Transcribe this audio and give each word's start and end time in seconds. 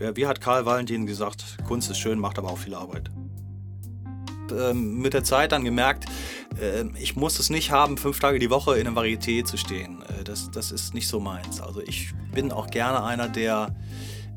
Wie 0.00 0.26
hat 0.26 0.40
Karl 0.40 0.64
Valentin 0.64 1.04
gesagt, 1.04 1.58
Kunst 1.68 1.90
ist 1.90 1.98
schön, 1.98 2.18
macht 2.18 2.38
aber 2.38 2.50
auch 2.50 2.58
viel 2.58 2.74
Arbeit. 2.74 3.10
Ähm, 4.50 4.98
mit 4.98 5.12
der 5.12 5.24
Zeit 5.24 5.52
dann 5.52 5.62
gemerkt, 5.62 6.06
äh, 6.58 6.84
ich 6.98 7.16
muss 7.16 7.38
es 7.38 7.50
nicht 7.50 7.70
haben, 7.70 7.98
fünf 7.98 8.18
Tage 8.18 8.38
die 8.38 8.48
Woche 8.48 8.78
in 8.78 8.86
einem 8.86 8.96
Varieté 8.96 9.44
zu 9.44 9.58
stehen. 9.58 10.02
Äh, 10.02 10.24
das, 10.24 10.50
das 10.50 10.72
ist 10.72 10.94
nicht 10.94 11.06
so 11.06 11.20
meins. 11.20 11.60
Also 11.60 11.82
ich 11.82 12.12
bin 12.32 12.50
auch 12.50 12.68
gerne 12.68 13.04
einer, 13.04 13.28
der, 13.28 13.76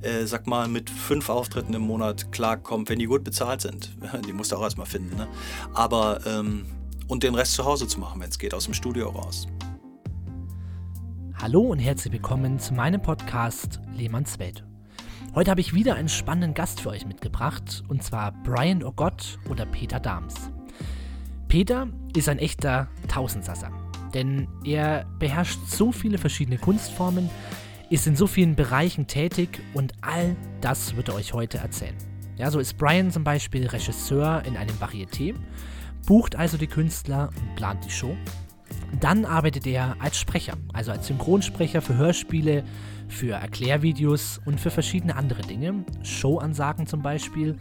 äh, 0.02 0.26
sag 0.26 0.48
mal, 0.48 0.68
mit 0.68 0.90
fünf 0.90 1.30
Auftritten 1.30 1.74
im 1.74 1.84
Monat 1.84 2.32
klarkommt, 2.34 2.90
wenn 2.90 3.00
die 3.00 3.06
gut 3.06 3.24
bezahlt 3.24 3.62
sind. 3.62 3.96
Die 4.28 4.34
musst 4.34 4.52
du 4.52 4.58
auch 4.58 4.64
erstmal 4.64 4.86
finden. 4.86 5.16
Ne? 5.16 5.28
Aber, 5.74 6.20
ähm, 6.28 6.66
und 7.08 7.24
den 7.24 7.36
Rest 7.36 7.54
zu 7.54 7.64
Hause 7.64 7.88
zu 7.88 8.00
machen, 8.00 8.22
wenn 8.22 8.30
es 8.30 8.38
geht, 8.38 8.54
aus 8.54 8.66
dem 8.66 8.74
Studio 8.74 9.10
raus. 9.10 9.48
Hallo 11.36 11.62
und 11.62 11.80
herzlich 11.80 12.14
willkommen 12.14 12.60
zu 12.60 12.74
meinem 12.74 13.02
Podcast 13.02 13.80
Lehmanns 13.96 14.40
Welt. 14.40 14.64
Heute 15.36 15.50
habe 15.50 15.62
ich 15.62 15.74
wieder 15.74 15.96
einen 15.96 16.10
spannenden 16.10 16.54
Gast 16.54 16.80
für 16.80 16.90
euch 16.90 17.08
mitgebracht, 17.08 17.84
und 17.88 18.04
zwar 18.04 18.34
Brian 18.44 18.84
O'Gott 18.84 19.40
oder 19.50 19.66
Peter 19.66 20.00
Dahms. 20.00 20.52
Peter 21.48 21.88
ist 22.16 22.30
ein 22.30 22.38
echter 22.38 22.88
Tausendsasser, 23.08 23.72
denn 24.14 24.48
er 24.64 25.08
beherrscht 25.18 25.60
so 25.66 25.92
viele 25.92 26.20
verschiedene 26.20 26.60
Kunstformen, 26.60 27.32
ist 27.90 28.06
in 28.06 28.16
so 28.16 28.28
vielen 28.28 28.56
Bereichen 28.56 29.08
tätig 29.08 29.60
und 29.74 29.94
all 30.02 30.36
das 30.62 30.96
wird 30.96 31.10
er 31.10 31.16
euch 31.16 31.34
heute 31.34 31.58
erzählen. 31.58 31.96
Ja, 32.38 32.52
so 32.52 32.60
ist 32.60 32.78
Brian 32.78 33.10
zum 33.10 33.24
Beispiel 33.24 33.66
Regisseur 33.66 34.44
in 34.46 34.56
einem 34.56 34.76
Varieté, 34.76 35.34
bucht 36.06 36.36
also 36.36 36.58
die 36.58 36.68
Künstler 36.68 37.32
und 37.42 37.56
plant 37.56 37.84
die 37.84 37.92
Show. 37.92 38.16
Dann 39.00 39.26
arbeitet 39.26 39.66
er 39.66 39.96
als 39.98 40.20
Sprecher, 40.20 40.54
also 40.74 40.92
als 40.92 41.08
Synchronsprecher 41.08 41.82
für 41.82 41.96
Hörspiele, 41.96 42.64
für 43.08 43.34
Erklärvideos 43.34 44.42
und 44.46 44.60
für 44.60 44.72
verschiedene 44.72 45.16
andere 45.16 45.42
Dinge, 45.42 45.86
Showansagen 46.04 46.88
zum 46.88 47.02
Beispiel. 47.02 47.58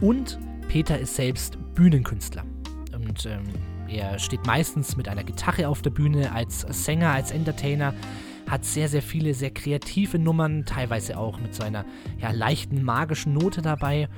Und 0.00 0.38
Peter 0.68 0.98
ist 0.98 1.16
selbst 1.16 1.58
Bühnenkünstler. 1.74 2.44
Und 2.94 3.26
ähm, 3.26 3.44
er 3.88 4.18
steht 4.18 4.46
meistens 4.46 4.96
mit 4.96 5.08
einer 5.08 5.24
Gitarre 5.24 5.68
auf 5.68 5.82
der 5.82 5.90
Bühne 5.90 6.32
als 6.32 6.60
Sänger, 6.60 7.10
als 7.10 7.30
Entertainer, 7.30 7.94
hat 8.48 8.64
sehr, 8.64 8.88
sehr 8.88 9.02
viele 9.02 9.34
sehr 9.34 9.50
kreative 9.50 10.18
Nummern, 10.18 10.64
teilweise 10.64 11.18
auch 11.18 11.38
mit 11.40 11.54
so 11.54 11.62
einer 11.62 11.84
ja, 12.18 12.30
leichten 12.30 12.82
magischen 12.82 13.34
Note 13.34 13.62
dabei. 13.62 14.08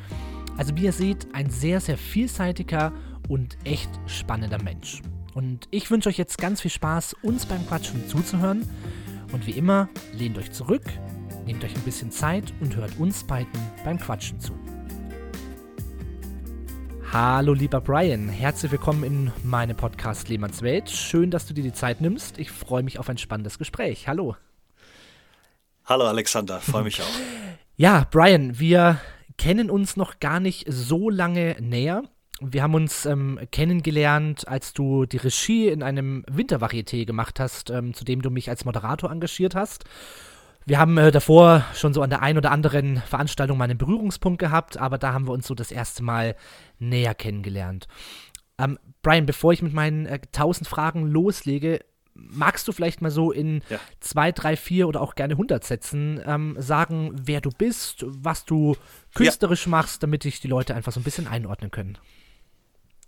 Also 0.57 0.77
wie 0.77 0.85
ihr 0.85 0.93
seht, 0.93 1.29
ein 1.33 1.51
sehr, 1.51 1.81
sehr 1.81 1.97
vielseitiger 1.97 2.93
und 3.29 3.57
echt 3.65 3.91
spannender 4.07 4.63
Mensch. 4.63 5.03
Und 5.35 5.69
ich 5.71 5.91
wünsche 5.91 6.09
euch 6.09 6.19
jetzt 6.19 6.39
ganz 6.39 6.61
viel 6.61 6.71
Spaß, 6.71 7.15
uns 7.23 7.47
beim 7.47 7.67
Quatschen 7.67 8.09
zuzuhören. 8.09 8.69
Und 9.33 9.47
wie 9.47 9.53
immer, 9.53 9.89
lehnt 10.13 10.39
euch 10.39 10.51
zurück, 10.51 10.83
nehmt 11.47 11.63
euch 11.63 11.75
ein 11.75 11.83
bisschen 11.83 12.11
Zeit 12.11 12.53
und 12.61 12.75
hört 12.75 12.99
uns 12.99 13.23
beiden 13.25 13.53
beim 13.85 13.99
Quatschen 13.99 14.41
zu. 14.41 14.53
Hallo 17.13 17.55
lieber 17.55 17.81
Brian, 17.81 18.29
herzlich 18.29 18.73
willkommen 18.73 19.05
in 19.05 19.33
meinem 19.45 19.77
Podcast 19.77 20.29
Lehmanns 20.29 20.63
Welt. 20.63 20.91
Schön, 20.91 21.31
dass 21.31 21.47
du 21.47 21.55
dir 21.55 21.63
die 21.63 21.73
Zeit 21.73 22.01
nimmst. 22.01 22.39
Ich 22.39 22.51
freue 22.51 22.83
mich 22.83 22.99
auf 22.99 23.09
ein 23.09 23.19
spannendes 23.19 23.59
Gespräch. 23.59 24.09
Hallo. 24.09 24.37
Hallo 25.85 26.07
Alexander, 26.07 26.61
freue 26.61 26.85
mich 26.85 27.01
auch. 27.01 27.21
ja, 27.77 28.07
Brian, 28.11 28.59
wir 28.59 29.01
kennen 29.39 29.71
uns 29.71 29.97
noch 29.97 30.19
gar 30.19 30.41
nicht 30.41 30.67
so 30.69 31.09
lange 31.09 31.57
näher. 31.61 32.03
Wir 32.41 32.63
haben 32.63 32.75
uns 32.75 33.05
ähm, 33.05 33.39
kennengelernt, 33.53 34.49
als 34.49 34.73
du 34.73 35.05
die 35.05 35.19
Regie 35.19 35.69
in 35.69 35.83
einem 35.83 36.25
Wintervarieté 36.25 37.05
gemacht 37.05 37.39
hast, 37.39 37.71
ähm, 37.71 37.93
zu 37.93 38.05
dem 38.05 38.23
du 38.23 38.31
mich 38.31 38.49
als 38.49 38.65
Moderator 38.65 39.11
engagiert 39.11 39.55
hast. 39.55 39.85
Wir 40.65 40.79
haben 40.79 40.97
äh, 40.97 41.11
davor 41.11 41.65
schon 41.75 41.93
so 41.93 42.03
an 42.03 42.11
der 42.11 42.23
einen 42.23 42.39
oder 42.39 42.51
anderen 42.51 42.99
Veranstaltung 42.99 43.59
mal 43.59 43.65
einen 43.65 43.79
Berührungspunkt 43.79 44.39
gehabt, 44.39 44.79
aber 44.79 44.99
da 44.99 45.13
haben 45.13 45.27
wir 45.27 45.33
uns 45.33 45.47
so 45.47 45.55
das 45.55 45.71
erste 45.71 46.03
Mal 46.03 46.35
näher 46.79 47.15
kennengelernt. 47.15 47.89
Ähm, 48.59 48.79
Brian, 49.03 49.27
bevor 49.27 49.53
ich 49.53 49.63
mit 49.63 49.75
meinen 49.75 50.07
äh, 50.07 50.21
1000 50.33 50.69
Fragen 50.69 51.07
loslege, 51.07 51.81
magst 52.15 52.69
du 52.69 52.73
vielleicht 52.73 53.01
mal 53.01 53.11
so 53.11 53.33
in 53.33 53.63
ja. 53.69 53.79
zwei, 54.01 54.33
drei, 54.33 54.57
vier 54.57 54.89
oder 54.89 55.01
auch 55.01 55.15
gerne 55.15 55.35
100 55.35 55.65
Sätzen 55.65 56.21
ähm, 56.25 56.57
sagen, 56.59 57.13
wer 57.15 57.41
du 57.41 57.51
bist, 57.51 58.05
was 58.07 58.45
du 58.45 58.77
künstlerisch 59.15 59.67
ja. 59.67 59.71
machst, 59.71 60.03
damit 60.03 60.25
dich 60.25 60.41
die 60.41 60.49
Leute 60.49 60.75
einfach 60.75 60.93
so 60.93 61.01
ein 61.01 61.05
bisschen 61.05 61.27
einordnen 61.27 61.71
können? 61.71 61.99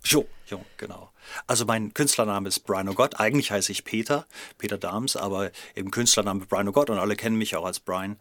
Jo, 0.04 0.26
jo, 0.46 0.60
genau. 0.78 1.10
Also 1.46 1.64
mein 1.64 1.94
Künstlername 1.94 2.48
ist 2.48 2.60
Brian 2.60 2.88
O'Gott. 2.88 3.20
Eigentlich 3.20 3.52
heiße 3.52 3.70
ich 3.70 3.84
Peter, 3.84 4.26
Peter 4.58 4.76
Dahms, 4.76 5.16
aber 5.16 5.52
eben 5.76 5.92
Künstlername 5.92 6.44
Brian 6.46 6.68
O'Gott 6.68 6.90
und 6.90 6.98
alle 6.98 7.14
kennen 7.14 7.36
mich 7.36 7.54
auch 7.54 7.64
als 7.64 7.78
Brian. 7.78 8.18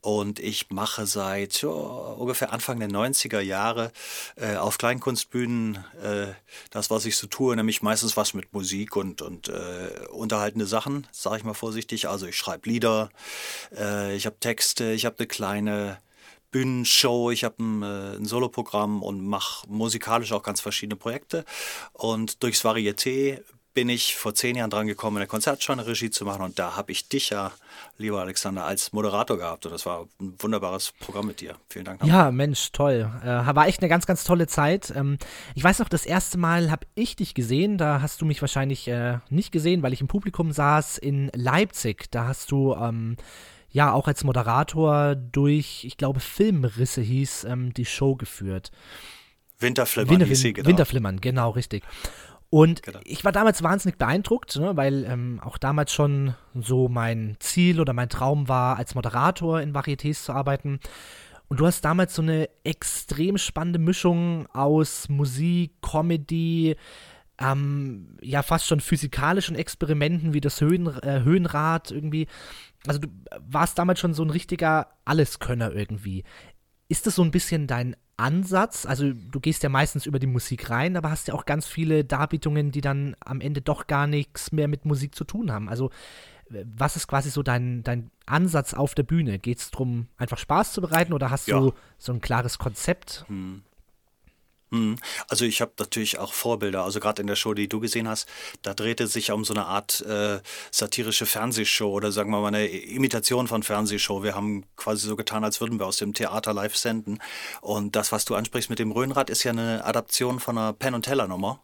Und 0.00 0.40
ich 0.40 0.70
mache 0.70 1.06
seit 1.06 1.62
jo, 1.62 1.70
ungefähr 2.18 2.52
Anfang 2.52 2.80
der 2.80 2.88
90er 2.88 3.40
Jahre 3.40 3.92
äh, 4.36 4.56
auf 4.56 4.78
Kleinkunstbühnen 4.78 5.76
äh, 6.02 6.26
das, 6.70 6.90
was 6.90 7.04
ich 7.04 7.16
so 7.16 7.28
tue, 7.28 7.54
nämlich 7.54 7.80
meistens 7.80 8.16
was 8.16 8.34
mit 8.34 8.52
Musik 8.52 8.96
und, 8.96 9.22
und 9.22 9.48
äh, 9.48 10.06
unterhaltende 10.10 10.66
Sachen, 10.66 11.06
sage 11.12 11.38
ich 11.38 11.44
mal 11.44 11.54
vorsichtig. 11.54 12.08
Also 12.08 12.26
ich 12.26 12.36
schreibe 12.36 12.68
Lieder, 12.68 13.10
äh, 13.76 14.16
ich 14.16 14.26
habe 14.26 14.38
Texte, 14.40 14.92
ich 14.92 15.06
habe 15.06 15.16
eine 15.18 15.28
kleine 15.28 15.98
Bühnenshow, 16.50 17.30
ich 17.30 17.44
habe 17.44 17.62
ein, 17.62 17.82
äh, 17.82 18.16
ein 18.16 18.24
Soloprogramm 18.24 19.02
und 19.02 19.24
mache 19.24 19.68
musikalisch 19.68 20.32
auch 20.32 20.42
ganz 20.42 20.60
verschiedene 20.60 20.96
Projekte. 20.96 21.44
Und 21.92 22.42
durchs 22.42 22.64
Varieté 22.64 23.42
bin 23.72 23.88
ich 23.88 24.16
vor 24.16 24.34
zehn 24.34 24.56
Jahren 24.56 24.70
dran 24.70 24.86
gekommen, 24.86 25.18
eine 25.18 25.26
Konzertshow 25.26 25.72
eine 25.72 25.86
Regie 25.86 26.10
zu 26.10 26.24
machen. 26.24 26.42
Und 26.42 26.58
da 26.58 26.76
habe 26.76 26.90
ich 26.90 27.08
dich 27.08 27.30
ja, 27.30 27.52
lieber 27.98 28.20
Alexander, 28.20 28.64
als 28.64 28.92
Moderator 28.92 29.38
gehabt. 29.38 29.64
Und 29.64 29.72
das 29.72 29.86
war 29.86 30.08
ein 30.20 30.34
wunderbares 30.38 30.92
Programm 30.98 31.28
mit 31.28 31.40
dir. 31.40 31.54
Vielen 31.68 31.84
Dank. 31.84 32.04
Ja, 32.04 32.32
Mensch, 32.32 32.72
toll. 32.72 33.10
Äh, 33.22 33.26
war 33.54 33.68
echt 33.68 33.80
eine 33.80 33.88
ganz, 33.88 34.06
ganz 34.06 34.24
tolle 34.24 34.48
Zeit. 34.48 34.92
Ähm, 34.94 35.18
ich 35.54 35.62
weiß 35.62 35.78
noch, 35.78 35.88
das 35.88 36.04
erste 36.04 36.36
Mal 36.36 36.70
habe 36.70 36.86
ich 36.94 37.14
dich 37.14 37.34
gesehen. 37.34 37.78
Da 37.78 38.02
hast 38.02 38.20
du 38.20 38.26
mich 38.26 38.40
wahrscheinlich 38.40 38.88
äh, 38.88 39.18
nicht 39.28 39.52
gesehen, 39.52 39.82
weil 39.82 39.92
ich 39.92 40.00
im 40.00 40.08
Publikum 40.08 40.52
saß 40.52 40.98
in 40.98 41.30
Leipzig. 41.34 42.10
Da 42.10 42.26
hast 42.26 42.50
du. 42.50 42.74
Ähm, 42.74 43.16
ja 43.70 43.92
auch 43.92 44.08
als 44.08 44.24
Moderator 44.24 45.14
durch, 45.14 45.84
ich 45.84 45.96
glaube, 45.96 46.20
Filmrisse 46.20 47.00
hieß, 47.00 47.44
ähm, 47.44 47.72
die 47.74 47.84
Show 47.84 48.16
geführt. 48.16 48.70
Winterflimmern 49.58 50.10
Winter, 50.10 50.26
hieß 50.26 50.40
sie, 50.40 50.52
genau. 50.52 50.68
Winterflimmern, 50.68 51.20
genau, 51.20 51.50
richtig. 51.50 51.84
Und 52.50 52.82
genau. 52.82 52.98
ich 53.04 53.24
war 53.24 53.30
damals 53.30 53.62
wahnsinnig 53.62 53.96
beeindruckt, 53.96 54.56
ne, 54.56 54.76
weil 54.76 55.04
ähm, 55.04 55.40
auch 55.42 55.56
damals 55.56 55.92
schon 55.92 56.34
so 56.54 56.88
mein 56.88 57.36
Ziel 57.38 57.80
oder 57.80 57.92
mein 57.92 58.08
Traum 58.08 58.48
war, 58.48 58.76
als 58.76 58.96
Moderator 58.96 59.60
in 59.60 59.72
Varietés 59.72 60.24
zu 60.24 60.32
arbeiten. 60.32 60.80
Und 61.46 61.60
du 61.60 61.66
hast 61.66 61.84
damals 61.84 62.14
so 62.14 62.22
eine 62.22 62.48
extrem 62.64 63.38
spannende 63.38 63.78
Mischung 63.78 64.46
aus 64.52 65.08
Musik, 65.08 65.74
Comedy, 65.80 66.76
ähm, 67.40 68.16
ja 68.20 68.42
fast 68.42 68.66
schon 68.66 68.80
physikalischen 68.80 69.56
Experimenten 69.56 70.34
wie 70.34 70.40
das 70.40 70.60
Höhen, 70.60 70.86
äh, 71.02 71.22
Höhenrad 71.22 71.90
irgendwie 71.90 72.26
also 72.86 73.00
du 73.00 73.08
warst 73.38 73.78
damals 73.78 74.00
schon 74.00 74.14
so 74.14 74.22
ein 74.22 74.30
richtiger 74.30 74.88
Alleskönner 75.04 75.72
irgendwie. 75.72 76.24
Ist 76.88 77.06
das 77.06 77.14
so 77.14 77.22
ein 77.22 77.30
bisschen 77.30 77.66
dein 77.66 77.96
Ansatz? 78.16 78.86
Also 78.86 79.12
du 79.12 79.40
gehst 79.40 79.62
ja 79.62 79.68
meistens 79.68 80.06
über 80.06 80.18
die 80.18 80.26
Musik 80.26 80.70
rein, 80.70 80.96
aber 80.96 81.10
hast 81.10 81.28
ja 81.28 81.34
auch 81.34 81.46
ganz 81.46 81.66
viele 81.66 82.04
Darbietungen, 82.04 82.72
die 82.72 82.80
dann 82.80 83.16
am 83.20 83.40
Ende 83.40 83.60
doch 83.60 83.86
gar 83.86 84.06
nichts 84.06 84.52
mehr 84.52 84.68
mit 84.68 84.84
Musik 84.84 85.14
zu 85.14 85.24
tun 85.24 85.52
haben. 85.52 85.68
Also 85.68 85.90
was 86.50 86.96
ist 86.96 87.06
quasi 87.06 87.30
so 87.30 87.42
dein, 87.42 87.82
dein 87.82 88.10
Ansatz 88.26 88.74
auf 88.74 88.94
der 88.94 89.04
Bühne? 89.04 89.38
Geht 89.38 89.58
es 89.58 89.70
darum, 89.70 90.08
einfach 90.16 90.38
Spaß 90.38 90.72
zu 90.72 90.80
bereiten 90.80 91.12
oder 91.12 91.30
hast 91.30 91.48
ja. 91.48 91.58
du 91.58 91.72
so 91.98 92.12
ein 92.12 92.20
klares 92.20 92.58
Konzept? 92.58 93.24
Hm. 93.28 93.62
Mhm. 94.70 94.96
Also 95.28 95.44
ich 95.44 95.60
habe 95.60 95.72
natürlich 95.78 96.18
auch 96.18 96.32
Vorbilder. 96.32 96.84
Also 96.84 97.00
gerade 97.00 97.20
in 97.20 97.26
der 97.26 97.36
Show, 97.36 97.54
die 97.54 97.68
du 97.68 97.80
gesehen 97.80 98.08
hast, 98.08 98.28
da 98.62 98.74
drehte 98.74 99.04
es 99.04 99.12
sich 99.12 99.30
um 99.32 99.44
so 99.44 99.52
eine 99.52 99.66
Art 99.66 100.00
äh, 100.02 100.40
satirische 100.70 101.26
Fernsehshow 101.26 101.90
oder 101.90 102.12
sagen 102.12 102.30
wir 102.30 102.40
mal 102.40 102.48
eine 102.48 102.66
Imitation 102.66 103.48
von 103.48 103.62
Fernsehshow. 103.62 104.22
Wir 104.22 104.34
haben 104.34 104.64
quasi 104.76 105.06
so 105.06 105.16
getan, 105.16 105.44
als 105.44 105.60
würden 105.60 105.78
wir 105.78 105.86
aus 105.86 105.96
dem 105.98 106.14
Theater 106.14 106.54
live 106.54 106.76
senden. 106.76 107.18
Und 107.60 107.96
das, 107.96 108.12
was 108.12 108.24
du 108.24 108.34
ansprichst 108.34 108.70
mit 108.70 108.78
dem 108.78 108.92
Röhnrad, 108.92 109.30
ist 109.30 109.42
ja 109.44 109.52
eine 109.52 109.84
Adaption 109.84 110.40
von 110.40 110.56
einer 110.56 110.72
Penn 110.72 110.94
und 110.94 111.02
Teller 111.02 111.26
Nummer. 111.26 111.62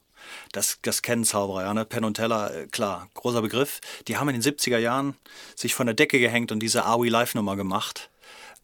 Das, 0.51 0.79
das 0.83 1.03
kennen 1.03 1.25
Zauberer, 1.25 1.63
ja, 1.63 1.75
ne? 1.75 1.85
Penn 1.85 2.05
und 2.05 2.15
Teller, 2.15 2.53
äh, 2.53 2.67
klar, 2.67 3.09
großer 3.15 3.43
Begriff. 3.43 3.81
Die 4.09 4.17
haben 4.17 4.29
in 4.29 4.41
den 4.41 4.43
70er 4.43 4.79
Jahren 4.79 5.15
sich 5.55 5.75
von 5.75 5.87
der 5.87 5.95
Decke 5.95 6.19
gehängt 6.19 6.51
und 6.51 6.61
diese 6.61 6.85
Are 6.85 7.01
We 7.01 7.09
Live 7.09 7.35
Nummer 7.37 7.55
gemacht. 7.55 8.11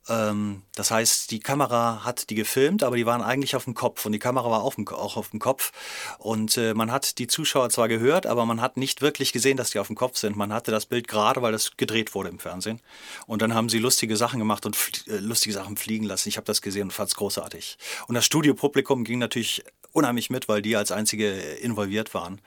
Ähm, 0.08 0.62
das 0.74 0.90
heißt, 0.90 1.30
die 1.30 1.40
Kamera 1.40 2.04
hat 2.04 2.30
die 2.30 2.34
gefilmt, 2.34 2.82
aber 2.82 2.96
die 2.96 3.06
waren 3.06 3.22
eigentlich 3.22 3.54
auf 3.54 3.64
dem 3.64 3.74
Kopf 3.74 4.04
und 4.04 4.12
die 4.12 4.18
Kamera 4.18 4.50
war 4.50 4.62
auf 4.62 4.74
dem, 4.74 4.88
auch 4.88 5.16
auf 5.16 5.30
dem 5.30 5.38
Kopf. 5.38 5.72
Und 6.18 6.56
äh, 6.56 6.74
man 6.74 6.90
hat 6.90 7.18
die 7.18 7.26
Zuschauer 7.26 7.70
zwar 7.70 7.88
gehört, 7.88 8.26
aber 8.26 8.44
man 8.46 8.60
hat 8.60 8.76
nicht 8.76 9.02
wirklich 9.02 9.32
gesehen, 9.32 9.56
dass 9.56 9.70
die 9.70 9.78
auf 9.78 9.86
dem 9.86 9.96
Kopf 9.96 10.16
sind. 10.16 10.36
Man 10.36 10.52
hatte 10.52 10.70
das 10.70 10.86
Bild 10.86 11.08
gerade, 11.08 11.42
weil 11.42 11.52
das 11.52 11.76
gedreht 11.76 12.14
wurde 12.14 12.30
im 12.30 12.38
Fernsehen. 12.38 12.80
Und 13.26 13.42
dann 13.42 13.54
haben 13.54 13.68
sie 13.68 13.78
lustige 13.78 14.16
Sachen 14.16 14.38
gemacht 14.38 14.66
und 14.66 14.76
äh, 15.06 15.18
lustige 15.18 15.54
Sachen 15.54 15.76
fliegen 15.76 16.04
lassen. 16.04 16.28
Ich 16.28 16.36
habe 16.36 16.46
das 16.46 16.62
gesehen 16.62 16.84
und 16.84 16.92
fand 16.92 17.10
es 17.10 17.14
großartig. 17.14 17.78
Und 18.08 18.14
das 18.14 18.24
Studiopublikum 18.24 19.04
ging 19.04 19.18
natürlich 19.18 19.64
unheimlich 19.92 20.30
mit, 20.30 20.48
weil 20.48 20.62
die 20.62 20.76
als 20.76 20.90
einzige 20.90 21.30
involviert 21.30 22.14
waren. 22.14 22.40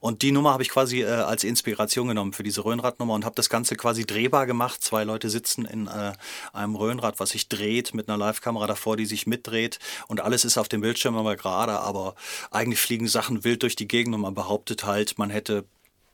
Und 0.00 0.22
die 0.22 0.32
Nummer 0.32 0.52
habe 0.52 0.62
ich 0.62 0.68
quasi 0.68 1.02
äh, 1.02 1.06
als 1.06 1.44
Inspiration 1.44 2.08
genommen 2.08 2.32
für 2.32 2.42
diese 2.42 2.64
Röhnradnummer 2.64 3.14
und 3.14 3.24
habe 3.24 3.36
das 3.36 3.48
Ganze 3.48 3.76
quasi 3.76 4.04
drehbar 4.04 4.46
gemacht. 4.46 4.82
Zwei 4.82 5.04
Leute 5.04 5.30
sitzen 5.30 5.64
in 5.64 5.86
äh, 5.86 6.12
einem 6.52 6.74
Röhnrad, 6.74 7.20
was 7.20 7.30
sich 7.30 7.48
dreht 7.48 7.94
mit 7.94 8.08
einer 8.08 8.18
Live-Kamera 8.18 8.66
davor, 8.66 8.96
die 8.96 9.06
sich 9.06 9.26
mitdreht 9.26 9.78
und 10.08 10.20
alles 10.20 10.44
ist 10.44 10.58
auf 10.58 10.68
dem 10.68 10.80
Bildschirm 10.80 11.16
immer 11.16 11.36
gerade, 11.36 11.80
aber 11.80 12.14
eigentlich 12.50 12.80
fliegen 12.80 13.08
Sachen 13.08 13.44
wild 13.44 13.62
durch 13.62 13.76
die 13.76 13.88
Gegend 13.88 14.14
und 14.14 14.20
man 14.20 14.34
behauptet 14.34 14.84
halt, 14.84 15.18
man 15.18 15.30
hätte 15.30 15.64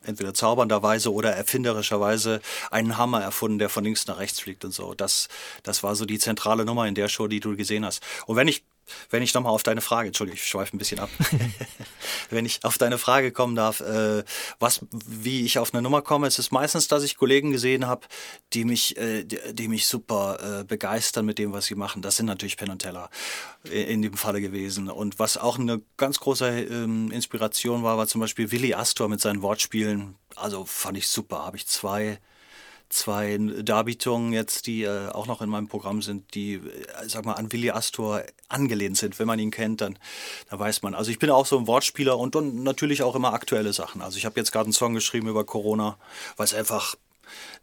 entweder 0.07 0.35
zaubernderweise 0.35 1.13
oder 1.13 1.33
erfinderischerweise 1.33 2.41
einen 2.71 2.99
Hammer 2.99 3.23
erfunden, 3.23 3.59
der 3.59 3.69
von 3.69 3.85
links 3.85 4.07
nach 4.07 4.19
rechts 4.19 4.41
fliegt 4.41 4.65
und 4.65 4.73
so. 4.73 4.95
Das, 4.95 5.29
das 5.63 5.83
war 5.83 5.95
so 5.95 6.05
die 6.05 6.19
zentrale 6.19 6.65
Nummer 6.65 6.87
in 6.87 6.95
der 6.95 7.09
Show, 7.09 7.27
die 7.27 7.41
du 7.41 7.57
gesehen 7.57 7.85
hast. 7.85 8.03
Und 8.27 8.37
wenn 8.37 8.49
ich 8.49 8.65
wenn 9.11 9.23
ich 9.23 9.35
nochmal 9.35 9.53
auf 9.53 9.63
deine 9.63 9.81
Frage, 9.81 10.09
Entschuldigung, 10.09 10.37
ich 10.37 10.47
schweife 10.47 10.77
ein 10.77 10.79
bisschen 10.79 11.01
ab. 11.01 11.11
Wenn 12.31 12.47
ich 12.47 12.65
auf 12.65 12.79
deine 12.79 12.99
Frage 12.99 13.33
kommen 13.33 13.55
darf, 13.55 13.81
äh, 13.81 14.25
was, 14.59 14.81
wie 14.91 15.45
ich 15.45 15.59
auf 15.59 15.73
eine 15.73 15.83
Nummer 15.83 16.03
komme, 16.03 16.27
es 16.27 16.39
ist 16.39 16.53
meistens, 16.53 16.89
dass 16.89 17.03
ich 17.03 17.17
Kollegen 17.17 17.51
gesehen 17.51 17.87
habe, 17.87 18.07
die 18.53 18.65
mich, 18.65 18.97
äh, 18.97 19.25
die, 19.25 19.39
die, 19.53 19.69
mich 19.69 19.87
super 19.87 20.61
äh, 20.61 20.65
begeistern 20.65 21.27
mit 21.27 21.39
dem, 21.39 21.53
was 21.53 21.67
sie 21.67 21.75
machen. 21.75 22.03
Das 22.03 22.17
sind 22.17 22.27
natürlich 22.27 22.57
Penn 22.57 22.71
und 22.71 22.81
Teller 22.81 23.11
in 23.71 24.03
dem 24.03 24.15
Falle 24.15 24.41
gewesen. 24.41 24.91
Und 24.91 25.19
was 25.19 25.37
auch 25.37 25.59
eine 25.59 25.81
ganz 25.97 26.21
große 26.21 26.49
ähm, 26.49 27.11
Inspiration 27.11 27.83
war, 27.83 27.97
war 27.97 28.07
zum 28.07 28.21
Beispiel 28.21 28.51
Willy 28.51 28.75
Astor 28.75 29.09
mit 29.09 29.21
seinen 29.21 29.43
Wortspielen. 29.43 30.17
Also 30.37 30.65
fand 30.65 30.99
ich 30.99 31.09
super. 31.09 31.45
Habe 31.47 31.57
ich 31.57 31.67
zwei 31.67 32.19
zwei 32.89 33.39
Darbietungen 33.39 34.33
jetzt, 34.33 34.67
die 34.67 34.85
äh, 34.85 35.09
auch 35.09 35.27
noch 35.27 35.43
in 35.43 35.49
meinem 35.49 35.69
Programm 35.69 36.03
sind, 36.03 36.35
die, 36.35 36.55
äh, 36.55 36.61
sag 37.07 37.25
mal, 37.25 37.33
an 37.35 37.53
Willi 37.53 37.71
Astor 37.71 38.23
angelehnt 38.49 38.97
sind. 38.97 39.19
Wenn 39.19 39.27
man 39.27 39.39
ihn 39.39 39.51
kennt, 39.51 39.81
dann, 39.81 39.99
dann 40.51 40.59
weiß 40.59 40.83
man. 40.83 40.95
Also 40.95 41.11
ich 41.11 41.19
bin 41.19 41.31
auch 41.31 41.47
so 41.47 41.59
ein 41.59 41.67
Wortspieler 41.67 42.19
und 42.19 42.35
dann 42.35 42.63
natürlich 42.63 43.03
auch 43.03 43.15
immer 43.15 43.33
aktuelle 43.33 43.73
Sachen. 43.73 44.03
Also 44.03 44.19
ich 44.19 44.27
habe 44.27 44.39
jetzt 44.39 44.53
gerade 44.53 44.67
einen 44.67 44.73
Song 44.73 44.95
geschrieben 44.95 45.29
über 45.29 45.45
Corona, 45.45 45.99
weil 46.37 46.45
es 46.45 46.55
einfach 46.55 46.95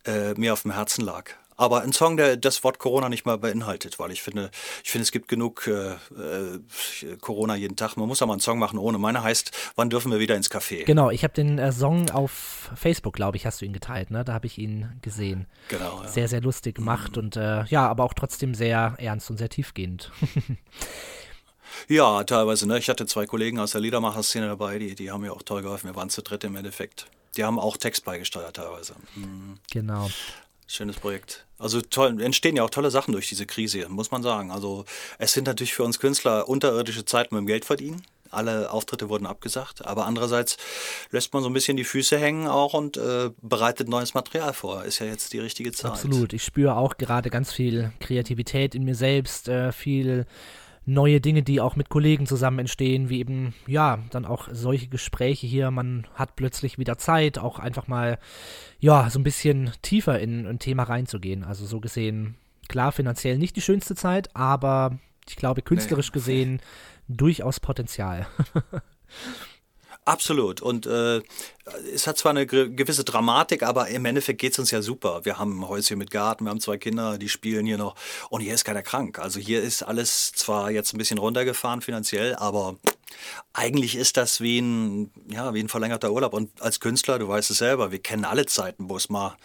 äh, 0.05 0.33
mir 0.33 0.53
auf 0.53 0.63
dem 0.63 0.71
Herzen 0.71 1.05
lag. 1.05 1.31
Aber 1.61 1.83
ein 1.83 1.93
Song, 1.93 2.17
der 2.17 2.37
das 2.37 2.63
Wort 2.63 2.79
Corona 2.79 3.07
nicht 3.07 3.23
mal 3.27 3.37
beinhaltet, 3.37 3.99
weil 3.99 4.09
ich 4.09 4.23
finde, 4.23 4.49
ich 4.83 4.89
finde, 4.89 5.03
es 5.03 5.11
gibt 5.11 5.27
genug 5.27 5.67
äh, 5.67 5.91
äh, 5.91 7.17
Corona 7.19 7.55
jeden 7.55 7.75
Tag. 7.75 7.97
Man 7.97 8.07
muss 8.07 8.23
aber 8.23 8.31
einen 8.31 8.41
Song 8.41 8.57
machen 8.57 8.79
ohne. 8.79 8.97
Meine 8.97 9.21
heißt, 9.21 9.51
wann 9.75 9.91
dürfen 9.91 10.11
wir 10.11 10.17
wieder 10.17 10.35
ins 10.35 10.49
Café? 10.49 10.85
Genau, 10.85 11.11
ich 11.11 11.23
habe 11.23 11.35
den 11.35 11.59
äh, 11.59 11.71
Song 11.71 12.09
auf 12.09 12.71
Facebook, 12.73 13.13
glaube 13.13 13.37
ich, 13.37 13.45
hast 13.45 13.61
du 13.61 13.65
ihn 13.65 13.73
geteilt, 13.73 14.09
ne? 14.09 14.25
Da 14.25 14.33
habe 14.33 14.47
ich 14.47 14.57
ihn 14.57 14.89
gesehen. 15.03 15.45
Genau. 15.67 16.01
Ja. 16.01 16.07
Sehr, 16.07 16.27
sehr 16.27 16.41
lustig 16.41 16.77
gemacht 16.77 17.15
mhm. 17.15 17.25
und 17.25 17.35
äh, 17.35 17.63
ja, 17.65 17.87
aber 17.87 18.05
auch 18.05 18.15
trotzdem 18.15 18.55
sehr 18.55 18.95
ernst 18.97 19.29
und 19.29 19.37
sehr 19.37 19.49
tiefgehend. 19.49 20.11
ja, 21.87 22.23
teilweise. 22.23 22.67
Ne? 22.67 22.79
Ich 22.79 22.89
hatte 22.89 23.05
zwei 23.05 23.27
Kollegen 23.27 23.59
aus 23.59 23.73
der 23.73 23.81
Liedermacher-Szene 23.81 24.47
dabei, 24.47 24.79
die, 24.79 24.95
die 24.95 25.11
haben 25.11 25.21
mir 25.21 25.31
auch 25.31 25.43
toll 25.43 25.61
geholfen. 25.61 25.85
Wir 25.89 25.95
waren 25.95 26.09
zu 26.09 26.23
dritt 26.23 26.43
im 26.43 26.55
Endeffekt. 26.55 27.05
Die 27.37 27.43
haben 27.43 27.59
auch 27.59 27.77
Text 27.77 28.03
beigesteuert 28.03 28.55
teilweise. 28.55 28.95
Mhm. 29.15 29.59
Genau. 29.71 30.09
Schönes 30.71 30.95
Projekt. 30.95 31.45
Also 31.59 31.81
toll, 31.81 32.21
entstehen 32.21 32.55
ja 32.55 32.63
auch 32.63 32.69
tolle 32.69 32.91
Sachen 32.91 33.11
durch 33.11 33.27
diese 33.27 33.45
Krise, 33.45 33.89
muss 33.89 34.09
man 34.09 34.23
sagen. 34.23 34.51
Also 34.51 34.85
es 35.17 35.33
sind 35.33 35.45
natürlich 35.45 35.73
für 35.73 35.83
uns 35.83 35.99
Künstler 35.99 36.47
unterirdische 36.47 37.03
Zeiten 37.03 37.35
mit 37.35 37.41
dem 37.41 37.47
Geld 37.47 37.65
verdienen. 37.65 38.03
Alle 38.29 38.71
Auftritte 38.71 39.09
wurden 39.09 39.25
abgesagt, 39.25 39.85
aber 39.85 40.05
andererseits 40.05 40.55
lässt 41.09 41.33
man 41.33 41.43
so 41.43 41.49
ein 41.49 41.53
bisschen 41.53 41.75
die 41.75 41.83
Füße 41.83 42.17
hängen 42.17 42.47
auch 42.47 42.73
und 42.73 42.95
äh, 42.95 43.31
bereitet 43.41 43.89
neues 43.89 44.13
Material 44.13 44.53
vor. 44.53 44.85
Ist 44.85 44.99
ja 44.99 45.07
jetzt 45.07 45.33
die 45.33 45.39
richtige 45.39 45.73
Zeit. 45.73 45.91
Absolut. 45.91 46.31
Ich 46.31 46.45
spüre 46.45 46.77
auch 46.77 46.95
gerade 46.95 47.29
ganz 47.29 47.51
viel 47.51 47.91
Kreativität 47.99 48.73
in 48.73 48.85
mir 48.85 48.95
selbst, 48.95 49.49
äh, 49.49 49.73
viel 49.73 50.25
neue 50.85 51.21
Dinge, 51.21 51.43
die 51.43 51.61
auch 51.61 51.75
mit 51.75 51.89
Kollegen 51.89 52.25
zusammen 52.25 52.59
entstehen, 52.59 53.09
wie 53.09 53.19
eben, 53.19 53.53
ja, 53.67 53.99
dann 54.09 54.25
auch 54.25 54.49
solche 54.51 54.87
Gespräche 54.87 55.45
hier. 55.45 55.71
Man 55.71 56.07
hat 56.15 56.35
plötzlich 56.35 56.77
wieder 56.77 56.97
Zeit, 56.97 57.37
auch 57.37 57.59
einfach 57.59 57.87
mal, 57.87 58.17
ja, 58.79 59.09
so 59.09 59.19
ein 59.19 59.23
bisschen 59.23 59.71
tiefer 59.81 60.19
in 60.19 60.47
ein 60.47 60.59
Thema 60.59 60.83
reinzugehen. 60.83 61.43
Also 61.43 61.65
so 61.65 61.79
gesehen, 61.79 62.35
klar, 62.67 62.91
finanziell 62.91 63.37
nicht 63.37 63.55
die 63.55 63.61
schönste 63.61 63.95
Zeit, 63.95 64.35
aber 64.35 64.97
ich 65.27 65.35
glaube, 65.35 65.61
künstlerisch 65.61 66.09
nee. 66.09 66.13
gesehen 66.13 66.61
durchaus 67.07 67.59
Potenzial. 67.59 68.27
Absolut. 70.03 70.61
Und 70.61 70.87
äh, 70.87 71.21
es 71.93 72.07
hat 72.07 72.17
zwar 72.17 72.31
eine 72.31 72.47
gewisse 72.47 73.03
Dramatik, 73.03 73.61
aber 73.61 73.87
im 73.89 74.03
Endeffekt 74.05 74.41
geht 74.41 74.53
es 74.53 74.59
uns 74.59 74.71
ja 74.71 74.81
super. 74.81 75.25
Wir 75.25 75.37
haben 75.37 75.59
ein 75.59 75.67
Häuschen 75.67 75.99
mit 75.99 76.09
Garten, 76.09 76.45
wir 76.45 76.49
haben 76.49 76.59
zwei 76.59 76.77
Kinder, 76.77 77.19
die 77.19 77.29
spielen 77.29 77.67
hier 77.67 77.77
noch. 77.77 77.95
Und 78.29 78.41
hier 78.41 78.53
ist 78.53 78.65
keiner 78.65 78.81
krank. 78.81 79.19
Also 79.19 79.39
hier 79.39 79.61
ist 79.61 79.83
alles 79.83 80.31
zwar 80.31 80.71
jetzt 80.71 80.93
ein 80.93 80.97
bisschen 80.97 81.19
runtergefahren 81.19 81.81
finanziell, 81.81 82.35
aber 82.35 82.77
eigentlich 83.53 83.95
ist 83.95 84.17
das 84.17 84.41
wie 84.41 84.59
ein, 84.59 85.11
ja, 85.29 85.53
wie 85.53 85.59
ein 85.59 85.69
verlängerter 85.69 86.11
Urlaub. 86.11 86.33
Und 86.33 86.61
als 86.61 86.79
Künstler, 86.79 87.19
du 87.19 87.27
weißt 87.27 87.51
es 87.51 87.59
selber, 87.59 87.91
wir 87.91 87.99
kennen 87.99 88.25
alle 88.25 88.47
Zeiten, 88.47 88.89
wo 88.89 88.97
es 88.97 89.09
mal 89.09 89.29
ein 89.29 89.37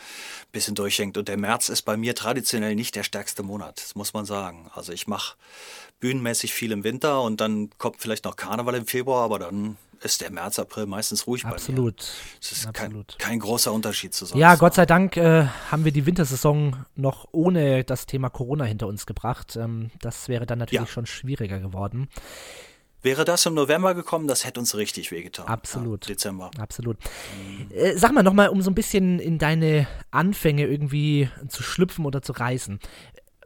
bisschen 0.52 0.74
durchhängt. 0.74 1.18
Und 1.18 1.28
der 1.28 1.36
März 1.36 1.68
ist 1.68 1.82
bei 1.82 1.98
mir 1.98 2.14
traditionell 2.14 2.76
nicht 2.76 2.94
der 2.94 3.02
stärkste 3.02 3.42
Monat, 3.42 3.78
das 3.80 3.94
muss 3.94 4.14
man 4.14 4.24
sagen. 4.24 4.70
Also 4.74 4.92
ich 4.92 5.06
mache 5.06 5.36
bühnenmäßig 6.00 6.54
viel 6.54 6.72
im 6.72 6.84
Winter 6.84 7.22
und 7.22 7.40
dann 7.40 7.70
kommt 7.78 8.00
vielleicht 8.00 8.24
noch 8.24 8.36
Karneval 8.36 8.74
im 8.74 8.86
Februar, 8.86 9.24
aber 9.24 9.38
dann 9.38 9.76
ist 10.02 10.20
der 10.20 10.31
März, 10.31 10.58
April 10.58 10.87
meistens 10.87 11.26
ruhig 11.26 11.44
Absolut. 11.44 11.96
bei 11.96 12.02
mir. 12.02 12.38
Es 12.40 12.52
ist 12.52 12.66
Absolut. 12.66 13.19
Kein, 13.19 13.31
kein, 13.31 13.38
großer 13.40 13.72
Unterschied 13.72 14.14
zu 14.14 14.26
sonst. 14.26 14.40
Ja, 14.40 14.54
Gott 14.56 14.75
sei 14.75 14.87
Dank 14.87 15.16
äh, 15.16 15.46
haben 15.70 15.84
wir 15.84 15.93
die 15.93 16.06
Wintersaison 16.06 16.84
noch 16.94 17.28
ohne 17.32 17.84
das 17.84 18.06
Thema 18.06 18.31
Corona 18.31 18.64
hinter 18.64 18.87
uns 18.87 19.06
gebracht. 19.06 19.56
Ähm, 19.56 19.90
das 20.00 20.28
wäre 20.28 20.46
dann 20.46 20.58
natürlich 20.58 20.88
ja. 20.88 20.93
schon 20.93 21.06
schwieriger 21.06 21.58
geworden. 21.58 22.08
Wäre 23.02 23.25
das 23.25 23.46
im 23.46 23.54
November 23.54 23.94
gekommen, 23.94 24.26
das 24.26 24.44
hätte 24.44 24.58
uns 24.58 24.75
richtig 24.75 25.12
wehgetan. 25.12 25.46
Absolut. 25.46 26.06
Ja, 26.06 26.14
Dezember. 26.14 26.50
Absolut. 26.58 26.96
Äh, 27.70 27.96
sag 27.96 28.12
mal 28.12 28.22
nochmal, 28.22 28.49
um 28.49 28.62
so 28.62 28.70
ein 28.70 28.75
bisschen 28.75 29.20
in 29.20 29.38
deine 29.38 29.87
Anfänge 30.10 30.66
irgendwie 30.66 31.28
zu 31.49 31.62
schlüpfen 31.62 32.04
oder 32.04 32.22
zu 32.22 32.32
reißen. 32.32 32.81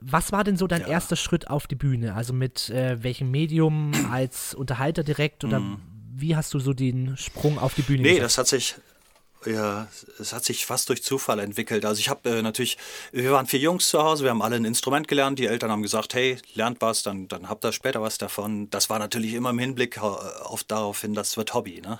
Was 0.00 0.32
war 0.32 0.44
denn 0.44 0.56
so 0.56 0.66
dein 0.66 0.80
ja. 0.80 0.88
erster 0.88 1.16
Schritt 1.16 1.50
auf 1.50 1.66
die 1.66 1.74
Bühne? 1.74 2.14
Also 2.14 2.32
mit 2.32 2.70
äh, 2.70 3.02
welchem 3.02 3.30
Medium 3.30 3.92
als 4.10 4.54
Unterhalter 4.54 5.04
direkt 5.04 5.44
oder 5.44 5.60
mhm 5.60 5.99
wie 6.20 6.36
hast 6.36 6.54
du 6.54 6.58
so 6.58 6.72
den 6.72 7.16
Sprung 7.16 7.58
auf 7.58 7.74
die 7.74 7.82
Bühne 7.82 8.02
Nee, 8.02 8.14
gesetzt? 8.14 8.24
das 8.24 8.38
hat 8.38 8.48
sich 8.48 8.74
ja, 9.46 9.88
es 10.18 10.32
hat 10.34 10.44
sich 10.44 10.66
fast 10.66 10.88
durch 10.90 11.02
Zufall 11.02 11.38
entwickelt. 11.38 11.86
Also 11.86 12.00
ich 12.00 12.10
habe 12.10 12.28
äh, 12.28 12.42
natürlich, 12.42 12.76
wir 13.10 13.32
waren 13.32 13.46
vier 13.46 13.60
Jungs 13.60 13.88
zu 13.88 14.02
Hause, 14.02 14.24
wir 14.24 14.30
haben 14.30 14.42
alle 14.42 14.56
ein 14.56 14.66
Instrument 14.66 15.08
gelernt. 15.08 15.38
Die 15.38 15.46
Eltern 15.46 15.70
haben 15.70 15.82
gesagt, 15.82 16.12
hey, 16.14 16.36
lernt 16.54 16.80
was, 16.82 17.02
dann, 17.02 17.26
dann 17.28 17.48
habt 17.48 17.64
ihr 17.64 17.72
später 17.72 18.02
was 18.02 18.18
davon. 18.18 18.68
Das 18.68 18.90
war 18.90 18.98
natürlich 18.98 19.32
immer 19.32 19.50
im 19.50 19.58
Hinblick 19.58 19.98
auf 19.98 20.64
darauf 20.64 21.00
hin, 21.00 21.14
das 21.14 21.36
wird 21.38 21.54
Hobby. 21.54 21.80
Ne? 21.80 21.98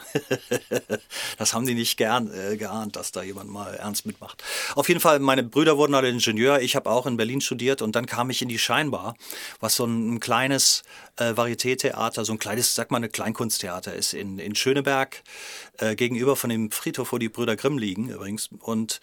das 1.38 1.55
haben 1.55 1.67
die 1.67 1.75
nicht 1.75 1.96
gern 1.96 2.31
äh, 2.32 2.56
geahnt, 2.56 2.96
dass 2.96 3.11
da 3.11 3.22
jemand 3.22 3.49
mal 3.49 3.75
ernst 3.75 4.05
mitmacht. 4.05 4.43
Auf 4.75 4.88
jeden 4.88 5.00
Fall, 5.00 5.19
meine 5.19 5.43
Brüder 5.43 5.78
wurden 5.78 5.94
alle 5.94 6.11
Ingenieur. 6.11 6.61
Ich 6.61 6.76
habe 6.76 6.90
auch 6.90 7.06
in 7.06 7.17
Berlin 7.17 7.40
studiert 7.40 7.81
und 7.81 7.96
dann 7.96 8.05
kam 8.05 8.28
ich 8.28 8.43
in 8.43 8.49
die 8.49 8.58
Scheinbar, 8.58 9.14
was 9.60 9.77
so 9.77 9.86
ein, 9.86 10.17
ein 10.17 10.20
kleines 10.20 10.82
äh, 11.20 11.36
Varieté-Theater, 11.36 12.24
so 12.24 12.32
ein 12.32 12.39
kleines, 12.39 12.74
sag 12.74 12.91
mal, 12.91 12.96
eine 12.96 13.08
Kleinkunsttheater 13.08 13.94
ist 13.94 14.15
in, 14.15 14.39
in 14.39 14.55
Schöneberg, 14.55 15.22
äh, 15.79 15.94
gegenüber 15.94 16.34
von 16.34 16.50
dem 16.50 16.70
Friedhof, 16.70 17.12
wo 17.12 17.19
die 17.19 17.29
Brüder 17.29 17.56
Grimm 17.56 17.79
liegen 17.79 18.08
übrigens. 18.08 18.48
Und 18.60 19.00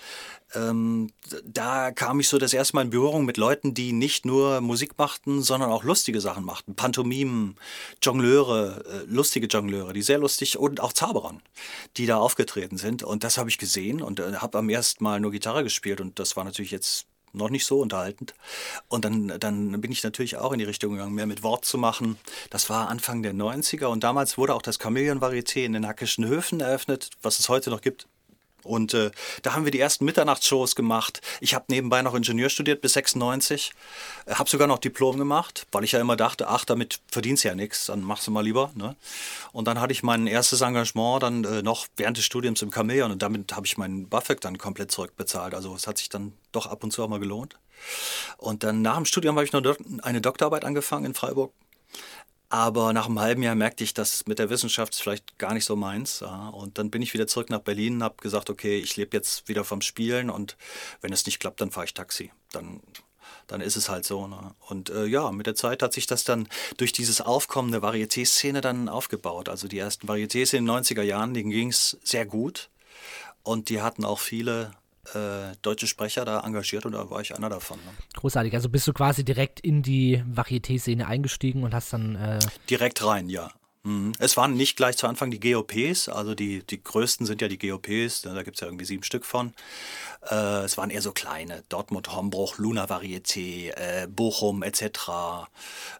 ähm, 0.55 1.12
da 1.43 1.91
kam 1.91 2.19
ich 2.19 2.27
so 2.27 2.38
das 2.38 2.53
erste 2.53 2.75
Mal 2.75 2.83
in 2.83 2.89
Berührung 2.89 3.25
mit 3.25 3.38
Leuten, 3.38 3.74
die 3.74 3.93
nicht 3.93 4.25
nur 4.25 4.62
Musik 4.62 4.97
machten, 4.97 5.41
sondern 5.41 5.71
auch 5.71 5.83
lustige 5.83 6.19
Sachen 6.19 6.43
machten. 6.43 6.75
Pantomimen, 6.75 7.55
Jongleure, 8.01 8.83
äh, 8.86 9.05
lustige 9.05 9.47
Jongleure, 9.47 9.93
die 9.93 10.01
sehr 10.01 10.17
lustig 10.17 10.57
und 10.57 10.79
auch 10.81 10.93
Zauberern, 10.93 11.41
die 11.97 12.05
da 12.05 12.17
aufgetreten 12.17 12.77
sind. 12.77 13.03
Und 13.03 13.24
das 13.24 13.38
habe 13.38 13.50
ich 13.50 13.57
gesehen 13.57 14.01
und 14.01 14.19
äh, 14.19 14.36
habe 14.36 14.57
am 14.57 14.69
ersten 14.69 15.03
Mal 15.03 15.19
nur 15.19 15.31
Gitarre 15.31 15.63
gespielt 15.63 16.01
und 16.01 16.19
das 16.19 16.36
war 16.36 16.43
natürlich 16.43 16.71
jetzt 16.71 17.05
noch 17.34 17.50
nicht 17.50 17.65
so 17.65 17.79
unterhaltend. 17.79 18.34
Und 18.88 19.05
dann, 19.05 19.34
dann 19.39 19.79
bin 19.81 19.91
ich 19.91 20.03
natürlich 20.03 20.38
auch 20.38 20.51
in 20.51 20.60
die 20.60 20.65
Richtung 20.65 20.93
gegangen, 20.93 21.13
mehr 21.13 21.27
mit 21.27 21.43
Wort 21.43 21.65
zu 21.65 21.77
machen. 21.77 22.17
Das 22.50 22.69
war 22.69 22.89
Anfang 22.89 23.24
der 23.24 23.34
90er 23.34 23.86
und 23.86 24.03
damals 24.03 24.38
wurde 24.38 24.55
auch 24.55 24.62
das 24.62 24.79
Chameleon-Varieté 24.79 25.65
in 25.65 25.74
den 25.74 25.88
Hackischen 25.88 26.25
Höfen 26.25 26.60
eröffnet, 26.60 27.10
was 27.22 27.39
es 27.39 27.50
heute 27.50 27.69
noch 27.69 27.81
gibt. 27.81 28.07
Und 28.67 28.93
äh, 28.93 29.12
da 29.41 29.53
haben 29.53 29.65
wir 29.65 29.71
die 29.71 29.79
ersten 29.79 30.05
Mitternachtsshows 30.05 30.75
gemacht. 30.75 31.21
Ich 31.41 31.53
habe 31.53 31.65
nebenbei 31.69 32.01
noch 32.01 32.13
Ingenieur 32.13 32.50
studiert 32.50 32.81
bis 32.81 32.93
96. 32.93 33.71
Äh, 34.25 34.36
habe 34.36 34.50
sogar 34.50 34.67
noch 34.67 34.79
Diplom 34.79 35.17
gemacht, 35.17 35.65
weil 35.71 35.83
ich 35.83 35.93
ja 35.93 36.00
immer 36.00 36.15
dachte, 36.15 36.47
ach, 36.47 36.65
damit 36.65 37.00
verdienst 37.12 37.43
du 37.43 37.47
ja 37.47 37.55
nichts, 37.55 37.88
dann 37.88 38.01
machst 38.01 38.27
du 38.27 38.31
mal 38.31 38.43
lieber. 38.43 38.71
Ne? 38.75 38.95
Und 39.51 39.67
dann 39.67 39.79
hatte 39.79 39.93
ich 39.93 40.03
mein 40.03 40.27
erstes 40.27 40.62
Engagement 40.62 41.24
dann 41.24 41.43
äh, 41.43 41.62
noch 41.62 41.88
während 41.95 42.17
des 42.17 42.25
Studiums 42.25 42.62
im 42.62 42.71
Chameleon 42.71 43.12
und 43.12 43.21
damit 43.21 43.55
habe 43.55 43.65
ich 43.65 43.77
meinen 43.77 44.09
BAföG 44.09 44.41
dann 44.41 44.57
komplett 44.57 44.91
zurückbezahlt. 44.91 45.53
Also 45.53 45.74
es 45.75 45.88
hat 45.88 45.97
sich 45.97 46.09
dann 46.09 46.33
doch 46.51 46.67
ab 46.67 46.83
und 46.83 46.91
zu 46.91 47.03
auch 47.03 47.09
mal 47.09 47.19
gelohnt. 47.19 47.57
Und 48.38 48.63
dann 48.63 48.81
nach 48.81 48.95
dem 48.95 49.05
Studium 49.05 49.36
habe 49.36 49.45
ich 49.45 49.53
noch 49.53 49.63
eine 50.01 50.21
Doktorarbeit 50.21 50.65
angefangen 50.65 51.05
in 51.05 51.13
Freiburg 51.13 51.53
aber 52.49 52.93
nach 52.93 53.07
einem 53.07 53.19
halben 53.19 53.43
Jahr 53.43 53.55
merkte 53.55 53.83
ich, 53.83 53.93
dass 53.93 54.25
mit 54.25 54.39
der 54.39 54.49
Wissenschaft 54.49 54.93
ist 54.93 55.01
vielleicht 55.01 55.37
gar 55.37 55.53
nicht 55.53 55.65
so 55.65 55.75
meins. 55.75 56.21
Und 56.21 56.77
dann 56.77 56.89
bin 56.89 57.01
ich 57.01 57.13
wieder 57.13 57.27
zurück 57.27 57.49
nach 57.49 57.59
Berlin 57.59 57.95
und 57.95 58.03
habe 58.03 58.15
gesagt, 58.21 58.49
okay, 58.49 58.77
ich 58.77 58.95
lebe 58.95 59.17
jetzt 59.17 59.49
wieder 59.49 59.65
vom 59.65 59.81
Spielen 59.81 60.29
und 60.29 60.55
wenn 61.01 61.11
es 61.11 61.25
nicht 61.25 61.39
klappt, 61.39 61.59
dann 61.59 61.71
fahre 61.71 61.85
ich 61.85 61.93
Taxi. 61.93 62.31
Dann, 62.53 62.81
dann 63.47 63.59
ist 63.59 63.75
es 63.75 63.89
halt 63.89 64.05
so. 64.05 64.27
Ne? 64.27 64.55
Und 64.69 64.89
äh, 64.89 65.05
ja, 65.05 65.29
mit 65.33 65.45
der 65.45 65.55
Zeit 65.55 65.83
hat 65.83 65.91
sich 65.91 66.07
das 66.07 66.23
dann 66.23 66.47
durch 66.77 66.93
dieses 66.93 67.19
Aufkommen 67.19 67.71
der 67.71 67.81
Varieté-Szene 67.81 68.61
dann 68.61 68.87
aufgebaut. 68.87 69.49
Also 69.49 69.67
die 69.67 69.79
ersten 69.79 70.07
Varietés 70.07 70.55
in 70.55 70.65
den 70.65 70.73
90er 70.73 71.03
Jahren, 71.03 71.33
denen 71.33 71.49
ging 71.49 71.69
es 71.69 71.97
sehr 72.01 72.25
gut. 72.25 72.69
Und 73.43 73.67
die 73.67 73.81
hatten 73.81 74.05
auch 74.05 74.19
viele 74.19 74.71
äh, 75.13 75.55
deutsche 75.61 75.87
Sprecher 75.87 76.25
da 76.25 76.41
engagiert 76.41 76.85
und 76.85 76.93
da 76.93 77.09
war 77.09 77.21
ich 77.21 77.35
einer 77.35 77.49
davon. 77.49 77.77
Ne? 77.79 77.91
Großartig. 78.15 78.53
Also 78.53 78.69
bist 78.69 78.87
du 78.87 78.93
quasi 78.93 79.23
direkt 79.23 79.59
in 79.59 79.81
die 79.81 80.23
Varieté-Szene 80.31 81.07
eingestiegen 81.07 81.63
und 81.63 81.73
hast 81.73 81.93
dann. 81.93 82.15
Äh 82.15 82.39
direkt 82.69 83.03
rein, 83.05 83.29
ja. 83.29 83.51
Mhm. 83.87 84.11
Es 84.19 84.35
waren 84.35 84.55
nicht 84.55 84.75
gleich 84.75 84.97
zu 84.97 85.07
Anfang 85.07 85.31
die 85.31 85.39
GOPs, 85.39 86.09
also 86.09 86.35
die, 86.35 86.61
die 86.63 86.83
größten 86.83 87.25
sind 87.25 87.41
ja 87.41 87.47
die 87.47 87.57
GOPs, 87.57 88.21
da 88.21 88.43
gibt 88.43 88.57
es 88.57 88.61
ja 88.61 88.67
irgendwie 88.67 88.83
sieben 88.83 89.03
Stück 89.03 89.23
von. 89.23 89.53
Äh, 90.29 90.65
es 90.65 90.77
waren 90.77 90.89
eher 90.89 91.01
so 91.01 91.13
kleine, 91.13 91.63
Dortmund, 91.69 92.13
Hombruch, 92.13 92.57
Luna 92.57 92.85
Varieté, 92.85 93.71
äh, 93.77 94.07
Bochum 94.07 94.61
etc. 94.61 95.47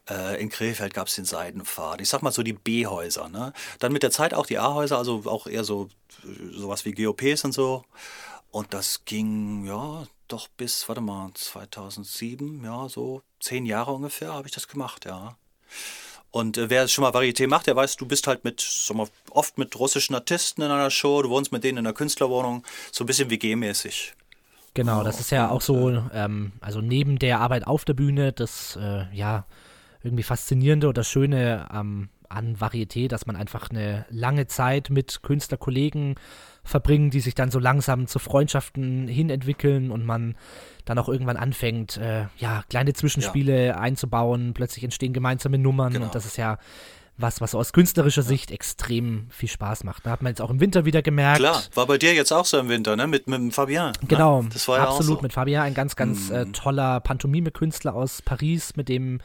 Äh, 0.10 0.42
in 0.42 0.50
Krefeld 0.50 0.94
gab 0.94 1.08
es 1.08 1.16
den 1.16 1.24
Seidenpfad. 1.24 2.02
Ich 2.02 2.10
sag 2.10 2.24
mal 2.24 2.32
so 2.32 2.44
die 2.44 2.52
B-Häuser. 2.52 3.30
Ne? 3.30 3.54
Dann 3.80 3.94
mit 3.94 4.04
der 4.04 4.12
Zeit 4.12 4.34
auch 4.34 4.48
die 4.48 4.58
A-Häuser, 4.58 4.98
also 4.98 5.24
auch 5.26 5.48
eher 5.48 5.64
so 5.64 5.88
sowas 6.52 6.84
wie 6.84 6.92
GOPs 6.92 7.46
und 7.46 7.54
so. 7.54 7.86
Und 8.52 8.74
das 8.74 9.06
ging, 9.06 9.66
ja, 9.66 10.06
doch 10.28 10.48
bis, 10.50 10.88
warte 10.88 11.02
mal, 11.02 11.32
2007, 11.34 12.64
ja, 12.64 12.90
so 12.90 13.22
zehn 13.40 13.66
Jahre 13.66 13.92
ungefähr 13.92 14.34
habe 14.34 14.48
ich 14.48 14.54
das 14.54 14.68
gemacht, 14.68 15.06
ja. 15.06 15.36
Und 16.32 16.58
äh, 16.58 16.70
wer 16.70 16.88
schon 16.88 17.04
mal 17.04 17.12
Varieté 17.12 17.48
macht, 17.48 17.68
der 17.68 17.76
weiß, 17.76 17.96
du 17.98 18.06
bist 18.06 18.28
halt 18.28 18.44
mit, 18.44 18.62
sag 18.62 18.98
mal, 18.98 19.08
oft 19.32 19.58
mit 19.58 19.78
russischen 19.80 20.16
Artisten 20.16 20.62
in 20.62 20.72
einer 20.72 20.92
Show, 20.92 21.22
du 21.22 21.30
wohnst 21.30 21.52
mit 21.52 21.64
denen 21.64 21.80
in 21.80 21.88
einer 21.88 21.94
Künstlerwohnung, 21.94 22.64
so 22.92 23.04
ein 23.04 23.08
bisschen 23.08 23.30
WG-mäßig. 23.30 24.14
Genau, 24.74 25.04
das 25.04 25.20
ist 25.20 25.32
ja 25.32 25.50
auch 25.50 25.62
so, 25.62 25.90
ähm, 26.14 26.52
also 26.62 26.82
neben 26.82 27.18
der 27.18 27.40
Arbeit 27.40 27.66
auf 27.66 27.86
der 27.86 27.96
Bühne, 27.96 28.32
das, 28.34 28.76
äh, 28.76 29.06
ja, 29.12 29.46
irgendwie 30.04 30.24
Faszinierende 30.24 30.88
oder 30.88 31.04
Schöne 31.04 31.68
ähm, 31.74 32.10
an 32.30 32.58
Varieté, 32.58 33.08
dass 33.08 33.26
man 33.26 33.36
einfach 33.36 33.70
eine 33.70 34.06
lange 34.10 34.48
Zeit 34.48 34.90
mit 34.90 35.24
Künstlerkollegen 35.24 36.16
verbringen, 36.68 37.10
die 37.10 37.20
sich 37.20 37.36
dann 37.36 37.50
so 37.50 37.60
langsam 37.60 38.08
zu 38.08 38.20
Freundschaften 38.20 39.08
hin 39.08 39.30
entwickeln 39.30 39.92
und 39.92 40.06
man 40.06 40.36
dann 40.86 41.00
auch 41.00 41.10
irgendwann 41.10 41.38
anfängt, 41.38 41.98
äh, 41.98 42.26
ja, 42.38 42.64
kleine 42.70 42.94
Zwischenspiele 42.94 43.68
ja. 43.68 43.80
einzubauen, 43.80 44.54
plötzlich 44.54 44.84
entstehen 44.84 45.14
gemeinsame 45.14 45.58
Nummern 45.58 45.94
genau. 45.94 46.06
und 46.06 46.16
das 46.16 46.26
ist 46.26 46.38
ja 46.38 46.58
was, 47.18 47.42
was 47.42 47.56
aus 47.56 47.74
künstlerischer 47.74 48.22
ja. 48.22 48.28
Sicht 48.28 48.52
extrem 48.52 49.28
viel 49.30 49.50
Spaß 49.50 49.84
macht. 49.84 50.06
Da 50.06 50.12
hat 50.12 50.22
man 50.22 50.32
jetzt 50.32 50.42
auch 50.42 50.52
im 50.52 50.60
Winter 50.60 50.86
wieder 50.86 51.02
gemerkt. 51.02 51.40
Klar, 51.40 51.64
war 51.74 51.88
bei 51.88 51.98
dir 51.98 52.14
jetzt 52.14 52.32
auch 52.32 52.46
so 52.46 52.60
im 52.60 52.70
Winter, 52.70 52.96
ne? 52.96 53.08
Mit, 53.08 53.28
mit 53.28 53.54
Fabien. 53.54 53.88
Ne? 53.88 54.08
Genau, 54.08 54.44
ne? 54.44 54.50
das 54.54 54.68
war 54.68 54.78
ja 54.78 54.84
absolut 54.84 55.18
auch 55.18 55.22
so. 55.22 55.24
mit 55.24 55.34
Fabien, 55.34 55.62
ein 55.62 55.74
ganz, 55.74 55.96
ganz 55.96 56.30
äh, 56.30 56.46
mhm. 56.46 56.50
äh, 56.50 56.54
toller 56.54 57.00
Pantomime-Künstler 57.00 57.96
aus 57.96 58.22
Paris, 58.22 58.76
mit 58.76 58.88
dem 58.88 59.20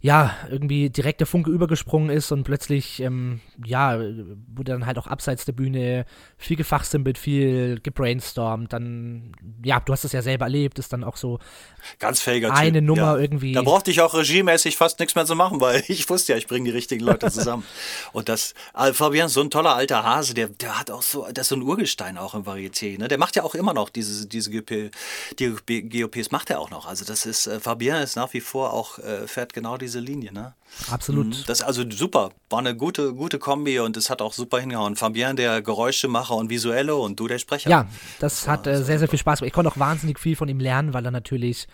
ja, 0.00 0.36
irgendwie 0.48 0.90
direkt 0.90 1.18
der 1.18 1.26
Funke 1.26 1.50
übergesprungen 1.50 2.08
ist 2.08 2.30
und 2.30 2.44
plötzlich, 2.44 3.00
ähm, 3.00 3.40
ja, 3.64 3.98
wurde 3.98 4.72
dann 4.72 4.86
halt 4.86 4.96
auch 4.96 5.08
abseits 5.08 5.44
der 5.44 5.52
Bühne 5.52 6.06
viel 6.36 6.56
gefachsimpelt, 6.56 7.18
viel 7.18 7.80
gebrainstormt. 7.82 8.72
Dann, 8.72 9.32
ja, 9.64 9.80
du 9.80 9.92
hast 9.92 10.04
es 10.04 10.12
ja 10.12 10.22
selber 10.22 10.44
erlebt, 10.44 10.78
ist 10.78 10.92
dann 10.92 11.02
auch 11.02 11.16
so 11.16 11.40
ganz 11.98 12.20
fähiger 12.20 12.54
eine 12.54 12.78
typ, 12.78 12.84
Nummer 12.84 13.14
ja. 13.14 13.18
irgendwie. 13.18 13.52
Da 13.52 13.62
brauchte 13.62 13.90
ich 13.90 14.00
auch 14.00 14.14
regiemäßig 14.14 14.76
fast 14.76 15.00
nichts 15.00 15.16
mehr 15.16 15.26
zu 15.26 15.34
machen, 15.34 15.60
weil 15.60 15.82
ich 15.88 16.08
wusste 16.08 16.32
ja, 16.32 16.38
ich 16.38 16.46
bringe 16.46 16.66
die 16.66 16.76
richtigen 16.76 17.04
Leute 17.04 17.28
zusammen. 17.32 17.64
und 18.12 18.28
das, 18.28 18.54
also 18.74 18.94
Fabian, 18.94 19.28
so 19.28 19.40
ein 19.40 19.50
toller 19.50 19.74
alter 19.74 20.04
Hase, 20.04 20.32
der, 20.32 20.46
der 20.46 20.78
hat 20.78 20.92
auch 20.92 21.02
so, 21.02 21.26
das 21.32 21.46
ist 21.46 21.48
so 21.48 21.56
ein 21.56 21.62
Urgestein 21.62 22.18
auch 22.18 22.34
im 22.34 22.44
Varieté. 22.44 23.00
Ne? 23.00 23.08
Der 23.08 23.18
macht 23.18 23.34
ja 23.34 23.42
auch 23.42 23.56
immer 23.56 23.74
noch 23.74 23.88
diese, 23.88 24.28
diese 24.28 24.52
GP, 24.52 24.92
die 25.40 25.88
GOPs 25.88 26.30
macht 26.30 26.50
er 26.50 26.60
auch 26.60 26.70
noch. 26.70 26.86
Also 26.86 27.04
das 27.04 27.26
ist, 27.26 27.48
äh, 27.48 27.58
Fabian 27.58 28.00
ist 28.00 28.14
nach 28.14 28.32
wie 28.32 28.40
vor 28.40 28.72
auch, 28.72 29.00
äh, 29.00 29.26
fährt 29.26 29.52
genau 29.52 29.76
die 29.76 29.87
diese 29.88 30.00
Linie, 30.00 30.32
ne? 30.32 30.54
Absolut. 30.90 31.26
Mhm. 31.26 31.44
Das 31.46 31.60
ist 31.60 31.64
also 31.64 31.82
super. 31.90 32.30
War 32.50 32.58
eine 32.58 32.76
gute, 32.76 33.14
gute 33.14 33.38
Kombi 33.38 33.80
und 33.80 33.96
es 33.96 34.10
hat 34.10 34.22
auch 34.22 34.32
super 34.32 34.60
hingehauen. 34.60 34.96
Fabian, 34.96 35.36
der 35.36 35.62
Geräuschemacher 35.62 36.34
und 36.36 36.50
Visuelle 36.50 36.94
und 36.94 37.18
du 37.18 37.26
der 37.26 37.38
Sprecher. 37.38 37.70
Ja, 37.70 37.88
das 38.20 38.44
ja, 38.44 38.52
hat 38.52 38.66
äh, 38.66 38.82
sehr, 38.82 38.98
sehr 38.98 39.08
viel 39.08 39.18
Spaß 39.18 39.40
gemacht. 39.40 39.48
Ich 39.48 39.54
konnte 39.54 39.70
auch 39.70 39.78
wahnsinnig 39.78 40.18
viel 40.18 40.36
von 40.36 40.48
ihm 40.48 40.60
lernen, 40.60 40.92
weil 40.94 41.04
er 41.04 41.10
natürlich 41.10 41.66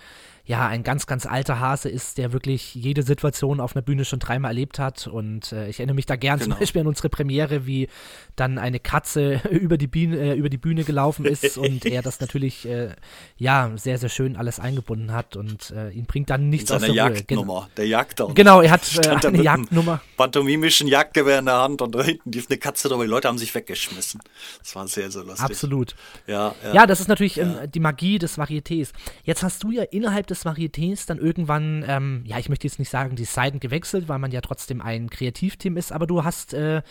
ja, 0.47 0.67
ein 0.67 0.83
ganz, 0.83 1.07
ganz 1.07 1.25
alter 1.25 1.59
Hase 1.59 1.89
ist, 1.89 2.19
der 2.19 2.35
wirklich 2.35 2.75
jede 2.75 3.03
Situation 3.03 3.61
auf 3.61 3.75
einer 3.75 3.83
Bühne 3.83 4.05
schon 4.05 4.19
dreimal 4.19 4.51
erlebt 4.51 4.79
hat. 4.79 5.07
Und 5.07 5.53
äh, 5.53 5.69
ich 5.69 5.79
erinnere 5.79 5.95
mich 5.95 6.05
da 6.05 6.17
gern 6.17 6.39
genau. 6.39 6.51
zum 6.55 6.61
Beispiel 6.61 6.83
an 6.83 6.87
unsere 6.87 7.09
Premiere, 7.09 7.67
wie 7.67 7.89
dann 8.37 8.59
eine 8.59 8.79
Katze 8.79 9.41
über 9.51 9.79
die, 9.79 9.87
Biene, 9.87 10.19
äh, 10.19 10.35
über 10.35 10.51
die 10.51 10.59
Bühne 10.59 10.85
gelaufen 10.85 11.25
ist 11.25 11.57
und 11.59 11.87
er 11.87 12.03
das 12.03 12.21
natürlich, 12.21 12.69
äh, 12.69 12.91
ja, 13.39 13.73
sehr, 13.77 13.97
sehr 13.97 14.11
schön 14.11 14.37
alles 14.37 14.61
eingebunden 14.61 15.13
hat 15.13 15.35
und 15.37 15.71
äh, 15.71 15.91
ihn 15.91 16.05
bringt 16.05 16.29
dann 16.29 16.51
nichts 16.51 16.71
aus 16.71 16.83
der 16.83 16.93
Jagdnummer, 16.93 17.53
Ruhe. 17.55 17.69
der 17.79 17.87
Jagd 17.87 18.23
Genau, 18.35 18.61
er 18.61 18.71
hat 18.71 18.83
äh, 19.07 19.27
eine 19.27 19.43
Jagdnummer. 19.43 20.03
Pantomimischen 20.19 20.89
Jagdgewehr 20.89 21.39
in 21.39 21.47
der 21.47 21.57
Hand 21.57 21.81
und 21.81 21.95
da 21.95 22.03
hinten 22.03 22.31
lief 22.33 22.47
eine 22.51 22.59
Katze 22.59 22.89
drüber. 22.91 23.05
Die 23.05 23.11
Leute 23.11 23.29
haben 23.29 23.39
sich 23.39 23.55
weggeschmissen. 23.55 24.21
Das 24.59 24.77
war 24.77 24.87
sehr, 24.89 25.11
sehr 25.11 25.25
lustig. 25.25 25.45
Absolut. 25.45 25.95
Ja, 26.27 26.55
ja. 26.63 26.75
ja 26.75 26.87
das 26.87 27.01
ist 27.01 27.09
natürlich 27.09 27.37
ja. 27.37 27.63
ähm, 27.63 27.71
die 27.71 27.81
Magie 27.81 28.19
des 28.19 28.39
Varietés. 28.39 28.93
Jetzt 29.25 29.43
hast 29.43 29.63
du 29.63 29.71
ja 29.71 29.85
innerhalb 29.85 30.27
des 30.27 30.34
des 30.35 30.45
Varietés 30.45 31.07
dann 31.07 31.19
irgendwann, 31.19 31.85
ähm, 31.87 32.25
ja, 32.27 32.39
ich 32.39 32.49
möchte 32.49 32.67
jetzt 32.67 32.79
nicht 32.79 32.91
sagen, 32.91 33.17
die 33.17 33.25
Seiten 33.25 33.61
gewechselt, 33.61 34.09
weil 34.09 34.19
man 34.19 34.31
ja 34.31 34.41
trotzdem 34.41 34.81
ein 34.81 35.09
Kreativteam 35.09 35.77
ist, 35.77 35.93
aber 35.93 36.07
du 36.07 36.25
hast 36.25 36.53
äh, 36.55 36.83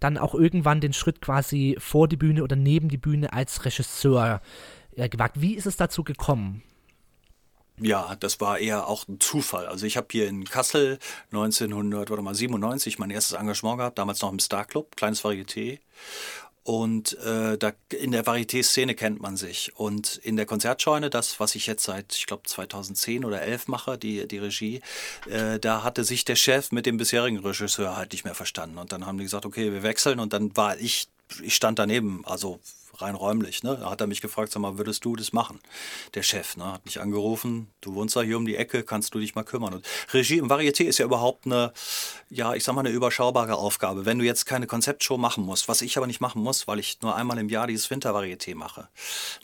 dann 0.00 0.18
auch 0.18 0.34
irgendwann 0.34 0.80
den 0.80 0.92
Schritt 0.92 1.20
quasi 1.20 1.76
vor 1.78 2.08
die 2.08 2.16
Bühne 2.16 2.42
oder 2.42 2.56
neben 2.56 2.88
die 2.88 2.98
Bühne 2.98 3.32
als 3.32 3.64
Regisseur 3.64 4.40
äh, 4.96 5.08
gewagt. 5.08 5.40
Wie 5.40 5.54
ist 5.54 5.66
es 5.66 5.76
dazu 5.76 6.04
gekommen? 6.04 6.62
Ja, 7.80 8.14
das 8.20 8.40
war 8.40 8.58
eher 8.58 8.86
auch 8.86 9.08
ein 9.08 9.18
Zufall. 9.18 9.66
Also 9.66 9.86
ich 9.86 9.96
habe 9.96 10.06
hier 10.10 10.28
in 10.28 10.44
Kassel 10.44 10.98
1997 11.32 12.98
mein 12.98 13.10
erstes 13.10 13.36
Engagement 13.36 13.78
gehabt, 13.78 13.98
damals 13.98 14.20
noch 14.20 14.30
im 14.30 14.38
Star 14.38 14.64
Club, 14.64 14.94
kleines 14.94 15.24
Varieté. 15.24 15.80
Und 16.64 17.18
äh, 17.18 17.58
da 17.58 17.72
in 17.90 18.12
der 18.12 18.24
Varieté-Szene 18.24 18.94
kennt 18.94 19.20
man 19.20 19.36
sich. 19.36 19.72
Und 19.74 20.16
in 20.18 20.36
der 20.36 20.46
Konzertscheune, 20.46 21.10
das, 21.10 21.40
was 21.40 21.56
ich 21.56 21.66
jetzt 21.66 21.82
seit, 21.82 22.14
ich 22.14 22.26
glaube, 22.26 22.44
2010 22.44 23.24
oder 23.24 23.42
11 23.42 23.66
mache, 23.66 23.98
die, 23.98 24.28
die 24.28 24.38
Regie, 24.38 24.80
äh, 25.28 25.58
da 25.58 25.82
hatte 25.82 26.04
sich 26.04 26.24
der 26.24 26.36
Chef 26.36 26.70
mit 26.70 26.86
dem 26.86 26.98
bisherigen 26.98 27.38
Regisseur 27.38 27.96
halt 27.96 28.12
nicht 28.12 28.24
mehr 28.24 28.36
verstanden. 28.36 28.78
Und 28.78 28.92
dann 28.92 29.06
haben 29.06 29.18
die 29.18 29.24
gesagt, 29.24 29.44
okay, 29.44 29.72
wir 29.72 29.82
wechseln. 29.82 30.20
Und 30.20 30.32
dann 30.32 30.56
war 30.56 30.78
ich, 30.78 31.08
ich 31.42 31.56
stand 31.56 31.80
daneben, 31.80 32.22
also 32.26 32.60
rein 33.02 33.14
räumlich. 33.14 33.62
Ne? 33.62 33.76
Da 33.80 33.90
hat 33.90 34.00
er 34.00 34.06
mich 34.06 34.20
gefragt, 34.20 34.52
sag 34.52 34.60
mal, 34.60 34.78
würdest 34.78 35.04
du 35.04 35.16
das 35.16 35.32
machen? 35.32 35.60
Der 36.14 36.22
Chef 36.22 36.56
ne? 36.56 36.72
hat 36.72 36.84
mich 36.84 37.00
angerufen, 37.00 37.68
du 37.80 37.94
wohnst 37.94 38.16
da 38.16 38.22
hier 38.22 38.36
um 38.36 38.46
die 38.46 38.56
Ecke, 38.56 38.82
kannst 38.82 39.14
du 39.14 39.18
dich 39.18 39.34
mal 39.34 39.44
kümmern. 39.44 39.74
Und 39.74 39.86
Regie 40.12 40.38
im 40.38 40.48
Varieté 40.50 40.84
ist 40.84 40.98
ja 40.98 41.04
überhaupt 41.04 41.46
eine, 41.46 41.72
ja, 42.30 42.54
ich 42.54 42.64
sag 42.64 42.74
mal, 42.74 42.80
eine 42.80 42.90
überschaubare 42.90 43.56
Aufgabe. 43.56 44.06
Wenn 44.06 44.18
du 44.18 44.24
jetzt 44.24 44.46
keine 44.46 44.66
Konzeptshow 44.66 45.18
machen 45.18 45.44
musst, 45.44 45.68
was 45.68 45.82
ich 45.82 45.96
aber 45.96 46.06
nicht 46.06 46.20
machen 46.20 46.42
muss, 46.42 46.66
weil 46.68 46.78
ich 46.78 47.00
nur 47.02 47.16
einmal 47.16 47.38
im 47.38 47.48
Jahr 47.48 47.66
dieses 47.66 47.90
Wintervarieté 47.90 48.54
mache. 48.54 48.88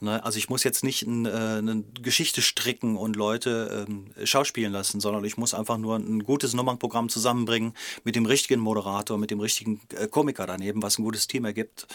Ne? 0.00 0.24
Also 0.24 0.38
ich 0.38 0.48
muss 0.48 0.64
jetzt 0.64 0.84
nicht 0.84 1.02
ein, 1.02 1.26
äh, 1.26 1.30
eine 1.30 1.84
Geschichte 2.00 2.42
stricken 2.42 2.96
und 2.96 3.16
Leute 3.16 3.86
äh, 4.16 4.26
schauspielen 4.26 4.72
lassen, 4.72 5.00
sondern 5.00 5.24
ich 5.24 5.36
muss 5.36 5.54
einfach 5.54 5.78
nur 5.78 5.96
ein 5.96 6.24
gutes 6.24 6.54
Nummernprogramm 6.54 7.08
zusammenbringen 7.08 7.74
mit 8.04 8.16
dem 8.16 8.26
richtigen 8.26 8.60
Moderator, 8.60 9.18
mit 9.18 9.30
dem 9.30 9.40
richtigen 9.40 9.80
äh, 9.94 10.06
Komiker 10.06 10.46
daneben, 10.46 10.82
was 10.82 10.98
ein 10.98 11.04
gutes 11.04 11.26
Team 11.26 11.44
ergibt. 11.44 11.86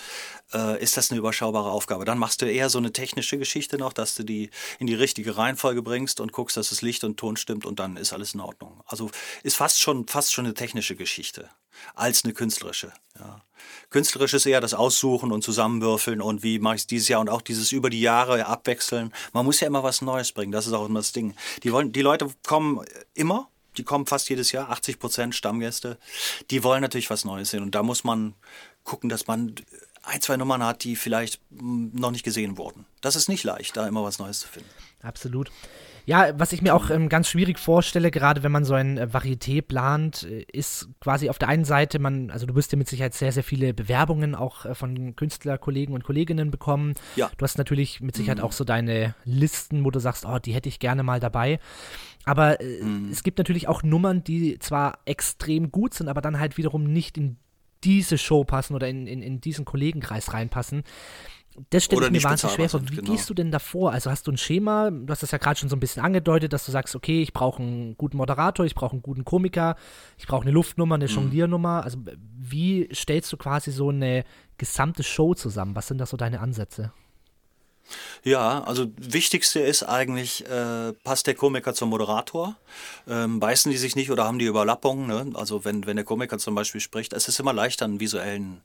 Äh, 0.54 0.82
ist 0.82 0.98
das 0.98 1.12
eine 1.12 1.20
überschaubare 1.20 1.53
überschaubare 1.54 1.72
Aufgabe. 1.72 2.06
Dann 2.06 2.18
machst 2.18 2.42
du 2.42 2.52
eher 2.52 2.70
so 2.70 2.80
eine 2.80 2.92
technische 2.92 3.38
Geschichte 3.38 3.78
noch, 3.78 3.94
dass 3.94 4.16
du 4.16 4.24
die 4.24 4.50
in 4.80 4.88
die 4.88 4.96
richtige 4.96 5.38
Reihenfolge 5.38 5.82
bringst 5.82 6.20
und 6.20 6.32
guckst, 6.32 6.58
dass 6.58 6.70
das 6.70 6.82
Licht 6.82 7.04
und 7.04 7.18
Ton 7.18 7.38
stimmt 7.38 7.66
und 7.66 7.80
dann 7.80 7.98
ist 7.98 8.14
alles 8.14 8.34
in 8.34 8.40
Ordnung. 8.40 8.82
Also 8.86 9.12
ist 9.44 9.58
fast 9.58 9.80
schon, 9.80 10.08
fast 10.08 10.34
schon 10.34 10.46
eine 10.46 10.54
technische 10.54 10.96
Geschichte 10.96 11.50
als 11.96 12.24
eine 12.24 12.34
künstlerische. 12.34 12.92
Ja. 13.20 13.42
Künstlerisch 13.90 14.34
ist 14.34 14.46
eher 14.46 14.62
das 14.62 14.74
Aussuchen 14.74 15.32
und 15.32 15.44
Zusammenwürfeln 15.44 16.22
und 16.22 16.44
wie 16.44 16.60
mache 16.60 16.76
ich 16.76 16.82
es 16.82 16.88
dieses 16.88 17.08
Jahr 17.08 17.22
und 17.22 17.30
auch 17.30 17.42
dieses 17.42 17.72
über 17.72 17.90
die 17.90 18.02
Jahre 18.02 18.46
abwechseln. 18.46 19.14
Man 19.32 19.46
muss 19.46 19.60
ja 19.60 19.68
immer 19.68 19.84
was 19.84 20.02
Neues 20.02 20.32
bringen, 20.32 20.52
das 20.52 20.68
ist 20.68 20.74
auch 20.74 20.86
immer 20.86 21.00
das 21.00 21.12
Ding. 21.12 21.36
Die, 21.64 21.72
wollen, 21.72 21.92
die 21.92 22.02
Leute 22.02 22.28
kommen 22.46 22.86
immer, 23.14 23.50
die 23.78 23.84
kommen 23.84 24.06
fast 24.06 24.30
jedes 24.30 24.52
Jahr, 24.52 24.70
80 24.70 25.00
Prozent 25.00 25.36
Stammgäste, 25.36 25.98
die 26.52 26.64
wollen 26.64 26.82
natürlich 26.82 27.10
was 27.10 27.26
Neues 27.26 27.50
sehen 27.50 27.64
und 27.64 27.74
da 27.74 27.84
muss 27.84 28.04
man 28.04 28.36
gucken, 28.84 29.10
dass 29.10 29.28
man 29.28 29.56
ein, 30.04 30.22
zwei 30.22 30.38
Nummern 30.38 30.64
hat, 30.64 30.84
die 30.84 30.96
vielleicht 30.96 31.40
hm, 31.58 31.92
noch 31.94 32.12
nicht 32.12 32.24
gesehen 32.24 32.58
wurden. 32.58 32.86
Das 33.02 33.16
ist 33.16 33.30
nicht 33.30 33.44
leicht, 33.44 33.76
da 33.78 33.88
immer 33.88 34.04
was 34.04 34.20
Neues 34.20 34.40
zu 34.40 34.48
finden. 34.48 34.70
Absolut. 35.02 35.52
Ja, 36.06 36.38
was 36.38 36.52
ich 36.52 36.62
mir 36.62 36.76
auch 36.76 36.90
ähm, 36.90 37.08
ganz 37.08 37.30
schwierig 37.30 37.60
vorstelle, 37.60 38.12
gerade 38.12 38.44
wenn 38.44 38.52
man 38.52 38.66
so 38.66 38.74
ein 38.74 38.98
äh, 38.98 39.08
Varieté 39.10 39.62
plant, 39.62 40.24
äh, 40.24 40.46
ist 40.52 40.90
quasi 41.00 41.30
auf 41.30 41.40
der 41.40 41.48
einen 41.48 41.64
Seite, 41.64 41.98
man, 42.00 42.30
also 42.30 42.46
du 42.46 42.56
wirst 42.56 42.74
ja 42.74 42.78
mit 42.78 42.90
Sicherheit 42.90 43.14
sehr, 43.14 43.32
sehr 43.32 43.44
viele 43.44 43.74
Bewerbungen 43.74 44.36
auch 44.36 44.66
äh, 44.66 44.76
von 44.76 45.16
Künstlerkollegen 45.16 45.96
und 45.96 46.04
Kolleginnen 46.04 46.52
bekommen. 46.52 46.96
Ja. 47.16 47.32
Du 47.38 47.44
hast 47.44 47.58
natürlich 47.58 48.02
mit 48.02 48.18
Sicherheit 48.18 48.40
mhm. 48.40 48.44
auch 48.44 48.52
so 48.52 48.66
deine 48.66 49.16
Listen, 49.24 49.86
wo 49.86 49.92
du 49.92 50.00
sagst, 50.00 50.26
oh, 50.26 50.40
die 50.40 50.54
hätte 50.54 50.68
ich 50.68 50.80
gerne 50.80 51.04
mal 51.04 51.22
dabei. 51.22 51.60
Aber 52.26 52.58
mhm. 52.62 53.10
es 53.10 53.24
gibt 53.24 53.38
natürlich 53.38 53.70
auch 53.70 53.82
Nummern, 53.82 54.26
die 54.26 54.60
zwar 54.60 55.00
extrem 55.06 55.72
gut 55.72 55.94
sind, 55.94 56.10
aber 56.10 56.22
dann 56.22 56.40
halt 56.40 56.58
wiederum 56.58 56.84
nicht 56.84 57.18
in 57.18 57.38
diese 57.84 58.18
Show 58.18 58.44
passen 58.44 58.76
oder 58.76 58.88
in, 58.88 59.08
in, 59.08 59.22
in 59.22 59.42
diesen 59.42 59.66
Kollegenkreis 59.66 60.34
reinpassen. 60.34 60.84
das 61.70 61.84
stelle 61.84 62.06
ich 62.06 62.12
mir 62.12 62.24
wahnsinnig 62.24 62.56
schwer 62.56 62.70
vor. 62.70 62.82
Wie 62.90 62.96
genau. 62.96 63.12
gehst 63.12 63.30
du 63.30 63.34
denn 63.34 63.52
davor? 63.52 63.92
Also 63.92 64.10
hast 64.10 64.28
du 64.28 64.32
ein 64.32 64.38
Schema? 64.38 64.90
Du 64.92 65.08
hast 65.10 65.24
das 65.24 65.32
ja 65.32 65.38
gerade 65.38 65.60
schon 65.60 65.70
so 65.70 65.76
ein 65.76 65.80
bisschen 65.80 66.04
angedeutet, 66.04 66.54
dass 66.54 66.66
du 66.66 66.72
sagst, 66.72 66.96
okay, 66.96 67.22
ich 67.22 67.34
brauche 67.34 67.62
einen 67.62 67.98
guten 67.98 68.18
Moderator, 68.18 68.66
ich 68.66 68.76
brauche 68.76 68.94
einen 68.94 69.02
guten 69.02 69.26
Komiker, 69.26 69.76
ich 70.18 70.28
brauche 70.28 70.44
eine 70.44 70.52
Luftnummer, 70.52 70.96
eine 70.96 71.06
mhm. 71.06 71.12
Jongliernummer. 71.12 71.84
Also 71.84 72.00
wie 72.38 72.90
stellst 72.94 73.32
du 73.32 73.38
quasi 73.38 73.72
so 73.72 73.90
eine 73.90 74.24
gesamte 74.58 75.04
Show 75.04 75.34
zusammen? 75.34 75.76
Was 75.76 75.88
sind 75.88 76.00
da 76.00 76.06
so 76.06 76.18
deine 76.18 76.40
Ansätze? 76.40 76.92
Ja, 78.24 78.64
also 78.64 78.88
wichtigste 78.98 79.60
ist 79.60 79.84
eigentlich, 79.84 80.46
äh, 80.48 80.94
passt 81.04 81.28
der 81.28 81.36
Komiker 81.36 81.74
zum 81.74 81.90
Moderator? 81.90 82.56
Ähm, 83.08 83.40
beißen 83.40 83.72
die 83.72 83.78
sich 83.78 83.96
nicht 83.96 84.12
oder 84.12 84.24
haben 84.26 84.40
die 84.40 84.46
Überlappungen? 84.46 85.08
Ne? 85.08 85.32
Also 85.36 85.66
wenn, 85.66 85.86
wenn 85.86 85.98
der 85.98 86.06
Komiker 86.06 86.38
zum 86.38 86.56
Beispiel 86.56 86.82
spricht, 86.82 87.14
es 87.14 87.28
ist 87.28 87.40
immer 87.40 87.54
leichter, 87.54 87.86
einen 87.86 88.00
visuellen 88.00 88.62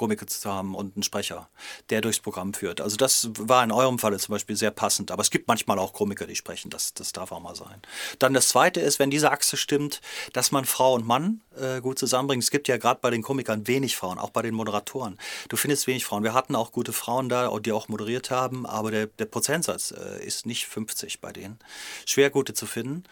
Komiker 0.00 0.26
zu 0.26 0.50
haben 0.50 0.74
und 0.74 0.96
einen 0.96 1.02
Sprecher, 1.02 1.50
der 1.90 2.00
durchs 2.00 2.20
Programm 2.20 2.54
führt. 2.54 2.80
Also 2.80 2.96
das 2.96 3.28
war 3.38 3.62
in 3.62 3.70
eurem 3.70 3.98
Falle 3.98 4.18
zum 4.18 4.32
Beispiel 4.32 4.56
sehr 4.56 4.70
passend. 4.70 5.10
Aber 5.10 5.20
es 5.20 5.30
gibt 5.30 5.46
manchmal 5.46 5.78
auch 5.78 5.92
Komiker, 5.92 6.26
die 6.26 6.36
sprechen. 6.36 6.70
Das, 6.70 6.94
das 6.94 7.12
darf 7.12 7.32
auch 7.32 7.40
mal 7.40 7.54
sein. 7.54 7.82
Dann 8.18 8.32
das 8.32 8.48
Zweite 8.48 8.80
ist, 8.80 8.98
wenn 8.98 9.10
diese 9.10 9.30
Achse 9.30 9.58
stimmt, 9.58 10.00
dass 10.32 10.52
man 10.52 10.64
Frau 10.64 10.94
und 10.94 11.06
Mann 11.06 11.42
äh, 11.54 11.82
gut 11.82 11.98
zusammenbringt. 11.98 12.42
Es 12.42 12.50
gibt 12.50 12.66
ja 12.66 12.78
gerade 12.78 12.98
bei 13.02 13.10
den 13.10 13.20
Komikern 13.20 13.66
wenig 13.66 13.94
Frauen, 13.94 14.18
auch 14.18 14.30
bei 14.30 14.40
den 14.40 14.54
Moderatoren. 14.54 15.18
Du 15.50 15.58
findest 15.58 15.86
wenig 15.86 16.06
Frauen. 16.06 16.24
Wir 16.24 16.32
hatten 16.32 16.56
auch 16.56 16.72
gute 16.72 16.94
Frauen 16.94 17.28
da, 17.28 17.54
die 17.58 17.72
auch 17.72 17.88
moderiert 17.88 18.30
haben, 18.30 18.64
aber 18.64 18.90
der, 18.90 19.06
der 19.06 19.26
Prozentsatz 19.26 19.90
äh, 19.90 20.24
ist 20.24 20.46
nicht 20.46 20.66
50 20.66 21.20
bei 21.20 21.30
denen. 21.30 21.58
Schwer 22.06 22.30
gute 22.30 22.54
zu 22.54 22.64
finden. 22.64 23.04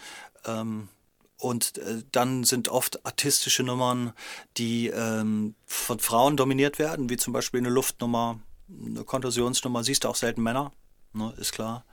Ähm, 0.47 0.89
und 1.39 1.79
äh, 1.79 2.03
dann 2.13 2.45
sind 2.45 2.69
oft 2.69 3.05
artistische 3.07 3.63
Nummern, 3.63 4.13
die 4.57 4.89
ähm, 4.89 5.55
von 5.67 6.01
Frauen 6.01 6.37
dominiert 6.37 6.79
werden, 6.79 7.09
wie 7.09 7.17
zum 7.17 7.33
Beispiel 7.33 7.61
eine 7.61 7.71
Luftnummer, 7.71 8.41
eine 8.69 9.05
Kontusionsnummer. 9.05 9.85
Siehst 9.85 10.05
du 10.05 10.09
auch 10.09 10.17
selten 10.17 10.43
Männer, 10.43 10.73
ne, 11.13 11.33
ist 11.39 11.53
klar. 11.53 11.85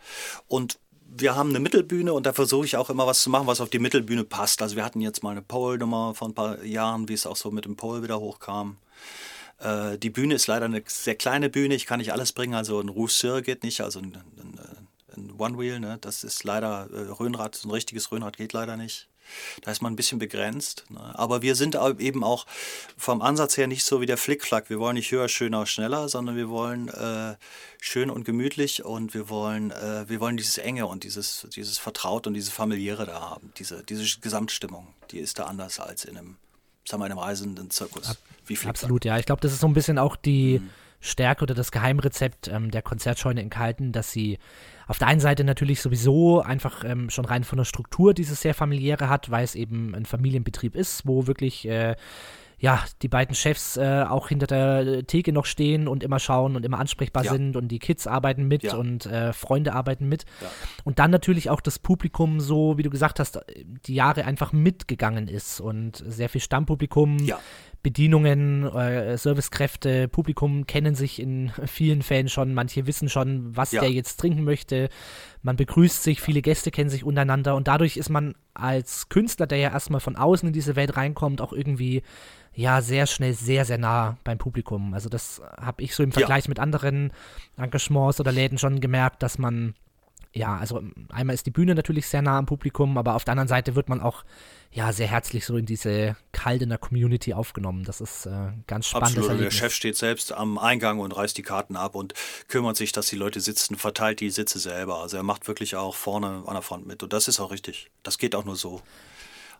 Und 0.47 0.79
wir 1.07 1.35
haben 1.35 1.49
eine 1.49 1.59
Mittelbühne 1.59 2.13
und 2.13 2.25
da 2.25 2.33
versuche 2.33 2.65
ich 2.65 2.75
auch 2.77 2.89
immer 2.89 3.05
was 3.05 3.21
zu 3.21 3.29
machen, 3.29 3.45
was 3.45 3.61
auf 3.61 3.69
die 3.69 3.79
Mittelbühne 3.79 4.23
passt. 4.23 4.63
Also 4.63 4.75
wir 4.75 4.83
hatten 4.83 4.99
jetzt 5.01 5.21
mal 5.21 5.31
eine 5.31 5.43
Pole-Nummer 5.43 6.15
vor 6.15 6.27
ein 6.27 6.33
paar 6.33 6.63
Jahren, 6.63 7.07
wie 7.07 7.13
es 7.13 7.27
auch 7.27 7.35
so 7.35 7.51
mit 7.51 7.65
dem 7.65 7.75
Pole 7.75 8.01
wieder 8.01 8.19
hochkam. 8.19 8.77
Äh, 9.59 9.99
die 9.99 10.09
Bühne 10.09 10.33
ist 10.33 10.47
leider 10.47 10.65
eine 10.65 10.83
sehr 10.87 11.15
kleine 11.15 11.49
Bühne, 11.49 11.75
ich 11.75 11.85
kann 11.85 11.99
nicht 11.99 12.11
alles 12.11 12.33
bringen, 12.33 12.55
also 12.55 12.79
ein 12.79 12.89
Rousseur 12.89 13.43
geht 13.43 13.63
nicht, 13.63 13.81
also 13.81 13.99
ein, 13.99 14.17
ein, 14.37 14.59
ein 15.15 15.31
One-Wheel, 15.37 15.79
ne? 15.79 15.99
das 16.01 16.23
ist 16.23 16.43
leider, 16.43 16.89
äh, 16.91 17.11
Röhnrad, 17.11 17.63
ein 17.63 17.71
richtiges 17.71 18.11
Röhnrad 18.11 18.37
geht 18.37 18.53
leider 18.53 18.75
nicht. 18.75 19.07
Da 19.61 19.71
ist 19.71 19.81
man 19.81 19.93
ein 19.93 19.95
bisschen 19.95 20.19
begrenzt. 20.19 20.85
Ne? 20.89 20.99
Aber 21.17 21.41
wir 21.41 21.55
sind 21.55 21.77
eben 21.99 22.23
auch 22.23 22.45
vom 22.97 23.21
Ansatz 23.21 23.57
her 23.57 23.67
nicht 23.67 23.83
so 23.83 24.01
wie 24.01 24.05
der 24.05 24.17
Flickflack. 24.17 24.69
Wir 24.69 24.79
wollen 24.79 24.95
nicht 24.95 25.11
höher, 25.11 25.29
schöner, 25.29 25.65
schneller, 25.65 26.09
sondern 26.09 26.35
wir 26.35 26.49
wollen 26.49 26.89
äh, 26.89 27.35
schön 27.81 28.09
und 28.09 28.23
gemütlich 28.23 28.83
und 28.83 29.13
wir 29.13 29.29
wollen, 29.29 29.71
äh, 29.71 30.07
wir 30.07 30.19
wollen 30.19 30.37
dieses 30.37 30.57
Enge 30.57 30.87
und 30.87 31.03
dieses, 31.03 31.47
dieses 31.55 31.77
Vertraut 31.77 32.27
und 32.27 32.33
dieses 32.33 32.49
Familiäre 32.49 33.05
da 33.05 33.21
haben. 33.21 33.51
Diese, 33.57 33.83
diese 33.83 34.19
Gesamtstimmung, 34.19 34.87
die 35.11 35.19
ist 35.19 35.39
da 35.39 35.45
anders 35.45 35.79
als 35.79 36.05
in 36.05 36.17
einem, 36.17 36.37
sagen 36.87 37.01
wir, 37.01 37.05
einem 37.05 37.19
reisenden 37.19 37.69
Zirkus. 37.69 38.09
Ab, 38.09 38.17
wie 38.45 38.55
Flickflack. 38.55 38.75
Absolut, 38.75 39.05
ja. 39.05 39.17
Ich 39.17 39.25
glaube, 39.25 39.41
das 39.41 39.53
ist 39.53 39.61
so 39.61 39.67
ein 39.67 39.73
bisschen 39.73 39.97
auch 39.97 40.15
die. 40.15 40.59
Mhm. 40.59 40.69
Stärke 41.05 41.43
oder 41.43 41.53
das 41.53 41.71
Geheimrezept 41.71 42.47
ähm, 42.47 42.71
der 42.71 42.81
Konzertscheune 42.81 43.41
in 43.41 43.49
Kalten, 43.49 43.91
dass 43.91 44.11
sie 44.11 44.39
auf 44.87 44.99
der 44.99 45.07
einen 45.07 45.19
Seite 45.19 45.43
natürlich 45.43 45.81
sowieso 45.81 46.41
einfach 46.41 46.83
ähm, 46.83 47.09
schon 47.09 47.25
rein 47.25 47.43
von 47.43 47.57
der 47.57 47.65
Struktur 47.65 48.13
dieses 48.13 48.41
sehr 48.41 48.53
familiäre 48.53 49.09
hat, 49.09 49.31
weil 49.31 49.43
es 49.43 49.55
eben 49.55 49.95
ein 49.95 50.05
Familienbetrieb 50.05 50.75
ist, 50.75 51.07
wo 51.07 51.27
wirklich 51.27 51.67
äh, 51.67 51.95
ja, 52.57 52.83
die 53.01 53.07
beiden 53.07 53.35
Chefs 53.35 53.77
äh, 53.77 54.05
auch 54.07 54.29
hinter 54.29 54.47
der 54.47 55.05
Theke 55.05 55.33
noch 55.33 55.45
stehen 55.45 55.87
und 55.87 56.03
immer 56.03 56.19
schauen 56.19 56.55
und 56.55 56.65
immer 56.65 56.79
ansprechbar 56.79 57.25
ja. 57.25 57.31
sind 57.31 57.55
und 57.55 57.67
die 57.67 57.79
Kids 57.79 58.07
arbeiten 58.07 58.47
mit 58.47 58.63
ja. 58.63 58.75
und 58.75 59.05
äh, 59.05 59.33
Freunde 59.33 59.73
arbeiten 59.73 60.07
mit. 60.07 60.25
Ja. 60.41 60.47
Und 60.83 60.99
dann 60.99 61.11
natürlich 61.11 61.49
auch 61.49 61.61
das 61.61 61.79
Publikum 61.79 62.39
so, 62.39 62.77
wie 62.77 62.83
du 62.83 62.89
gesagt 62.89 63.19
hast, 63.19 63.39
die 63.85 63.95
Jahre 63.95 64.25
einfach 64.25 64.53
mitgegangen 64.53 65.27
ist 65.27 65.59
und 65.59 66.03
sehr 66.07 66.29
viel 66.29 66.41
Stammpublikum, 66.41 67.17
Bedienungen, 67.85 68.63
äh, 68.63 69.15
Servicekräfte, 69.15 70.07
Publikum 70.07 70.65
kennen 70.65 70.95
sich 70.95 71.21
in 71.21 71.51
vielen 71.67 72.01
Fällen 72.01 72.29
schon. 72.29 72.55
Manche 72.55 72.87
wissen 72.87 73.09
schon, 73.09 73.55
was 73.55 73.73
ja. 73.73 73.81
der 73.81 73.91
jetzt 73.91 74.19
trinken 74.19 74.43
möchte. 74.43 74.89
Man 75.43 75.55
begrüßt 75.55 76.01
sich, 76.01 76.19
viele 76.19 76.41
Gäste 76.41 76.71
kennen 76.71 76.89
sich 76.89 77.03
untereinander 77.03 77.55
und 77.55 77.67
dadurch 77.67 77.97
ist 77.97 78.09
man 78.09 78.33
als 78.55 79.07
Künstler, 79.09 79.45
der 79.45 79.59
ja 79.59 79.69
erstmal 79.69 79.99
von 79.99 80.15
außen 80.15 80.47
in 80.47 80.53
diese 80.53 80.75
Welt 80.75 80.97
reinkommt, 80.97 81.41
auch 81.41 81.53
irgendwie 81.53 82.01
ja 82.55 82.81
sehr 82.81 83.05
schnell 83.05 83.33
sehr, 83.33 83.65
sehr 83.65 83.77
nah 83.77 84.17
beim 84.23 84.39
Publikum. 84.39 84.95
Also 84.95 85.07
das 85.07 85.43
habe 85.55 85.83
ich 85.83 85.93
so 85.93 86.01
im 86.01 86.11
Vergleich 86.11 86.45
ja. 86.45 86.49
mit 86.49 86.59
anderen 86.59 87.11
Engagements 87.55 88.19
oder 88.19 88.31
Läden 88.31 88.57
schon 88.57 88.79
gemerkt, 88.79 89.21
dass 89.21 89.37
man 89.37 89.75
ja, 90.35 90.57
also 90.57 90.81
einmal 91.09 91.33
ist 91.33 91.45
die 91.45 91.51
Bühne 91.51 91.75
natürlich 91.75 92.07
sehr 92.07 92.21
nah 92.21 92.37
am 92.37 92.45
Publikum, 92.45 92.97
aber 92.97 93.15
auf 93.15 93.23
der 93.23 93.31
anderen 93.31 93.47
Seite 93.47 93.75
wird 93.75 93.87
man 93.87 94.01
auch 94.01 94.25
ja 94.69 94.91
sehr 94.91 95.07
herzlich 95.07 95.45
so 95.45 95.55
in 95.55 95.65
diese 95.65 96.17
Kaldener 96.33 96.77
Community 96.77 97.33
aufgenommen. 97.33 97.85
Das 97.85 98.01
ist 98.01 98.25
äh, 98.25 98.49
ganz 98.67 98.87
spannend. 98.87 99.17
Absolut. 99.17 99.39
Der 99.39 99.49
Chef 99.51 99.73
steht 99.73 99.95
selbst 99.95 100.33
am 100.33 100.57
Eingang 100.57 100.99
und 100.99 101.15
reißt 101.15 101.37
die 101.37 101.41
Karten 101.41 101.77
ab 101.77 101.95
und 101.95 102.13
kümmert 102.49 102.75
sich, 102.75 102.91
dass 102.91 103.07
die 103.07 103.15
Leute 103.15 103.39
sitzen, 103.39 103.77
verteilt 103.77 104.19
die 104.19 104.29
Sitze 104.29 104.59
selber. 104.59 105.01
Also 105.01 105.15
er 105.15 105.23
macht 105.23 105.47
wirklich 105.47 105.77
auch 105.77 105.95
vorne 105.95 106.43
an 106.45 106.53
der 106.53 106.61
Front 106.61 106.85
mit 106.85 107.01
und 107.01 107.13
das 107.13 107.29
ist 107.29 107.39
auch 107.39 107.51
richtig. 107.51 107.89
Das 108.03 108.17
geht 108.17 108.35
auch 108.35 108.43
nur 108.43 108.57
so. 108.57 108.81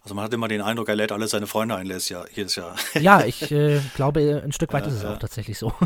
Also 0.03 0.13
man 0.13 0.25
hat 0.25 0.33
immer 0.33 0.49
den 0.49 0.61
Eindruck, 0.61 0.89
er 0.89 0.95
lädt 0.97 1.13
alle 1.13 1.27
seine 1.29 1.47
Freunde 1.47 1.77
ein 1.77 1.88
jedes 1.88 2.09
Jahr. 2.09 2.27
Jedes 2.33 2.55
Jahr. 2.57 2.75
Ja, 2.95 3.23
ich 3.23 3.49
äh, 3.49 3.79
glaube, 3.95 4.41
ein 4.43 4.51
Stück 4.51 4.73
weit 4.73 4.83
ja, 4.88 4.91
ist 4.91 4.97
es 4.97 5.05
auch 5.05 5.17
tatsächlich 5.17 5.57
so. 5.57 5.73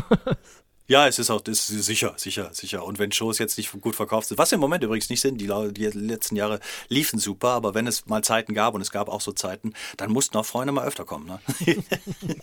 Ja, 0.90 1.06
es 1.06 1.20
ist 1.20 1.30
auch 1.30 1.40
das 1.40 1.70
ist 1.70 1.84
sicher, 1.84 2.14
sicher, 2.16 2.50
sicher. 2.52 2.84
Und 2.84 2.98
wenn 2.98 3.12
Shows 3.12 3.38
jetzt 3.38 3.56
nicht 3.58 3.70
gut 3.80 3.94
verkauft 3.94 4.26
sind, 4.26 4.38
was 4.38 4.50
im 4.50 4.58
Moment 4.58 4.82
übrigens 4.82 5.08
nicht 5.08 5.20
sind, 5.20 5.40
die, 5.40 5.46
die 5.72 5.86
letzten 5.86 6.34
Jahre 6.34 6.58
liefen 6.88 7.20
super, 7.20 7.50
aber 7.50 7.74
wenn 7.74 7.86
es 7.86 8.06
mal 8.06 8.24
Zeiten 8.24 8.54
gab 8.54 8.74
und 8.74 8.80
es 8.80 8.90
gab 8.90 9.08
auch 9.08 9.20
so 9.20 9.30
Zeiten, 9.30 9.72
dann 9.98 10.10
mussten 10.10 10.36
auch 10.36 10.44
Freunde 10.44 10.72
mal 10.72 10.84
öfter 10.84 11.04
kommen. 11.04 11.28
Ne? 11.28 11.40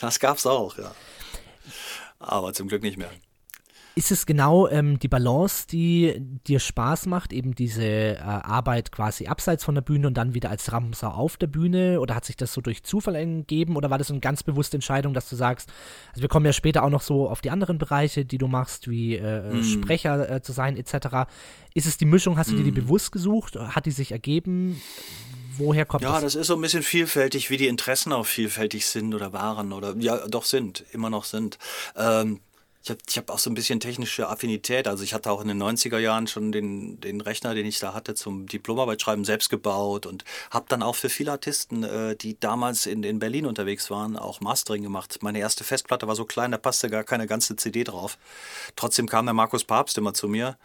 das 0.00 0.20
gab's 0.20 0.44
auch, 0.44 0.76
ja. 0.76 0.94
Aber 2.18 2.52
zum 2.52 2.68
Glück 2.68 2.82
nicht 2.82 2.98
mehr. 2.98 3.10
Ist 3.94 4.12
es 4.12 4.26
genau 4.26 4.68
ähm, 4.68 4.98
die 4.98 5.08
Balance, 5.08 5.66
die 5.66 6.14
dir 6.46 6.60
Spaß 6.60 7.06
macht, 7.06 7.32
eben 7.32 7.54
diese 7.54 7.82
äh, 7.82 8.18
Arbeit 8.20 8.92
quasi 8.92 9.26
abseits 9.26 9.64
von 9.64 9.74
der 9.74 9.82
Bühne 9.82 10.06
und 10.06 10.14
dann 10.14 10.34
wieder 10.34 10.50
als 10.50 10.70
Rampensau 10.72 11.08
auf 11.08 11.36
der 11.36 11.48
Bühne? 11.48 12.00
Oder 12.00 12.14
hat 12.14 12.24
sich 12.24 12.36
das 12.36 12.52
so 12.52 12.60
durch 12.60 12.84
Zufall 12.84 13.14
gegeben? 13.14 13.76
Oder 13.76 13.90
war 13.90 13.98
das 13.98 14.10
eine 14.10 14.20
ganz 14.20 14.42
bewusste 14.42 14.76
Entscheidung, 14.76 15.14
dass 15.14 15.28
du 15.28 15.36
sagst, 15.36 15.70
also 16.10 16.22
wir 16.22 16.28
kommen 16.28 16.46
ja 16.46 16.52
später 16.52 16.84
auch 16.84 16.90
noch 16.90 17.02
so 17.02 17.28
auf 17.28 17.40
die 17.40 17.50
anderen 17.50 17.78
Bereiche, 17.78 18.24
die 18.24 18.38
du 18.38 18.46
machst, 18.46 18.88
wie 18.88 19.16
äh, 19.16 19.52
mm. 19.52 19.64
Sprecher 19.64 20.30
äh, 20.30 20.42
zu 20.42 20.52
sein 20.52 20.76
etc. 20.76 21.28
Ist 21.74 21.86
es 21.86 21.96
die 21.96 22.06
Mischung, 22.06 22.38
hast 22.38 22.50
du 22.50 22.54
mm. 22.54 22.58
dir 22.58 22.64
die 22.64 22.70
mhm. 22.70 22.86
bewusst 22.86 23.10
gesucht? 23.10 23.56
Hat 23.56 23.86
die 23.86 23.90
sich 23.90 24.12
ergeben? 24.12 24.80
Woher 25.58 25.84
kommt 25.84 26.04
ja, 26.04 26.10
das? 26.10 26.18
Ja, 26.18 26.24
das 26.24 26.34
ist 26.36 26.46
so 26.46 26.54
ein 26.54 26.60
bisschen 26.60 26.84
vielfältig, 26.84 27.50
wie 27.50 27.56
die 27.56 27.66
Interessen 27.66 28.12
auch 28.12 28.26
vielfältig 28.26 28.86
sind 28.86 29.12
oder 29.14 29.32
waren 29.32 29.72
oder 29.72 29.96
ja, 29.98 30.26
doch 30.28 30.44
sind, 30.44 30.84
immer 30.92 31.10
noch 31.10 31.24
sind. 31.24 31.58
Ähm, 31.96 32.40
ich 32.82 32.90
habe 32.90 33.00
hab 33.16 33.30
auch 33.30 33.38
so 33.38 33.50
ein 33.50 33.54
bisschen 33.54 33.80
technische 33.80 34.28
Affinität. 34.28 34.86
Also 34.88 35.02
ich 35.02 35.12
hatte 35.12 35.30
auch 35.30 35.40
in 35.42 35.48
den 35.48 35.62
90er 35.62 35.98
Jahren 35.98 36.26
schon 36.26 36.52
den, 36.52 37.00
den 37.00 37.20
Rechner, 37.20 37.54
den 37.54 37.66
ich 37.66 37.80
da 37.80 37.92
hatte, 37.92 38.14
zum 38.14 38.46
Diplomarbeitschreiben 38.46 39.24
selbst 39.24 39.50
gebaut 39.50 40.06
und 40.06 40.24
habe 40.50 40.66
dann 40.68 40.82
auch 40.82 40.94
für 40.94 41.08
viele 41.08 41.32
Artisten, 41.32 41.82
äh, 41.82 42.16
die 42.16 42.38
damals 42.38 42.86
in, 42.86 43.02
in 43.02 43.18
Berlin 43.18 43.46
unterwegs 43.46 43.90
waren, 43.90 44.16
auch 44.16 44.40
Mastering 44.40 44.82
gemacht. 44.82 45.18
Meine 45.22 45.40
erste 45.40 45.64
Festplatte 45.64 46.06
war 46.06 46.14
so 46.14 46.24
klein, 46.24 46.52
da 46.52 46.58
passte 46.58 46.88
gar 46.88 47.04
keine 47.04 47.26
ganze 47.26 47.56
CD 47.56 47.84
drauf. 47.84 48.16
Trotzdem 48.76 49.08
kam 49.08 49.26
der 49.26 49.34
Markus 49.34 49.64
Papst 49.64 49.98
immer 49.98 50.14
zu 50.14 50.28
mir 50.28 50.56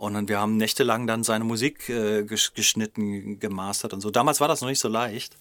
und 0.00 0.28
wir 0.28 0.40
haben 0.40 0.56
nächtelang 0.56 1.06
dann 1.06 1.24
seine 1.24 1.44
Musik 1.44 1.88
äh, 1.90 2.24
geschnitten, 2.24 3.38
gemastert 3.38 3.92
und 3.92 4.00
so. 4.00 4.10
Damals 4.10 4.40
war 4.40 4.48
das 4.48 4.62
noch 4.62 4.68
nicht 4.68 4.80
so 4.80 4.88
leicht 4.88 5.36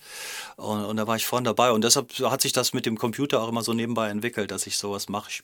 und, 0.57 0.83
und 0.83 0.97
da 0.97 1.07
war 1.07 1.15
ich 1.15 1.25
vorne 1.25 1.45
dabei 1.45 1.71
und 1.71 1.83
deshalb 1.83 2.11
hat 2.19 2.41
sich 2.41 2.51
das 2.51 2.73
mit 2.73 2.85
dem 2.85 2.97
Computer 2.97 3.41
auch 3.41 3.47
immer 3.47 3.63
so 3.63 3.73
nebenbei 3.73 4.09
entwickelt, 4.09 4.51
dass 4.51 4.67
ich 4.67 4.77
sowas 4.77 5.07
mache. 5.07 5.29
Ich 5.29 5.43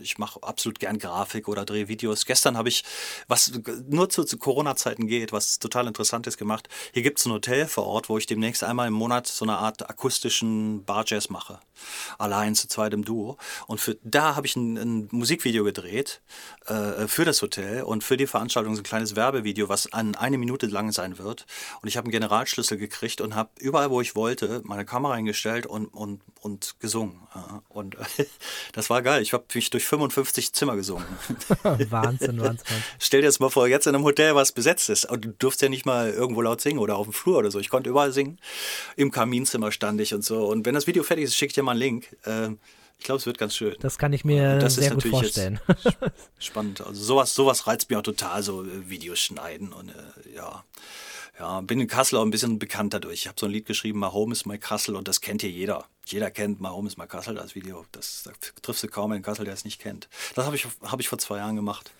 ich 0.00 0.18
mache 0.18 0.40
absolut 0.42 0.78
gern 0.78 0.98
Grafik 0.98 1.48
oder 1.48 1.64
drehe 1.64 1.88
Videos. 1.88 2.26
Gestern 2.26 2.56
habe 2.56 2.68
ich, 2.68 2.84
was 3.26 3.52
nur 3.88 4.08
zu, 4.08 4.22
zu 4.22 4.38
Corona-Zeiten 4.38 5.08
geht, 5.08 5.32
was 5.32 5.58
total 5.58 5.88
interessant 5.88 6.26
ist 6.28 6.38
gemacht. 6.38 6.68
Hier 6.92 7.02
gibt 7.02 7.18
es 7.18 7.26
ein 7.26 7.32
Hotel 7.32 7.66
vor 7.66 7.86
Ort, 7.86 8.08
wo 8.08 8.18
ich 8.18 8.26
demnächst 8.26 8.62
einmal 8.62 8.86
im 8.86 8.94
Monat 8.94 9.26
so 9.26 9.44
eine 9.44 9.58
Art 9.58 9.90
akustischen 9.90 10.84
Bar-Jazz 10.84 11.28
mache. 11.28 11.58
Allein 12.18 12.54
zu 12.54 12.68
zweit 12.68 12.94
im 12.94 13.04
Duo. 13.04 13.36
Und 13.66 13.80
für, 13.80 13.96
da 14.04 14.36
habe 14.36 14.46
ich 14.46 14.54
ein, 14.54 14.76
ein, 14.76 15.08
Musikvideo 15.10 15.64
gedreht 15.64 16.22
äh, 16.66 17.08
für 17.08 17.24
das 17.24 17.42
Hotel 17.42 17.82
und 17.82 18.04
für 18.04 18.16
die 18.16 18.26
Veranstaltung 18.26 18.43
so 18.48 18.60
ein 18.60 18.82
kleines 18.82 19.16
Werbevideo, 19.16 19.68
was 19.68 19.92
an 19.92 20.14
eine 20.14 20.38
Minute 20.38 20.66
lang 20.66 20.92
sein 20.92 21.18
wird. 21.18 21.46
Und 21.82 21.88
ich 21.88 21.96
habe 21.96 22.06
einen 22.06 22.12
Generalschlüssel 22.12 22.78
gekriegt 22.78 23.20
und 23.20 23.34
habe 23.34 23.50
überall, 23.58 23.90
wo 23.90 24.00
ich 24.00 24.14
wollte, 24.16 24.62
meine 24.64 24.84
Kamera 24.84 25.14
eingestellt 25.14 25.66
und, 25.66 25.86
und, 25.86 26.20
und 26.40 26.76
gesungen. 26.80 27.20
Und 27.68 27.96
das 28.72 28.90
war 28.90 29.02
geil. 29.02 29.22
Ich 29.22 29.32
habe 29.32 29.44
mich 29.54 29.70
durch 29.70 29.84
45 29.84 30.34
55 30.44 30.52
Zimmer 30.52 30.76
gesungen. 30.76 31.06
Wahnsinn, 31.90 32.40
Wahnsinn. 32.40 32.66
Stell 32.98 33.20
dir 33.20 33.28
das 33.28 33.40
mal 33.40 33.50
vor, 33.50 33.68
jetzt 33.68 33.86
in 33.86 33.94
einem 33.94 34.04
Hotel, 34.04 34.34
was 34.34 34.52
besetzt 34.52 34.88
ist. 34.90 35.04
Und 35.04 35.24
du 35.24 35.28
durfst 35.30 35.62
ja 35.62 35.68
nicht 35.68 35.86
mal 35.86 36.10
irgendwo 36.10 36.42
laut 36.42 36.60
singen 36.60 36.78
oder 36.78 36.96
auf 36.96 37.06
dem 37.06 37.12
Flur 37.12 37.38
oder 37.38 37.50
so. 37.50 37.58
Ich 37.58 37.68
konnte 37.68 37.90
überall 37.90 38.12
singen. 38.12 38.38
Im 38.96 39.10
Kaminzimmer 39.10 39.72
stand 39.72 40.00
ich 40.00 40.14
und 40.14 40.24
so. 40.24 40.46
Und 40.46 40.66
wenn 40.66 40.74
das 40.74 40.86
Video 40.86 41.02
fertig 41.02 41.24
ist, 41.24 41.36
schicke 41.36 41.50
ich 41.50 41.54
dir 41.54 41.62
mal 41.62 41.72
einen 41.72 41.80
Link. 41.80 42.16
Ich 43.04 43.06
glaube, 43.06 43.18
es 43.18 43.26
wird 43.26 43.36
ganz 43.36 43.54
schön. 43.54 43.76
Das 43.80 43.98
kann 43.98 44.14
ich 44.14 44.24
mir 44.24 44.58
das 44.58 44.76
sehr 44.76 44.90
gut 44.92 45.06
vorstellen. 45.06 45.60
spannend. 46.38 46.80
Also 46.80 47.04
sowas, 47.04 47.34
sowas 47.34 47.66
reizt 47.66 47.90
mich 47.90 47.98
auch 47.98 48.02
total, 48.02 48.42
so 48.42 48.64
äh, 48.64 48.88
Videos 48.88 49.18
schneiden 49.18 49.74
und 49.74 49.90
äh, 49.90 50.34
ja. 50.34 50.64
Ja, 51.38 51.60
bin 51.60 51.80
in 51.80 51.86
Kassel 51.86 52.18
auch 52.18 52.22
ein 52.22 52.30
bisschen 52.30 52.58
bekannt 52.58 52.94
dadurch. 52.94 53.12
Ich 53.12 53.28
habe 53.28 53.38
so 53.38 53.44
ein 53.44 53.52
Lied 53.52 53.66
geschrieben, 53.66 54.00
My 54.00 54.06
Home 54.06 54.32
is 54.32 54.46
My 54.46 54.56
Kassel 54.56 54.96
und 54.96 55.06
das 55.06 55.20
kennt 55.20 55.42
hier 55.42 55.50
jeder. 55.50 55.84
Jeder 56.06 56.30
kennt 56.30 56.62
My 56.62 56.68
Home 56.68 56.88
is 56.88 56.96
My 56.96 57.06
Kassel, 57.06 57.34
das 57.34 57.54
Video. 57.54 57.84
Das, 57.92 58.22
da 58.24 58.32
triffst 58.62 58.82
du 58.84 58.88
kaum 58.88 59.12
in 59.12 59.20
Kassel, 59.20 59.44
der 59.44 59.52
es 59.52 59.66
nicht 59.66 59.82
kennt. 59.82 60.08
Das 60.34 60.46
habe 60.46 60.56
ich, 60.56 60.66
hab 60.80 60.98
ich 60.98 61.08
vor 61.08 61.18
zwei 61.18 61.36
Jahren 61.36 61.56
gemacht. 61.56 61.92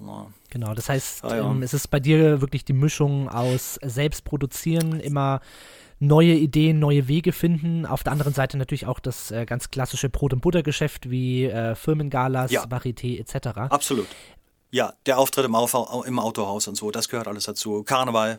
Ja. 0.00 0.26
Genau, 0.48 0.72
das 0.72 0.88
heißt, 0.88 1.22
ah, 1.22 1.36
ja. 1.36 1.50
ähm, 1.50 1.62
es 1.62 1.74
ist 1.74 1.88
bei 1.88 2.00
dir 2.00 2.40
wirklich 2.40 2.64
die 2.64 2.72
Mischung 2.72 3.28
aus 3.28 3.78
selbst 3.82 4.24
produzieren, 4.24 5.00
immer 5.00 5.42
neue 6.00 6.34
Ideen, 6.34 6.78
neue 6.78 7.06
Wege 7.06 7.32
finden. 7.32 7.86
Auf 7.86 8.02
der 8.02 8.12
anderen 8.12 8.32
Seite 8.32 8.56
natürlich 8.56 8.86
auch 8.86 8.98
das 8.98 9.30
äh, 9.30 9.44
ganz 9.46 9.70
klassische 9.70 10.08
Brot- 10.08 10.32
und 10.32 10.40
Buttergeschäft 10.40 11.10
wie 11.10 11.44
äh, 11.44 11.74
Firmengalas, 11.74 12.50
ja. 12.50 12.64
Varieté 12.64 13.20
etc. 13.20 13.58
Absolut. 13.70 14.06
Ja, 14.72 14.94
der 15.06 15.18
Auftritt 15.18 15.44
im, 15.44 15.54
Auf 15.56 15.74
im 16.06 16.18
Autohaus 16.20 16.68
und 16.68 16.76
so, 16.76 16.92
das 16.92 17.08
gehört 17.08 17.26
alles 17.26 17.44
dazu. 17.44 17.82
Karneval, 17.82 18.38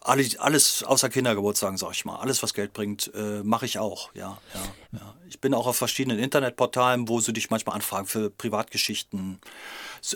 alles, 0.00 0.36
alles 0.38 0.82
außer 0.82 1.08
Kindergeburtstagen, 1.08 1.78
sag 1.78 1.92
ich 1.92 2.04
mal. 2.04 2.16
Alles, 2.16 2.42
was 2.42 2.52
Geld 2.52 2.72
bringt, 2.72 3.12
äh, 3.14 3.44
mache 3.44 3.66
ich 3.66 3.78
auch. 3.78 4.12
Ja, 4.14 4.38
ja, 4.54 4.98
ja. 4.98 5.14
Ich 5.28 5.40
bin 5.40 5.54
auch 5.54 5.68
auf 5.68 5.76
verschiedenen 5.76 6.18
Internetportalen, 6.18 7.08
wo 7.08 7.20
sie 7.20 7.32
dich 7.32 7.48
manchmal 7.50 7.76
anfragen 7.76 8.06
für 8.06 8.28
Privatgeschichten. 8.28 9.40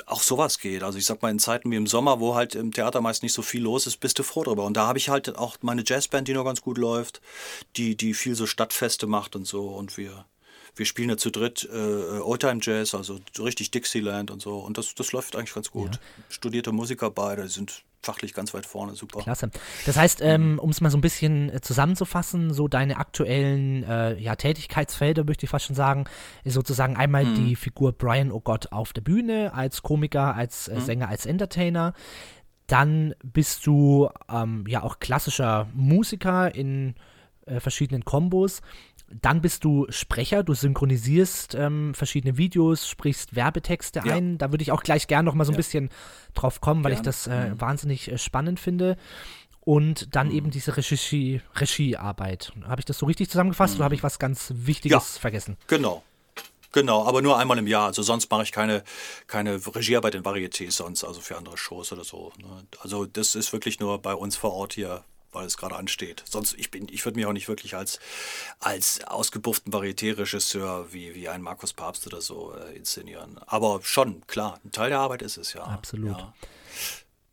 Auch 0.07 0.21
sowas 0.21 0.59
geht. 0.59 0.83
Also 0.83 0.99
ich 0.99 1.07
sag 1.07 1.23
mal, 1.23 1.31
in 1.31 1.39
Zeiten 1.39 1.71
wie 1.71 1.77
im 1.77 1.87
Sommer, 1.87 2.19
wo 2.19 2.35
halt 2.35 2.57
im 2.57 2.73
Theater 2.73 3.01
meist 3.01 3.23
nicht 3.23 3.33
so 3.33 3.43
viel 3.43 3.63
los 3.63 3.87
ist, 3.87 3.99
bist 3.99 4.19
du 4.19 4.25
froh 4.25 4.43
drüber. 4.43 4.65
Und 4.65 4.77
da 4.77 4.89
habe 4.89 4.99
ich 4.99 5.09
halt 5.09 5.37
auch 5.39 5.59
meine 5.63 5.85
Jazzband, 5.87 6.27
die 6.27 6.35
noch 6.35 6.45
ganz 6.45 6.61
gut 6.61 6.77
läuft, 6.77 7.21
die, 7.77 7.97
die 7.97 8.15
viel 8.15 8.35
so 8.35 8.47
Stadtfeste 8.47 9.07
macht 9.07 9.37
und 9.37 9.47
so. 9.47 9.69
Und 9.69 9.97
wir 9.97 10.27
wir 10.77 10.87
spielen 10.87 11.09
ja 11.09 11.17
zu 11.17 11.31
dritt 11.31 11.69
äh, 11.73 12.21
Oldtime 12.21 12.61
Jazz, 12.63 12.95
also 12.95 13.19
richtig 13.39 13.71
Dixieland 13.71 14.31
und 14.31 14.41
so. 14.41 14.59
Und 14.59 14.79
das, 14.79 14.95
das 14.95 15.13
läuft 15.13 15.35
eigentlich 15.35 15.55
ganz 15.55 15.71
gut. 15.71 15.95
Ja. 15.95 16.01
Studierte 16.29 16.71
Musiker 16.73 17.11
beide 17.11 17.49
sind 17.49 17.83
fachlich 18.03 18.35
ganz 18.35 18.55
weit 18.55 18.67
vorne, 18.67 18.95
super. 18.95 19.21
Klasse. 19.21 19.51
Das 19.85 19.97
heißt, 19.97 20.21
ähm, 20.23 20.59
um 20.61 20.71
es 20.71 20.81
mal 20.81 20.91
so 20.91 20.99
ein 20.99 21.01
bisschen 21.01 21.51
äh, 21.51 21.61
zusammenzufassen, 21.61 22.53
so 22.53 22.69
deine 22.69 22.99
aktuellen 22.99 23.83
äh, 23.83 24.19
ja, 24.19 24.37
Tätigkeitsfelder, 24.37 25.25
möchte 25.25 25.45
ich 25.45 25.51
fast 25.51 25.67
schon 25.67 25.75
sagen, 25.75 26.05
ist 26.45 26.55
sozusagen 26.55 26.97
einmal 26.97 27.25
mhm. 27.25 27.35
die 27.35 27.57
Figur 27.57 27.93
Brian 27.93 28.31
O'Gott 28.31 28.71
auf 28.71 28.93
der 28.93 29.03
Bühne, 29.03 29.53
als 29.55 29.83
Komiker, 29.83 30.35
als 30.35 30.69
äh, 30.69 30.77
mhm. 30.77 30.81
Sänger, 30.81 31.09
als 31.09 31.27
Entertainer. 31.27 31.95
Dann 32.69 33.15
bist 33.23 33.67
du 33.67 34.09
ähm, 34.29 34.65
ja 34.69 34.83
auch 34.83 34.99
klassischer 34.99 35.69
Musiker 35.75 36.55
in 36.55 36.95
äh, 37.47 37.61
verschiedenen 37.61 38.05
Kombos. 38.05 38.61
Dann 39.09 39.41
bist 39.41 39.65
du 39.65 39.87
Sprecher, 39.89 40.43
du 40.43 40.55
synchronisierst 40.55 41.55
ähm, 41.55 41.95
verschiedene 41.95 42.37
Videos, 42.37 42.89
sprichst 42.89 43.37
Werbetexte 43.37 44.03
ja. 44.05 44.15
ein. 44.15 44.37
Da 44.39 44.51
würde 44.51 44.63
ich 44.63 44.73
auch 44.73 44.83
gleich 44.83 45.07
gerne 45.07 45.27
noch 45.27 45.35
mal 45.35 45.45
so 45.45 45.53
ein 45.53 45.55
ja. 45.55 45.59
bisschen 45.59 45.91
drauf 46.35 46.61
kommen, 46.61 46.83
weil 46.83 46.93
Gern. 46.93 47.03
ich 47.03 47.05
das 47.05 47.27
äh, 47.27 47.51
mhm. 47.51 47.61
wahnsinnig 47.61 48.11
äh, 48.11 48.19
spannend 48.19 48.59
finde. 48.59 48.97
Und 49.61 50.15
dann 50.15 50.29
mhm. 50.29 50.35
eben 50.35 50.51
diese 50.51 50.77
Regie, 50.77 51.41
Regiearbeit. 51.55 52.53
Habe 52.65 52.81
ich 52.81 52.85
das 52.85 52.99
so 52.99 53.07
richtig 53.07 53.31
zusammengefasst 53.31 53.75
mhm. 53.75 53.79
oder 53.79 53.85
habe 53.87 53.95
ich 53.95 54.03
was 54.03 54.19
ganz 54.19 54.53
Wichtiges 54.55 55.15
ja, 55.15 55.21
vergessen? 55.21 55.57
Genau. 55.67 56.03
Genau, 56.73 57.07
aber 57.07 57.23
nur 57.23 57.39
einmal 57.39 57.57
im 57.59 57.67
Jahr. 57.67 57.87
Also 57.87 58.03
sonst 58.03 58.31
mache 58.31 58.43
ich 58.43 58.53
keine, 58.53 58.85
keine 59.29 59.55
Regiearbeit 59.55 60.15
in 60.15 60.23
Varietés 60.25 60.73
sonst, 60.73 61.05
also 61.05 61.21
für 61.21 61.39
andere 61.39 61.57
Shows 61.57 61.91
oder 61.93 62.05
so. 62.05 62.33
Ne? 62.39 62.67
Also 62.81 63.07
das 63.07 63.35
ist 63.35 63.53
wirklich 63.53 63.81
nur 63.81 63.99
bei 64.03 64.15
uns 64.15 64.37
vor 64.37 64.53
Ort 64.53 64.75
hier 64.75 65.03
weil 65.37 65.47
es 65.47 65.57
gerade 65.57 65.77
ansteht. 65.77 66.25
Sonst, 66.27 66.55
ich 66.59 66.71
bin, 66.71 66.89
ich 66.91 67.05
würde 67.05 67.17
mich 67.19 67.27
auch 67.27 67.33
nicht 67.33 67.49
wirklich 67.49 67.77
als, 67.77 68.01
als 68.59 69.05
ausgebufften 69.05 69.73
Varieté-Regisseur 69.73 70.93
wie, 70.93 71.15
wie 71.15 71.29
ein 71.29 71.43
Markus 71.43 71.73
Papst 71.73 72.07
oder 72.07 72.21
so 72.21 72.55
äh, 72.55 72.77
inszenieren. 72.77 73.39
Aber 73.47 73.81
schon, 73.83 74.27
klar, 74.27 74.59
ein 74.65 74.73
Teil 74.73 74.91
der 74.91 75.01
Arbeit 75.01 75.23
ist 75.23 75.37
es 75.37 75.53
ja. 75.53 75.63
Absolut. 75.63 76.19
Ja. 76.19 76.35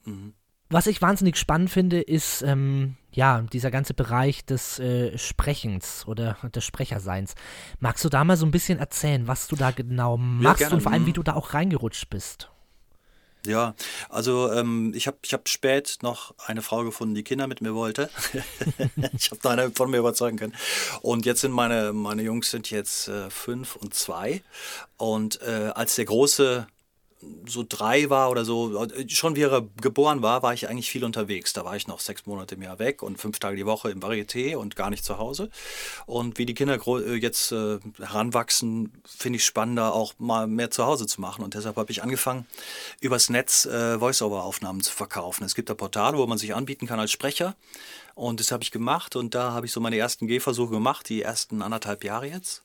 Mhm. 0.06 0.34
Was 0.70 0.88
ich 0.88 1.02
wahnsinnig 1.02 1.38
spannend 1.38 1.70
finde, 1.70 2.02
ist 2.02 2.42
ähm, 2.42 2.96
ja 3.12 3.42
dieser 3.42 3.70
ganze 3.70 3.94
Bereich 3.94 4.44
des 4.44 4.80
äh, 4.80 5.18
Sprechens 5.18 6.08
oder 6.08 6.38
des 6.56 6.66
Sprecherseins. 6.66 7.36
Magst 7.80 8.04
du 8.04 8.10
da 8.10 8.24
mal 8.24 8.38
so 8.38 8.46
ein 8.46 8.52
bisschen 8.52 8.80
erzählen, 8.80 9.28
was 9.28 9.48
du 9.48 9.56
da 9.56 9.72
genau 9.72 10.18
machst 10.18 10.72
und 10.72 10.82
vor 10.82 10.92
allem, 10.92 11.06
wie 11.06 11.12
mhm. 11.12 11.16
du 11.16 11.24
da 11.24 11.34
auch 11.36 11.54
reingerutscht 11.54 12.10
bist? 12.10 12.50
Ja, 13.46 13.76
also 14.10 14.52
ähm, 14.54 14.94
ich 14.96 15.08
habe 15.08 15.18
ich 15.22 15.34
hab 15.34 15.50
spät 15.50 15.98
noch 16.02 16.34
eine 16.46 16.62
Frau 16.62 16.84
gefunden, 16.86 17.14
die 17.14 17.24
Kinder 17.24 17.48
mit 17.48 17.60
mir 17.60 17.76
wollte. 17.76 18.10
ich 19.18 19.32
habe 19.32 19.42
da 19.42 19.50
eine 19.50 19.72
von 19.72 19.92
mir 19.92 19.98
überzeugen 19.98 20.38
können. 20.38 20.56
Und 21.02 21.26
jetzt 21.26 21.42
sind 21.42 21.52
meine, 21.52 21.92
meine 21.92 22.22
Jungs 22.22 22.52
sind 22.52 22.72
jetzt 22.72 23.10
äh, 23.10 23.30
fünf 23.30 23.76
und 23.76 23.94
zwei. 23.94 24.42
Und 24.96 25.42
äh, 25.42 25.72
als 25.76 25.96
der 25.96 26.06
Große 26.06 26.68
so 27.48 27.66
drei 27.68 28.10
war 28.10 28.32
oder 28.32 28.46
so, 28.46 28.88
schon 29.08 29.36
wie 29.36 29.42
er 29.42 29.64
geboren 29.82 30.22
war, 30.22 30.44
war 30.44 30.54
ich 30.54 30.70
eigentlich 30.70 30.90
viel 30.90 31.04
unterwegs. 31.04 31.54
Da 31.54 31.66
war 31.66 31.76
ich 31.76 31.88
noch 31.88 32.00
sechs 32.00 32.26
Monate 32.26 32.56
im 32.56 32.62
Jahr 32.62 32.80
weg 32.80 33.04
und 33.04 33.18
fünf 33.18 33.40
Tage 33.40 33.56
die 33.56 33.66
Woche 33.66 33.92
im 33.92 34.02
Varieté 34.02 34.56
und 34.56 34.76
gar 34.76 34.90
nicht 34.90 35.04
zu 35.04 35.18
Hause. 35.18 35.50
Und 36.06 36.38
wie 36.38 36.46
die 36.46 36.54
Kinder 36.54 36.80
äh, 36.88 37.16
jetzt 37.16 37.52
äh, 37.52 37.80
heranwachsen, 38.00 38.92
finde 39.06 39.38
ich 39.38 39.46
spannender, 39.46 39.94
auch 39.94 40.14
mal 40.20 40.48
mehr 40.48 40.72
zu 40.72 40.86
Hause 40.86 41.06
zu 41.06 41.22
machen. 41.22 41.44
Und 41.44 41.54
deshalb 41.54 41.76
habe 41.76 41.92
ich 41.92 42.04
angefangen, 42.04 42.46
übers 43.02 43.30
Netz 43.30 43.66
äh, 43.66 44.00
Voice-Over-Aufnahmen 44.00 44.82
zu 44.82 44.92
verkaufen. 44.92 45.44
Es 45.44 45.56
gibt 45.56 45.70
da 45.70 45.74
Portale, 45.74 46.18
wo 46.18 46.26
man 46.28 46.38
sich 46.38 46.56
anbieten 46.56 46.88
kann 46.88 47.00
als 47.00 47.12
Sprecher. 47.12 47.56
Und 48.16 48.40
das 48.40 48.52
habe 48.52 48.64
ich 48.64 48.72
gemacht 48.72 49.16
und 49.16 49.34
da 49.34 49.54
habe 49.54 49.66
ich 49.66 49.72
so 49.72 49.80
meine 49.80 49.98
ersten 49.98 50.28
Gehversuche 50.28 50.72
gemacht, 50.72 51.10
die 51.10 51.22
ersten 51.22 51.62
anderthalb 51.62 52.04
Jahre 52.04 52.28
jetzt. 52.28 52.64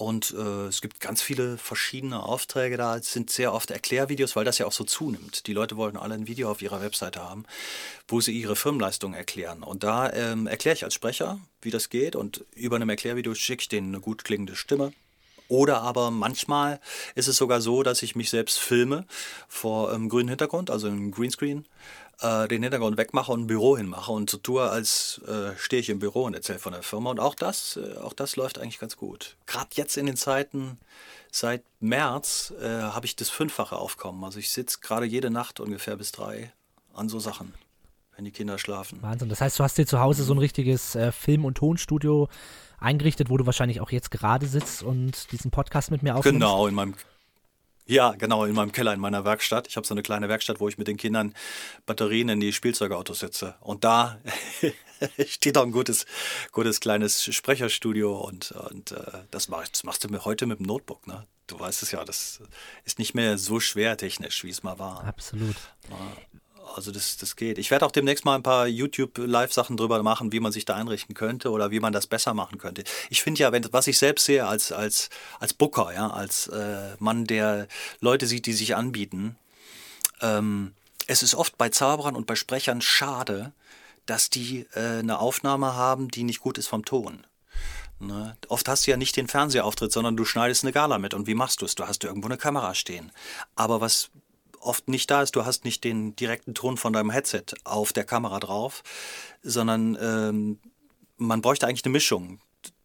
Und 0.00 0.34
äh, 0.34 0.66
es 0.66 0.80
gibt 0.80 0.98
ganz 1.00 1.20
viele 1.20 1.58
verschiedene 1.58 2.22
Aufträge 2.22 2.78
da. 2.78 2.96
Es 2.96 3.12
sind 3.12 3.28
sehr 3.28 3.52
oft 3.52 3.70
Erklärvideos, 3.70 4.34
weil 4.34 4.46
das 4.46 4.56
ja 4.56 4.64
auch 4.64 4.72
so 4.72 4.84
zunimmt. 4.84 5.46
Die 5.46 5.52
Leute 5.52 5.76
wollen 5.76 5.98
alle 5.98 6.14
ein 6.14 6.26
Video 6.26 6.50
auf 6.50 6.62
ihrer 6.62 6.80
Webseite 6.80 7.22
haben, 7.22 7.44
wo 8.08 8.22
sie 8.22 8.32
ihre 8.32 8.56
Firmenleistung 8.56 9.12
erklären. 9.12 9.62
Und 9.62 9.84
da 9.84 10.10
ähm, 10.10 10.46
erkläre 10.46 10.74
ich 10.74 10.84
als 10.84 10.94
Sprecher, 10.94 11.38
wie 11.60 11.70
das 11.70 11.90
geht. 11.90 12.16
Und 12.16 12.46
über 12.54 12.76
einem 12.76 12.88
Erklärvideo 12.88 13.34
schicke 13.34 13.60
ich 13.60 13.68
denen 13.68 13.88
eine 13.88 14.00
gut 14.00 14.24
klingende 14.24 14.56
Stimme. 14.56 14.94
Oder 15.48 15.82
aber 15.82 16.10
manchmal 16.10 16.80
ist 17.14 17.28
es 17.28 17.36
sogar 17.36 17.60
so, 17.60 17.82
dass 17.82 18.02
ich 18.02 18.16
mich 18.16 18.30
selbst 18.30 18.58
filme 18.58 19.04
vor 19.48 19.92
einem 19.92 20.08
grünen 20.08 20.30
Hintergrund, 20.30 20.70
also 20.70 20.86
einem 20.86 21.10
Greenscreen 21.10 21.66
äh, 22.20 22.48
den 22.48 22.62
Hintergrund 22.62 22.96
wegmache 22.96 23.32
und 23.32 23.42
ein 23.42 23.46
Büro 23.46 23.76
hinmache 23.76 24.12
und 24.12 24.30
so 24.30 24.38
tue, 24.38 24.68
als 24.68 25.20
äh, 25.26 25.56
stehe 25.56 25.80
ich 25.80 25.90
im 25.90 25.98
Büro 25.98 26.24
und 26.24 26.34
erzähle 26.34 26.58
von 26.58 26.72
der 26.72 26.82
Firma. 26.82 27.10
Und 27.10 27.20
auch 27.20 27.34
das, 27.34 27.78
äh, 27.78 27.98
auch 27.98 28.12
das 28.12 28.36
läuft 28.36 28.58
eigentlich 28.58 28.78
ganz 28.78 28.96
gut. 28.96 29.36
Gerade 29.46 29.68
jetzt 29.74 29.96
in 29.96 30.06
den 30.06 30.16
Zeiten, 30.16 30.78
seit 31.30 31.62
März, 31.80 32.52
äh, 32.60 32.66
habe 32.68 33.06
ich 33.06 33.16
das 33.16 33.30
fünffache 33.30 33.76
Aufkommen. 33.76 34.22
Also 34.24 34.38
ich 34.38 34.50
sitze 34.50 34.78
gerade 34.80 35.06
jede 35.06 35.30
Nacht 35.30 35.60
ungefähr 35.60 35.96
bis 35.96 36.12
drei 36.12 36.52
an 36.94 37.08
so 37.08 37.18
Sachen, 37.20 37.54
wenn 38.16 38.24
die 38.24 38.32
Kinder 38.32 38.58
schlafen. 38.58 39.00
Wahnsinn. 39.02 39.28
Das 39.28 39.40
heißt, 39.40 39.58
du 39.58 39.64
hast 39.64 39.78
dir 39.78 39.86
zu 39.86 40.00
Hause 40.00 40.24
so 40.24 40.34
ein 40.34 40.38
richtiges 40.38 40.94
äh, 40.94 41.12
Film- 41.12 41.44
und 41.44 41.56
Tonstudio 41.56 42.28
eingerichtet, 42.78 43.30
wo 43.30 43.36
du 43.36 43.46
wahrscheinlich 43.46 43.80
auch 43.80 43.90
jetzt 43.90 44.10
gerade 44.10 44.46
sitzt 44.46 44.82
und 44.82 45.30
diesen 45.32 45.50
Podcast 45.50 45.90
mit 45.90 46.02
mir 46.02 46.16
aufnimmst. 46.16 46.40
Genau, 46.40 46.66
in 46.66 46.74
meinem 46.74 46.94
ja, 47.86 48.12
genau, 48.12 48.44
in 48.44 48.54
meinem 48.54 48.72
Keller, 48.72 48.92
in 48.92 49.00
meiner 49.00 49.24
Werkstatt. 49.24 49.66
Ich 49.66 49.76
habe 49.76 49.86
so 49.86 49.94
eine 49.94 50.02
kleine 50.02 50.28
Werkstatt, 50.28 50.60
wo 50.60 50.68
ich 50.68 50.78
mit 50.78 50.88
den 50.88 50.96
Kindern 50.96 51.34
Batterien 51.86 52.28
in 52.28 52.40
die 52.40 52.52
Spielzeugautos 52.52 53.20
setze. 53.20 53.54
Und 53.60 53.84
da 53.84 54.20
steht 55.26 55.58
auch 55.58 55.64
ein 55.64 55.72
gutes, 55.72 56.06
gutes 56.52 56.80
kleines 56.80 57.24
Sprecherstudio 57.34 58.16
und, 58.16 58.52
und 58.52 58.92
äh, 58.92 59.24
das, 59.30 59.48
mach, 59.48 59.66
das 59.66 59.84
machst 59.84 60.04
du 60.04 60.08
mir 60.08 60.24
heute 60.24 60.46
mit 60.46 60.60
dem 60.60 60.66
Notebook. 60.66 61.06
Ne? 61.06 61.26
Du 61.46 61.58
weißt 61.58 61.82
es 61.82 61.90
ja, 61.90 62.04
das 62.04 62.40
ist 62.84 62.98
nicht 62.98 63.14
mehr 63.14 63.38
so 63.38 63.58
schwer 63.58 63.96
technisch, 63.96 64.44
wie 64.44 64.50
es 64.50 64.62
mal 64.62 64.78
war. 64.78 65.04
Absolut. 65.04 65.56
Ja. 65.88 65.96
Also 66.74 66.92
das, 66.92 67.16
das 67.16 67.36
geht. 67.36 67.58
Ich 67.58 67.70
werde 67.70 67.86
auch 67.86 67.90
demnächst 67.90 68.24
mal 68.24 68.34
ein 68.34 68.42
paar 68.42 68.66
YouTube-Live-Sachen 68.66 69.76
drüber 69.76 70.02
machen, 70.02 70.32
wie 70.32 70.40
man 70.40 70.52
sich 70.52 70.64
da 70.64 70.74
einrichten 70.74 71.14
könnte 71.14 71.50
oder 71.50 71.70
wie 71.70 71.80
man 71.80 71.92
das 71.92 72.06
besser 72.06 72.34
machen 72.34 72.58
könnte. 72.58 72.84
Ich 73.08 73.22
finde 73.22 73.40
ja, 73.40 73.52
wenn, 73.52 73.66
was 73.72 73.86
ich 73.86 73.98
selbst 73.98 74.24
sehe 74.24 74.46
als, 74.46 74.72
als, 74.72 75.10
als 75.38 75.52
Booker, 75.52 75.92
ja, 75.94 76.08
als 76.08 76.46
äh, 76.48 76.96
Mann, 76.98 77.24
der 77.24 77.66
Leute 78.00 78.26
sieht, 78.26 78.46
die 78.46 78.52
sich 78.52 78.76
anbieten, 78.76 79.36
ähm, 80.20 80.74
es 81.06 81.22
ist 81.22 81.34
oft 81.34 81.58
bei 81.58 81.70
Zauberern 81.70 82.14
und 82.14 82.26
bei 82.26 82.36
Sprechern 82.36 82.80
schade, 82.80 83.52
dass 84.06 84.30
die 84.30 84.66
äh, 84.74 84.98
eine 85.00 85.18
Aufnahme 85.18 85.74
haben, 85.74 86.08
die 86.08 86.24
nicht 86.24 86.40
gut 86.40 86.58
ist 86.58 86.68
vom 86.68 86.84
Ton. 86.84 87.26
Ne? 88.00 88.36
Oft 88.48 88.68
hast 88.68 88.86
du 88.86 88.90
ja 88.90 88.96
nicht 88.96 89.16
den 89.16 89.28
Fernsehauftritt, 89.28 89.92
sondern 89.92 90.16
du 90.16 90.24
schneidest 90.24 90.64
eine 90.64 90.72
Gala 90.72 90.98
mit. 90.98 91.12
Und 91.12 91.26
wie 91.26 91.34
machst 91.34 91.60
du 91.60 91.66
es? 91.66 91.74
Du 91.74 91.86
hast 91.86 92.02
irgendwo 92.02 92.28
eine 92.28 92.38
Kamera 92.38 92.74
stehen. 92.74 93.12
Aber 93.56 93.80
was 93.80 94.10
oft 94.60 94.88
nicht 94.88 95.10
da 95.10 95.22
ist. 95.22 95.36
Du 95.36 95.44
hast 95.44 95.64
nicht 95.64 95.84
den 95.84 96.14
direkten 96.16 96.54
Ton 96.54 96.76
von 96.76 96.92
deinem 96.92 97.10
Headset 97.10 97.44
auf 97.64 97.92
der 97.92 98.04
Kamera 98.04 98.38
drauf, 98.40 98.82
sondern 99.42 99.98
ähm, 100.00 100.58
man 101.16 101.42
bräuchte 101.42 101.66
eigentlich 101.66 101.84
eine 101.84 101.92
Mischung. 101.92 102.40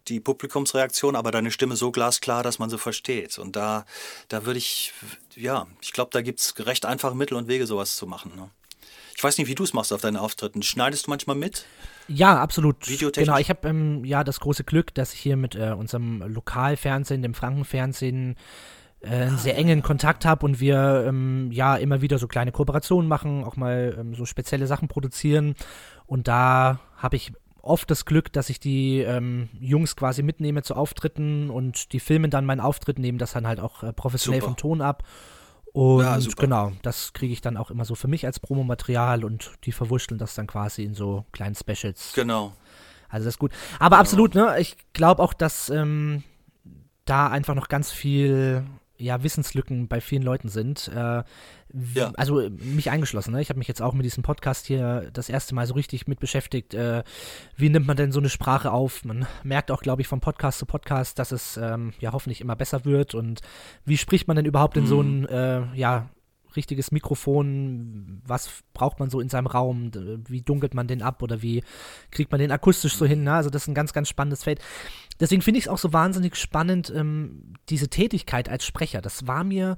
Die 0.07 0.19
Publikumsreaktion, 0.19 1.15
aber 1.15 1.31
deine 1.31 1.49
Stimme 1.49 1.75
so 1.75 1.91
glasklar, 1.91 2.43
dass 2.43 2.59
man 2.59 2.69
sie 2.69 2.77
versteht. 2.77 3.39
Und 3.39 3.55
da, 3.55 3.85
da 4.27 4.45
würde 4.45 4.59
ich, 4.59 4.93
ja, 5.35 5.65
ich 5.81 5.93
glaube, 5.93 6.11
da 6.13 6.21
gibt 6.21 6.39
es 6.39 6.53
recht 6.59 6.85
einfache 6.85 7.15
Mittel 7.15 7.35
und 7.35 7.47
Wege, 7.47 7.65
sowas 7.65 7.95
zu 7.95 8.05
machen. 8.05 8.33
Ne? 8.35 8.51
Ich 9.15 9.23
weiß 9.23 9.37
nicht, 9.39 9.47
wie 9.47 9.55
du 9.55 9.63
es 9.63 9.73
machst 9.73 9.91
auf 9.91 10.01
deinen 10.01 10.17
Auftritten. 10.17 10.61
Schneidest 10.61 11.07
du 11.07 11.09
manchmal 11.09 11.35
mit? 11.35 11.65
Ja, 12.07 12.39
absolut. 12.39 12.87
Videotechnisch? 12.87 13.25
Genau, 13.27 13.39
ich 13.39 13.49
habe 13.49 13.67
ähm, 13.67 14.05
ja 14.05 14.23
das 14.23 14.39
große 14.39 14.63
Glück, 14.63 14.93
dass 14.93 15.13
ich 15.13 15.19
hier 15.19 15.37
mit 15.37 15.55
äh, 15.55 15.71
unserem 15.71 16.21
Lokalfernsehen, 16.21 17.23
dem 17.23 17.33
Frankenfernsehen, 17.33 18.35
einen 19.05 19.37
sehr 19.37 19.57
engen 19.57 19.81
Kontakt 19.81 20.25
habe 20.25 20.45
und 20.45 20.59
wir 20.59 21.05
ähm, 21.07 21.49
ja 21.51 21.75
immer 21.75 22.01
wieder 22.01 22.17
so 22.17 22.27
kleine 22.27 22.51
Kooperationen 22.51 23.07
machen, 23.07 23.43
auch 23.43 23.55
mal 23.55 23.95
ähm, 23.99 24.15
so 24.15 24.25
spezielle 24.25 24.67
Sachen 24.67 24.87
produzieren. 24.87 25.55
Und 26.05 26.27
da 26.27 26.79
habe 26.97 27.15
ich 27.15 27.33
oft 27.61 27.89
das 27.89 28.05
Glück, 28.05 28.31
dass 28.31 28.49
ich 28.49 28.59
die 28.59 28.99
ähm, 28.99 29.49
Jungs 29.59 29.95
quasi 29.95 30.23
mitnehme 30.23 30.61
zu 30.61 30.75
Auftritten 30.75 31.49
und 31.49 31.93
die 31.93 31.99
filmen 31.99 32.29
dann 32.29 32.45
meinen 32.45 32.59
Auftritt, 32.59 32.99
nehmen 32.99 33.17
das 33.17 33.33
dann 33.33 33.47
halt 33.47 33.59
auch 33.59 33.83
äh, 33.83 33.91
professionell 33.91 34.41
Super. 34.41 34.51
vom 34.51 34.57
Ton 34.57 34.81
ab. 34.81 35.03
Und 35.73 36.03
Ja, 36.03 36.17
genau, 36.37 36.71
das 36.83 37.11
kriege 37.11 37.33
ich 37.33 37.41
dann 37.41 37.57
auch 37.57 37.69
immer 37.69 37.83
so 37.83 37.95
für 37.95 38.07
mich 38.07 38.25
als 38.25 38.39
Promomaterial 38.39 39.25
und 39.25 39.51
die 39.65 39.73
verwurschteln 39.73 40.17
das 40.17 40.33
dann 40.33 40.47
quasi 40.47 40.83
in 40.83 40.93
so 40.93 41.25
kleinen 41.33 41.55
Specials. 41.55 42.13
Genau. 42.15 42.53
Also 43.09 43.25
das 43.25 43.35
ist 43.35 43.39
gut. 43.39 43.51
Aber 43.79 43.97
absolut, 43.97 44.35
ne? 44.35 44.55
Ich 44.59 44.77
glaube 44.93 45.21
auch, 45.21 45.33
dass 45.33 45.69
ähm, 45.69 46.23
da 47.03 47.27
einfach 47.27 47.55
noch 47.55 47.67
ganz 47.67 47.91
viel 47.91 48.63
ja, 48.97 49.23
Wissenslücken 49.23 49.87
bei 49.87 50.01
vielen 50.01 50.23
Leuten 50.23 50.49
sind. 50.49 50.87
Äh, 50.87 51.23
Ja. 51.93 52.11
Also 52.15 52.39
äh, 52.39 52.49
mich 52.49 52.89
eingeschlossen. 52.89 53.33
Ne? 53.33 53.41
Ich 53.41 53.49
habe 53.49 53.59
mich 53.59 53.67
jetzt 53.67 53.81
auch 53.81 53.93
mit 53.93 54.05
diesem 54.05 54.23
Podcast 54.23 54.65
hier 54.65 55.09
das 55.11 55.29
erste 55.29 55.53
Mal 55.55 55.67
so 55.67 55.73
richtig 55.73 56.07
mit 56.07 56.19
beschäftigt. 56.19 56.73
Äh, 56.73 57.03
wie 57.57 57.69
nimmt 57.69 57.87
man 57.87 57.97
denn 57.97 58.11
so 58.11 58.19
eine 58.19 58.29
Sprache 58.29 58.71
auf? 58.71 59.03
Man 59.03 59.27
merkt 59.43 59.71
auch, 59.71 59.81
glaube 59.81 60.01
ich, 60.01 60.07
von 60.07 60.21
Podcast 60.21 60.59
zu 60.59 60.65
Podcast, 60.65 61.19
dass 61.19 61.31
es 61.31 61.57
ähm, 61.57 61.93
ja 61.99 62.13
hoffentlich 62.13 62.39
immer 62.41 62.55
besser 62.55 62.85
wird. 62.85 63.13
Und 63.15 63.41
wie 63.83 63.97
spricht 63.97 64.27
man 64.27 64.37
denn 64.37 64.45
überhaupt 64.45 64.77
in 64.77 64.85
so 64.87 65.01
ein 65.01 65.25
äh, 65.27 65.63
ja, 65.75 66.09
richtiges 66.55 66.91
Mikrofon? 66.91 68.21
Was 68.25 68.63
braucht 68.73 68.99
man 68.99 69.09
so 69.09 69.19
in 69.19 69.29
seinem 69.29 69.47
Raum? 69.47 69.91
Wie 70.27 70.41
dunkelt 70.41 70.73
man 70.73 70.87
den 70.87 71.01
ab 71.01 71.21
oder 71.21 71.41
wie 71.41 71.63
kriegt 72.11 72.31
man 72.31 72.39
den 72.39 72.51
akustisch 72.51 72.95
so 72.95 73.05
hin? 73.05 73.23
Ne? 73.23 73.33
Also 73.33 73.49
das 73.49 73.63
ist 73.63 73.67
ein 73.67 73.75
ganz, 73.75 73.93
ganz 73.93 74.09
spannendes 74.09 74.43
Feld. 74.43 74.59
Deswegen 75.19 75.41
finde 75.41 75.59
ich 75.59 75.65
es 75.65 75.69
auch 75.69 75.77
so 75.77 75.93
wahnsinnig 75.93 76.35
spannend, 76.35 76.91
ähm, 76.95 77.53
diese 77.69 77.87
Tätigkeit 77.87 78.49
als 78.49 78.65
Sprecher. 78.65 79.01
Das 79.01 79.27
war 79.27 79.43
mir 79.43 79.77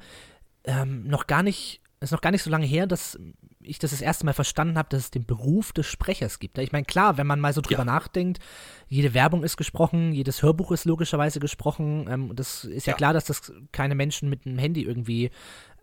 ähm, 0.64 1.08
noch 1.08 1.28
gar 1.28 1.44
nicht, 1.44 1.82
ist 2.00 2.12
noch 2.12 2.22
gar 2.22 2.32
nicht 2.32 2.44
so 2.44 2.50
lange 2.50 2.66
her, 2.66 2.88
dass 2.88 3.20
ich 3.68 3.80
das 3.80 3.92
das 3.92 4.02
erste 4.02 4.26
Mal 4.26 4.34
verstanden 4.34 4.78
habe, 4.78 4.90
dass 4.90 5.02
es 5.04 5.12
den 5.12 5.26
Beruf 5.26 5.74
des 5.74 5.86
Sprechers 5.86 6.40
gibt. 6.40 6.58
Ich 6.58 6.72
meine, 6.72 6.86
klar, 6.86 7.18
wenn 7.18 7.28
man 7.28 7.40
mal 7.40 7.54
so 7.54 7.62
drüber 7.62 7.80
Ja. 7.80 7.86
nachdenkt, 7.86 8.40
jede 8.88 9.14
Werbung 9.14 9.44
ist 9.44 9.58
gesprochen, 9.58 10.14
jedes 10.14 10.42
Hörbuch 10.44 10.72
ist 10.72 10.86
logischerweise 10.86 11.40
gesprochen. 11.40 12.08
Ähm, 12.10 12.36
das 12.36 12.64
ist 12.66 12.88
ja, 12.88 12.94
Ja. 12.94 12.98
klar, 12.98 13.14
dass 13.14 13.26
das 13.26 13.52
keine 13.72 13.96
Menschen 13.96 14.30
mit 14.30 14.46
einem 14.46 14.58
Handy 14.58 14.84
irgendwie 14.84 15.32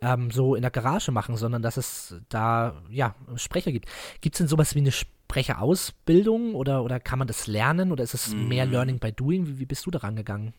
ähm, 0.01 0.29
so 0.31 0.55
in 0.55 0.61
der 0.61 0.71
Garage 0.71 1.11
machen, 1.11 1.37
sondern 1.37 1.61
dass 1.61 1.77
es 1.77 2.15
da 2.29 2.81
ja 2.89 3.15
Sprecher 3.37 3.71
gibt. 3.71 3.87
Gibt 4.21 4.35
es 4.35 4.39
denn 4.39 4.47
sowas 4.47 4.75
wie 4.75 4.79
eine 4.79 4.91
Sprecherausbildung 4.91 6.55
oder, 6.55 6.83
oder 6.83 6.99
kann 6.99 7.19
man 7.19 7.27
das 7.27 7.47
lernen 7.47 7.91
oder 7.91 8.03
ist 8.03 8.13
es 8.13 8.33
Mhm. 8.35 8.47
mehr 8.47 8.65
Learning 8.65 8.99
by 8.99 9.11
Doing? 9.11 9.47
Wie, 9.47 9.59
wie 9.59 9.65
bist 9.65 9.85
du 9.85 9.91
daran 9.91 10.15
gegangen? 10.15 10.53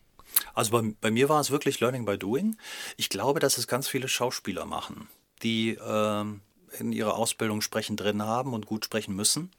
Also 0.53 0.71
bei, 0.71 0.93
bei 0.99 1.11
mir 1.11 1.29
war 1.29 1.39
es 1.39 1.51
wirklich 1.51 1.79
Learning 1.79 2.05
by 2.05 2.17
Doing. 2.17 2.57
Ich 2.97 3.09
glaube, 3.09 3.39
dass 3.39 3.57
es 3.57 3.67
ganz 3.67 3.87
viele 3.87 4.07
Schauspieler 4.07 4.65
machen, 4.65 5.07
die 5.43 5.77
ähm, 5.85 6.41
in 6.79 6.91
ihrer 6.91 7.15
Ausbildung 7.15 7.61
Sprechen 7.61 7.95
drin 7.95 8.23
haben 8.23 8.53
und 8.53 8.65
gut 8.65 8.85
sprechen 8.85 9.15
müssen. 9.15 9.51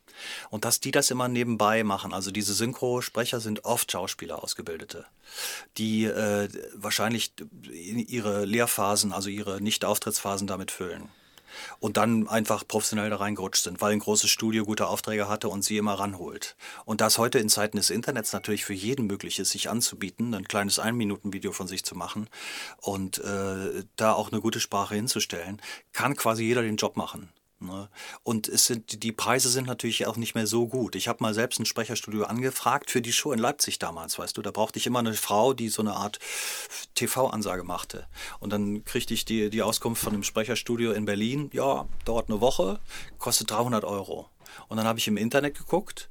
Und 0.50 0.64
dass 0.64 0.80
die 0.80 0.90
das 0.90 1.10
immer 1.10 1.28
nebenbei 1.28 1.84
machen. 1.84 2.12
Also 2.12 2.30
diese 2.30 2.52
Synchrosprecher 2.52 3.40
sind 3.40 3.64
oft 3.64 3.92
Schauspieler, 3.92 4.42
Ausgebildete, 4.42 5.06
die 5.76 6.04
äh, 6.04 6.48
wahrscheinlich 6.74 7.32
ihre 7.62 8.44
Lehrphasen, 8.44 9.12
also 9.12 9.28
ihre 9.28 9.60
Nicht-Auftrittsphasen 9.60 10.46
damit 10.46 10.70
füllen. 10.70 11.08
Und 11.80 11.96
dann 11.96 12.28
einfach 12.28 12.66
professionell 12.66 13.10
da 13.10 13.16
reingerutscht 13.16 13.64
sind, 13.64 13.80
weil 13.80 13.92
ein 13.92 13.98
großes 13.98 14.30
Studio 14.30 14.64
gute 14.64 14.86
Aufträge 14.86 15.28
hatte 15.28 15.48
und 15.48 15.62
sie 15.62 15.76
immer 15.76 15.94
ranholt. 15.94 16.56
Und 16.84 17.00
das 17.00 17.18
heute 17.18 17.38
in 17.38 17.48
Zeiten 17.48 17.76
des 17.76 17.90
Internets 17.90 18.32
natürlich 18.32 18.64
für 18.64 18.74
jeden 18.74 19.06
möglich 19.06 19.38
ist, 19.38 19.50
sich 19.50 19.70
anzubieten, 19.70 20.34
ein 20.34 20.48
kleines 20.48 20.78
Ein-Minuten-Video 20.78 21.52
von 21.52 21.68
sich 21.68 21.84
zu 21.84 21.94
machen 21.94 22.28
und 22.80 23.18
äh, 23.18 23.84
da 23.96 24.12
auch 24.12 24.32
eine 24.32 24.40
gute 24.40 24.60
Sprache 24.60 24.94
hinzustellen, 24.94 25.60
kann 25.92 26.16
quasi 26.16 26.44
jeder 26.44 26.62
den 26.62 26.76
Job 26.76 26.96
machen. 26.96 27.30
Ne? 27.60 27.88
Und 28.22 28.46
es 28.46 28.66
sind, 28.66 29.02
die 29.02 29.10
Preise 29.10 29.48
sind 29.48 29.66
natürlich 29.66 30.06
auch 30.06 30.16
nicht 30.16 30.34
mehr 30.34 30.46
so 30.46 30.68
gut. 30.68 30.94
Ich 30.94 31.08
habe 31.08 31.22
mal 31.22 31.34
selbst 31.34 31.58
ein 31.58 31.66
Sprecherstudio 31.66 32.24
angefragt 32.24 32.90
für 32.90 33.02
die 33.02 33.12
Show 33.12 33.32
in 33.32 33.38
Leipzig 33.38 33.78
damals, 33.78 34.18
weißt 34.18 34.36
du. 34.36 34.42
Da 34.42 34.52
brauchte 34.52 34.78
ich 34.78 34.86
immer 34.86 35.00
eine 35.00 35.14
Frau, 35.14 35.54
die 35.54 35.68
so 35.68 35.82
eine 35.82 35.94
Art 35.94 36.20
TV-Ansage 36.94 37.64
machte. 37.64 38.06
Und 38.38 38.52
dann 38.52 38.84
kriegte 38.84 39.12
ich 39.12 39.24
die, 39.24 39.50
die 39.50 39.62
Auskunft 39.62 40.02
von 40.02 40.12
einem 40.12 40.22
Sprecherstudio 40.22 40.92
in 40.92 41.04
Berlin. 41.04 41.50
Ja, 41.52 41.88
dauert 42.04 42.30
eine 42.30 42.40
Woche, 42.40 42.78
kostet 43.18 43.50
300 43.50 43.84
Euro. 43.84 44.28
Und 44.68 44.76
dann 44.76 44.86
habe 44.86 44.98
ich 44.98 45.08
im 45.08 45.16
Internet 45.16 45.56
geguckt 45.58 46.10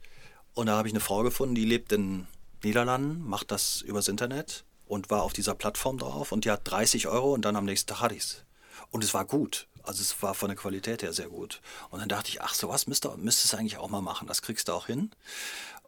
und 0.54 0.68
da 0.68 0.76
habe 0.76 0.88
ich 0.88 0.94
eine 0.94 1.02
Frau 1.02 1.24
gefunden, 1.24 1.56
die 1.56 1.66
lebt 1.66 1.92
in 1.92 2.28
Niederlanden, 2.64 3.24
macht 3.28 3.52
das 3.52 3.82
übers 3.82 4.08
Internet 4.08 4.66
und 4.86 5.10
war 5.10 5.24
auf 5.24 5.34
dieser 5.34 5.56
Plattform 5.56 5.98
drauf 5.98 6.32
und 6.32 6.46
die 6.46 6.52
hat 6.52 6.62
30 6.64 7.08
Euro 7.08 7.34
und 7.34 7.44
dann 7.44 7.56
am 7.56 7.66
nächsten 7.66 7.88
Tag 7.88 8.02
hatte 8.02 8.16
ich's. 8.16 8.44
Und 8.90 9.04
es 9.04 9.14
war 9.14 9.26
gut. 9.26 9.68
Also 9.88 10.02
es 10.02 10.22
war 10.22 10.34
von 10.34 10.50
der 10.50 10.58
Qualität 10.58 11.02
her 11.02 11.14
sehr 11.14 11.30
gut. 11.30 11.62
Und 11.90 12.00
dann 12.00 12.10
dachte 12.10 12.30
ich, 12.30 12.42
ach, 12.42 12.54
sowas 12.54 12.88
müsste, 12.88 13.16
müsstest 13.18 13.54
du 13.54 13.58
eigentlich 13.58 13.78
auch 13.78 13.90
mal 13.90 14.02
machen. 14.02 14.28
Das 14.28 14.42
kriegst 14.42 14.68
du 14.68 14.74
auch 14.74 14.88
hin. 14.88 15.12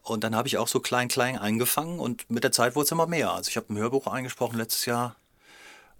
Und 0.02 0.24
dann 0.24 0.34
habe 0.34 0.48
ich 0.48 0.56
auch 0.56 0.68
so 0.68 0.80
klein, 0.80 1.08
klein 1.08 1.36
eingefangen 1.36 2.00
und 2.00 2.28
mit 2.30 2.42
der 2.42 2.52
Zeit 2.52 2.74
wurde 2.74 2.86
es 2.86 2.92
immer 2.92 3.06
mehr. 3.06 3.32
Also 3.32 3.48
ich 3.48 3.56
habe 3.56 3.72
ein 3.72 3.76
Hörbuch 3.76 4.06
eingesprochen 4.06 4.56
letztes 4.56 4.86
Jahr. 4.86 5.16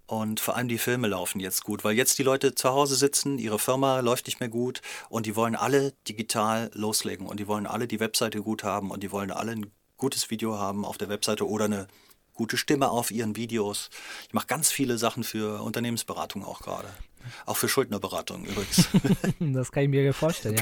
Und 0.07 0.41
vor 0.41 0.57
allem 0.57 0.67
die 0.67 0.79
Filme 0.79 1.07
laufen 1.07 1.39
jetzt 1.39 1.63
gut, 1.63 1.85
weil 1.85 1.95
jetzt 1.95 2.19
die 2.19 2.25
Leute 2.25 2.55
zu 2.57 2.71
Hause 2.71 2.97
sitzen, 2.97 3.39
ihre 3.39 3.61
Firma 3.61 4.01
läuft 4.01 4.27
nicht 4.27 4.41
mehr 4.41 4.49
gut 4.49 4.83
und 5.09 5.27
die 5.27 5.37
wollen 5.37 5.55
alle 5.55 5.93
digital 6.09 6.69
loslegen 6.75 7.27
und 7.27 7.39
die 7.39 7.47
wollen 7.47 7.65
alle 7.67 7.87
die 7.87 8.01
Webseite 8.01 8.43
gut 8.43 8.65
haben 8.65 8.91
und 8.91 9.05
die 9.05 9.13
wollen 9.13 9.31
alle 9.31 9.53
ein 9.53 9.71
gutes 9.99 10.31
Video 10.31 10.59
haben 10.59 10.85
auf 10.85 10.99
der 10.99 11.11
Webseite 11.11 11.49
oder 11.49 11.67
eine 11.67 11.87
gute 12.35 12.57
Stimme 12.57 12.91
auf 12.91 13.13
ihren 13.13 13.37
Videos. 13.37 13.91
Ich 14.27 14.35
mache 14.35 14.49
ganz 14.49 14.73
viele 14.73 14.99
Sachen 14.99 15.23
für 15.23 15.63
Unternehmensberatung 15.63 16.45
auch 16.45 16.61
gerade. 16.61 16.89
Auch 17.47 17.57
für 17.57 17.69
Schuldnerberatung 17.69 18.45
übrigens. 18.45 18.89
Das 19.41 19.73
kann 19.73 19.83
ich 19.85 19.89
mir 19.89 20.13
vorstellen, 20.15 20.57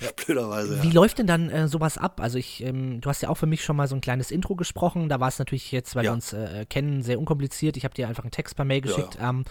ja. 0.00 0.08
Blöderweise. 0.26 0.82
Wie 0.82 0.88
Ja. 0.88 0.94
läuft 0.94 1.18
denn 1.18 1.26
dann 1.26 1.50
äh, 1.50 1.68
sowas 1.68 1.98
ab? 1.98 2.20
Also 2.20 2.38
ich, 2.38 2.62
ähm, 2.62 3.00
du 3.00 3.08
hast 3.08 3.22
ja 3.22 3.28
auch 3.28 3.36
für 3.36 3.46
mich 3.46 3.62
schon 3.64 3.76
mal 3.76 3.88
so 3.88 3.94
ein 3.94 4.00
kleines 4.00 4.30
Intro 4.30 4.54
gesprochen. 4.56 5.08
Da 5.08 5.20
war 5.20 5.28
es 5.28 5.38
natürlich 5.38 5.70
jetzt, 5.72 5.94
weil 5.96 6.04
Ja. 6.04 6.10
wir 6.10 6.14
uns 6.14 6.32
äh, 6.32 6.66
kennen, 6.68 7.02
sehr 7.02 7.18
unkompliziert. 7.18 7.76
Ich 7.76 7.84
habe 7.84 7.94
dir 7.94 8.08
einfach 8.08 8.24
einen 8.24 8.30
Text 8.30 8.56
per 8.56 8.64
Mail 8.64 8.80
geschickt. 8.80 9.18
Ähm, 9.20 9.44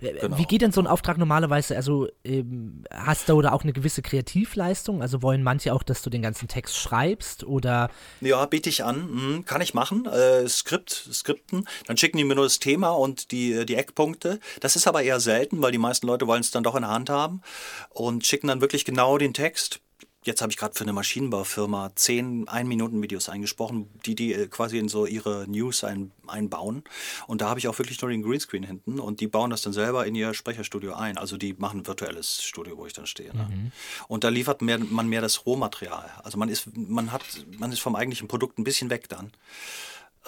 äh, 0.00 0.12
Genau. 0.14 0.38
Wie 0.38 0.44
geht 0.44 0.62
denn 0.62 0.72
so 0.72 0.80
ein 0.80 0.86
Auftrag 0.86 1.18
normalerweise? 1.18 1.76
Also 1.76 2.08
ähm, 2.24 2.84
hast 2.90 3.28
du 3.28 3.40
da 3.42 3.52
auch 3.52 3.62
eine 3.62 3.72
gewisse 3.72 4.02
Kreativleistung? 4.02 5.02
Also 5.02 5.22
wollen 5.22 5.42
manche 5.42 5.72
auch, 5.74 5.82
dass 5.82 6.02
du 6.02 6.10
den 6.10 6.22
ganzen 6.22 6.48
Text 6.48 6.76
schreibst 6.76 7.44
oder 7.44 7.90
Ja, 8.20 8.44
biete 8.46 8.68
ich 8.68 8.84
an. 8.84 9.10
Mhm, 9.10 9.44
kann 9.44 9.60
ich 9.60 9.74
machen. 9.74 10.06
Äh, 10.06 10.48
Skript, 10.48 10.90
Skripten. 11.12 11.66
Dann 11.86 11.96
schicken 11.96 12.16
die 12.18 12.24
mir 12.24 12.34
nur 12.34 12.44
das 12.44 12.58
Thema 12.58 12.90
und 12.90 13.30
die, 13.32 13.64
die 13.66 13.74
Eckpunkte. 13.76 14.40
Das 14.60 14.76
ist 14.76 14.86
aber 14.86 15.02
eher 15.02 15.20
selten, 15.20 15.62
weil 15.62 15.72
die 15.72 15.78
meisten 15.78 15.93
Leute 16.02 16.26
wollen 16.26 16.40
es 16.40 16.50
dann 16.50 16.64
doch 16.64 16.74
in 16.74 16.82
der 16.82 16.90
Hand 16.90 17.10
haben 17.10 17.42
und 17.90 18.26
schicken 18.26 18.48
dann 18.48 18.60
wirklich 18.60 18.84
genau 18.84 19.18
den 19.18 19.34
Text. 19.34 19.80
Jetzt 20.24 20.40
habe 20.40 20.50
ich 20.50 20.56
gerade 20.56 20.74
für 20.74 20.84
eine 20.84 20.94
Maschinenbaufirma 20.94 21.92
zehn 21.96 22.48
Ein-Minuten-Videos 22.48 23.28
eingesprochen, 23.28 23.90
die 24.06 24.14
die 24.14 24.32
äh, 24.32 24.46
quasi 24.46 24.78
in 24.78 24.88
so 24.88 25.04
ihre 25.04 25.44
News 25.46 25.84
ein, 25.84 26.12
einbauen. 26.26 26.82
Und 27.26 27.42
da 27.42 27.50
habe 27.50 27.60
ich 27.60 27.68
auch 27.68 27.78
wirklich 27.78 28.00
nur 28.00 28.10
den 28.10 28.22
Greenscreen 28.22 28.62
hinten 28.62 29.00
und 29.00 29.20
die 29.20 29.26
bauen 29.26 29.50
das 29.50 29.60
dann 29.60 29.74
selber 29.74 30.06
in 30.06 30.14
ihr 30.14 30.32
Sprecherstudio 30.32 30.94
ein. 30.94 31.18
Also 31.18 31.36
die 31.36 31.52
machen 31.52 31.80
ein 31.80 31.86
virtuelles 31.86 32.42
Studio, 32.42 32.78
wo 32.78 32.86
ich 32.86 32.94
dann 32.94 33.06
stehe. 33.06 33.36
Ne? 33.36 33.70
Und 34.08 34.24
da 34.24 34.30
liefert 34.30 34.62
mehr, 34.62 34.78
man 34.78 35.08
mehr 35.08 35.20
das 35.20 35.44
Rohmaterial. 35.44 36.10
Also 36.22 36.38
man 36.38 36.48
ist, 36.48 36.74
man 36.74 37.12
hat, 37.12 37.22
man 37.58 37.70
ist 37.70 37.80
vom 37.80 37.94
eigentlichen 37.94 38.26
Produkt 38.26 38.58
ein 38.58 38.64
bisschen 38.64 38.88
weg 38.88 39.10
dann. 39.10 39.30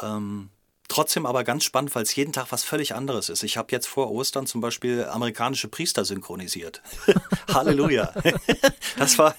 Ähm, 0.02 0.50
trotzdem 0.88 1.26
aber 1.26 1.44
ganz 1.44 1.64
spannend, 1.64 1.94
weil 1.94 2.02
es 2.02 2.14
jeden 2.14 2.32
Tag 2.32 2.46
was 2.50 2.64
völlig 2.64 2.94
anderes 2.94 3.28
ist. 3.28 3.42
Ich 3.42 3.56
habe 3.56 3.68
jetzt 3.72 3.86
vor 3.86 4.10
Ostern 4.10 4.46
zum 4.46 4.60
Beispiel 4.60 5.04
amerikanische 5.04 5.68
Priester 5.68 6.04
synchronisiert. 6.04 6.82
Halleluja. 7.52 8.12
das 8.98 9.18
war, 9.18 9.34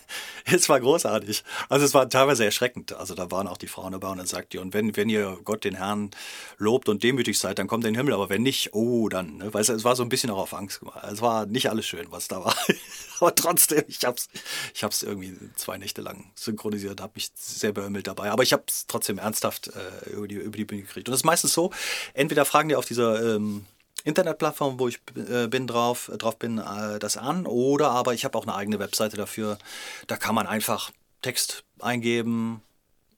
es 0.45 0.69
war 0.69 0.79
großartig. 0.79 1.43
Also 1.69 1.85
es 1.85 1.93
war 1.93 2.09
teilweise 2.09 2.45
erschreckend. 2.45 2.93
Also 2.93 3.15
da 3.15 3.31
waren 3.31 3.47
auch 3.47 3.57
die 3.57 3.67
Frauen 3.67 3.91
dabei 3.91 4.09
und 4.09 4.17
dann 4.17 4.27
sagt 4.27 4.53
die, 4.53 4.57
und 4.57 4.73
wenn, 4.73 4.95
wenn 4.95 5.09
ihr 5.09 5.37
Gott 5.43 5.63
den 5.63 5.75
Herrn 5.75 6.11
lobt 6.57 6.89
und 6.89 7.03
demütig 7.03 7.37
seid, 7.39 7.59
dann 7.59 7.67
kommt 7.67 7.85
in 7.85 7.93
den 7.93 7.97
Himmel. 7.97 8.13
Aber 8.13 8.29
wenn 8.29 8.43
nicht, 8.43 8.73
oh, 8.73 9.09
dann. 9.09 9.37
Ne? 9.37 9.53
Weil 9.53 9.61
es, 9.61 9.69
es 9.69 9.83
war 9.83 9.95
so 9.95 10.03
ein 10.03 10.09
bisschen 10.09 10.29
auch 10.29 10.39
auf 10.39 10.53
Angst 10.53 10.79
gemacht. 10.79 11.03
Es 11.11 11.21
war 11.21 11.45
nicht 11.45 11.69
alles 11.69 11.85
schön, 11.85 12.07
was 12.11 12.27
da 12.27 12.43
war. 12.43 12.55
aber 13.19 13.35
trotzdem, 13.35 13.83
ich 13.87 14.03
habe 14.05 14.17
es 14.17 14.29
ich 14.73 14.83
hab's 14.83 15.03
irgendwie 15.03 15.37
zwei 15.55 15.77
Nächte 15.77 16.01
lang 16.01 16.31
synchronisiert, 16.35 17.01
habe 17.01 17.13
mich 17.15 17.31
sehr 17.35 17.71
beömmelt 17.71 18.07
dabei. 18.07 18.31
Aber 18.31 18.43
ich 18.43 18.53
habe 18.53 18.63
es 18.67 18.87
trotzdem 18.87 19.17
ernsthaft 19.17 19.67
äh, 19.67 20.09
über, 20.11 20.27
die, 20.27 20.35
über 20.35 20.57
die 20.57 20.65
Bühne 20.65 20.81
gekriegt. 20.81 21.07
Und 21.07 21.13
das 21.13 21.21
ist 21.21 21.25
meistens 21.37 21.53
so, 21.53 21.71
entweder 22.13 22.45
fragen 22.45 22.69
die 22.69 22.75
auf 22.75 22.85
dieser 22.85 23.35
ähm, 23.35 23.65
Internetplattform, 24.03 24.79
wo 24.79 24.87
ich 24.87 24.99
äh, 25.15 25.47
bin 25.47 25.67
drauf, 25.67 26.09
äh, 26.11 26.17
drauf 26.17 26.39
bin, 26.39 26.57
äh, 26.57 26.97
das 26.97 27.17
an, 27.17 27.45
oder 27.45 27.91
aber 27.91 28.13
ich 28.13 28.25
habe 28.25 28.37
auch 28.37 28.47
eine 28.47 28.55
eigene 28.55 28.79
Webseite 28.79 29.17
dafür. 29.17 29.59
Da 30.07 30.17
kann 30.17 30.33
man 30.33 30.47
einfach 30.47 30.91
Text 31.21 31.63
eingeben 31.79 32.61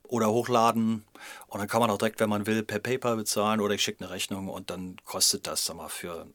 oder 0.10 0.30
hochladen 0.30 1.06
und 1.48 1.60
dann 1.60 1.68
kann 1.68 1.82
man 1.82 1.90
auch 1.90 1.98
direkt, 1.98 2.20
wenn 2.20 2.30
man 2.30 2.46
will, 2.46 2.64
per 2.64 2.80
PayPal 2.80 3.16
bezahlen 3.16 3.62
oder 3.62 3.74
ich 3.74 3.82
schicke 3.82 4.04
eine 4.04 4.14
Rechnung 4.14 4.50
und 4.50 4.70
dann 4.70 4.98
kostet 5.06 5.48
das 5.48 5.66
sag 5.66 5.78
mal, 5.78 5.90
für 5.90 6.28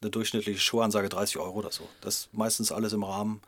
eine 0.00 0.10
durchschnittliche 0.10 0.60
Schuhansage 0.60 1.08
30 1.08 1.38
Euro 1.38 1.58
oder 1.58 1.72
so. 1.72 1.88
Das 2.00 2.14
ist 2.14 2.34
meistens 2.34 2.72
alles 2.72 2.92
im 2.92 3.02
Rahmen. 3.02 3.42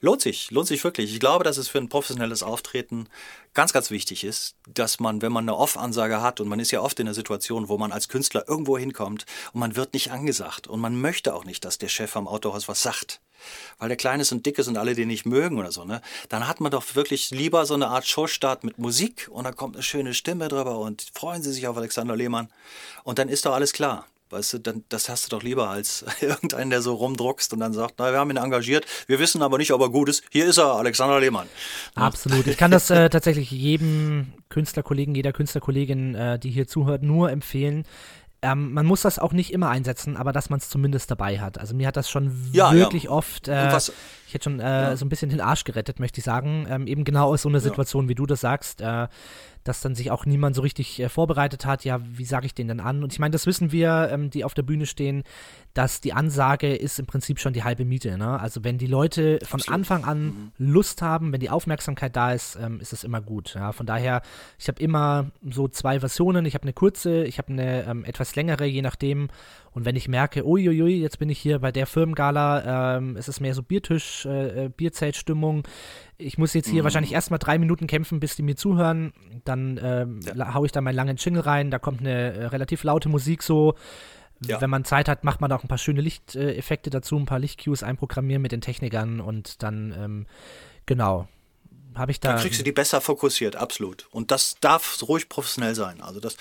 Lohnt 0.00 0.20
sich, 0.20 0.50
lohnt 0.50 0.68
sich 0.68 0.82
wirklich. 0.84 1.12
Ich 1.12 1.20
glaube, 1.20 1.44
dass 1.44 1.56
es 1.56 1.68
für 1.68 1.78
ein 1.78 1.88
professionelles 1.88 2.42
Auftreten 2.42 3.08
ganz, 3.52 3.72
ganz 3.72 3.90
wichtig 3.90 4.24
ist, 4.24 4.56
dass 4.68 5.00
man, 5.00 5.22
wenn 5.22 5.32
man 5.32 5.44
eine 5.44 5.56
Off-Ansage 5.56 6.20
hat 6.20 6.40
und 6.40 6.48
man 6.48 6.60
ist 6.60 6.70
ja 6.70 6.80
oft 6.80 6.98
in 7.00 7.06
einer 7.06 7.14
Situation, 7.14 7.68
wo 7.68 7.78
man 7.78 7.92
als 7.92 8.08
Künstler 8.08 8.44
irgendwo 8.48 8.78
hinkommt 8.78 9.26
und 9.52 9.60
man 9.60 9.76
wird 9.76 9.94
nicht 9.94 10.10
angesagt 10.10 10.66
und 10.66 10.80
man 10.80 11.00
möchte 11.00 11.34
auch 11.34 11.44
nicht, 11.44 11.64
dass 11.64 11.78
der 11.78 11.88
Chef 11.88 12.16
am 12.16 12.28
Autohaus 12.28 12.68
was 12.68 12.82
sagt 12.82 13.20
weil 13.78 13.88
der 13.88 13.96
klein 13.96 14.20
ist 14.20 14.32
und 14.32 14.46
dick 14.46 14.58
ist 14.58 14.68
und 14.68 14.76
alle 14.76 14.94
den 14.94 15.08
nicht 15.08 15.26
mögen 15.26 15.58
oder 15.58 15.72
so, 15.72 15.84
ne? 15.84 16.00
Dann 16.28 16.48
hat 16.48 16.60
man 16.60 16.70
doch 16.70 16.94
wirklich 16.94 17.30
lieber 17.30 17.66
so 17.66 17.74
eine 17.74 17.88
Art 17.88 18.06
Showstart 18.06 18.64
mit 18.64 18.78
Musik 18.78 19.28
und 19.30 19.44
da 19.44 19.52
kommt 19.52 19.76
eine 19.76 19.82
schöne 19.82 20.14
Stimme 20.14 20.48
drüber 20.48 20.78
und 20.78 21.06
freuen 21.14 21.42
Sie 21.42 21.52
sich 21.52 21.66
auf 21.66 21.76
Alexander 21.76 22.16
Lehmann 22.16 22.48
und 23.02 23.18
dann 23.18 23.28
ist 23.28 23.46
doch 23.46 23.54
alles 23.54 23.72
klar. 23.72 24.06
Weißt 24.30 24.54
du, 24.54 24.58
dann, 24.58 24.84
das 24.88 25.08
hast 25.08 25.26
du 25.26 25.36
doch 25.36 25.42
lieber 25.44 25.68
als 25.68 26.04
irgendeinen, 26.20 26.70
der 26.70 26.82
so 26.82 26.94
rumdruckst 26.94 27.52
und 27.52 27.60
dann 27.60 27.72
sagt, 27.72 27.94
na, 27.98 28.10
wir 28.10 28.18
haben 28.18 28.30
ihn 28.30 28.36
engagiert, 28.36 28.86
wir 29.06 29.20
wissen 29.20 29.42
aber 29.42 29.58
nicht, 29.58 29.72
ob 29.72 29.80
er 29.80 29.90
gut 29.90 30.08
ist. 30.08 30.24
Hier 30.30 30.46
ist 30.46 30.58
er, 30.58 30.74
Alexander 30.74 31.20
Lehmann. 31.20 31.46
Absolut. 31.94 32.46
Ich 32.46 32.56
kann 32.56 32.70
das 32.70 32.90
äh, 32.90 33.08
tatsächlich 33.10 33.50
jedem 33.50 34.32
Künstlerkollegen, 34.48 35.14
jeder 35.14 35.32
Künstlerkollegin, 35.32 36.14
äh, 36.14 36.38
die 36.38 36.50
hier 36.50 36.66
zuhört, 36.66 37.02
nur 37.02 37.30
empfehlen. 37.30 37.84
Ähm, 38.44 38.72
man 38.72 38.86
muss 38.86 39.02
das 39.02 39.18
auch 39.18 39.32
nicht 39.32 39.52
immer 39.52 39.70
einsetzen, 39.70 40.16
aber 40.16 40.32
dass 40.32 40.50
man 40.50 40.58
es 40.58 40.68
zumindest 40.68 41.10
dabei 41.10 41.40
hat. 41.40 41.58
Also 41.58 41.74
mir 41.74 41.86
hat 41.86 41.96
das 41.96 42.10
schon 42.10 42.30
ja, 42.52 42.72
wirklich 42.72 43.04
ja. 43.04 43.10
oft, 43.10 43.48
äh, 43.48 43.72
was, 43.72 43.92
ich 44.26 44.34
hätte 44.34 44.44
schon 44.44 44.60
äh, 44.60 44.64
ja. 44.64 44.96
so 44.96 45.04
ein 45.04 45.08
bisschen 45.08 45.30
den 45.30 45.40
Arsch 45.40 45.64
gerettet, 45.64 45.98
möchte 45.98 46.18
ich 46.18 46.24
sagen. 46.24 46.66
Ähm, 46.68 46.86
eben 46.86 47.04
genau 47.04 47.32
aus 47.32 47.42
so 47.42 47.48
einer 47.48 47.60
Situation, 47.60 48.08
wie 48.08 48.14
du 48.14 48.26
das 48.26 48.40
sagst. 48.40 48.80
Äh, 48.80 49.08
dass 49.64 49.80
dann 49.80 49.94
sich 49.94 50.10
auch 50.10 50.26
niemand 50.26 50.54
so 50.54 50.62
richtig 50.62 51.00
äh, 51.00 51.08
vorbereitet 51.08 51.64
hat, 51.64 51.84
ja, 51.84 51.98
wie 52.02 52.26
sage 52.26 52.46
ich 52.46 52.54
den 52.54 52.68
denn 52.68 52.80
an? 52.80 53.02
Und 53.02 53.12
ich 53.12 53.18
meine, 53.18 53.32
das 53.32 53.46
wissen 53.46 53.72
wir, 53.72 54.10
ähm, 54.12 54.28
die 54.30 54.44
auf 54.44 54.52
der 54.52 54.62
Bühne 54.62 54.84
stehen, 54.84 55.24
dass 55.72 56.02
die 56.02 56.12
Ansage 56.12 56.74
ist 56.74 56.98
im 56.98 57.06
Prinzip 57.06 57.40
schon 57.40 57.54
die 57.54 57.64
halbe 57.64 57.84
Miete. 57.84 58.16
Ne? 58.18 58.38
Also 58.38 58.62
wenn 58.62 58.76
die 58.76 58.86
Leute 58.86 59.38
von 59.42 59.60
Absolut. 59.60 59.74
Anfang 59.74 60.04
an 60.04 60.24
mhm. 60.24 60.52
Lust 60.58 61.00
haben, 61.00 61.32
wenn 61.32 61.40
die 61.40 61.50
Aufmerksamkeit 61.50 62.14
da 62.14 62.32
ist, 62.32 62.56
ähm, 62.60 62.78
ist 62.78 62.92
es 62.92 63.04
immer 63.04 63.22
gut. 63.22 63.54
Ja? 63.54 63.72
Von 63.72 63.86
daher, 63.86 64.20
ich 64.58 64.68
habe 64.68 64.80
immer 64.80 65.30
so 65.50 65.66
zwei 65.66 65.98
Versionen. 65.98 66.44
Ich 66.44 66.54
habe 66.54 66.62
eine 66.62 66.74
kurze, 66.74 67.24
ich 67.24 67.38
habe 67.38 67.52
eine 67.52 67.84
ähm, 67.86 68.04
längere, 68.36 68.64
je 68.64 68.82
nachdem. 68.82 69.28
Und 69.72 69.84
wenn 69.84 69.96
ich 69.96 70.08
merke, 70.08 70.46
uiuiui, 70.46 71.00
jetzt 71.00 71.18
bin 71.18 71.28
ich 71.28 71.38
hier 71.38 71.58
bei 71.58 71.72
der 71.72 71.86
Firmengala, 71.86 72.96
ähm, 72.96 73.16
es 73.16 73.28
ist 73.28 73.40
mehr 73.40 73.54
so 73.54 73.62
Biertisch, 73.62 74.26
äh, 74.26 74.66
äh 74.66 74.68
Bierzeltstimmung, 74.68 75.66
ich 76.16 76.38
muss 76.38 76.54
jetzt 76.54 76.68
hier 76.68 76.82
mhm. 76.82 76.84
wahrscheinlich 76.84 77.12
erstmal 77.12 77.38
drei 77.38 77.58
Minuten 77.58 77.86
kämpfen, 77.86 78.20
bis 78.20 78.36
die 78.36 78.42
mir 78.42 78.56
zuhören. 78.56 79.12
Dann 79.44 79.80
ähm, 79.82 80.20
ja. 80.22 80.54
haue 80.54 80.66
ich 80.66 80.72
da 80.72 80.80
meinen 80.80 80.94
langen 80.94 81.16
Jingle 81.16 81.42
rein. 81.42 81.70
Da 81.70 81.78
kommt 81.78 82.00
eine 82.00 82.34
äh, 82.34 82.46
relativ 82.46 82.84
laute 82.84 83.08
Musik 83.08 83.42
so. 83.42 83.74
Ja. 84.46 84.60
Wenn 84.60 84.70
man 84.70 84.84
Zeit 84.84 85.08
hat, 85.08 85.24
macht 85.24 85.40
man 85.40 85.50
auch 85.52 85.64
ein 85.64 85.68
paar 85.68 85.78
schöne 85.78 86.00
Lichteffekte 86.00 86.90
dazu, 86.90 87.16
ein 87.16 87.24
paar 87.24 87.38
Lichtcues 87.38 87.82
einprogrammieren 87.82 88.42
mit 88.42 88.52
den 88.52 88.60
Technikern 88.60 89.20
und 89.20 89.62
dann, 89.62 89.94
ähm, 89.96 90.26
genau, 90.86 91.28
habe 91.96 92.12
ich 92.12 92.20
da. 92.20 92.32
Dann 92.32 92.40
kriegst 92.40 92.58
du 92.58 92.64
die 92.64 92.72
besser 92.72 93.00
fokussiert, 93.00 93.56
absolut. 93.56 94.06
Und 94.10 94.30
das 94.30 94.56
darf 94.60 95.02
ruhig 95.02 95.28
professionell 95.28 95.74
sein. 95.74 96.00
Also 96.00 96.20
das, 96.20 96.36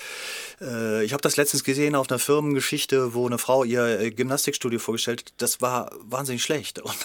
äh, 0.61 1.03
ich 1.03 1.13
habe 1.13 1.21
das 1.21 1.37
letztens 1.37 1.63
gesehen 1.63 1.95
auf 1.95 2.09
einer 2.09 2.19
Firmengeschichte, 2.19 3.13
wo 3.13 3.25
eine 3.25 3.37
Frau 3.37 3.63
ihr 3.63 3.99
äh, 3.99 4.11
Gymnastikstudio 4.11 4.79
vorgestellt 4.79 5.21
hat. 5.21 5.33
Das 5.37 5.61
war 5.61 5.91
wahnsinnig 6.01 6.43
schlecht. 6.43 6.79
Und 6.81 6.95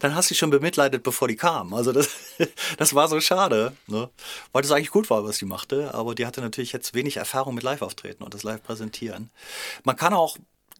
dann 0.00 0.14
hast 0.14 0.30
du 0.30 0.34
dich 0.34 0.38
schon 0.38 0.50
bemitleidet, 0.50 1.02
bevor 1.02 1.28
die 1.28 1.36
kam. 1.36 1.74
Also 1.74 1.92
das, 1.92 2.08
das 2.78 2.94
war 2.94 3.08
so 3.08 3.20
schade, 3.20 3.72
ne? 3.86 4.08
weil 4.52 4.62
das 4.62 4.70
eigentlich 4.70 4.90
gut 4.90 5.10
war, 5.10 5.24
was 5.24 5.38
sie 5.38 5.46
machte. 5.46 5.94
Aber 5.94 6.14
die 6.14 6.26
hatte 6.26 6.40
natürlich 6.40 6.72
jetzt 6.72 6.94
wenig 6.94 7.16
Erfahrung 7.16 7.54
mit 7.54 7.64
Live-Auftreten 7.64 8.22
und 8.22 8.34
das 8.34 8.42
Live-Präsentieren. 8.42 9.30
Man 9.84 9.96
kann 9.96 10.14
auch 10.14 10.36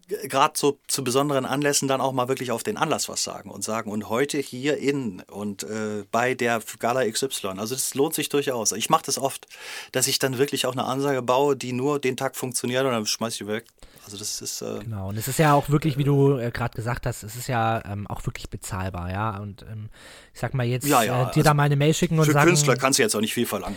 gerade 0.08 0.54
so 0.56 0.78
zu 0.88 1.04
besonderen 1.04 1.44
Anlässen 1.44 1.86
dann 1.86 2.00
auch 2.00 2.12
mal 2.12 2.28
wirklich 2.28 2.50
auf 2.50 2.62
den 2.62 2.76
Anlass 2.76 3.08
was 3.08 3.22
sagen 3.22 3.50
und 3.50 3.62
sagen 3.62 3.90
und 3.90 4.08
heute 4.08 4.38
hier 4.38 4.78
in 4.78 5.20
und 5.30 5.64
äh, 5.64 6.04
bei 6.10 6.34
der 6.34 6.60
Gala 6.78 7.08
XY. 7.08 7.58
Also 7.58 7.74
das 7.74 7.94
lohnt 7.94 8.14
sich 8.14 8.28
durchaus. 8.28 8.72
Ich 8.72 8.90
mache 8.90 9.02
das 9.04 9.18
oft, 9.18 9.46
dass 9.92 10.06
ich 10.06 10.18
dann 10.18 10.38
wirklich 10.38 10.66
auch 10.66 10.72
eine 10.72 10.84
Ansage 10.84 11.22
baue, 11.22 11.56
die 11.56 11.72
nur 11.72 11.98
den 11.98 12.16
Tag 12.16 12.36
funktioniert 12.36 12.84
und 12.84 12.92
dann 12.92 13.06
schmeiße 13.06 13.34
ich 13.34 13.38
die 13.38 13.46
weg. 13.46 13.66
Also 14.04 14.16
das 14.16 14.40
ist 14.40 14.62
äh, 14.62 14.78
genau 14.78 15.10
und 15.10 15.18
es 15.18 15.28
ist 15.28 15.38
ja 15.38 15.52
auch 15.52 15.68
wirklich, 15.68 15.98
wie 15.98 16.04
du 16.04 16.38
äh, 16.38 16.50
gerade 16.50 16.74
gesagt 16.74 17.04
hast, 17.04 17.22
es 17.22 17.36
ist 17.36 17.46
ja 17.46 17.84
ähm, 17.84 18.06
auch 18.06 18.24
wirklich 18.24 18.48
bezahlbar, 18.48 19.10
ja 19.10 19.36
und 19.36 19.66
ähm, 19.70 19.90
ich 20.32 20.40
sag 20.40 20.54
mal 20.54 20.64
jetzt 20.64 20.86
ja, 20.86 21.02
ja, 21.02 21.12
äh, 21.12 21.24
dir 21.24 21.28
also 21.28 21.42
da 21.42 21.52
mal 21.52 21.64
eine 21.64 21.76
Mail 21.76 21.92
schicken 21.92 22.18
und 22.18 22.24
für 22.24 22.32
sagen. 22.32 22.46
Für 22.46 22.52
Künstler 22.52 22.76
kannst 22.76 22.98
du 22.98 23.02
jetzt 23.02 23.14
auch 23.14 23.20
nicht 23.20 23.34
viel 23.34 23.44
verlangen. 23.44 23.76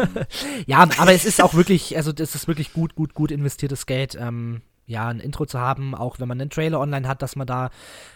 ja, 0.66 0.88
aber 0.96 1.12
es 1.12 1.26
ist 1.26 1.42
auch 1.42 1.52
wirklich, 1.52 1.94
also 1.98 2.10
das 2.12 2.34
ist 2.34 2.48
wirklich 2.48 2.72
gut, 2.72 2.94
gut, 2.94 3.12
gut 3.12 3.30
investiertes 3.30 3.84
Geld. 3.84 4.14
Ähm, 4.18 4.62
ja, 4.90 5.08
ein 5.08 5.20
Intro 5.20 5.46
zu 5.46 5.58
haben, 5.60 5.94
auch 5.94 6.18
wenn 6.18 6.28
man 6.28 6.40
einen 6.40 6.50
Trailer 6.50 6.80
online 6.80 7.08
hat, 7.08 7.22
dass 7.22 7.36
man 7.36 7.46
da 7.46 7.70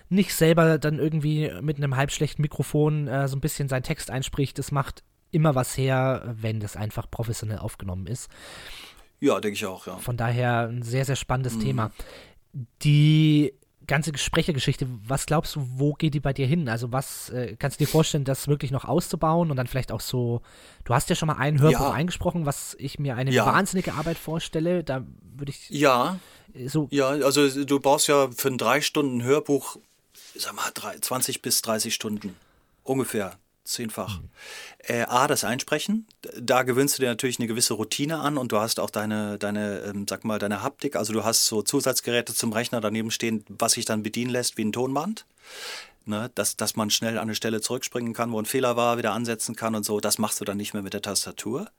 nicht 0.08 0.34
selber 0.34 0.78
dann 0.78 0.98
irgendwie 0.98 1.50
mit 1.60 1.76
einem 1.76 1.96
halbschlechten 1.96 2.42
Mikrofon 2.42 3.08
äh, 3.08 3.28
so 3.28 3.36
ein 3.36 3.40
bisschen 3.40 3.68
seinen 3.68 3.84
Text 3.84 4.10
einspricht. 4.10 4.58
Das 4.58 4.72
macht 4.72 5.02
immer 5.30 5.54
was 5.54 5.76
her, 5.76 6.34
wenn 6.40 6.60
das 6.60 6.76
einfach 6.76 7.10
professionell 7.10 7.58
aufgenommen 7.58 8.06
ist. 8.06 8.30
Ja, 9.20 9.40
denke 9.40 9.54
ich 9.54 9.66
auch, 9.66 9.86
ja. 9.86 9.96
Von 9.96 10.16
daher 10.16 10.68
ein 10.68 10.82
sehr, 10.82 11.04
sehr 11.04 11.16
spannendes 11.16 11.56
mhm. 11.56 11.60
Thema. 11.60 11.90
Die 12.82 13.54
ganze 13.86 14.16
Sprechergeschichte, 14.16 14.86
was 15.06 15.26
glaubst 15.26 15.56
du, 15.56 15.66
wo 15.76 15.94
geht 15.94 16.14
die 16.14 16.20
bei 16.20 16.32
dir 16.32 16.46
hin? 16.46 16.68
Also 16.68 16.92
was 16.92 17.30
äh, 17.30 17.56
kannst 17.58 17.80
du 17.80 17.84
dir 17.84 17.90
vorstellen, 17.90 18.24
das 18.24 18.48
wirklich 18.48 18.70
noch 18.70 18.84
auszubauen 18.84 19.50
und 19.50 19.56
dann 19.56 19.66
vielleicht 19.66 19.92
auch 19.92 20.00
so, 20.00 20.42
du 20.84 20.94
hast 20.94 21.10
ja 21.10 21.16
schon 21.16 21.26
mal 21.26 21.36
ein 21.36 21.60
Hörbuch 21.60 21.80
ja. 21.80 21.92
eingesprochen, 21.92 22.46
was 22.46 22.76
ich 22.78 22.98
mir 22.98 23.16
eine 23.16 23.30
ja. 23.30 23.46
wahnsinnige 23.46 23.94
Arbeit 23.94 24.18
vorstelle, 24.18 24.84
da 24.84 25.04
würde 25.36 25.50
ich 25.50 25.70
Ja, 25.70 26.18
so. 26.66 26.88
Ja, 26.90 27.08
also 27.08 27.64
du 27.64 27.80
brauchst 27.80 28.08
ja 28.08 28.30
für 28.30 28.48
ein 28.48 28.58
drei 28.58 28.80
Stunden 28.80 29.22
Hörbuch, 29.22 29.76
sag 30.34 30.54
mal, 30.54 30.72
20 31.00 31.42
bis 31.42 31.62
30 31.62 31.94
Stunden. 31.94 32.36
Ungefähr. 32.82 33.38
Zehnfach. 33.64 34.20
Mhm. 34.20 34.30
Äh, 34.78 35.02
A, 35.02 35.26
das 35.26 35.44
Einsprechen. 35.44 36.06
Da 36.38 36.62
gewöhnst 36.62 36.98
du 36.98 37.02
dir 37.02 37.08
natürlich 37.08 37.38
eine 37.38 37.48
gewisse 37.48 37.74
Routine 37.74 38.18
an 38.18 38.36
und 38.36 38.52
du 38.52 38.58
hast 38.58 38.78
auch 38.78 38.90
deine, 38.90 39.38
deine 39.38 39.80
ähm, 39.80 40.06
sag 40.08 40.24
mal, 40.24 40.38
deine 40.38 40.62
Haptik. 40.62 40.96
Also 40.96 41.12
du 41.12 41.24
hast 41.24 41.46
so 41.46 41.62
Zusatzgeräte 41.62 42.34
zum 42.34 42.52
Rechner 42.52 42.80
daneben 42.80 43.10
stehen, 43.10 43.44
was 43.48 43.72
sich 43.72 43.86
dann 43.86 44.02
bedienen 44.02 44.30
lässt 44.30 44.58
wie 44.58 44.64
ein 44.64 44.72
Tonband. 44.72 45.26
Ne, 46.06 46.30
dass, 46.34 46.56
dass 46.56 46.76
man 46.76 46.90
schnell 46.90 47.16
an 47.16 47.22
eine 47.22 47.34
Stelle 47.34 47.62
zurückspringen 47.62 48.12
kann, 48.12 48.30
wo 48.30 48.38
ein 48.38 48.44
Fehler 48.44 48.76
war, 48.76 48.98
wieder 48.98 49.14
ansetzen 49.14 49.56
kann 49.56 49.74
und 49.74 49.86
so. 49.86 50.00
Das 50.00 50.18
machst 50.18 50.38
du 50.38 50.44
dann 50.44 50.58
nicht 50.58 50.74
mehr 50.74 50.82
mit 50.82 50.92
der 50.92 51.00
Tastatur. 51.00 51.70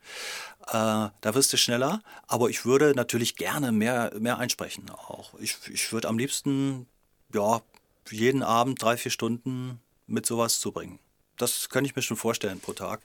Äh, 0.65 0.71
da 0.71 1.12
wirst 1.34 1.54
du 1.54 1.58
schneller. 1.58 2.02
Aber 2.26 2.50
ich 2.50 2.65
würde 2.65 2.93
natürlich 2.95 3.36
gerne 3.36 3.71
mehr, 3.71 4.12
mehr 4.17 4.39
einsprechen 4.39 4.89
auch. 4.89 5.36
Ich, 5.39 5.58
ich 5.71 5.93
würde 5.93 6.08
am 6.08 6.17
liebsten, 6.17 6.88
ja, 7.36 7.62
jeden 8.10 8.41
Abend 8.41 8.82
drei, 8.82 8.98
vier 8.98 9.12
Stunden 9.12 9.80
mit 10.08 10.26
sowas 10.26 10.60
zubringen. 10.60 10.98
Das 11.38 11.69
könnte 11.69 11.89
ich 11.89 11.95
mir 11.95 12.02
schon 12.02 12.17
vorstellen 12.17 12.60
pro 12.60 12.74
Tag. 12.74 13.02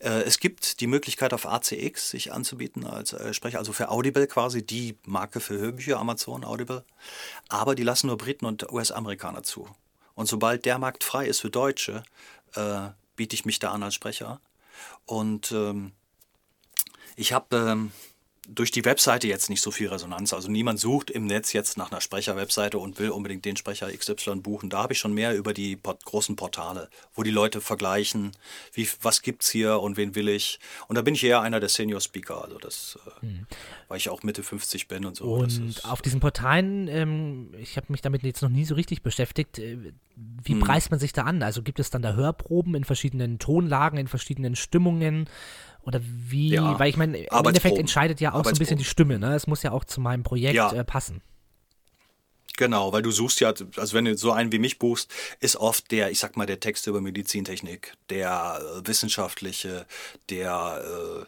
Äh, 0.00 0.22
es 0.22 0.40
gibt 0.40 0.80
die 0.80 0.86
Möglichkeit 0.86 1.32
auf 1.32 1.46
ACX 1.46 2.10
sich 2.10 2.32
anzubieten 2.32 2.84
als 2.84 3.12
äh, 3.12 3.32
Sprecher, 3.32 3.58
also 3.58 3.72
für 3.72 3.90
Audible 3.90 4.26
quasi 4.26 4.64
die 4.64 4.96
Marke 5.04 5.40
für 5.40 5.58
Hörbücher, 5.58 5.98
Amazon 5.98 6.44
Audible. 6.44 6.84
Aber 7.48 7.74
die 7.74 7.82
lassen 7.84 8.08
nur 8.08 8.18
Briten 8.18 8.46
und 8.46 8.70
US-Amerikaner 8.72 9.42
zu. 9.42 9.68
Und 10.14 10.26
sobald 10.26 10.64
der 10.64 10.78
Markt 10.78 11.04
frei 11.04 11.26
ist 11.26 11.40
für 11.40 11.50
Deutsche, 11.50 12.02
äh, 12.54 12.88
biete 13.16 13.34
ich 13.34 13.44
mich 13.44 13.58
da 13.58 13.70
an 13.70 13.82
als 13.82 13.94
Sprecher. 13.94 14.40
Und 15.06 15.52
ähm, 15.52 15.92
ich 17.16 17.32
habe 17.32 17.56
ähm, 17.56 17.92
durch 18.50 18.70
die 18.70 18.84
Webseite 18.86 19.28
jetzt 19.28 19.50
nicht 19.50 19.60
so 19.60 19.70
viel 19.70 19.88
Resonanz. 19.88 20.32
Also 20.32 20.50
niemand 20.50 20.80
sucht 20.80 21.10
im 21.10 21.26
Netz 21.26 21.52
jetzt 21.52 21.76
nach 21.76 21.92
einer 21.92 22.00
Sprecher-Webseite 22.00 22.78
und 22.78 22.98
will 22.98 23.10
unbedingt 23.10 23.44
den 23.44 23.56
Sprecher 23.56 23.92
XY 23.92 24.36
buchen. 24.36 24.70
Da 24.70 24.82
habe 24.82 24.94
ich 24.94 24.98
schon 24.98 25.12
mehr 25.12 25.36
über 25.36 25.52
die 25.52 25.76
Port 25.76 26.02
großen 26.06 26.34
Portale, 26.34 26.88
wo 27.14 27.22
die 27.22 27.30
Leute 27.30 27.60
vergleichen, 27.60 28.32
wie, 28.72 28.88
was 29.02 29.20
es 29.24 29.50
hier 29.50 29.80
und 29.80 29.98
wen 29.98 30.14
will 30.14 30.28
ich. 30.28 30.58
Und 30.88 30.96
da 30.96 31.02
bin 31.02 31.14
ich 31.14 31.24
eher 31.24 31.42
einer 31.42 31.60
der 31.60 31.68
Senior-Speaker, 31.68 32.42
also 32.42 32.58
das, 32.58 32.98
äh, 33.22 33.26
mhm. 33.26 33.46
weil 33.88 33.98
ich 33.98 34.08
auch 34.08 34.22
Mitte 34.22 34.42
50 34.42 34.88
bin 34.88 35.04
und 35.04 35.16
so. 35.16 35.24
Und 35.24 35.84
auf 35.84 36.00
diesen 36.00 36.20
Portalen, 36.20 36.88
ähm, 36.88 37.50
ich 37.58 37.76
habe 37.76 37.88
mich 37.90 38.00
damit 38.00 38.22
jetzt 38.22 38.40
noch 38.42 38.48
nie 38.48 38.64
so 38.64 38.74
richtig 38.74 39.02
beschäftigt, 39.02 39.58
äh, 39.58 39.76
wie 40.42 40.54
mhm. 40.54 40.60
preist 40.60 40.90
man 40.90 40.98
sich 40.98 41.12
da 41.12 41.24
an? 41.24 41.42
Also 41.42 41.62
gibt 41.62 41.78
es 41.78 41.90
dann 41.90 42.02
da 42.02 42.14
Hörproben 42.14 42.74
in 42.74 42.84
verschiedenen 42.84 43.38
Tonlagen, 43.38 43.98
in 43.98 44.08
verschiedenen 44.08 44.56
Stimmungen? 44.56 45.28
Oder 45.88 46.02
wie, 46.02 46.50
ja, 46.50 46.78
weil 46.78 46.90
ich 46.90 46.98
meine, 46.98 47.16
im 47.16 47.46
Endeffekt 47.46 47.78
entscheidet 47.78 48.20
ja 48.20 48.34
auch 48.34 48.44
so 48.44 48.50
ein 48.50 48.58
bisschen 48.58 48.76
die 48.76 48.84
Stimme, 48.84 49.18
ne? 49.18 49.34
Es 49.34 49.46
muss 49.46 49.62
ja 49.62 49.72
auch 49.72 49.86
zu 49.86 50.02
meinem 50.02 50.22
Projekt 50.22 50.54
ja. 50.54 50.70
äh, 50.70 50.84
passen. 50.84 51.22
Genau, 52.58 52.92
weil 52.92 53.00
du 53.00 53.10
suchst 53.10 53.40
ja, 53.40 53.54
also 53.76 53.94
wenn 53.94 54.04
du 54.04 54.14
so 54.14 54.32
einen 54.32 54.52
wie 54.52 54.58
mich 54.58 54.78
buchst, 54.78 55.10
ist 55.40 55.56
oft 55.56 55.90
der, 55.90 56.10
ich 56.10 56.18
sag 56.18 56.36
mal, 56.36 56.44
der 56.44 56.60
Text 56.60 56.86
über 56.88 57.00
Medizintechnik, 57.00 57.94
der 58.10 58.60
äh, 58.60 58.86
wissenschaftliche, 58.86 59.86
der, 60.28 60.82
äh, 60.84 61.24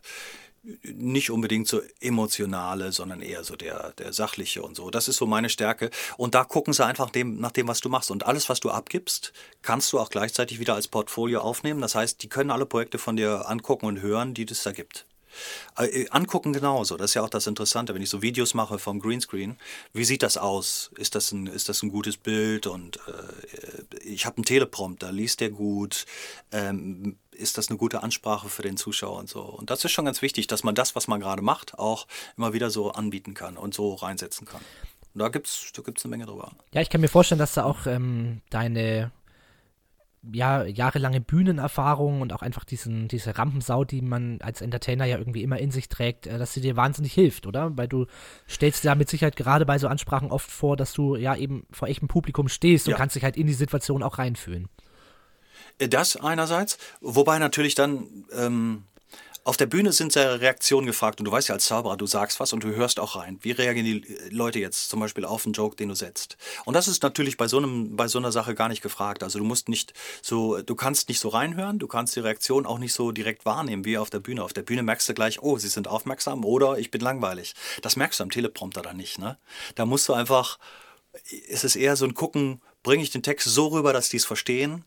nicht 0.82 1.30
unbedingt 1.30 1.68
so 1.68 1.80
emotionale, 2.00 2.92
sondern 2.92 3.22
eher 3.22 3.44
so 3.44 3.56
der, 3.56 3.92
der 3.98 4.12
sachliche 4.12 4.62
und 4.62 4.76
so. 4.76 4.90
Das 4.90 5.08
ist 5.08 5.16
so 5.16 5.26
meine 5.26 5.48
Stärke. 5.48 5.90
Und 6.16 6.34
da 6.34 6.44
gucken 6.44 6.72
sie 6.72 6.84
einfach 6.84 7.10
dem, 7.10 7.40
nach 7.40 7.52
dem, 7.52 7.68
was 7.68 7.80
du 7.80 7.88
machst. 7.88 8.10
Und 8.10 8.26
alles, 8.26 8.48
was 8.48 8.60
du 8.60 8.70
abgibst, 8.70 9.32
kannst 9.62 9.92
du 9.92 9.98
auch 9.98 10.10
gleichzeitig 10.10 10.60
wieder 10.60 10.74
als 10.74 10.88
Portfolio 10.88 11.40
aufnehmen. 11.40 11.80
Das 11.80 11.94
heißt, 11.94 12.22
die 12.22 12.28
können 12.28 12.50
alle 12.50 12.66
Projekte 12.66 12.98
von 12.98 13.16
dir 13.16 13.48
angucken 13.48 13.86
und 13.86 14.00
hören, 14.00 14.34
die 14.34 14.46
es 14.50 14.62
da 14.62 14.72
gibt. 14.72 15.06
Äh, 15.76 16.06
angucken 16.10 16.52
genauso, 16.52 16.96
das 16.96 17.10
ist 17.10 17.14
ja 17.14 17.22
auch 17.22 17.30
das 17.30 17.46
Interessante, 17.46 17.94
wenn 17.94 18.02
ich 18.02 18.10
so 18.10 18.22
Videos 18.22 18.54
mache 18.54 18.78
vom 18.78 19.00
Greenscreen, 19.00 19.56
wie 19.92 20.04
sieht 20.04 20.22
das 20.22 20.36
aus? 20.36 20.90
Ist 20.96 21.14
das 21.14 21.32
ein, 21.32 21.46
ist 21.46 21.68
das 21.68 21.82
ein 21.82 21.90
gutes 21.90 22.16
Bild? 22.16 22.66
Und 22.66 22.96
äh, 23.06 23.98
ich 24.04 24.26
habe 24.26 24.36
einen 24.36 24.44
Teleprompter, 24.44 25.12
liest 25.12 25.40
der 25.40 25.50
gut? 25.50 26.06
Ähm, 26.52 27.16
ist 27.30 27.58
das 27.58 27.68
eine 27.68 27.78
gute 27.78 28.02
Ansprache 28.02 28.48
für 28.48 28.62
den 28.62 28.76
Zuschauer 28.76 29.18
und 29.18 29.28
so? 29.28 29.40
Und 29.40 29.70
das 29.70 29.84
ist 29.84 29.92
schon 29.92 30.04
ganz 30.04 30.22
wichtig, 30.22 30.46
dass 30.46 30.62
man 30.62 30.74
das, 30.74 30.94
was 30.94 31.08
man 31.08 31.20
gerade 31.20 31.42
macht, 31.42 31.78
auch 31.78 32.06
immer 32.36 32.52
wieder 32.52 32.70
so 32.70 32.92
anbieten 32.92 33.34
kann 33.34 33.56
und 33.56 33.74
so 33.74 33.94
reinsetzen 33.94 34.46
kann. 34.46 34.60
Und 35.14 35.20
da 35.20 35.28
gibt 35.28 35.48
es 35.48 35.72
da 35.74 35.82
gibt's 35.82 36.04
eine 36.04 36.10
Menge 36.10 36.26
drüber. 36.26 36.52
Ja, 36.72 36.82
ich 36.82 36.90
kann 36.90 37.00
mir 37.00 37.08
vorstellen, 37.08 37.38
dass 37.38 37.54
da 37.54 37.64
auch 37.64 37.86
ähm, 37.86 38.42
deine 38.50 39.10
ja, 40.32 40.64
jahrelange 40.64 41.20
Bühnenerfahrung 41.20 42.20
und 42.20 42.32
auch 42.32 42.42
einfach 42.42 42.64
diesen, 42.64 43.08
diese 43.08 43.38
Rampensau, 43.38 43.84
die 43.84 44.02
man 44.02 44.40
als 44.42 44.60
Entertainer 44.60 45.06
ja 45.06 45.18
irgendwie 45.18 45.42
immer 45.42 45.58
in 45.58 45.70
sich 45.70 45.88
trägt, 45.88 46.26
äh, 46.26 46.38
dass 46.38 46.52
sie 46.52 46.60
dir 46.60 46.76
wahnsinnig 46.76 47.12
hilft, 47.12 47.46
oder? 47.46 47.76
Weil 47.76 47.88
du 47.88 48.06
stellst 48.48 48.84
dir 48.84 48.88
ja 48.88 48.94
mit 48.94 49.08
Sicherheit 49.08 49.36
gerade 49.36 49.64
bei 49.64 49.78
so 49.78 49.88
Ansprachen 49.88 50.30
oft 50.30 50.50
vor, 50.50 50.76
dass 50.76 50.92
du 50.92 51.16
ja 51.16 51.34
eben 51.36 51.66
vor 51.70 51.88
echtem 51.88 52.08
Publikum 52.08 52.48
stehst 52.48 52.86
und 52.86 52.92
ja. 52.92 52.96
kannst 52.96 53.16
dich 53.16 53.24
halt 53.24 53.36
in 53.36 53.46
die 53.46 53.54
Situation 53.54 54.02
auch 54.02 54.18
reinfühlen. 54.18 54.68
Das 55.78 56.16
einerseits, 56.16 56.78
wobei 57.00 57.38
natürlich 57.38 57.74
dann 57.74 58.26
ähm, 58.32 58.84
auf 59.44 59.56
der 59.56 59.66
Bühne 59.66 59.92
sind 59.92 60.14
ja 60.14 60.34
Reaktionen 60.34 60.86
gefragt 60.86 61.18
und 61.18 61.24
du 61.24 61.32
weißt 61.32 61.48
ja 61.48 61.54
als 61.54 61.64
Zauberer, 61.64 61.96
du 61.96 62.06
sagst 62.06 62.40
was 62.40 62.52
und 62.52 62.62
du 62.62 62.74
hörst 62.74 63.00
auch 63.00 63.16
rein. 63.16 63.38
Wie 63.42 63.52
reagieren 63.52 63.86
die 63.86 64.18
Leute 64.30 64.58
jetzt 64.58 64.90
zum 64.90 65.00
Beispiel 65.00 65.24
auf 65.24 65.46
einen 65.46 65.54
Joke, 65.54 65.76
den 65.76 65.88
du 65.88 65.94
setzt? 65.94 66.36
Und 66.66 66.74
das 66.74 66.88
ist 66.88 67.02
natürlich 67.02 67.36
bei 67.36 67.48
so, 67.48 67.56
einem, 67.56 67.96
bei 67.96 68.06
so 68.06 68.18
einer 68.18 68.32
Sache 68.32 68.54
gar 68.54 68.68
nicht 68.68 68.82
gefragt. 68.82 69.22
Also 69.22 69.38
du 69.38 69.44
musst 69.44 69.68
nicht 69.68 69.94
so, 70.20 70.60
du 70.60 70.74
kannst 70.74 71.08
nicht 71.08 71.20
so 71.20 71.28
reinhören, 71.30 71.78
du 71.78 71.86
kannst 71.86 72.16
die 72.16 72.20
Reaktion 72.20 72.66
auch 72.66 72.78
nicht 72.78 72.92
so 72.92 73.12
direkt 73.12 73.46
wahrnehmen 73.46 73.84
wie 73.84 73.96
auf 73.96 74.10
der 74.10 74.20
Bühne. 74.20 74.44
Auf 74.44 74.52
der 74.52 74.62
Bühne 74.62 74.82
merkst 74.82 75.08
du 75.08 75.14
gleich, 75.14 75.42
oh, 75.42 75.56
sie 75.56 75.68
sind 75.68 75.88
aufmerksam 75.88 76.44
oder 76.44 76.78
ich 76.78 76.90
bin 76.90 77.00
langweilig. 77.00 77.54
Das 77.82 77.96
merkst 77.96 78.20
du 78.20 78.24
am 78.24 78.30
Teleprompter 78.30 78.82
dann 78.82 78.98
nicht. 78.98 79.18
Ne? 79.18 79.38
Da 79.74 79.86
musst 79.86 80.08
du 80.08 80.12
einfach, 80.12 80.58
es 81.48 81.64
ist 81.64 81.76
eher 81.76 81.96
so 81.96 82.04
ein 82.04 82.14
Gucken, 82.14 82.60
bringe 82.82 83.02
ich 83.02 83.10
den 83.10 83.22
Text 83.22 83.48
so 83.48 83.68
rüber, 83.68 83.92
dass 83.92 84.10
die 84.10 84.18
es 84.18 84.24
verstehen 84.24 84.84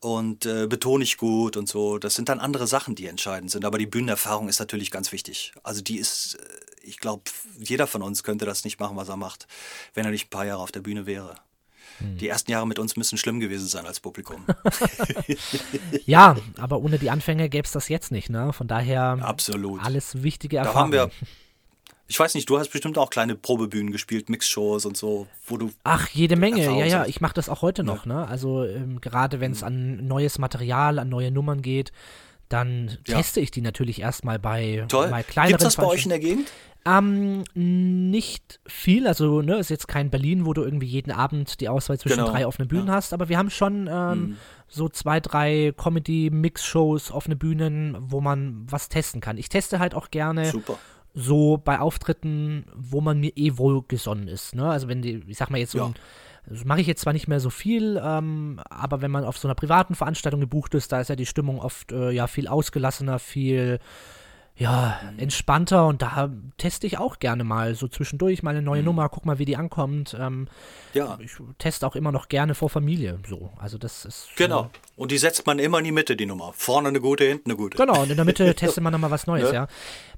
und 0.00 0.46
äh, 0.46 0.66
betone 0.66 1.04
ich 1.04 1.16
gut 1.16 1.56
und 1.56 1.68
so. 1.68 1.98
Das 1.98 2.14
sind 2.14 2.28
dann 2.28 2.40
andere 2.40 2.66
Sachen, 2.66 2.94
die 2.94 3.06
entscheidend 3.06 3.50
sind. 3.50 3.64
Aber 3.64 3.78
die 3.78 3.86
Bühnenerfahrung 3.86 4.48
ist 4.48 4.60
natürlich 4.60 4.90
ganz 4.90 5.12
wichtig. 5.12 5.52
Also 5.62 5.82
die 5.82 5.98
ist, 5.98 6.34
äh, 6.34 6.86
ich 6.86 6.98
glaube, 6.98 7.22
jeder 7.58 7.86
von 7.86 8.02
uns 8.02 8.22
könnte 8.22 8.46
das 8.46 8.64
nicht 8.64 8.78
machen, 8.78 8.96
was 8.96 9.08
er 9.08 9.16
macht, 9.16 9.46
wenn 9.94 10.04
er 10.04 10.10
nicht 10.10 10.26
ein 10.26 10.30
paar 10.30 10.46
Jahre 10.46 10.62
auf 10.62 10.72
der 10.72 10.80
Bühne 10.80 11.06
wäre. 11.06 11.34
Hm. 11.98 12.16
Die 12.18 12.28
ersten 12.28 12.52
Jahre 12.52 12.66
mit 12.66 12.78
uns 12.78 12.96
müssen 12.96 13.18
schlimm 13.18 13.40
gewesen 13.40 13.66
sein 13.66 13.86
als 13.86 13.98
Publikum. 13.98 14.44
ja, 16.06 16.36
aber 16.58 16.78
ohne 16.78 16.98
die 16.98 17.10
Anfänge 17.10 17.48
gäbe 17.48 17.66
es 17.66 17.72
das 17.72 17.88
jetzt 17.88 18.12
nicht, 18.12 18.30
ne? 18.30 18.52
Von 18.52 18.68
daher 18.68 19.18
Absolut. 19.20 19.82
alles 19.82 20.22
wichtige 20.22 20.58
Erfahrungen. 20.58 20.92
Da 20.92 21.00
haben 21.00 21.10
wir 21.10 21.28
ich 22.10 22.18
weiß 22.18 22.34
nicht, 22.34 22.48
du 22.48 22.58
hast 22.58 22.70
bestimmt 22.70 22.96
auch 22.96 23.10
kleine 23.10 23.34
Probebühnen 23.34 23.92
gespielt, 23.92 24.30
Mixshows 24.30 24.86
und 24.86 24.96
so, 24.96 25.26
wo 25.46 25.58
du. 25.58 25.70
Ach, 25.84 26.08
jede 26.08 26.36
Menge, 26.36 26.64
ja, 26.64 26.86
ja, 26.86 27.04
ich 27.04 27.20
mache 27.20 27.34
das 27.34 27.50
auch 27.50 27.60
heute 27.60 27.84
noch, 27.84 28.06
ja. 28.06 28.14
ne? 28.14 28.28
Also 28.28 28.64
ähm, 28.64 29.02
gerade 29.02 29.40
wenn 29.40 29.52
es 29.52 29.60
mhm. 29.60 29.66
an 29.66 30.06
neues 30.06 30.38
Material, 30.38 30.98
an 30.98 31.10
neue 31.10 31.30
Nummern 31.30 31.60
geht, 31.60 31.92
dann 32.48 32.96
ja. 33.06 33.16
teste 33.16 33.40
ich 33.40 33.50
die 33.50 33.60
natürlich 33.60 34.00
erstmal 34.00 34.38
bei, 34.38 34.86
Toll. 34.88 35.08
bei 35.10 35.22
kleineren 35.22 35.58
Gibt's 35.58 35.64
das 35.64 35.76
bei 35.76 35.84
euch 35.84 36.04
in 36.04 36.08
der 36.08 36.18
Gegend? 36.18 36.50
Ähm, 36.86 37.44
nicht 37.52 38.58
viel, 38.66 39.06
also 39.06 39.42
ne, 39.42 39.58
ist 39.58 39.68
jetzt 39.68 39.86
kein 39.86 40.08
Berlin, 40.08 40.46
wo 40.46 40.54
du 40.54 40.62
irgendwie 40.62 40.86
jeden 40.86 41.10
Abend 41.10 41.60
die 41.60 41.68
Auswahl 41.68 41.98
zwischen 41.98 42.20
genau. 42.20 42.30
drei 42.30 42.46
offenen 42.46 42.68
Bühnen 42.68 42.86
ja. 42.86 42.94
hast, 42.94 43.12
aber 43.12 43.28
wir 43.28 43.36
haben 43.36 43.50
schon 43.50 43.86
ähm, 43.86 44.20
mhm. 44.20 44.36
so 44.66 44.88
zwei, 44.88 45.20
drei 45.20 45.74
Comedy-Mix-Shows, 45.76 47.10
offene 47.10 47.36
Bühnen, 47.36 47.98
wo 48.00 48.22
man 48.22 48.64
was 48.70 48.88
testen 48.88 49.20
kann. 49.20 49.36
Ich 49.36 49.50
teste 49.50 49.78
halt 49.78 49.94
auch 49.94 50.10
gerne 50.10 50.46
Super 50.46 50.78
so 51.18 51.56
bei 51.56 51.80
Auftritten, 51.80 52.64
wo 52.76 53.00
man 53.00 53.18
mir 53.18 53.32
eh 53.36 53.58
wohlgesonnen 53.58 54.28
ist. 54.28 54.54
Ne? 54.54 54.68
Also 54.68 54.86
wenn 54.86 55.02
die, 55.02 55.24
ich 55.26 55.36
sag 55.36 55.50
mal 55.50 55.58
jetzt 55.58 55.72
so 55.72 55.78
ja. 55.78 55.92
das 56.46 56.64
mache 56.64 56.80
ich 56.80 56.86
jetzt 56.86 57.00
zwar 57.00 57.12
nicht 57.12 57.26
mehr 57.26 57.40
so 57.40 57.50
viel, 57.50 58.00
ähm, 58.02 58.60
aber 58.70 59.02
wenn 59.02 59.10
man 59.10 59.24
auf 59.24 59.36
so 59.36 59.48
einer 59.48 59.56
privaten 59.56 59.96
Veranstaltung 59.96 60.40
gebucht 60.40 60.74
ist, 60.74 60.92
da 60.92 61.00
ist 61.00 61.08
ja 61.08 61.16
die 61.16 61.26
Stimmung 61.26 61.60
oft 61.60 61.90
äh, 61.90 62.10
ja 62.10 62.28
viel 62.28 62.46
ausgelassener, 62.46 63.18
viel 63.18 63.80
ja, 64.58 64.98
entspannter 65.18 65.86
und 65.86 66.02
da 66.02 66.30
teste 66.56 66.88
ich 66.88 66.98
auch 66.98 67.20
gerne 67.20 67.44
mal 67.44 67.76
so 67.76 67.86
zwischendurch 67.86 68.42
mal 68.42 68.50
eine 68.50 68.62
neue 68.62 68.80
mhm. 68.80 68.86
Nummer, 68.86 69.08
guck 69.08 69.24
mal, 69.24 69.38
wie 69.38 69.44
die 69.44 69.56
ankommt. 69.56 70.16
Ähm, 70.18 70.48
ja. 70.94 71.16
Ich 71.22 71.36
teste 71.58 71.86
auch 71.86 71.94
immer 71.94 72.10
noch 72.10 72.28
gerne 72.28 72.56
vor 72.56 72.68
Familie 72.68 73.20
so. 73.28 73.50
Also 73.56 73.78
das 73.78 74.04
ist. 74.04 74.28
Genau. 74.36 74.64
Äh, 74.64 74.68
und 74.96 75.12
die 75.12 75.18
setzt 75.18 75.46
man 75.46 75.60
immer 75.60 75.78
in 75.78 75.84
die 75.84 75.92
Mitte, 75.92 76.16
die 76.16 76.26
Nummer. 76.26 76.52
Vorne 76.54 76.88
eine 76.88 77.00
gute, 77.00 77.22
hinten 77.22 77.50
eine 77.50 77.56
gute. 77.56 77.78
Genau, 77.78 78.02
und 78.02 78.10
in 78.10 78.16
der 78.16 78.24
Mitte 78.24 78.52
testet 78.56 78.82
man 78.82 78.92
nochmal 78.92 79.12
was 79.12 79.28
Neues, 79.28 79.52
ja. 79.52 79.54
ja. 79.54 79.68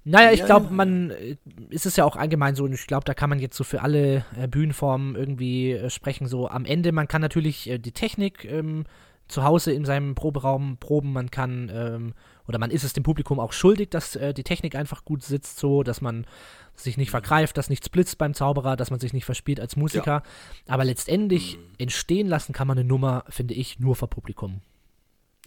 Naja, 0.04 0.32
ich 0.32 0.46
glaube, 0.46 0.72
man 0.72 1.10
äh, 1.10 1.36
ist 1.68 1.84
es 1.84 1.96
ja 1.96 2.06
auch 2.06 2.16
allgemein 2.16 2.54
so, 2.54 2.64
und 2.64 2.72
ich 2.72 2.86
glaube, 2.86 3.04
da 3.04 3.12
kann 3.12 3.28
man 3.28 3.40
jetzt 3.40 3.58
so 3.58 3.64
für 3.64 3.82
alle 3.82 4.24
äh, 4.40 4.48
Bühnenformen 4.48 5.16
irgendwie 5.16 5.72
äh, 5.72 5.90
sprechen. 5.90 6.26
So 6.26 6.48
am 6.48 6.64
Ende, 6.64 6.92
man 6.92 7.08
kann 7.08 7.20
natürlich 7.20 7.68
äh, 7.68 7.78
die 7.78 7.92
Technik 7.92 8.46
ähm, 8.46 8.84
zu 9.28 9.44
Hause 9.44 9.72
in 9.72 9.84
seinem 9.84 10.14
Proberaum 10.14 10.78
proben, 10.78 11.12
man 11.12 11.30
kann 11.30 11.70
ähm, 11.72 12.14
oder 12.50 12.58
man 12.58 12.72
ist 12.72 12.82
es 12.82 12.92
dem 12.92 13.04
Publikum 13.04 13.38
auch 13.38 13.52
schuldig, 13.52 13.90
dass 13.90 14.16
äh, 14.16 14.34
die 14.34 14.42
Technik 14.42 14.74
einfach 14.74 15.04
gut 15.04 15.22
sitzt, 15.22 15.60
so 15.60 15.84
dass 15.84 16.00
man 16.00 16.26
sich 16.74 16.96
nicht 16.96 17.12
vergreift, 17.12 17.56
dass 17.56 17.70
nichts 17.70 17.88
blitzt 17.88 18.18
beim 18.18 18.34
Zauberer, 18.34 18.74
dass 18.74 18.90
man 18.90 18.98
sich 18.98 19.12
nicht 19.12 19.24
verspielt 19.24 19.60
als 19.60 19.76
Musiker. 19.76 20.24
Ja. 20.66 20.74
Aber 20.74 20.84
letztendlich 20.84 21.58
mhm. 21.58 21.62
entstehen 21.78 22.26
lassen 22.26 22.52
kann 22.52 22.66
man 22.66 22.76
eine 22.76 22.88
Nummer, 22.88 23.24
finde 23.28 23.54
ich, 23.54 23.78
nur 23.78 23.94
vor 23.94 24.10
Publikum. 24.10 24.62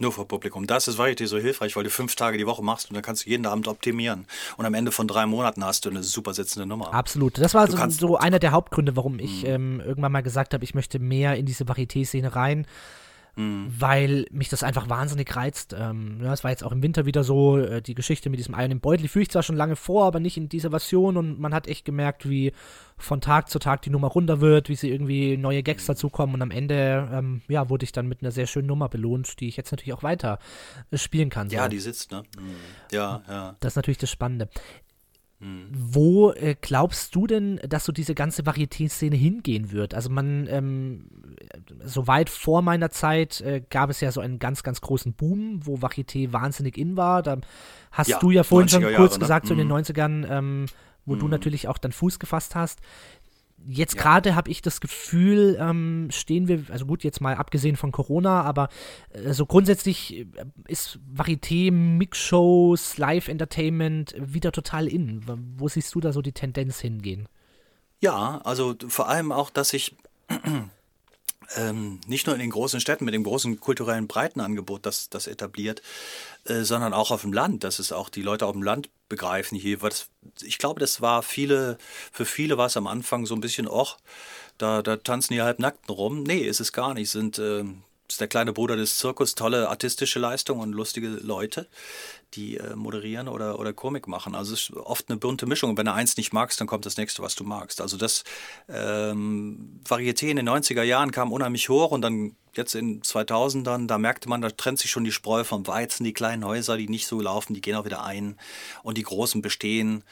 Nur 0.00 0.12
vor 0.12 0.26
Publikum. 0.26 0.66
Das 0.66 0.88
ist 0.88 0.96
wirklich 0.96 1.28
so 1.28 1.36
hilfreich, 1.36 1.76
weil 1.76 1.84
du 1.84 1.90
fünf 1.90 2.16
Tage 2.16 2.38
die 2.38 2.46
Woche 2.46 2.64
machst 2.64 2.88
und 2.88 2.94
dann 2.94 3.02
kannst 3.02 3.26
du 3.26 3.30
jeden 3.30 3.44
Abend 3.44 3.68
optimieren. 3.68 4.26
Und 4.56 4.64
am 4.64 4.72
Ende 4.72 4.92
von 4.92 5.06
drei 5.06 5.26
Monaten 5.26 5.62
hast 5.62 5.84
du 5.84 5.90
eine 5.90 6.02
super 6.02 6.32
sitzende 6.32 6.64
Nummer. 6.64 6.94
Absolut. 6.94 7.36
Das 7.36 7.52
war 7.52 7.70
so, 7.70 7.76
so, 7.90 8.16
einer 8.16 8.38
der 8.40 8.52
Hauptgründe, 8.52 8.96
warum 8.96 9.18
ich 9.18 9.42
mhm. 9.42 9.50
ähm, 9.50 9.80
irgendwann 9.80 10.12
mal 10.12 10.22
gesagt 10.22 10.54
habe, 10.54 10.64
ich 10.64 10.74
möchte 10.74 10.98
mehr 10.98 11.36
in 11.36 11.44
diese 11.44 11.64
Varieté-Szene 11.64 12.34
rein 12.34 12.66
mhm. 13.36 13.72
weil 13.78 14.26
mich 14.30 14.48
das 14.48 14.62
einfach 14.62 14.88
wahnsinnig 14.88 15.34
reizt. 15.34 15.74
Ähm, 15.78 16.20
ja, 16.22 16.32
es 16.32 16.44
war 16.44 16.50
jetzt 16.50 16.64
auch 16.64 16.72
im 16.72 16.82
Winter 16.82 17.06
wieder 17.06 17.24
so, 17.24 17.58
äh, 17.58 17.82
die 17.82 17.94
Geschichte 17.94 18.30
mit 18.30 18.38
diesem 18.38 18.54
Ei 18.54 18.64
und 18.64 18.70
dem 18.70 18.80
Beutel, 18.80 19.02
die 19.02 19.08
führe 19.08 19.22
ich 19.22 19.30
zwar 19.30 19.42
schon 19.42 19.56
lange 19.56 19.76
vor, 19.76 20.04
aber 20.04 20.20
nicht 20.20 20.36
in 20.36 20.48
dieser 20.48 20.70
Version 20.70 21.16
und 21.16 21.38
man 21.38 21.54
hat 21.54 21.66
echt 21.66 21.84
gemerkt, 21.84 22.28
wie 22.28 22.52
von 22.96 23.20
Tag 23.20 23.50
zu 23.50 23.58
Tag 23.58 23.82
die 23.82 23.90
Nummer 23.90 24.08
runter 24.08 24.40
wird, 24.40 24.68
wie 24.68 24.76
sie 24.76 24.90
irgendwie 24.90 25.36
neue 25.36 25.62
Gags 25.62 25.86
dazukommen 25.86 26.34
und 26.34 26.42
am 26.42 26.50
Ende, 26.50 27.08
ähm, 27.12 27.42
ja, 27.48 27.68
wurde 27.68 27.84
ich 27.84 27.92
dann 27.92 28.06
mit 28.06 28.22
einer 28.22 28.30
sehr 28.30 28.46
schönen 28.46 28.68
Nummer 28.68 28.88
belohnt, 28.88 29.40
die 29.40 29.48
ich 29.48 29.56
jetzt 29.56 29.72
natürlich 29.72 29.94
auch 29.94 30.02
weiter 30.02 30.38
äh, 30.90 30.98
spielen 30.98 31.30
kann. 31.30 31.50
So. 31.50 31.56
Ja, 31.56 31.68
die 31.68 31.80
sitzt, 31.80 32.12
ne? 32.12 32.22
Mhm. 32.38 32.54
Ja, 32.92 33.22
ja. 33.28 33.56
Das 33.60 33.72
ist 33.72 33.76
natürlich 33.76 33.98
das 33.98 34.10
Spannende. 34.10 34.48
Mhm. 35.40 35.68
Wo 35.72 36.32
äh, 36.32 36.56
glaubst 36.60 37.14
du 37.14 37.26
denn, 37.26 37.60
dass 37.68 37.84
so 37.84 37.92
diese 37.92 38.14
ganze 38.14 38.42
Varieté-Szene 38.42 39.16
hingehen 39.16 39.72
wird? 39.72 39.94
Also 39.94 40.10
man, 40.10 40.46
ähm, 40.48 41.33
so 41.84 42.06
weit 42.06 42.30
vor 42.30 42.62
meiner 42.62 42.90
Zeit 42.90 43.40
äh, 43.40 43.62
gab 43.68 43.90
es 43.90 44.00
ja 44.00 44.12
so 44.12 44.20
einen 44.20 44.38
ganz, 44.38 44.62
ganz 44.62 44.80
großen 44.80 45.14
Boom, 45.14 45.60
wo 45.64 45.76
Varieté 45.76 46.32
wahnsinnig 46.32 46.76
in 46.76 46.96
war. 46.96 47.22
Da 47.22 47.38
hast 47.92 48.08
ja, 48.08 48.18
du 48.18 48.30
ja 48.30 48.42
vorhin 48.42 48.68
schon 48.68 48.82
kurz 48.82 48.92
Jahre, 48.92 49.12
ne? 49.12 49.18
gesagt, 49.18 49.46
so 49.46 49.54
in 49.54 49.58
den 49.58 49.72
90ern, 49.72 50.08
mhm. 50.08 50.26
ähm, 50.30 50.66
wo 51.04 51.14
mhm. 51.14 51.20
du 51.20 51.28
natürlich 51.28 51.68
auch 51.68 51.78
dann 51.78 51.92
Fuß 51.92 52.18
gefasst 52.18 52.54
hast 52.54 52.80
jetzt 53.66 53.94
ja. 53.94 54.02
gerade 54.02 54.34
habe 54.34 54.50
ich 54.50 54.62
das 54.62 54.80
Gefühl, 54.80 55.56
ähm, 55.60 56.08
stehen 56.10 56.48
wir, 56.48 56.64
also 56.70 56.86
gut, 56.86 57.04
jetzt 57.04 57.20
mal 57.20 57.34
abgesehen 57.34 57.76
von 57.76 57.92
Corona, 57.92 58.42
aber 58.42 58.68
äh, 59.10 59.32
so 59.32 59.46
grundsätzlich 59.46 60.16
äh, 60.16 60.26
ist 60.68 60.98
Varieté, 61.12 61.70
Mixshows, 61.72 62.98
Live-Entertainment 62.98 64.14
wieder 64.18 64.52
total 64.52 64.86
in. 64.86 65.22
Wo 65.56 65.68
siehst 65.68 65.94
du 65.94 66.00
da 66.00 66.12
so 66.12 66.22
die 66.22 66.32
Tendenz 66.32 66.80
hingehen? 66.80 67.28
Ja, 68.00 68.40
also 68.44 68.74
vor 68.88 69.08
allem 69.08 69.32
auch, 69.32 69.50
dass 69.50 69.72
ich 69.72 69.96
ähm, 71.56 72.00
nicht 72.06 72.26
nur 72.26 72.34
in 72.34 72.40
den 72.40 72.50
großen 72.50 72.80
Städten 72.80 73.04
mit 73.04 73.14
dem 73.14 73.24
großen 73.24 73.60
kulturellen 73.60 74.06
Breitenangebot 74.06 74.86
das, 74.86 75.10
das 75.10 75.26
etabliert, 75.26 75.82
äh, 76.44 76.62
sondern 76.62 76.92
auch 76.92 77.10
auf 77.10 77.22
dem 77.22 77.32
Land, 77.32 77.64
dass 77.64 77.78
es 77.78 77.92
auch 77.92 78.08
die 78.08 78.22
Leute 78.22 78.46
auf 78.46 78.52
dem 78.52 78.62
Land 78.62 78.90
begreifen 79.08 79.58
hier. 79.58 79.82
Was, 79.82 80.08
ich 80.42 80.58
glaube, 80.58 80.80
das 80.80 81.00
war 81.00 81.22
viele, 81.22 81.78
für 82.12 82.24
viele 82.24 82.58
war 82.58 82.66
es 82.66 82.76
am 82.76 82.86
Anfang 82.86 83.26
so 83.26 83.34
ein 83.34 83.40
bisschen, 83.40 83.68
och, 83.68 83.96
da, 84.58 84.82
da 84.82 84.96
tanzen 84.96 85.34
die 85.34 85.42
halbnackten 85.42 85.94
rum. 85.94 86.22
Nee, 86.22 86.40
ist 86.40 86.60
es 86.60 86.72
gar 86.72 86.94
nicht. 86.94 87.10
Sind, 87.10 87.38
äh, 87.38 87.64
ist 88.14 88.20
der 88.20 88.28
kleine 88.28 88.52
Bruder 88.52 88.76
des 88.76 88.98
Zirkus, 88.98 89.34
tolle 89.34 89.68
artistische 89.68 90.20
Leistung 90.20 90.60
und 90.60 90.72
lustige 90.72 91.08
Leute, 91.08 91.66
die 92.34 92.58
äh, 92.58 92.76
moderieren 92.76 93.26
oder, 93.26 93.58
oder 93.58 93.72
Komik 93.72 94.06
machen. 94.06 94.36
Also 94.36 94.54
es 94.54 94.70
ist 94.70 94.76
oft 94.76 95.08
eine 95.08 95.18
bunte 95.18 95.46
Mischung. 95.46 95.76
Wenn 95.76 95.86
du 95.86 95.92
eins 95.92 96.16
nicht 96.16 96.32
magst, 96.32 96.60
dann 96.60 96.68
kommt 96.68 96.86
das 96.86 96.96
nächste, 96.96 97.22
was 97.22 97.34
du 97.34 97.42
magst. 97.42 97.80
Also 97.80 97.96
das 97.96 98.22
ähm, 98.68 99.80
Varieté 99.84 100.28
in 100.28 100.36
den 100.36 100.48
90er 100.48 100.82
Jahren 100.82 101.10
kam 101.10 101.32
unheimlich 101.32 101.68
hoch 101.68 101.90
und 101.90 102.02
dann 102.02 102.36
jetzt 102.56 102.76
in 102.76 103.02
2000ern, 103.02 103.88
da 103.88 103.98
merkte 103.98 104.28
man, 104.28 104.40
da 104.40 104.50
trennt 104.50 104.78
sich 104.78 104.92
schon 104.92 105.02
die 105.02 105.10
Spreu 105.10 105.42
vom 105.42 105.66
Weizen. 105.66 106.04
Die 106.04 106.12
kleinen 106.12 106.44
Häuser, 106.44 106.76
die 106.76 106.88
nicht 106.88 107.08
so 107.08 107.20
laufen, 107.20 107.54
die 107.54 107.60
gehen 107.60 107.74
auch 107.74 107.84
wieder 107.84 108.04
ein 108.04 108.36
und 108.84 108.96
die 108.96 109.02
großen 109.02 109.42
bestehen. 109.42 110.04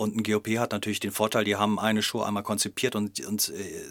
Und 0.00 0.16
ein 0.16 0.22
GOP 0.22 0.56
hat 0.56 0.72
natürlich 0.72 0.98
den 0.98 1.10
Vorteil, 1.10 1.44
die 1.44 1.56
haben 1.56 1.78
eine 1.78 2.02
Show 2.02 2.22
einmal 2.22 2.42
konzipiert 2.42 2.96
und, 2.96 3.20
und 3.26 3.50
äh, 3.50 3.84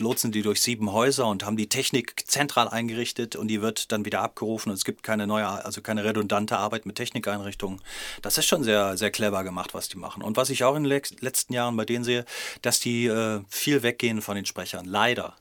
lotsen 0.00 0.32
die 0.32 0.42
durch 0.42 0.60
sieben 0.60 0.90
Häuser 0.90 1.28
und 1.28 1.46
haben 1.46 1.56
die 1.56 1.68
Technik 1.68 2.24
zentral 2.26 2.66
eingerichtet 2.66 3.36
und 3.36 3.46
die 3.46 3.62
wird 3.62 3.92
dann 3.92 4.04
wieder 4.04 4.20
abgerufen 4.20 4.70
und 4.70 4.74
es 4.74 4.84
gibt 4.84 5.04
keine 5.04 5.28
neue, 5.28 5.46
also 5.46 5.80
keine 5.80 6.04
redundante 6.04 6.58
Arbeit 6.58 6.86
mit 6.86 6.96
Technikeinrichtungen. 6.96 7.80
Das 8.20 8.36
ist 8.36 8.46
schon 8.46 8.64
sehr, 8.64 8.96
sehr 8.96 9.12
clever 9.12 9.44
gemacht, 9.44 9.74
was 9.74 9.88
die 9.88 9.96
machen. 9.96 10.24
Und 10.24 10.36
was 10.36 10.50
ich 10.50 10.64
auch 10.64 10.74
in 10.74 10.82
den 10.82 11.02
letzten 11.20 11.52
Jahren 11.52 11.76
bei 11.76 11.84
denen 11.84 12.02
sehe, 12.02 12.24
dass 12.62 12.80
die 12.80 13.06
äh, 13.06 13.40
viel 13.48 13.84
weggehen 13.84 14.22
von 14.22 14.34
den 14.34 14.46
Sprechern. 14.46 14.86
Leider. 14.86 15.36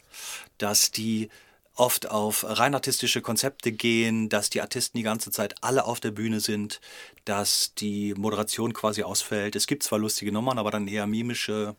Dass 0.59 0.91
die 0.91 1.29
oft 1.75 2.09
auf 2.09 2.45
rein 2.47 2.75
artistische 2.75 3.21
Konzepte 3.21 3.71
gehen, 3.71 4.29
dass 4.29 4.49
die 4.49 4.61
Artisten 4.61 4.97
die 4.97 5.03
ganze 5.03 5.31
Zeit 5.31 5.55
alle 5.61 5.85
auf 5.85 5.99
der 5.99 6.11
Bühne 6.11 6.39
sind, 6.39 6.81
dass 7.25 7.73
die 7.75 8.13
Moderation 8.15 8.73
quasi 8.73 9.03
ausfällt. 9.03 9.55
Es 9.55 9.67
gibt 9.67 9.83
zwar 9.83 9.99
lustige 9.99 10.31
Nummern, 10.31 10.59
aber 10.59 10.71
dann 10.71 10.87
eher 10.87 11.07
mimische. 11.07 11.75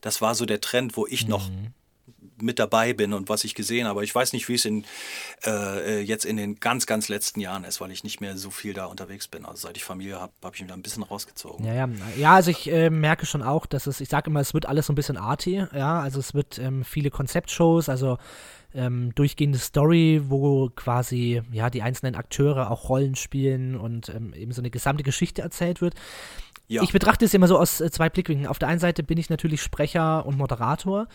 Das 0.00 0.20
war 0.20 0.34
so 0.34 0.44
der 0.44 0.60
Trend, 0.60 0.96
wo 0.96 1.06
ich 1.06 1.24
mhm. 1.24 1.30
noch 1.30 1.50
mit 2.42 2.58
dabei 2.58 2.92
bin 2.92 3.12
und 3.12 3.28
was 3.28 3.44
ich 3.44 3.54
gesehen 3.54 3.86
habe. 3.86 4.04
Ich 4.04 4.14
weiß 4.14 4.32
nicht, 4.32 4.48
wie 4.48 4.54
es 4.54 4.64
in, 4.64 4.84
äh, 5.46 6.00
jetzt 6.00 6.24
in 6.24 6.36
den 6.36 6.60
ganz, 6.60 6.86
ganz 6.86 7.08
letzten 7.08 7.40
Jahren 7.40 7.64
ist, 7.64 7.80
weil 7.80 7.90
ich 7.90 8.04
nicht 8.04 8.20
mehr 8.20 8.36
so 8.36 8.50
viel 8.50 8.74
da 8.74 8.86
unterwegs 8.86 9.28
bin. 9.28 9.44
Also 9.44 9.66
seit 9.66 9.76
ich 9.76 9.84
Familie 9.84 10.20
habe, 10.20 10.32
habe 10.42 10.54
ich 10.54 10.60
mich 10.60 10.68
da 10.68 10.74
ein 10.74 10.82
bisschen 10.82 11.02
rausgezogen. 11.02 11.64
Ja, 11.64 11.74
ja. 11.74 11.88
ja 12.16 12.34
also 12.34 12.50
ich 12.50 12.70
äh, 12.70 12.90
merke 12.90 13.26
schon 13.26 13.42
auch, 13.42 13.66
dass 13.66 13.86
es, 13.86 14.00
ich 14.00 14.08
sage 14.08 14.30
immer, 14.30 14.40
es 14.40 14.54
wird 14.54 14.66
alles 14.66 14.86
so 14.86 14.92
ein 14.92 14.96
bisschen 14.96 15.16
arty. 15.16 15.64
Ja, 15.74 16.00
also 16.00 16.18
es 16.20 16.34
wird 16.34 16.58
ähm, 16.58 16.84
viele 16.84 17.10
Konzeptshows, 17.10 17.88
also 17.88 18.18
ähm, 18.74 19.14
durchgehende 19.14 19.58
Story, 19.58 20.22
wo 20.26 20.70
quasi 20.74 21.42
ja 21.52 21.70
die 21.70 21.82
einzelnen 21.82 22.14
Akteure 22.14 22.70
auch 22.70 22.88
Rollen 22.88 23.16
spielen 23.16 23.76
und 23.76 24.08
ähm, 24.10 24.34
eben 24.34 24.52
so 24.52 24.60
eine 24.60 24.70
gesamte 24.70 25.02
Geschichte 25.02 25.42
erzählt 25.42 25.80
wird. 25.80 25.94
Ja. 26.68 26.82
Ich 26.82 26.92
betrachte 26.92 27.24
es 27.24 27.32
immer 27.32 27.48
so 27.48 27.58
aus 27.58 27.80
äh, 27.80 27.90
zwei 27.90 28.10
Blickwinkeln. 28.10 28.46
Auf 28.46 28.58
der 28.58 28.68
einen 28.68 28.78
Seite 28.78 29.02
bin 29.02 29.16
ich 29.16 29.30
natürlich 29.30 29.62
Sprecher 29.62 30.26
und 30.26 30.36
Moderator 30.36 31.08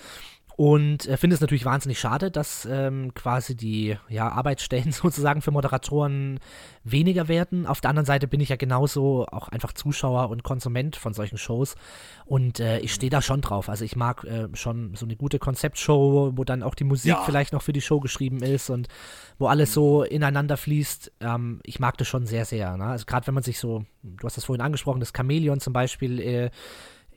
und 0.55 1.07
äh, 1.07 1.17
finde 1.17 1.33
es 1.33 1.41
natürlich 1.41 1.65
wahnsinnig 1.65 1.99
schade, 1.99 2.29
dass 2.29 2.67
ähm, 2.69 3.13
quasi 3.15 3.55
die 3.55 3.97
ja, 4.07 4.29
Arbeitsstellen 4.29 4.91
sozusagen 4.91 5.41
für 5.41 5.51
Moderatoren 5.51 6.39
weniger 6.83 7.27
werden. 7.27 7.65
Auf 7.65 7.81
der 7.81 7.89
anderen 7.89 8.05
Seite 8.05 8.27
bin 8.27 8.39
ich 8.39 8.49
ja 8.49 8.55
genauso 8.55 9.25
auch 9.25 9.49
einfach 9.49 9.73
Zuschauer 9.73 10.29
und 10.29 10.43
Konsument 10.43 10.95
von 10.95 11.13
solchen 11.13 11.37
Shows. 11.37 11.75
Und 12.25 12.59
äh, 12.59 12.79
ich 12.79 12.93
stehe 12.93 13.09
da 13.09 13.21
schon 13.21 13.41
drauf. 13.41 13.67
Also 13.67 13.83
ich 13.83 13.95
mag 13.95 14.23
äh, 14.25 14.47
schon 14.53 14.93
so 14.95 15.05
eine 15.05 15.15
gute 15.15 15.39
Konzeptshow, 15.39 16.33
wo 16.35 16.43
dann 16.43 16.61
auch 16.61 16.75
die 16.75 16.83
Musik 16.83 17.09
ja. 17.09 17.23
vielleicht 17.23 17.53
noch 17.53 17.63
für 17.63 17.73
die 17.73 17.81
Show 17.81 17.99
geschrieben 17.99 18.43
ist 18.43 18.69
und 18.69 18.87
wo 19.39 19.47
alles 19.47 19.73
so 19.73 20.03
ineinander 20.03 20.57
fließt. 20.57 21.13
Ähm, 21.21 21.61
ich 21.63 21.79
mag 21.79 21.97
das 21.97 22.07
schon 22.07 22.27
sehr, 22.27 22.45
sehr. 22.45 22.77
Ne? 22.77 22.85
Also 22.85 23.05
gerade 23.05 23.25
wenn 23.25 23.33
man 23.33 23.43
sich 23.43 23.57
so, 23.57 23.85
du 24.03 24.25
hast 24.25 24.37
das 24.37 24.45
vorhin 24.45 24.61
angesprochen, 24.61 24.99
das 24.99 25.13
Chamäleon 25.15 25.59
zum 25.59 25.73
Beispiel 25.73 26.19
äh, 26.19 26.51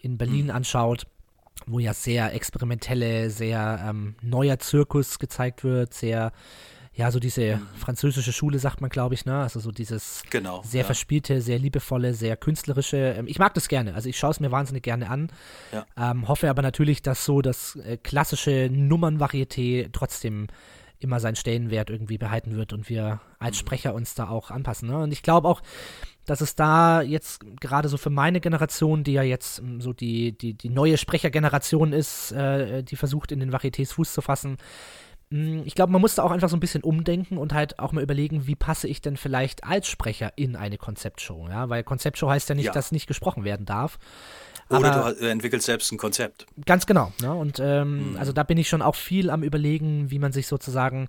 in 0.00 0.16
Berlin 0.16 0.46
mhm. 0.46 0.52
anschaut 0.52 1.06
wo 1.66 1.78
ja 1.78 1.94
sehr 1.94 2.34
experimentelle, 2.34 3.30
sehr 3.30 3.84
ähm, 3.88 4.14
neuer 4.22 4.58
Zirkus 4.58 5.18
gezeigt 5.18 5.64
wird, 5.64 5.94
sehr, 5.94 6.32
ja, 6.92 7.10
so 7.10 7.18
diese 7.18 7.56
mhm. 7.56 7.66
französische 7.76 8.32
Schule, 8.32 8.58
sagt 8.58 8.80
man, 8.80 8.90
glaube 8.90 9.14
ich, 9.14 9.24
ne? 9.24 9.40
Also 9.40 9.60
so 9.60 9.72
dieses 9.72 10.22
genau, 10.30 10.62
sehr 10.64 10.82
ja. 10.82 10.86
verspielte, 10.86 11.40
sehr 11.40 11.58
liebevolle, 11.58 12.14
sehr 12.14 12.36
künstlerische. 12.36 13.14
Ähm, 13.18 13.26
ich 13.26 13.38
mag 13.38 13.54
das 13.54 13.68
gerne, 13.68 13.94
also 13.94 14.08
ich 14.08 14.18
schaue 14.18 14.30
es 14.30 14.40
mir 14.40 14.52
wahnsinnig 14.52 14.82
gerne 14.82 15.10
an. 15.10 15.28
Ja. 15.72 15.86
Ähm, 15.96 16.28
hoffe 16.28 16.50
aber 16.50 16.62
natürlich, 16.62 17.02
dass 17.02 17.24
so 17.24 17.42
das 17.42 17.76
äh, 17.76 17.96
klassische 17.96 18.68
Nummernvarieté 18.70 19.88
trotzdem 19.92 20.48
immer 20.98 21.20
seinen 21.20 21.36
Stellenwert 21.36 21.90
irgendwie 21.90 22.18
behalten 22.18 22.56
wird 22.56 22.72
und 22.72 22.88
wir 22.88 23.20
als 23.38 23.56
mhm. 23.56 23.60
Sprecher 23.60 23.94
uns 23.94 24.14
da 24.14 24.28
auch 24.28 24.50
anpassen. 24.50 24.88
Ne? 24.88 24.98
Und 24.98 25.12
ich 25.12 25.22
glaube 25.22 25.48
auch, 25.48 25.62
dass 26.26 26.40
es 26.40 26.54
da 26.54 27.02
jetzt 27.02 27.40
gerade 27.60 27.88
so 27.88 27.96
für 27.96 28.10
meine 28.10 28.40
Generation, 28.40 29.04
die 29.04 29.12
ja 29.12 29.22
jetzt 29.22 29.60
ähm, 29.60 29.80
so 29.80 29.92
die, 29.92 30.36
die, 30.36 30.54
die 30.54 30.68
neue 30.68 30.98
Sprechergeneration 30.98 31.92
ist, 31.92 32.32
äh, 32.32 32.82
die 32.82 32.96
versucht, 32.96 33.32
in 33.32 33.40
den 33.40 33.52
Varietés 33.52 33.92
Fuß 33.92 34.12
zu 34.12 34.20
fassen, 34.20 34.58
hm, 35.30 35.62
ich 35.64 35.74
glaube, 35.74 35.92
man 35.92 36.00
muss 36.00 36.14
da 36.14 36.22
auch 36.22 36.30
einfach 36.30 36.48
so 36.48 36.56
ein 36.56 36.60
bisschen 36.60 36.82
umdenken 36.82 37.38
und 37.38 37.52
halt 37.52 37.78
auch 37.78 37.92
mal 37.92 38.02
überlegen, 38.02 38.46
wie 38.46 38.54
passe 38.54 38.86
ich 38.88 39.00
denn 39.00 39.16
vielleicht 39.16 39.64
als 39.64 39.88
Sprecher 39.88 40.32
in 40.36 40.56
eine 40.56 40.78
Konzeptshow, 40.78 41.48
ja, 41.48 41.68
weil 41.68 41.82
Konzeptshow 41.82 42.28
heißt 42.28 42.48
ja 42.48 42.54
nicht, 42.54 42.66
ja. 42.66 42.72
dass 42.72 42.92
nicht 42.92 43.06
gesprochen 43.06 43.44
werden 43.44 43.66
darf. 43.66 43.98
Oder 44.68 45.14
du 45.14 45.28
entwickelst 45.28 45.66
selbst 45.66 45.92
ein 45.92 45.98
Konzept. 45.98 46.46
Ganz 46.64 46.86
genau. 46.86 47.12
Ne? 47.20 47.32
Und 47.32 47.60
ähm, 47.60 48.12
mhm. 48.12 48.16
also 48.16 48.32
da 48.32 48.42
bin 48.42 48.58
ich 48.58 48.68
schon 48.68 48.82
auch 48.82 48.96
viel 48.96 49.30
am 49.30 49.44
überlegen, 49.44 50.10
wie 50.10 50.18
man 50.18 50.32
sich 50.32 50.48
sozusagen 50.48 51.06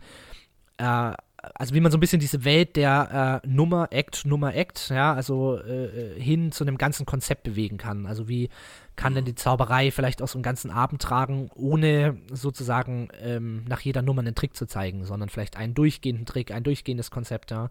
äh, 0.77 1.13
also 1.55 1.73
wie 1.73 1.79
man 1.79 1.91
so 1.91 1.97
ein 1.97 2.01
bisschen 2.01 2.19
diese 2.19 2.43
Welt 2.43 2.75
der 2.75 3.41
äh, 3.43 3.47
Nummer, 3.47 3.87
Act, 3.91 4.25
Nummer, 4.25 4.55
Act, 4.55 4.89
ja, 4.89 5.13
also 5.13 5.57
äh, 5.57 5.85
äh, 5.85 6.21
hin 6.21 6.51
zu 6.51 6.63
einem 6.63 6.77
ganzen 6.77 7.05
Konzept 7.05 7.43
bewegen 7.43 7.77
kann. 7.77 8.05
Also 8.05 8.27
wie 8.27 8.49
kann 8.95 9.13
denn 9.13 9.25
die 9.25 9.35
Zauberei 9.35 9.91
vielleicht 9.91 10.21
auch 10.21 10.27
so 10.27 10.37
einen 10.37 10.43
ganzen 10.43 10.71
Abend 10.71 11.01
tragen, 11.01 11.49
ohne 11.55 12.17
sozusagen 12.31 13.09
ähm, 13.21 13.63
nach 13.67 13.81
jeder 13.81 14.01
Nummer 14.01 14.21
einen 14.21 14.35
Trick 14.35 14.55
zu 14.55 14.65
zeigen, 14.65 15.05
sondern 15.05 15.29
vielleicht 15.29 15.57
einen 15.57 15.73
durchgehenden 15.73 16.25
Trick, 16.25 16.51
ein 16.51 16.63
durchgehendes 16.63 17.11
Konzept, 17.11 17.51
ja. 17.51 17.69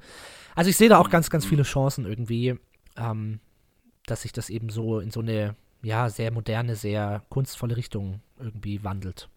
Also 0.54 0.70
ich 0.70 0.76
sehe 0.76 0.88
da 0.88 0.98
auch 0.98 1.10
ganz, 1.10 1.28
ganz 1.28 1.44
viele 1.44 1.64
Chancen 1.64 2.06
irgendwie, 2.06 2.54
ähm, 2.96 3.40
dass 4.06 4.22
sich 4.22 4.32
das 4.32 4.50
eben 4.50 4.68
so 4.68 5.00
in 5.00 5.10
so 5.10 5.20
eine, 5.20 5.56
ja, 5.82 6.08
sehr 6.08 6.30
moderne, 6.30 6.76
sehr 6.76 7.22
kunstvolle 7.28 7.76
Richtung 7.76 8.20
irgendwie 8.38 8.84
wandelt. 8.84 9.28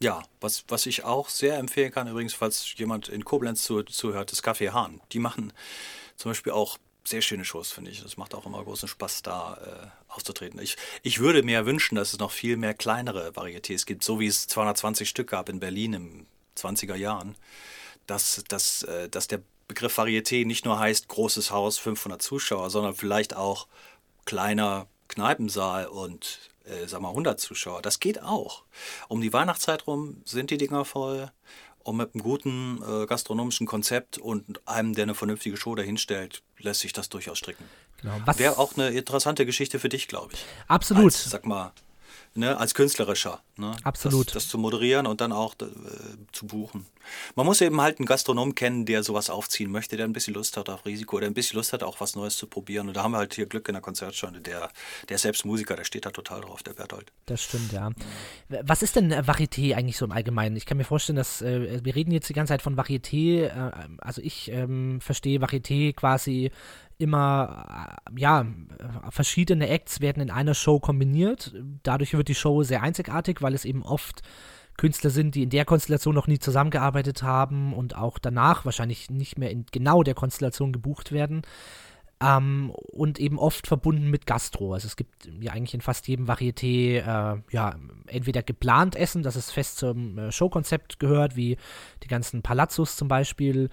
Ja, 0.00 0.22
was, 0.40 0.64
was 0.68 0.86
ich 0.86 1.04
auch 1.04 1.28
sehr 1.28 1.58
empfehlen 1.58 1.92
kann, 1.92 2.08
übrigens, 2.08 2.34
falls 2.34 2.74
jemand 2.76 3.08
in 3.08 3.24
Koblenz 3.24 3.64
zu, 3.64 3.82
zuhört, 3.82 4.32
ist 4.32 4.46
Café 4.46 4.70
Hahn. 4.70 5.00
Die 5.12 5.18
machen 5.18 5.52
zum 6.16 6.30
Beispiel 6.30 6.52
auch 6.52 6.78
sehr 7.04 7.22
schöne 7.22 7.44
Shows, 7.44 7.72
finde 7.72 7.90
ich. 7.90 8.02
Das 8.02 8.16
macht 8.16 8.34
auch 8.34 8.46
immer 8.46 8.62
großen 8.62 8.88
Spaß, 8.88 9.22
da 9.22 9.54
äh, 9.54 10.12
aufzutreten. 10.12 10.60
Ich, 10.60 10.76
ich 11.02 11.18
würde 11.18 11.42
mir 11.42 11.66
wünschen, 11.66 11.96
dass 11.96 12.12
es 12.12 12.18
noch 12.18 12.30
viel 12.30 12.56
mehr 12.56 12.74
kleinere 12.74 13.30
Varietés 13.30 13.86
gibt, 13.86 14.04
so 14.04 14.20
wie 14.20 14.26
es 14.26 14.46
220 14.46 15.08
Stück 15.08 15.30
gab 15.30 15.48
in 15.48 15.58
Berlin 15.58 15.94
im 15.94 16.26
20er 16.56 16.94
Jahren, 16.94 17.36
dass, 18.06 18.44
dass, 18.48 18.82
äh, 18.84 19.08
dass 19.08 19.26
der 19.26 19.40
Begriff 19.68 19.98
Varieté 19.98 20.46
nicht 20.46 20.64
nur 20.64 20.78
heißt 20.78 21.08
großes 21.08 21.50
Haus, 21.50 21.78
500 21.78 22.22
Zuschauer, 22.22 22.70
sondern 22.70 22.94
vielleicht 22.94 23.34
auch 23.36 23.66
kleiner 24.24 24.86
Kneipensaal 25.08 25.86
und 25.86 26.38
äh, 26.68 26.86
sag 26.86 27.00
mal 27.00 27.10
100 27.10 27.40
Zuschauer. 27.40 27.82
Das 27.82 28.00
geht 28.00 28.22
auch. 28.22 28.64
Um 29.08 29.20
die 29.20 29.32
Weihnachtszeit 29.32 29.86
rum 29.86 30.22
sind 30.24 30.50
die 30.50 30.58
Dinger 30.58 30.84
voll. 30.84 31.30
Und 31.84 31.96
mit 31.96 32.14
einem 32.14 32.22
guten 32.22 32.82
äh, 32.82 33.06
gastronomischen 33.06 33.66
Konzept 33.66 34.18
und 34.18 34.60
einem, 34.66 34.94
der 34.94 35.04
eine 35.04 35.14
vernünftige 35.14 35.56
Show 35.56 35.74
dahinstellt, 35.74 36.42
lässt 36.58 36.80
sich 36.80 36.92
das 36.92 37.08
durchaus 37.08 37.38
stricken. 37.38 37.64
Genau. 38.02 38.20
Wäre 38.36 38.58
auch 38.58 38.76
eine 38.76 38.90
interessante 38.90 39.46
Geschichte 39.46 39.78
für 39.78 39.88
dich, 39.88 40.06
glaube 40.06 40.34
ich. 40.34 40.44
Absolut. 40.66 41.04
Als, 41.04 41.24
sag 41.24 41.46
mal, 41.46 41.72
ne, 42.38 42.56
als 42.56 42.74
künstlerischer. 42.74 43.40
Ne? 43.56 43.76
Absolut. 43.82 44.28
Das, 44.28 44.34
das, 44.34 44.48
zu 44.48 44.58
moderieren 44.58 45.06
und 45.06 45.20
dann 45.20 45.32
auch 45.32 45.54
äh, 45.60 45.66
zu 46.32 46.46
buchen. 46.46 46.86
Man 47.34 47.46
muss 47.46 47.60
eben 47.60 47.80
halt 47.80 47.98
einen 47.98 48.06
Gastronom 48.06 48.54
kennen, 48.54 48.86
der 48.86 49.02
sowas 49.02 49.30
aufziehen 49.30 49.70
möchte, 49.70 49.96
der 49.96 50.06
ein 50.06 50.12
bisschen 50.12 50.34
Lust 50.34 50.56
hat 50.56 50.68
auf 50.68 50.86
Risiko, 50.86 51.18
der 51.18 51.28
ein 51.28 51.34
bisschen 51.34 51.56
Lust 51.56 51.72
hat, 51.72 51.82
auch 51.82 52.00
was 52.00 52.14
Neues 52.14 52.36
zu 52.36 52.46
probieren. 52.46 52.88
Und 52.88 52.96
da 52.96 53.02
haben 53.02 53.12
wir 53.12 53.18
halt 53.18 53.34
hier 53.34 53.46
Glück 53.46 53.68
in 53.68 53.74
der 53.74 53.82
Konzertstunde. 53.82 54.40
Der, 54.40 54.70
der 55.08 55.16
ist 55.16 55.22
selbst 55.22 55.44
Musiker, 55.44 55.74
der 55.74 55.84
steht 55.84 56.06
da 56.06 56.10
total 56.10 56.42
drauf, 56.42 56.62
der 56.62 56.74
Berthold. 56.74 57.10
Das 57.26 57.42
stimmt, 57.42 57.72
ja. 57.72 57.90
Was 58.48 58.82
ist 58.82 58.96
denn 58.96 59.12
Varieté 59.12 59.74
eigentlich 59.74 59.96
so 59.96 60.04
im 60.04 60.12
Allgemeinen? 60.12 60.56
Ich 60.56 60.66
kann 60.66 60.76
mir 60.76 60.84
vorstellen, 60.84 61.16
dass 61.16 61.42
äh, 61.42 61.82
wir 61.82 61.94
reden 61.94 62.12
jetzt 62.12 62.28
die 62.28 62.34
ganze 62.34 62.52
Zeit 62.52 62.62
von 62.62 62.76
Varieté. 62.76 63.46
Äh, 63.46 63.88
also 63.98 64.22
ich 64.22 64.50
ähm, 64.50 65.00
verstehe 65.00 65.40
Varieté 65.40 65.94
quasi 65.94 66.50
immer, 66.98 67.96
äh, 68.06 68.20
ja, 68.20 68.46
verschiedene 69.10 69.68
Acts 69.68 70.00
werden 70.00 70.22
in 70.22 70.30
einer 70.30 70.54
Show 70.54 70.80
kombiniert. 70.80 71.54
Dadurch 71.82 72.14
wird 72.14 72.28
die 72.28 72.34
Show 72.34 72.62
sehr 72.62 72.82
einzigartig, 72.82 73.40
weil 73.40 73.54
es 73.54 73.64
eben 73.64 73.82
oft 73.82 74.22
Künstler 74.76 75.10
sind, 75.10 75.34
die 75.34 75.42
in 75.42 75.50
der 75.50 75.64
Konstellation 75.64 76.14
noch 76.14 76.28
nie 76.28 76.38
zusammengearbeitet 76.38 77.22
haben 77.22 77.74
und 77.74 77.96
auch 77.96 78.18
danach 78.18 78.64
wahrscheinlich 78.64 79.10
nicht 79.10 79.36
mehr 79.36 79.50
in 79.50 79.66
genau 79.70 80.02
der 80.02 80.14
Konstellation 80.14 80.72
gebucht 80.72 81.12
werden. 81.12 81.42
Ähm, 82.20 82.70
und 82.70 83.20
eben 83.20 83.38
oft 83.38 83.68
verbunden 83.68 84.10
mit 84.10 84.26
Gastro. 84.26 84.74
Also 84.74 84.86
es 84.86 84.96
gibt 84.96 85.28
ja 85.40 85.52
eigentlich 85.52 85.74
in 85.74 85.80
fast 85.80 86.08
jedem 86.08 86.26
Varieté 86.26 86.98
äh, 86.98 87.42
ja 87.52 87.76
entweder 88.06 88.42
geplant 88.42 88.96
Essen, 88.96 89.22
das 89.22 89.36
es 89.36 89.52
fest 89.52 89.78
zum 89.78 90.18
äh, 90.18 90.32
Showkonzept 90.32 90.98
gehört, 90.98 91.36
wie 91.36 91.58
die 92.02 92.08
ganzen 92.08 92.42
Palazzos 92.42 92.96
zum 92.96 93.06
Beispiel, 93.06 93.70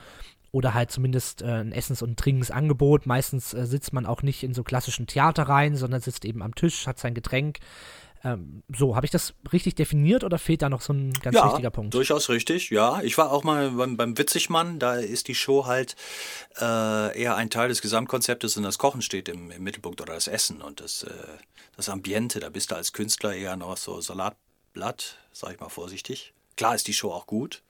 oder 0.55 0.73
halt 0.73 0.89
zumindest 0.89 1.41
äh, 1.41 1.47
ein 1.47 1.73
Essens- 1.73 2.01
und 2.01 2.17
Trinkensangebot. 2.17 3.05
Meistens 3.07 3.53
äh, 3.53 3.65
sitzt 3.65 3.91
man 3.91 4.05
auch 4.05 4.21
nicht 4.21 4.41
in 4.41 4.53
so 4.53 4.63
klassischen 4.63 5.05
Theaterreihen, 5.05 5.75
sondern 5.75 5.99
sitzt 5.99 6.23
eben 6.23 6.41
am 6.41 6.55
Tisch, 6.55 6.87
hat 6.87 6.97
sein 6.97 7.13
Getränk. 7.13 7.57
Ähm, 8.23 8.63
so, 8.73 8.95
habe 8.95 9.05
ich 9.05 9.11
das 9.11 9.33
richtig 9.51 9.75
definiert 9.75 10.23
oder 10.23 10.39
fehlt 10.39 10.61
da 10.61 10.69
noch 10.69 10.79
so 10.79 10.93
ein 10.93 11.11
ganz 11.11 11.35
ja, 11.35 11.45
wichtiger 11.49 11.71
Punkt? 11.71 11.93
Durchaus 11.93 12.29
richtig, 12.29 12.69
ja. 12.69 13.01
Ich 13.01 13.17
war 13.17 13.33
auch 13.33 13.43
mal 13.43 13.71
beim, 13.71 13.97
beim 13.97 14.17
Witzigmann, 14.17 14.79
da 14.79 14.95
ist 14.95 15.27
die 15.27 15.35
Show 15.35 15.65
halt 15.65 15.97
äh, 16.61 17.19
eher 17.21 17.35
ein 17.35 17.49
Teil 17.49 17.67
des 17.67 17.81
Gesamtkonzeptes 17.81 18.55
und 18.55 18.63
das 18.63 18.77
Kochen 18.77 19.01
steht 19.01 19.27
im, 19.27 19.51
im 19.51 19.61
Mittelpunkt 19.61 19.99
oder 19.99 20.13
das 20.13 20.29
Essen 20.29 20.61
und 20.61 20.79
das, 20.79 21.03
äh, 21.03 21.09
das 21.75 21.89
Ambiente. 21.89 22.39
Da 22.39 22.47
bist 22.47 22.71
du 22.71 22.75
als 22.75 22.93
Künstler 22.93 23.35
eher 23.35 23.57
noch 23.57 23.75
so 23.75 23.99
Salatblatt, 23.99 25.17
sag 25.33 25.51
ich 25.51 25.59
mal 25.59 25.67
vorsichtig. 25.67 26.33
Klar 26.55 26.75
ist 26.75 26.87
die 26.87 26.93
Show 26.93 27.11
auch 27.11 27.27
gut, 27.27 27.61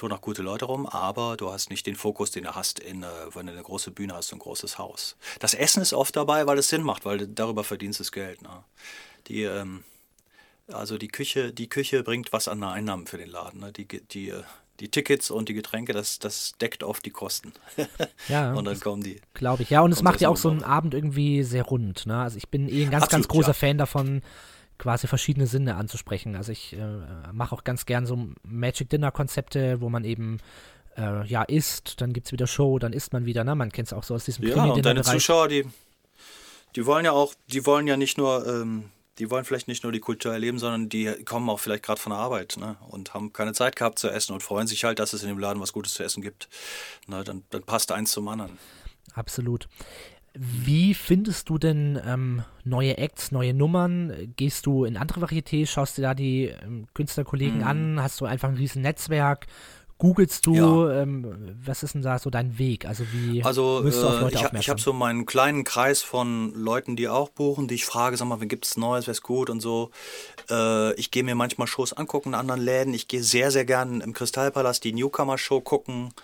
tun 0.00 0.12
auch 0.12 0.22
gute 0.22 0.42
Leute 0.42 0.64
rum, 0.64 0.86
aber 0.86 1.36
du 1.36 1.52
hast 1.52 1.68
nicht 1.68 1.86
den 1.86 1.94
Fokus, 1.94 2.30
den 2.30 2.44
du 2.44 2.54
hast, 2.54 2.78
in, 2.78 3.02
äh, 3.02 3.06
wenn 3.34 3.46
du 3.46 3.52
eine 3.52 3.62
große 3.62 3.90
Bühne 3.90 4.14
hast 4.14 4.32
und 4.32 4.38
ein 4.38 4.42
großes 4.42 4.78
Haus. 4.78 5.16
Das 5.38 5.52
Essen 5.52 5.82
ist 5.82 5.92
oft 5.92 6.16
dabei, 6.16 6.46
weil 6.46 6.58
es 6.58 6.68
Sinn 6.68 6.82
macht, 6.82 7.04
weil 7.04 7.26
darüber 7.26 7.64
verdienst 7.64 8.00
du 8.00 8.04
das 8.04 8.12
Geld. 8.12 8.40
Ne? 8.40 8.64
Die, 9.28 9.42
ähm, 9.42 9.84
also 10.68 10.96
die 10.96 11.08
Küche, 11.08 11.52
die 11.52 11.68
Küche 11.68 12.02
bringt 12.02 12.32
was 12.32 12.48
an 12.48 12.62
Einnahmen 12.62 13.06
für 13.06 13.18
den 13.18 13.28
Laden. 13.28 13.60
Ne? 13.60 13.72
Die, 13.72 13.86
die, 13.86 14.30
äh, 14.30 14.42
die 14.80 14.88
Tickets 14.88 15.30
und 15.30 15.50
die 15.50 15.54
Getränke, 15.54 15.92
das, 15.92 16.18
das 16.18 16.52
deckt 16.60 16.82
oft 16.82 17.04
die 17.04 17.10
Kosten. 17.10 17.52
Ja. 18.28 18.54
und 18.54 18.64
dann 18.64 18.78
kommen 18.80 19.02
die. 19.02 19.20
Glaube 19.34 19.64
ich. 19.64 19.70
Ja, 19.70 19.80
und 19.80 19.92
es 19.92 20.02
macht 20.02 20.20
ja 20.20 20.28
auch 20.28 20.36
so 20.36 20.50
einen 20.50 20.62
Abend 20.62 20.94
irgendwie 20.94 21.42
sehr 21.42 21.64
rund. 21.64 22.06
Ne? 22.06 22.16
Also 22.16 22.38
ich 22.38 22.48
bin 22.48 22.68
eh 22.68 22.84
ein 22.84 22.90
ganz, 22.90 23.04
Absolut, 23.04 23.10
ganz 23.10 23.28
großer 23.28 23.48
ja. 23.48 23.54
Fan 23.54 23.78
davon, 23.78 24.22
quasi 24.80 25.06
verschiedene 25.06 25.46
Sinne 25.46 25.76
anzusprechen. 25.76 26.34
Also 26.34 26.50
ich 26.50 26.72
äh, 26.72 26.78
mache 27.32 27.54
auch 27.54 27.62
ganz 27.62 27.86
gern 27.86 28.06
so 28.06 28.18
Magic 28.42 28.88
Dinner 28.88 29.12
Konzepte, 29.12 29.80
wo 29.80 29.90
man 29.90 30.04
eben 30.04 30.38
äh, 30.96 31.24
ja 31.26 31.42
isst, 31.42 32.00
dann 32.00 32.12
gibt 32.12 32.26
es 32.26 32.32
wieder 32.32 32.46
Show, 32.46 32.78
dann 32.78 32.92
isst 32.92 33.12
man 33.12 33.26
wieder, 33.26 33.44
ne? 33.44 33.54
Man 33.54 33.70
kennt 33.70 33.88
es 33.88 33.92
auch 33.92 34.02
so 34.02 34.14
aus 34.14 34.24
diesem 34.24 34.46
Ja, 34.46 34.64
und 34.64 34.84
deine 34.84 35.02
Zuschauer, 35.02 35.48
die, 35.48 35.66
die 36.74 36.86
wollen 36.86 37.04
ja 37.04 37.12
auch, 37.12 37.34
die 37.48 37.64
wollen 37.66 37.86
ja 37.86 37.96
nicht 37.96 38.16
nur 38.16 38.46
ähm, 38.46 38.90
die 39.18 39.30
wollen 39.30 39.44
vielleicht 39.44 39.68
nicht 39.68 39.82
nur 39.82 39.92
die 39.92 40.00
Kultur 40.00 40.32
erleben, 40.32 40.58
sondern 40.58 40.88
die 40.88 41.12
kommen 41.24 41.50
auch 41.50 41.60
vielleicht 41.60 41.82
gerade 41.82 42.00
von 42.00 42.10
der 42.10 42.18
Arbeit 42.18 42.56
ne? 42.58 42.76
und 42.88 43.12
haben 43.12 43.34
keine 43.34 43.52
Zeit 43.52 43.76
gehabt 43.76 43.98
zu 43.98 44.08
essen 44.08 44.32
und 44.32 44.42
freuen 44.42 44.66
sich 44.66 44.84
halt, 44.84 44.98
dass 44.98 45.12
es 45.12 45.22
in 45.22 45.28
dem 45.28 45.38
Laden 45.38 45.60
was 45.60 45.74
Gutes 45.74 45.92
zu 45.92 46.02
essen 46.02 46.22
gibt. 46.22 46.48
Na, 47.06 47.22
dann, 47.22 47.44
dann 47.50 47.62
passt 47.62 47.92
eins 47.92 48.12
zum 48.12 48.26
anderen. 48.28 48.58
Absolut. 49.12 49.68
Wie 50.34 50.94
findest 50.94 51.48
du 51.48 51.58
denn 51.58 52.00
ähm, 52.06 52.44
neue 52.64 52.98
Acts, 52.98 53.32
neue 53.32 53.52
Nummern? 53.52 54.32
Gehst 54.36 54.66
du 54.66 54.84
in 54.84 54.96
andere 54.96 55.20
Varietés, 55.20 55.66
schaust 55.66 55.98
dir 55.98 56.02
da 56.02 56.14
die 56.14 56.52
ähm, 56.62 56.86
Künstlerkollegen 56.94 57.58
mhm. 57.58 57.66
an? 57.66 58.02
Hast 58.02 58.20
du 58.20 58.26
einfach 58.26 58.48
ein 58.48 58.56
riesen 58.56 58.82
Netzwerk? 58.82 59.46
googelst 60.00 60.46
du, 60.46 60.54
ja. 60.54 61.02
ähm, 61.02 61.56
was 61.62 61.82
ist 61.84 61.94
denn 61.94 62.02
da 62.02 62.18
so 62.18 62.30
dein 62.30 62.58
Weg? 62.58 62.86
Also 62.86 63.04
wie 63.12 63.44
also, 63.44 63.84
wirst 63.84 64.02
du 64.02 64.08
auf 64.08 64.14
äh, 64.14 64.20
Leute 64.20 64.38
äh, 64.38 64.46
ich, 64.54 64.60
ich 64.60 64.70
habe 64.70 64.80
so 64.80 64.92
meinen 64.92 65.26
kleinen 65.26 65.62
Kreis 65.62 66.02
von 66.02 66.52
Leuten, 66.54 66.96
die 66.96 67.06
auch 67.06 67.28
buchen, 67.28 67.68
die 67.68 67.74
ich 67.74 67.84
frage, 67.84 68.16
sag 68.16 68.26
mal, 68.26 68.40
wenn 68.40 68.48
gibt 68.48 68.66
es 68.66 68.76
Neues, 68.76 69.06
wäre 69.06 69.12
es 69.12 69.22
gut 69.22 69.50
und 69.50 69.60
so. 69.60 69.90
Äh, 70.50 70.94
ich 70.94 71.10
gehe 71.10 71.22
mir 71.22 71.34
manchmal 71.34 71.68
Shows 71.68 71.92
angucken 71.92 72.30
in 72.30 72.34
anderen 72.34 72.62
Läden. 72.62 72.94
Ich 72.94 73.06
gehe 73.06 73.22
sehr, 73.22 73.50
sehr 73.50 73.66
gern 73.66 74.00
im 74.00 74.14
Kristallpalast 74.14 74.82
die 74.82 74.94
Newcomer-Show 74.94 75.60
gucken. 75.60 76.14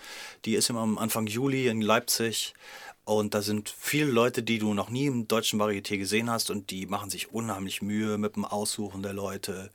Die 0.45 0.55
ist 0.55 0.69
immer 0.69 0.81
am 0.81 0.97
Anfang 0.97 1.27
Juli 1.27 1.67
in 1.67 1.81
Leipzig. 1.81 2.55
Und 3.07 3.33
da 3.33 3.41
sind 3.41 3.69
viele 3.69 4.11
Leute, 4.11 4.43
die 4.43 4.59
du 4.59 4.73
noch 4.73 4.89
nie 4.89 5.05
im 5.05 5.29
deutschen 5.29 5.61
Varieté 5.61 5.97
gesehen 5.97 6.29
hast 6.29 6.51
und 6.51 6.71
die 6.71 6.87
machen 6.87 7.09
sich 7.09 7.31
unheimlich 7.31 7.81
Mühe 7.81 8.17
mit 8.17 8.35
dem 8.35 8.43
Aussuchen 8.43 9.01
der 9.01 9.13
Leute 9.13 9.71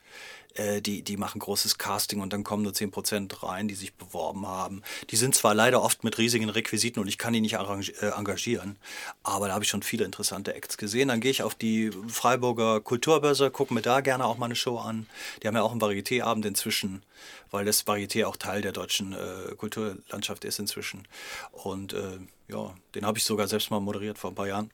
äh, 0.55 0.81
die, 0.81 1.03
die 1.03 1.17
machen 1.17 1.39
großes 1.39 1.79
Casting 1.79 2.21
und 2.21 2.33
dann 2.33 2.45
kommen 2.45 2.63
nur 2.63 2.73
10% 2.73 3.43
rein, 3.43 3.69
die 3.69 3.75
sich 3.75 3.95
beworben 3.95 4.47
haben. 4.47 4.83
Die 5.11 5.17
sind 5.17 5.35
zwar 5.35 5.55
leider 5.55 5.83
oft 5.83 6.05
mit 6.05 6.19
riesigen 6.19 6.49
Requisiten 6.49 7.01
und 7.01 7.09
ich 7.09 7.19
kann 7.19 7.33
die 7.33 7.41
nicht 7.41 7.55
äh, 7.55 8.09
engagieren, 8.17 8.77
aber 9.23 9.49
da 9.49 9.55
habe 9.55 9.65
ich 9.65 9.71
schon 9.71 9.83
viele 9.83 10.05
interessante 10.05 10.55
Acts 10.55 10.77
gesehen. 10.77 11.09
Dann 11.09 11.21
gehe 11.21 11.31
ich 11.31 11.43
auf 11.43 11.55
die 11.55 11.91
Freiburger 12.09 12.81
Kulturbörse, 12.81 13.51
gucke 13.51 13.75
mir 13.75 13.83
da 13.83 14.01
gerne 14.01 14.25
auch 14.25 14.39
mal 14.39 14.47
eine 14.47 14.57
Show 14.57 14.79
an. 14.79 15.07
Die 15.43 15.49
haben 15.49 15.55
ja 15.55 15.63
auch 15.63 15.73
einen 15.73 15.81
Varieté-Abend 15.81 16.47
inzwischen, 16.47 17.03
weil 17.51 17.65
das 17.65 17.87
Varieté 17.87 18.27
auch 18.27 18.37
Teil 18.37 18.63
der 18.63 18.73
deutschen 18.73 19.13
äh, 19.13 19.55
Kulturlandschaft 19.57 20.45
ist 20.45 20.59
inzwischen. 20.59 21.07
Und 21.53 21.93
äh, 21.93 22.19
ja, 22.49 22.75
den 22.95 23.07
habe 23.07 23.19
ich 23.19 23.25
sogar 23.25 23.49
selbst 23.49 23.71
mal 23.71 23.81
moderiert 23.81 24.19
vor 24.19 24.31
ein 24.31 24.35
paar 24.35 24.49
Jahren. 24.49 24.71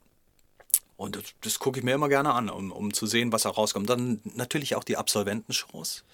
Und 0.99 1.15
das, 1.15 1.23
das 1.43 1.61
gucke 1.61 1.79
ich 1.79 1.85
mir 1.85 1.95
immer 1.95 2.09
gerne 2.09 2.35
an, 2.35 2.51
um, 2.51 2.73
um 2.73 2.93
zu 2.93 3.07
sehen, 3.07 3.33
was 3.33 3.45
da 3.45 3.51
rauskommt. 3.51 3.89
Dann 3.89 4.21
natürlich 4.35 4.75
auch 4.75 4.83
die 4.83 4.97
Absolventenshows, 4.97 6.05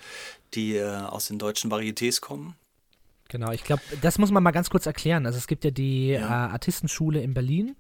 die 0.52 0.76
äh, 0.76 0.84
aus 0.84 1.28
den 1.28 1.38
deutschen 1.38 1.72
Varietés 1.72 2.20
kommen. 2.20 2.54
Genau, 3.28 3.50
ich 3.50 3.64
glaube, 3.64 3.82
das 4.02 4.18
muss 4.18 4.30
man 4.30 4.42
mal 4.42 4.50
ganz 4.50 4.68
kurz 4.68 4.84
erklären. 4.84 5.24
Also 5.24 5.38
es 5.38 5.46
gibt 5.46 5.64
ja 5.64 5.70
die 5.70 6.08
ja. 6.08 6.20
Äh, 6.20 6.52
Artistenschule 6.52 7.22
in 7.22 7.32
Berlin 7.32 7.76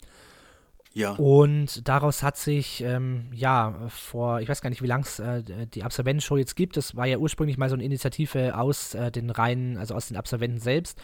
ja. 0.94 1.10
Und 1.10 1.86
daraus 1.88 2.22
hat 2.22 2.36
sich, 2.36 2.80
ähm, 2.82 3.26
ja, 3.32 3.88
vor, 3.88 4.40
ich 4.40 4.48
weiß 4.48 4.62
gar 4.62 4.70
nicht, 4.70 4.80
wie 4.80 4.86
lang 4.86 5.02
es 5.02 5.18
äh, 5.18 5.42
die 5.66 5.82
Absolventenshow 5.82 6.36
jetzt 6.36 6.54
gibt. 6.54 6.76
Das 6.76 6.94
war 6.94 7.04
ja 7.06 7.18
ursprünglich 7.18 7.58
mal 7.58 7.68
so 7.68 7.74
eine 7.74 7.84
Initiative 7.84 8.56
aus 8.56 8.94
äh, 8.94 9.10
den 9.10 9.30
Reihen, 9.30 9.76
also 9.76 9.94
aus 9.94 10.06
den 10.06 10.16
Absolventen 10.16 10.60
selbst. 10.60 10.96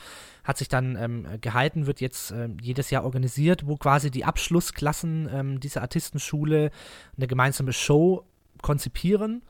Hat 0.44 0.58
sich 0.58 0.68
dann 0.68 0.96
ähm, 0.96 1.26
gehalten, 1.40 1.86
wird 1.86 2.00
jetzt 2.00 2.30
äh, 2.30 2.48
jedes 2.62 2.90
Jahr 2.90 3.04
organisiert, 3.04 3.66
wo 3.66 3.76
quasi 3.76 4.12
die 4.12 4.24
Abschlussklassen 4.24 5.28
ähm, 5.32 5.60
dieser 5.60 5.82
Artistenschule 5.82 6.70
eine 7.16 7.26
gemeinsame 7.26 7.72
Show 7.72 8.24
konzipieren 8.62 9.42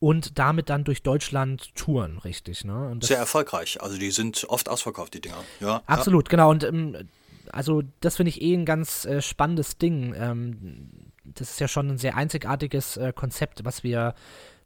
und 0.00 0.38
damit 0.38 0.68
dann 0.68 0.82
durch 0.82 1.02
Deutschland 1.04 1.74
touren, 1.76 2.18
richtig. 2.18 2.64
Ne? 2.64 2.98
Sehr 3.02 3.18
erfolgreich. 3.18 3.80
Also 3.80 3.96
die 3.98 4.10
sind 4.10 4.46
oft 4.48 4.68
ausverkauft, 4.68 5.14
die 5.14 5.20
Dinger. 5.20 5.42
Ja, 5.60 5.82
Absolut, 5.86 6.26
ja. 6.26 6.30
genau. 6.30 6.50
Und 6.50 6.64
ähm, 6.64 7.08
also 7.52 7.82
das 8.00 8.16
finde 8.16 8.30
ich 8.30 8.42
eh 8.42 8.54
ein 8.54 8.64
ganz 8.64 9.04
äh, 9.04 9.20
spannendes 9.20 9.78
Ding. 9.78 10.14
Ähm, 10.16 11.12
das 11.24 11.50
ist 11.50 11.60
ja 11.60 11.68
schon 11.68 11.88
ein 11.88 11.98
sehr 11.98 12.16
einzigartiges 12.16 12.96
äh, 12.96 13.12
Konzept, 13.14 13.64
was 13.64 13.82
wir 13.82 14.14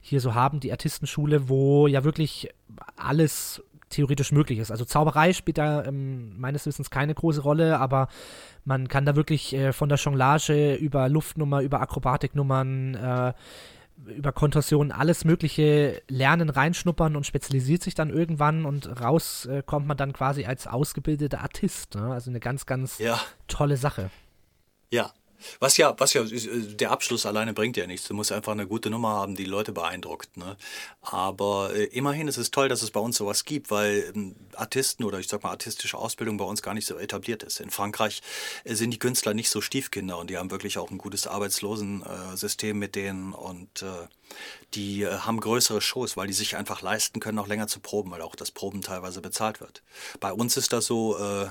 hier 0.00 0.20
so 0.20 0.34
haben, 0.34 0.60
die 0.60 0.72
Artistenschule, 0.72 1.48
wo 1.48 1.86
ja 1.86 2.04
wirklich 2.04 2.48
alles 2.96 3.62
theoretisch 3.90 4.32
möglich 4.32 4.58
ist. 4.58 4.70
Also 4.70 4.84
Zauberei 4.84 5.32
spielt 5.32 5.58
da 5.58 5.84
ähm, 5.84 6.38
meines 6.38 6.64
Wissens 6.64 6.90
keine 6.90 7.14
große 7.14 7.42
Rolle, 7.42 7.78
aber 7.78 8.08
man 8.64 8.88
kann 8.88 9.04
da 9.04 9.16
wirklich 9.16 9.52
äh, 9.52 9.72
von 9.72 9.88
der 9.88 9.98
Jonglage 9.98 10.74
über 10.76 11.08
Luftnummer, 11.08 11.60
über 11.60 11.80
Akrobatiknummern, 11.80 12.94
äh, 12.94 13.32
über 14.06 14.32
Kontorsionen 14.32 14.92
alles 14.92 15.24
Mögliche 15.24 16.02
lernen, 16.08 16.48
reinschnuppern 16.48 17.16
und 17.16 17.26
spezialisiert 17.26 17.82
sich 17.82 17.94
dann 17.94 18.10
irgendwann 18.10 18.64
und 18.64 19.00
raus 19.00 19.46
äh, 19.46 19.62
kommt 19.64 19.86
man 19.86 19.96
dann 19.96 20.12
quasi 20.12 20.44
als 20.44 20.66
ausgebildeter 20.66 21.40
Artist. 21.40 21.94
Ne? 21.94 22.12
Also 22.12 22.30
eine 22.30 22.40
ganz, 22.40 22.66
ganz 22.66 22.98
ja. 22.98 23.20
tolle 23.46 23.76
Sache. 23.76 24.10
Ja, 24.90 25.12
was 25.58 25.76
ja, 25.76 25.94
was 25.98 26.12
ja, 26.14 26.22
äh, 26.22 26.74
der 26.74 26.90
Abschluss 26.90 27.26
alleine 27.26 27.52
bringt 27.52 27.76
ja 27.76 27.86
nichts. 27.86 28.08
Du 28.08 28.14
musst 28.14 28.32
einfach 28.32 28.52
eine 28.52 28.66
gute 28.66 28.90
Nummer 28.90 29.10
haben, 29.10 29.34
die 29.36 29.44
Leute 29.44 29.72
beeindruckt. 29.72 30.36
Ne? 30.36 30.56
Aber 31.02 31.74
äh, 31.74 31.84
immerhin 31.84 32.28
ist 32.28 32.36
es 32.36 32.50
toll, 32.50 32.68
dass 32.68 32.82
es 32.82 32.90
bei 32.90 33.00
uns 33.00 33.16
sowas 33.16 33.44
gibt, 33.44 33.70
weil 33.70 34.12
ähm, 34.14 34.36
Artisten 34.54 35.04
oder 35.04 35.18
ich 35.18 35.28
sag 35.28 35.42
mal 35.42 35.50
artistische 35.50 35.98
Ausbildung 35.98 36.36
bei 36.36 36.44
uns 36.44 36.62
gar 36.62 36.74
nicht 36.74 36.86
so 36.86 36.96
etabliert 36.96 37.42
ist. 37.42 37.60
In 37.60 37.70
Frankreich 37.70 38.22
äh, 38.64 38.74
sind 38.74 38.90
die 38.90 38.98
Künstler 38.98 39.34
nicht 39.34 39.50
so 39.50 39.60
Stiefkinder 39.60 40.18
und 40.18 40.30
die 40.30 40.38
haben 40.38 40.50
wirklich 40.50 40.78
auch 40.78 40.90
ein 40.90 40.98
gutes 40.98 41.26
Arbeitslosensystem 41.26 42.78
mit 42.78 42.94
denen 42.94 43.32
und 43.32 43.82
äh, 43.82 43.86
die 44.74 45.02
äh, 45.02 45.18
haben 45.18 45.40
größere 45.40 45.80
Shows, 45.80 46.16
weil 46.16 46.26
die 46.26 46.32
sich 46.32 46.56
einfach 46.56 46.82
leisten 46.82 47.20
können, 47.20 47.38
auch 47.38 47.48
länger 47.48 47.66
zu 47.66 47.80
proben, 47.80 48.10
weil 48.10 48.22
auch 48.22 48.34
das 48.34 48.50
Proben 48.50 48.82
teilweise 48.82 49.20
bezahlt 49.20 49.60
wird. 49.60 49.82
Bei 50.20 50.32
uns 50.32 50.56
ist 50.56 50.72
das 50.72 50.86
so, 50.86 51.18
äh, 51.18 51.48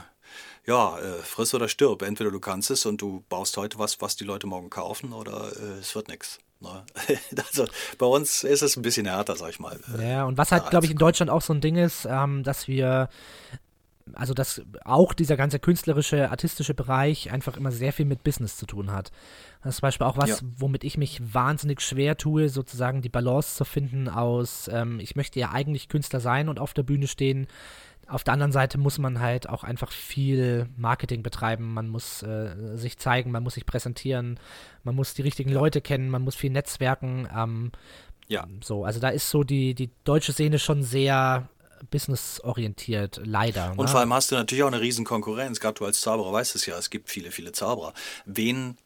ja, 0.66 1.00
äh, 1.00 1.18
friss 1.24 1.54
oder 1.54 1.68
stirb. 1.68 2.02
Entweder 2.02 2.32
du 2.32 2.40
kannst 2.40 2.70
es 2.70 2.86
und 2.86 3.02
du 3.02 3.24
baust 3.30 3.58
heute 3.58 3.80
was, 3.80 4.02
was 4.02 4.16
die 4.16 4.24
Leute 4.24 4.48
morgen 4.48 4.70
kaufen, 4.70 5.14
oder 5.14 5.52
äh, 5.56 5.80
es 5.80 5.96
wird 5.96 6.08
nichts. 6.08 6.40
Ne? 6.60 6.84
Also 7.38 7.66
bei 7.98 8.06
uns 8.06 8.44
ist 8.44 8.62
es 8.62 8.76
ein 8.76 8.82
bisschen 8.82 9.06
härter, 9.06 9.36
sag 9.36 9.50
ich 9.50 9.60
mal. 9.60 9.80
Äh, 9.98 10.10
ja, 10.10 10.26
und 10.26 10.38
was 10.38 10.52
halt, 10.52 10.70
glaube 10.70 10.86
ich, 10.86 10.92
in 10.92 10.98
Deutschland 10.98 11.32
auch 11.32 11.42
so 11.42 11.54
ein 11.54 11.62
Ding 11.62 11.78
ist, 11.78 12.06
ähm, 12.10 12.44
dass 12.44 12.68
wir 12.68 13.10
also 14.16 14.34
dass 14.34 14.62
auch 14.86 15.14
dieser 15.14 15.38
ganze 15.38 15.60
künstlerische, 15.60 16.30
artistische 16.32 16.74
Bereich 16.74 17.32
einfach 17.32 17.58
immer 17.58 17.72
sehr 17.72 17.94
viel 17.94 18.06
mit 18.06 18.24
Business 18.24 18.58
zu 18.58 18.66
tun 18.66 18.92
hat. 18.92 19.12
Das 19.62 19.76
ist 19.76 19.78
zum 19.78 19.88
Beispiel 19.88 20.08
auch 20.08 20.18
was, 20.18 20.30
ja. 20.30 20.38
womit 20.58 20.84
ich 20.84 20.98
mich 20.98 21.22
wahnsinnig 21.34 21.82
schwer 21.82 22.18
tue, 22.18 22.50
sozusagen 22.50 23.02
die 23.02 23.10
Balance 23.10 23.56
zu 23.56 23.66
finden 23.66 24.08
aus, 24.08 24.70
ähm, 24.72 25.00
ich 25.00 25.16
möchte 25.16 25.40
ja 25.40 25.52
eigentlich 25.52 25.90
Künstler 25.90 26.20
sein 26.20 26.50
und 26.50 26.60
auf 26.60 26.74
der 26.74 26.84
Bühne 26.84 27.08
stehen, 27.08 27.48
auf 28.10 28.24
der 28.24 28.34
anderen 28.34 28.52
Seite 28.52 28.78
muss 28.78 28.98
man 28.98 29.20
halt 29.20 29.48
auch 29.48 29.64
einfach 29.64 29.92
viel 29.92 30.68
Marketing 30.78 31.24
betreiben. 31.24 31.74
Man 31.74 31.88
muss 31.88 32.24
äh, 32.24 32.76
sich 32.76 32.98
zeigen, 32.98 33.32
man 33.32 33.44
muss 33.44 33.54
sich 33.54 33.66
präsentieren, 33.66 34.40
man 34.84 34.96
muss 34.96 35.14
die 35.14 35.22
richtigen 35.22 35.52
Leute 35.52 35.82
kennen, 35.82 36.10
man 36.10 36.24
muss 36.24 36.36
viel 36.36 36.50
netzwerken. 36.50 37.28
Ähm, 37.36 37.72
ja. 38.28 38.48
So, 38.62 38.84
also 38.86 39.00
da 39.00 39.10
ist 39.10 39.30
so 39.30 39.44
die, 39.44 39.74
die 39.74 39.90
deutsche 40.04 40.34
Szene 40.34 40.60
schon 40.60 40.84
sehr 40.84 41.50
businessorientiert, 41.90 43.22
leider. 43.24 43.72
Und 43.72 43.86
ne? 43.86 43.88
vor 43.88 44.00
allem 44.00 44.14
hast 44.14 44.32
du 44.32 44.36
natürlich 44.36 44.64
auch 44.64 44.68
eine 44.68 44.82
riesen 44.82 45.06
Konkurrenz. 45.06 45.60
Gerade 45.60 45.76
du 45.76 45.86
als 45.86 46.02
Zauberer 46.02 46.34
weißt 46.34 46.56
es 46.56 46.66
ja, 46.66 46.78
es 46.78 46.90
gibt 46.90 47.10
viele, 47.10 47.32
viele 47.32 47.52
Zauberer. 47.52 47.94
Wen 48.26 48.78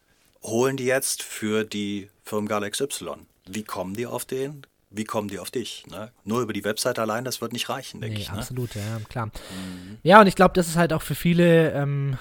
holen 0.44 0.78
die 0.78 0.86
jetzt 0.86 1.24
für 1.24 1.64
die 1.64 2.10
Firmengala 2.24 2.70
XY? 2.70 3.16
Wie 3.48 3.64
kommen 3.64 3.96
die 3.96 4.06
auf 4.06 4.26
den? 4.26 4.66
Wie 4.94 5.04
kommen 5.04 5.28
die 5.28 5.40
auf 5.40 5.52
dich? 5.52 5.86
Ne? 5.90 6.12
Nur 6.24 6.42
über 6.42 6.54
die 6.54 6.64
Webseite 6.64 7.02
allein, 7.02 7.26
das 7.26 7.42
wird 7.42 7.52
nicht 7.52 7.68
reichen, 7.68 8.00
denke 8.00 8.16
nee, 8.16 8.22
ich. 8.22 8.32
Ne? 8.32 8.38
Absolut, 8.38 8.76
ja, 8.76 9.00
klar. 9.10 9.26
Mhm. 9.28 9.98
Ja, 10.04 10.22
und 10.22 10.28
ich 10.28 10.36
glaube, 10.36 10.54
das 10.54 10.68
ist 10.68 10.78
halt 10.78 10.94
auch 10.94 11.02
für 11.02 11.16
viele 11.16 11.72
ähm, 11.72 12.18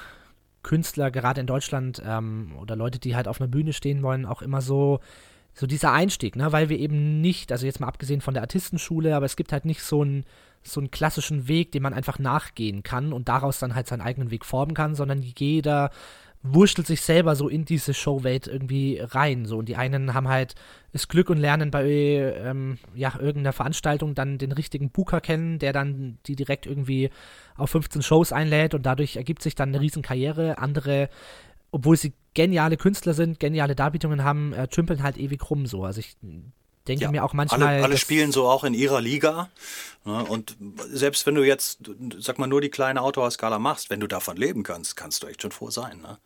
Künstler, 0.62 1.10
gerade 1.10 1.40
in 1.40 1.46
Deutschland, 1.46 2.02
ähm, 2.04 2.52
oder 2.60 2.74
Leute, 2.74 2.98
die 2.98 3.14
halt 3.14 3.28
auf 3.28 3.40
einer 3.40 3.48
Bühne 3.48 3.72
stehen 3.72 4.02
wollen, 4.02 4.24
auch 4.24 4.42
immer 4.42 4.62
so, 4.62 5.00
so 5.54 5.66
dieser 5.66 5.92
Einstieg, 5.92 6.34
ne? 6.34 6.50
weil 6.50 6.70
wir 6.70 6.78
eben 6.78 7.20
nicht, 7.20 7.52
also 7.52 7.66
jetzt 7.66 7.78
mal 7.78 7.88
abgesehen 7.88 8.22
von 8.22 8.34
der 8.34 8.42
Artistenschule, 8.42 9.14
aber 9.14 9.26
es 9.26 9.36
gibt 9.36 9.52
halt 9.52 9.66
nicht 9.66 9.82
so 9.82 10.02
einen 10.02 10.24
so 10.64 10.80
einen 10.80 10.90
klassischen 10.90 11.48
Weg, 11.48 11.72
den 11.72 11.82
man 11.82 11.92
einfach 11.92 12.18
nachgehen 12.18 12.82
kann 12.82 13.12
und 13.12 13.28
daraus 13.28 13.58
dann 13.58 13.74
halt 13.74 13.88
seinen 13.88 14.00
eigenen 14.00 14.30
Weg 14.30 14.44
formen 14.44 14.74
kann, 14.74 14.94
sondern 14.94 15.20
jeder 15.20 15.90
wurschtelt 16.42 16.86
sich 16.86 17.02
selber 17.02 17.36
so 17.36 17.48
in 17.48 17.64
diese 17.64 17.94
Showwelt 17.94 18.46
irgendwie 18.48 18.98
rein. 19.00 19.46
So. 19.46 19.58
Und 19.58 19.68
die 19.68 19.76
einen 19.76 20.12
haben 20.12 20.28
halt 20.28 20.54
das 20.92 21.08
Glück 21.08 21.30
und 21.30 21.38
lernen 21.38 21.70
bei 21.70 21.84
ähm, 21.86 22.78
ja, 22.94 23.12
irgendeiner 23.18 23.52
Veranstaltung 23.52 24.14
dann 24.14 24.38
den 24.38 24.52
richtigen 24.52 24.90
Booker 24.90 25.20
kennen, 25.20 25.58
der 25.58 25.72
dann 25.72 26.18
die 26.26 26.36
direkt 26.36 26.66
irgendwie 26.66 27.10
auf 27.56 27.70
15 27.70 28.02
Shows 28.02 28.32
einlädt 28.32 28.74
und 28.74 28.84
dadurch 28.84 29.16
ergibt 29.16 29.42
sich 29.42 29.54
dann 29.54 29.68
eine 29.68 29.80
Riesenkarriere. 29.80 30.58
Andere, 30.58 31.08
obwohl 31.70 31.96
sie 31.96 32.12
geniale 32.34 32.76
Künstler 32.76 33.14
sind, 33.14 33.38
geniale 33.38 33.76
Darbietungen 33.76 34.24
haben, 34.24 34.52
äh, 34.52 34.66
tümpeln 34.66 35.02
halt 35.02 35.18
ewig 35.18 35.48
rum 35.48 35.66
so. 35.66 35.84
Also 35.84 36.00
ich 36.00 36.16
denke 36.88 37.04
ja, 37.04 37.10
mir 37.10 37.24
auch 37.24 37.32
manchmal. 37.32 37.62
Alle, 37.62 37.84
alle 37.84 37.98
spielen 37.98 38.32
so 38.32 38.48
auch 38.48 38.64
in 38.64 38.74
ihrer 38.74 39.00
Liga. 39.00 39.50
Ne? 40.04 40.24
Und 40.24 40.56
selbst 40.90 41.26
wenn 41.26 41.34
du 41.34 41.42
jetzt, 41.42 41.78
sag 42.18 42.38
mal, 42.38 42.46
nur 42.46 42.60
die 42.60 42.70
kleine 42.70 43.02
Outdoor-Skala 43.02 43.58
machst, 43.58 43.90
wenn 43.90 44.00
du 44.00 44.06
davon 44.06 44.36
leben 44.36 44.62
kannst, 44.62 44.96
kannst 44.96 45.22
du 45.22 45.26
echt 45.26 45.42
schon 45.42 45.52
froh 45.52 45.70
sein. 45.70 46.00
Ne? 46.00 46.18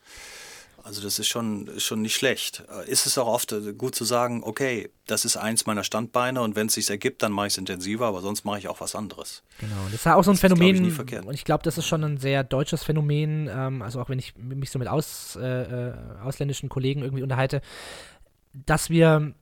Also 0.86 1.02
das 1.02 1.18
ist 1.18 1.26
schon, 1.26 1.68
schon 1.78 2.00
nicht 2.00 2.14
schlecht. 2.14 2.62
Ist 2.86 3.06
es 3.06 3.18
auch 3.18 3.26
oft 3.26 3.50
äh, 3.50 3.72
gut 3.72 3.96
zu 3.96 4.04
sagen, 4.04 4.44
okay, 4.44 4.88
das 5.06 5.24
ist 5.24 5.36
eins 5.36 5.66
meiner 5.66 5.82
Standbeine 5.82 6.40
und 6.42 6.54
wenn 6.54 6.68
es 6.68 6.74
sich 6.74 6.88
ergibt, 6.88 7.24
dann 7.24 7.32
mache 7.32 7.48
ich 7.48 7.54
es 7.54 7.58
intensiver, 7.58 8.06
aber 8.06 8.20
sonst 8.20 8.44
mache 8.44 8.60
ich 8.60 8.68
auch 8.68 8.80
was 8.80 8.94
anderes. 8.94 9.42
Genau, 9.58 9.74
das 9.86 9.94
ist 9.94 10.06
auch 10.06 10.22
so 10.22 10.30
ein 10.30 10.34
das 10.34 10.40
Phänomen, 10.42 10.84
ist, 10.84 11.00
ich, 11.00 11.24
und 11.24 11.34
ich 11.34 11.44
glaube, 11.44 11.64
das 11.64 11.76
ist 11.76 11.88
schon 11.88 12.04
ein 12.04 12.18
sehr 12.18 12.44
deutsches 12.44 12.84
Phänomen, 12.84 13.50
ähm, 13.52 13.82
also 13.82 14.00
auch 14.00 14.08
wenn 14.08 14.20
ich 14.20 14.36
mich 14.36 14.70
so 14.70 14.78
mit 14.78 14.86
aus, 14.86 15.34
äh, 15.34 15.88
äh 15.88 15.94
ausländischen 16.22 16.68
Kollegen 16.68 17.02
irgendwie 17.02 17.24
unterhalte, 17.24 17.62
dass 18.52 18.88
wir 18.88 19.34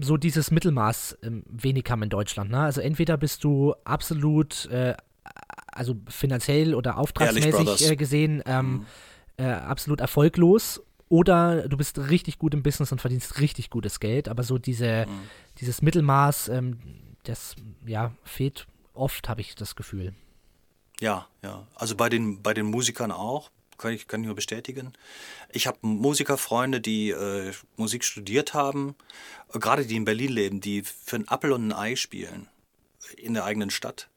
so 0.00 0.16
dieses 0.16 0.50
Mittelmaß 0.50 1.18
ähm, 1.22 1.44
wenig 1.48 1.84
haben 1.88 2.02
in 2.02 2.10
Deutschland. 2.10 2.50
Ne? 2.50 2.60
Also 2.60 2.80
entweder 2.80 3.16
bist 3.16 3.44
du 3.44 3.74
absolut, 3.84 4.66
äh, 4.66 4.94
also 5.72 5.96
finanziell 6.08 6.74
oder 6.74 6.98
auftragsmäßig 6.98 7.90
äh, 7.90 7.96
gesehen, 7.96 8.42
ähm, 8.46 8.70
mhm. 8.72 8.86
äh, 9.36 9.44
absolut 9.44 10.00
erfolglos 10.00 10.82
oder 11.08 11.68
du 11.68 11.76
bist 11.76 11.98
richtig 12.10 12.38
gut 12.38 12.54
im 12.54 12.62
Business 12.62 12.92
und 12.92 13.00
verdienst 13.00 13.40
richtig 13.40 13.70
gutes 13.70 14.00
Geld, 14.00 14.28
aber 14.28 14.42
so 14.42 14.58
diese, 14.58 15.06
mhm. 15.08 15.20
dieses 15.58 15.80
Mittelmaß, 15.80 16.48
ähm, 16.48 16.78
das 17.24 17.54
ja, 17.86 18.12
fehlt 18.24 18.66
oft, 18.94 19.28
habe 19.28 19.40
ich 19.40 19.54
das 19.54 19.76
Gefühl. 19.76 20.14
Ja, 21.00 21.28
ja. 21.42 21.66
Also 21.76 21.94
bei 21.94 22.08
den, 22.08 22.42
bei 22.42 22.52
den 22.54 22.66
Musikern 22.66 23.12
auch 23.12 23.50
kann 23.78 23.92
ich, 23.92 24.08
kann 24.08 24.20
ich 24.20 24.26
nur 24.26 24.36
bestätigen. 24.36 24.92
Ich 25.50 25.66
habe 25.66 25.78
Musikerfreunde, 25.82 26.80
die 26.80 27.10
äh, 27.10 27.52
Musik 27.76 28.04
studiert 28.04 28.54
haben, 28.54 28.96
gerade 29.52 29.86
die 29.86 29.96
in 29.96 30.04
Berlin 30.04 30.32
leben, 30.32 30.60
die 30.60 30.82
für 30.82 31.16
einen 31.16 31.28
Appel 31.28 31.52
und 31.52 31.68
ein 31.68 31.72
Ei 31.72 31.96
spielen 31.96 32.48
in 33.16 33.34
der 33.34 33.44
eigenen 33.44 33.70
Stadt. 33.70 34.08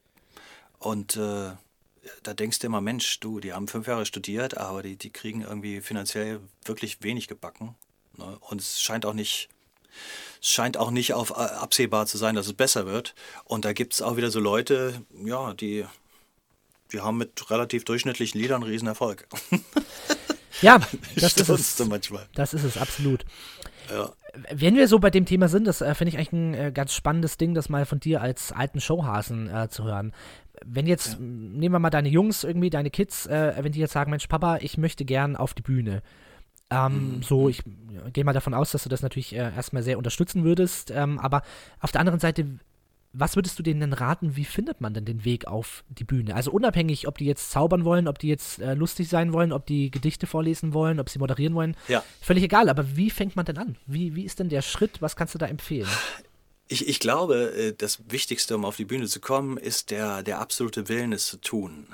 Und 0.80 1.16
äh, 1.16 1.52
da 2.24 2.34
denkst 2.34 2.60
du 2.60 2.68
immer, 2.68 2.82
Mensch, 2.82 3.20
du, 3.20 3.40
die 3.40 3.54
haben 3.54 3.68
fünf 3.68 3.88
Jahre 3.88 4.06
studiert, 4.06 4.58
aber 4.58 4.82
die, 4.82 4.96
die 4.96 5.12
kriegen 5.12 5.42
irgendwie 5.42 5.82
finanziell 5.82 6.40
wirklich 6.66 7.04
wenig 7.04 7.28
gebacken. 7.28 7.76
Ne? 8.18 8.38
Und 8.42 8.62
es 8.62 8.82
scheint 8.82 9.06
auch 9.06 9.14
nicht, 9.14 9.50
es 10.42 10.50
scheint 10.50 10.78
auch 10.78 10.92
nicht 10.92 11.14
auf 11.14 11.32
äh, 11.32 11.34
absehbar 11.34 12.08
zu 12.08 12.18
sein, 12.18 12.36
dass 12.36 12.48
es 12.48 12.54
besser 12.54 12.86
wird. 12.86 13.14
Und 13.44 13.66
da 13.66 13.74
gibt 13.74 13.94
es 13.94 14.02
auch 14.02 14.18
wieder 14.18 14.32
so 14.32 14.40
Leute, 14.40 15.06
ja, 15.24 15.54
die 15.54 15.86
wir 16.92 17.04
haben 17.04 17.18
mit 17.18 17.50
relativ 17.50 17.86
durchschnittlichen 17.86 18.40
Liedern 18.40 18.64
einen 18.64 18.72
Riesenerfolg. 18.72 19.28
Ja, 20.62 20.80
das 21.16 21.38
ist 21.38 21.50
es. 21.50 21.88
manchmal. 21.88 22.28
Das 22.36 22.54
ist 22.54 22.64
es, 22.64 22.78
absolut. 22.78 23.26
Ja. 23.90 24.12
Wenn 24.52 24.76
wir 24.76 24.88
so 24.88 25.00
bei 25.00 25.10
dem 25.10 25.26
Thema 25.26 25.50
sind, 25.50 25.68
das 25.68 25.82
äh, 25.82 25.94
finde 25.94 26.10
ich 26.10 26.18
eigentlich 26.18 26.32
ein 26.32 26.54
äh, 26.54 26.72
ganz 26.74 26.94
spannendes 26.94 27.38
Ding, 27.38 27.54
das 27.54 27.68
mal 27.68 27.86
von 27.86 28.00
dir 28.00 28.22
als 28.22 28.52
alten 28.52 28.80
Showhasen 28.80 29.50
äh, 29.50 29.70
zu 29.70 29.84
hören. 29.84 30.14
Wenn 30.66 30.88
jetzt, 30.88 31.14
ja. 31.14 31.20
nehmen 31.20 31.74
wir 31.74 31.80
mal 31.80 31.90
deine 31.90 32.10
Jungs 32.10 32.44
irgendwie, 32.44 32.70
deine 32.70 32.92
Kids, 32.92 33.26
äh, 33.26 33.56
wenn 33.60 33.72
die 33.72 33.80
jetzt 33.80 33.94
sagen, 33.94 34.12
Mensch, 34.12 34.28
Papa, 34.28 34.58
ich 34.62 34.78
möchte 34.78 35.04
gern 35.04 35.36
auf 35.36 35.54
die 35.54 35.64
Bühne. 35.64 36.02
Ähm, 36.70 37.18
mhm. 37.18 37.24
So, 37.24 37.50
ich 37.50 37.64
gehe 38.14 38.24
mal 38.24 38.32
davon 38.32 38.54
aus, 38.54 38.72
dass 38.72 38.84
du 38.84 38.90
das 38.90 39.02
natürlich 39.02 39.34
äh, 39.34 39.54
erstmal 39.54 39.84
sehr 39.84 39.98
unterstützen 39.98 40.46
würdest. 40.46 40.92
Ähm, 40.92 41.20
aber 41.20 41.42
auf 41.82 41.92
der 41.92 42.00
anderen 42.00 42.22
Seite, 42.22 42.46
was 43.14 43.36
würdest 43.36 43.60
du 43.60 43.64
denen 43.64 43.82
denn 43.82 43.94
raten, 43.94 44.36
wie 44.36 44.46
findet 44.46 44.80
man 44.80 44.94
denn 44.94 45.06
den 45.06 45.26
Weg 45.26 45.46
auf 45.48 45.84
die 45.90 46.04
Bühne? 46.04 46.36
Also 46.36 46.52
unabhängig, 46.52 47.08
ob 47.08 47.18
die 47.18 47.26
jetzt 47.26 47.52
zaubern 47.52 47.84
wollen, 47.84 48.08
ob 48.08 48.20
die 48.20 48.28
jetzt 48.28 48.60
äh, 48.60 48.74
lustig 48.74 49.10
sein 49.10 49.34
wollen, 49.34 49.52
ob 49.52 49.66
die 49.66 49.92
Gedichte 49.92 50.28
vorlesen 50.28 50.74
wollen, 50.74 51.00
ob 51.00 51.10
sie 51.10 51.20
moderieren 51.20 51.54
wollen. 51.54 51.76
Ja. 51.88 52.04
Völlig 52.22 52.44
egal, 52.44 52.70
aber 52.70 52.96
wie 52.96 53.10
fängt 53.10 53.36
man 53.36 53.46
denn 53.46 53.58
an? 53.58 53.78
Wie, 53.86 54.16
wie 54.16 54.24
ist 54.24 54.40
denn 54.40 54.50
der 54.50 54.62
Schritt? 54.62 55.02
Was 55.02 55.16
kannst 55.16 55.36
du 55.36 55.40
da 55.40 55.48
empfehlen? 55.48 55.90
Ich, 56.68 56.88
ich 56.88 57.02
glaube, 57.02 57.52
äh, 57.54 57.74
das 57.78 58.00
Wichtigste, 58.08 58.56
um 58.56 58.64
auf 58.64 58.78
die 58.78 58.86
Bühne 58.86 59.08
zu 59.08 59.20
kommen, 59.20 59.58
ist 59.58 59.92
der, 59.92 60.24
der 60.24 60.40
absolute 60.40 60.88
Willen, 60.88 61.12
es 61.12 61.26
zu 61.26 61.38
tun. 61.38 61.88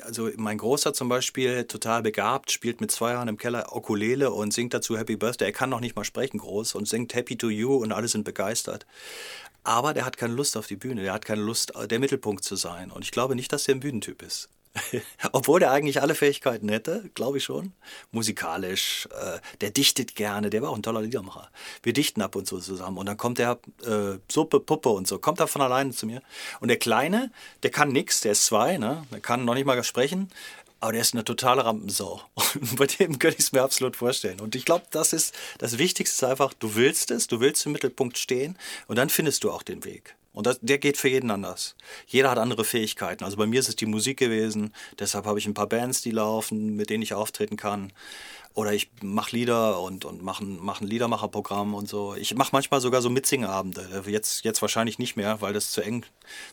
Also 0.00 0.30
mein 0.36 0.56
Großer 0.56 0.94
zum 0.94 1.10
Beispiel, 1.10 1.64
total 1.64 2.02
begabt, 2.02 2.50
spielt 2.50 2.80
mit 2.80 2.90
zwei 2.90 3.12
Jahren 3.12 3.28
im 3.28 3.36
Keller 3.36 3.76
Okulele 3.76 4.30
und 4.30 4.52
singt 4.52 4.72
dazu 4.72 4.96
Happy 4.96 5.16
Birthday. 5.16 5.48
Er 5.48 5.52
kann 5.52 5.68
noch 5.68 5.80
nicht 5.80 5.94
mal 5.94 6.04
sprechen 6.04 6.38
groß 6.38 6.74
und 6.74 6.88
singt 6.88 7.14
Happy 7.14 7.36
to 7.36 7.50
You 7.50 7.76
und 7.76 7.92
alle 7.92 8.08
sind 8.08 8.24
begeistert. 8.24 8.86
Aber 9.64 9.94
der 9.94 10.04
hat 10.04 10.16
keine 10.16 10.34
Lust 10.34 10.56
auf 10.56 10.66
die 10.66 10.76
Bühne, 10.76 11.02
der 11.02 11.12
hat 11.14 11.24
keine 11.24 11.42
Lust, 11.42 11.72
der 11.90 11.98
Mittelpunkt 11.98 12.44
zu 12.44 12.54
sein. 12.56 12.90
Und 12.90 13.02
ich 13.02 13.10
glaube 13.10 13.34
nicht, 13.34 13.52
dass 13.52 13.64
der 13.64 13.74
ein 13.74 13.80
Bühnentyp 13.80 14.22
ist. 14.22 14.48
Obwohl 15.32 15.60
der 15.60 15.70
eigentlich 15.70 16.02
alle 16.02 16.14
Fähigkeiten 16.14 16.68
hätte, 16.68 17.08
glaube 17.14 17.38
ich 17.38 17.44
schon. 17.44 17.72
Musikalisch, 18.10 19.08
äh, 19.12 19.38
der 19.60 19.70
dichtet 19.70 20.16
gerne, 20.16 20.50
der 20.50 20.62
war 20.62 20.70
auch 20.70 20.76
ein 20.76 20.82
toller 20.82 21.02
Liedermacher. 21.02 21.48
Wir 21.82 21.92
dichten 21.92 22.20
ab 22.22 22.34
und 22.34 22.46
zu 22.46 22.58
zusammen 22.58 22.98
und 22.98 23.06
dann 23.06 23.16
kommt 23.16 23.38
der 23.38 23.58
äh, 23.84 24.18
Suppe, 24.30 24.60
Puppe 24.60 24.88
und 24.88 25.06
so, 25.06 25.18
kommt 25.18 25.40
er 25.40 25.46
von 25.46 25.62
alleine 25.62 25.92
zu 25.92 26.06
mir. 26.06 26.22
Und 26.60 26.68
der 26.68 26.78
Kleine, 26.78 27.30
der 27.62 27.70
kann 27.70 27.90
nichts, 27.90 28.20
der 28.20 28.32
ist 28.32 28.46
zwei, 28.46 28.76
ne? 28.78 29.04
der 29.12 29.20
kann 29.20 29.44
noch 29.44 29.54
nicht 29.54 29.64
mal 29.64 29.82
sprechen, 29.84 30.28
aber 30.84 30.92
der 30.92 31.00
ist 31.00 31.14
eine 31.14 31.24
totale 31.24 31.64
Rampensau. 31.64 32.20
Und 32.34 32.76
bei 32.76 32.86
dem 32.86 33.18
könnte 33.18 33.38
ich 33.38 33.46
es 33.46 33.52
mir 33.52 33.62
absolut 33.62 33.96
vorstellen. 33.96 34.38
Und 34.38 34.54
ich 34.54 34.66
glaube, 34.66 34.84
das 34.90 35.14
ist 35.14 35.34
das 35.56 35.78
Wichtigste 35.78 36.26
ist 36.26 36.30
einfach, 36.30 36.52
du 36.52 36.74
willst 36.74 37.10
es, 37.10 37.26
du 37.26 37.40
willst 37.40 37.64
im 37.64 37.72
Mittelpunkt 37.72 38.18
stehen 38.18 38.58
und 38.86 38.96
dann 38.96 39.08
findest 39.08 39.44
du 39.44 39.50
auch 39.50 39.62
den 39.62 39.84
Weg. 39.86 40.14
Und 40.34 40.46
das, 40.46 40.58
der 40.60 40.76
geht 40.76 40.98
für 40.98 41.08
jeden 41.08 41.30
anders. 41.30 41.74
Jeder 42.06 42.30
hat 42.30 42.36
andere 42.36 42.64
Fähigkeiten. 42.64 43.24
Also 43.24 43.38
bei 43.38 43.46
mir 43.46 43.60
ist 43.60 43.70
es 43.70 43.76
die 43.76 43.86
Musik 43.86 44.18
gewesen. 44.18 44.74
Deshalb 44.98 45.24
habe 45.24 45.38
ich 45.38 45.46
ein 45.46 45.54
paar 45.54 45.68
Bands, 45.68 46.02
die 46.02 46.10
laufen, 46.10 46.76
mit 46.76 46.90
denen 46.90 47.02
ich 47.02 47.14
auftreten 47.14 47.56
kann. 47.56 47.90
Oder 48.54 48.72
ich 48.72 48.88
mache 49.02 49.34
Lieder 49.34 49.80
und, 49.80 50.04
und 50.04 50.22
mache 50.22 50.44
mach 50.44 50.80
ein 50.80 50.86
Liedermacherprogramm 50.86 51.74
und 51.74 51.88
so. 51.88 52.14
Ich 52.14 52.36
mache 52.36 52.50
manchmal 52.52 52.80
sogar 52.80 53.02
so 53.02 53.10
Mitsingeabende. 53.10 54.04
Jetzt, 54.06 54.44
jetzt 54.44 54.62
wahrscheinlich 54.62 55.00
nicht 55.00 55.16
mehr, 55.16 55.40
weil 55.40 55.52
das 55.52 55.72
zu 55.72 55.80
eng, 55.80 56.04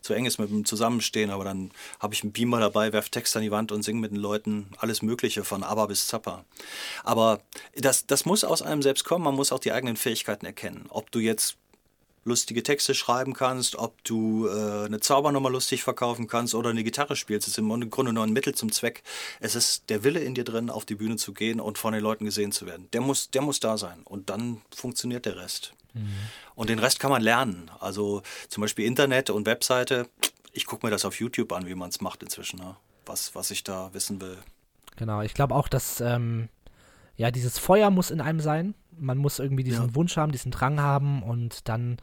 zu 0.01 0.13
eng 0.13 0.25
ist 0.25 0.39
mit 0.39 0.49
dem 0.49 0.65
Zusammenstehen. 0.65 1.29
Aber 1.29 1.43
dann 1.43 1.69
habe 1.99 2.15
ich 2.15 2.23
einen 2.23 2.31
Beamer 2.31 2.59
dabei, 2.59 2.91
werfe 2.91 3.11
Text 3.11 3.37
an 3.37 3.43
die 3.43 3.51
Wand 3.51 3.71
und 3.71 3.83
singe 3.83 3.99
mit 3.99 4.11
den 4.11 4.17
Leuten 4.17 4.71
alles 4.77 5.03
Mögliche 5.03 5.43
von 5.43 5.63
ABBA 5.63 5.85
bis 5.85 6.07
Zappa. 6.07 6.43
Aber 7.03 7.41
das, 7.75 8.07
das 8.07 8.25
muss 8.25 8.43
aus 8.43 8.63
einem 8.63 8.81
selbst 8.81 9.03
kommen. 9.03 9.23
Man 9.23 9.35
muss 9.35 9.51
auch 9.51 9.59
die 9.59 9.71
eigenen 9.71 9.95
Fähigkeiten 9.95 10.47
erkennen. 10.47 10.87
Ob 10.89 11.11
du 11.11 11.19
jetzt 11.19 11.57
lustige 12.23 12.63
Texte 12.63 12.93
schreiben 12.93 13.33
kannst, 13.33 13.75
ob 13.75 14.03
du 14.03 14.47
äh, 14.47 14.85
eine 14.85 14.99
Zaubernummer 14.99 15.49
lustig 15.49 15.83
verkaufen 15.83 16.27
kannst 16.27 16.53
oder 16.53 16.69
eine 16.69 16.83
Gitarre 16.83 17.15
spielst. 17.15 17.47
Das 17.47 17.53
ist 17.53 17.57
im 17.57 17.89
Grunde 17.89 18.13
nur 18.13 18.23
ein 18.23 18.33
Mittel 18.33 18.53
zum 18.53 18.71
Zweck. 18.71 19.03
Es 19.39 19.55
ist 19.55 19.89
der 19.89 20.03
Wille 20.03 20.19
in 20.19 20.35
dir 20.35 20.43
drin, 20.43 20.69
auf 20.69 20.85
die 20.85 20.95
Bühne 20.95 21.15
zu 21.15 21.33
gehen 21.33 21.59
und 21.59 21.77
von 21.77 21.93
den 21.93 22.03
Leuten 22.03 22.25
gesehen 22.25 22.51
zu 22.51 22.65
werden. 22.65 22.87
Der 22.93 23.01
muss, 23.01 23.31
der 23.31 23.41
muss 23.41 23.59
da 23.59 23.77
sein 23.77 24.01
und 24.03 24.29
dann 24.29 24.61
funktioniert 24.75 25.25
der 25.25 25.37
Rest. 25.37 25.73
Mhm. 25.93 26.15
Und 26.55 26.69
den 26.69 26.79
Rest 26.79 26.99
kann 26.99 27.11
man 27.11 27.21
lernen. 27.21 27.71
Also 27.79 28.21
zum 28.49 28.61
Beispiel 28.61 28.85
Internet 28.85 29.29
und 29.29 29.45
Webseite. 29.45 30.07
Ich 30.53 30.65
gucke 30.65 30.85
mir 30.85 30.91
das 30.91 31.05
auf 31.05 31.19
YouTube 31.19 31.51
an, 31.53 31.65
wie 31.67 31.75
man 31.75 31.89
es 31.89 32.01
macht 32.01 32.21
inzwischen, 32.23 32.59
ne? 32.59 32.75
was, 33.05 33.33
was 33.35 33.51
ich 33.51 33.63
da 33.63 33.89
wissen 33.93 34.21
will. 34.21 34.37
Genau, 34.97 35.21
ich 35.21 35.33
glaube 35.33 35.55
auch, 35.55 35.67
dass 35.67 36.01
ähm, 36.01 36.49
ja, 37.21 37.29
dieses 37.29 37.59
Feuer 37.59 37.91
muss 37.91 38.09
in 38.09 38.19
einem 38.19 38.39
sein. 38.39 38.73
Man 38.97 39.19
muss 39.19 39.37
irgendwie 39.37 39.63
diesen 39.63 39.89
ja. 39.89 39.95
Wunsch 39.95 40.17
haben, 40.17 40.31
diesen 40.31 40.49
Drang 40.49 40.79
haben 40.79 41.21
und 41.21 41.69
dann, 41.69 41.97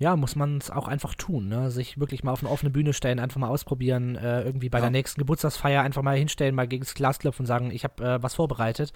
ja, 0.00 0.16
muss 0.16 0.34
man 0.34 0.58
es 0.58 0.68
auch 0.68 0.88
einfach 0.88 1.14
tun, 1.14 1.46
ne? 1.46 1.70
Sich 1.70 2.00
wirklich 2.00 2.24
mal 2.24 2.32
auf 2.32 2.42
eine 2.42 2.50
offene 2.50 2.70
Bühne 2.70 2.92
stellen, 2.92 3.20
einfach 3.20 3.38
mal 3.38 3.46
ausprobieren, 3.46 4.16
äh, 4.16 4.42
irgendwie 4.42 4.68
bei 4.68 4.78
ja. 4.78 4.82
der 4.82 4.90
nächsten 4.90 5.20
Geburtstagsfeier 5.20 5.82
einfach 5.82 6.02
mal 6.02 6.16
hinstellen, 6.16 6.56
mal 6.56 6.66
gegen 6.66 6.82
das 6.82 6.94
Glas 6.94 7.20
klopfen 7.20 7.44
und 7.44 7.46
sagen, 7.46 7.70
ich 7.70 7.84
habe 7.84 8.04
äh, 8.04 8.20
was 8.20 8.34
vorbereitet 8.34 8.92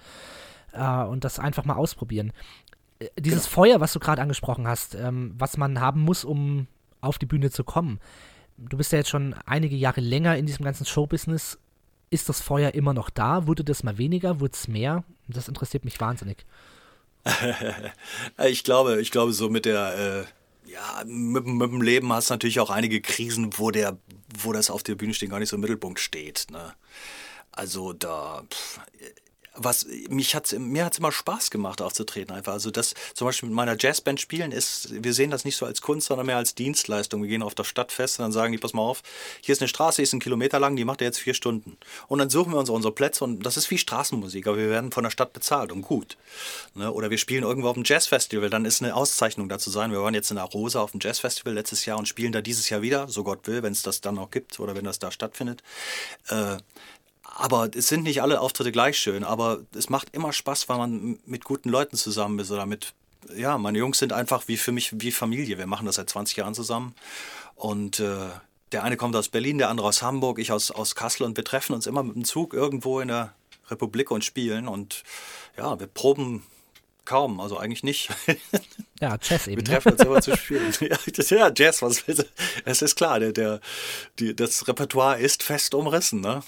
äh, 0.73 1.03
und 1.03 1.23
das 1.23 1.39
einfach 1.39 1.63
mal 1.63 1.75
ausprobieren. 1.75 2.33
Äh, 2.99 3.07
dieses 3.17 3.45
genau. 3.45 3.53
Feuer, 3.53 3.79
was 3.79 3.93
du 3.93 3.99
gerade 3.99 4.21
angesprochen 4.21 4.67
hast, 4.67 4.95
ähm, 4.95 5.33
was 5.37 5.55
man 5.55 5.79
haben 5.79 6.01
muss, 6.01 6.25
um 6.25 6.67
auf 6.99 7.19
die 7.19 7.25
Bühne 7.25 7.51
zu 7.51 7.63
kommen. 7.63 8.01
Du 8.57 8.75
bist 8.75 8.91
ja 8.91 8.97
jetzt 8.97 9.09
schon 9.09 9.33
einige 9.45 9.77
Jahre 9.77 10.01
länger 10.01 10.35
in 10.35 10.45
diesem 10.45 10.65
ganzen 10.65 10.85
Showbusiness 10.85 11.57
ist 12.09 12.29
das 12.29 12.41
Feuer 12.41 12.73
immer 12.73 12.93
noch 12.93 13.09
da? 13.09 13.47
Wurde 13.47 13.63
das 13.63 13.83
mal 13.83 13.97
weniger? 13.97 14.39
Wurde 14.39 14.53
es 14.53 14.67
mehr? 14.67 15.03
Das 15.27 15.47
interessiert 15.47 15.85
mich 15.85 15.99
wahnsinnig. 15.99 16.45
ich 18.45 18.63
glaube, 18.63 19.01
ich 19.01 19.11
glaube, 19.11 19.33
so 19.33 19.49
mit 19.49 19.65
der, 19.65 20.25
äh, 20.67 20.71
ja, 20.71 21.03
mit, 21.05 21.45
mit, 21.45 21.71
dem 21.71 21.81
Leben 21.81 22.11
hast 22.13 22.29
du 22.29 22.33
natürlich 22.33 22.59
auch 22.59 22.69
einige 22.69 23.01
Krisen, 23.01 23.57
wo 23.57 23.71
der, 23.71 23.97
wo 24.39 24.53
das 24.53 24.69
auf 24.69 24.83
der 24.83 24.95
Bühne 24.95 25.13
stehen 25.13 25.29
gar 25.29 25.39
nicht 25.39 25.49
so 25.49 25.57
im 25.57 25.61
Mittelpunkt 25.61 25.99
steht. 25.99 26.47
Ne? 26.51 26.73
Also 27.51 27.93
da, 27.93 28.43
pff, 28.49 28.79
was 29.57 29.85
mich 30.09 30.35
hat's, 30.35 30.53
mir 30.53 30.85
hat 30.85 30.93
es 30.93 30.99
immer 30.99 31.11
Spaß 31.11 31.49
gemacht, 31.49 31.81
aufzutreten 31.81 32.35
einfach. 32.35 32.53
Also 32.53 32.71
das 32.71 32.93
zum 33.13 33.27
Beispiel 33.27 33.49
mit 33.49 33.55
meiner 33.55 33.75
Jazzband 33.77 34.21
spielen 34.21 34.51
ist, 34.51 35.03
wir 35.03 35.13
sehen 35.13 35.31
das 35.31 35.45
nicht 35.45 35.57
so 35.57 35.65
als 35.65 35.81
Kunst, 35.81 36.07
sondern 36.07 36.27
mehr 36.27 36.37
als 36.37 36.55
Dienstleistung. 36.55 37.21
Wir 37.23 37.29
gehen 37.29 37.41
auf 37.41 37.55
das 37.55 37.67
Stadtfest 37.67 38.19
und 38.19 38.23
dann 38.23 38.31
sagen 38.31 38.51
die, 38.51 38.57
pass 38.57 38.73
mal 38.73 38.83
auf, 38.83 39.01
hier 39.41 39.53
ist 39.53 39.61
eine 39.61 39.67
Straße, 39.67 39.97
die 39.97 40.03
ist 40.03 40.13
ein 40.13 40.19
Kilometer 40.19 40.59
lang, 40.59 40.75
die 40.75 40.85
macht 40.85 41.01
ihr 41.01 41.07
jetzt 41.07 41.19
vier 41.19 41.33
Stunden. 41.33 41.77
Und 42.07 42.19
dann 42.19 42.29
suchen 42.29 42.53
wir 42.53 42.59
uns 42.59 42.69
unsere 42.69 42.93
Plätze 42.93 43.23
und 43.23 43.45
das 43.45 43.57
ist 43.57 43.69
wie 43.71 43.77
Straßenmusik, 43.77 44.47
aber 44.47 44.57
wir 44.57 44.69
werden 44.69 44.91
von 44.91 45.03
der 45.03 45.11
Stadt 45.11 45.33
bezahlt 45.33 45.71
und 45.71 45.81
gut. 45.81 46.17
Ne? 46.75 46.91
Oder 46.91 47.09
wir 47.09 47.17
spielen 47.17 47.43
irgendwo 47.43 47.69
auf 47.69 47.75
dem 47.75 47.83
Jazzfestival, 47.85 48.49
dann 48.49 48.65
ist 48.65 48.81
eine 48.81 48.95
Auszeichnung 48.95 49.49
dazu 49.49 49.69
sein. 49.69 49.91
Wir 49.91 50.01
waren 50.01 50.13
jetzt 50.13 50.29
in 50.29 50.37
der 50.37 50.45
Rosa 50.45 50.81
auf 50.81 50.91
dem 50.91 50.99
Jazzfestival 51.01 51.53
letztes 51.53 51.85
Jahr 51.85 51.97
und 51.97 52.07
spielen 52.07 52.31
da 52.31 52.41
dieses 52.41 52.69
Jahr 52.69 52.81
wieder, 52.81 53.07
so 53.07 53.23
Gott 53.23 53.47
will, 53.47 53.63
wenn 53.63 53.73
es 53.73 53.81
das 53.81 54.01
dann 54.01 54.15
noch 54.15 54.31
gibt 54.31 54.59
oder 54.59 54.75
wenn 54.75 54.85
das 54.85 54.99
da 54.99 55.11
stattfindet. 55.11 55.63
Äh, 56.29 56.57
aber 57.35 57.69
es 57.75 57.87
sind 57.87 58.03
nicht 58.03 58.21
alle 58.21 58.39
Auftritte 58.41 58.71
gleich 58.71 58.97
schön, 58.97 59.23
aber 59.23 59.59
es 59.75 59.89
macht 59.89 60.15
immer 60.15 60.33
Spaß, 60.33 60.69
weil 60.69 60.77
man 60.77 61.19
mit 61.25 61.43
guten 61.43 61.69
Leuten 61.69 61.97
zusammen 61.97 62.39
ist 62.39 62.51
oder 62.51 62.65
mit, 62.65 62.93
ja, 63.35 63.57
meine 63.57 63.77
Jungs 63.77 63.99
sind 63.99 64.13
einfach 64.13 64.47
wie 64.47 64.57
für 64.57 64.71
mich 64.71 64.99
wie 65.01 65.11
Familie. 65.11 65.57
Wir 65.57 65.67
machen 65.67 65.85
das 65.85 65.95
seit 65.95 66.09
20 66.09 66.37
Jahren 66.37 66.53
zusammen 66.53 66.95
und 67.55 67.99
äh, 67.99 68.29
der 68.71 68.83
eine 68.83 68.97
kommt 68.97 69.15
aus 69.15 69.29
Berlin, 69.29 69.57
der 69.57 69.69
andere 69.69 69.87
aus 69.87 70.01
Hamburg, 70.01 70.39
ich 70.39 70.51
aus, 70.51 70.71
aus 70.71 70.95
Kassel 70.95 71.25
und 71.25 71.37
wir 71.37 71.43
treffen 71.43 71.73
uns 71.73 71.87
immer 71.87 72.03
mit 72.03 72.15
dem 72.15 72.25
Zug 72.25 72.53
irgendwo 72.53 72.99
in 72.99 73.07
der 73.07 73.33
Republik 73.69 74.11
und 74.11 74.23
spielen 74.23 74.67
und 74.67 75.03
ja, 75.57 75.79
wir 75.79 75.87
proben 75.87 76.43
kaum, 77.07 77.39
also 77.39 77.57
eigentlich 77.57 77.83
nicht. 77.83 78.09
Ja, 78.99 79.15
Jazz 79.21 79.45
eben. 79.45 79.57
Wir 79.57 79.63
ne? 79.63 79.69
treffen 79.69 79.91
uns 79.91 80.01
immer 80.01 80.21
zu 80.23 80.35
spielen. 80.35 80.73
ja, 81.29 81.51
Jazz, 81.55 81.83
was 81.83 82.03
Es 82.65 82.81
ist 82.81 82.95
klar, 82.95 83.19
der, 83.19 83.31
der, 83.31 83.61
die, 84.17 84.35
das 84.35 84.67
Repertoire 84.67 85.19
ist 85.19 85.43
fest 85.43 85.75
umrissen, 85.75 86.19
ne? 86.19 86.41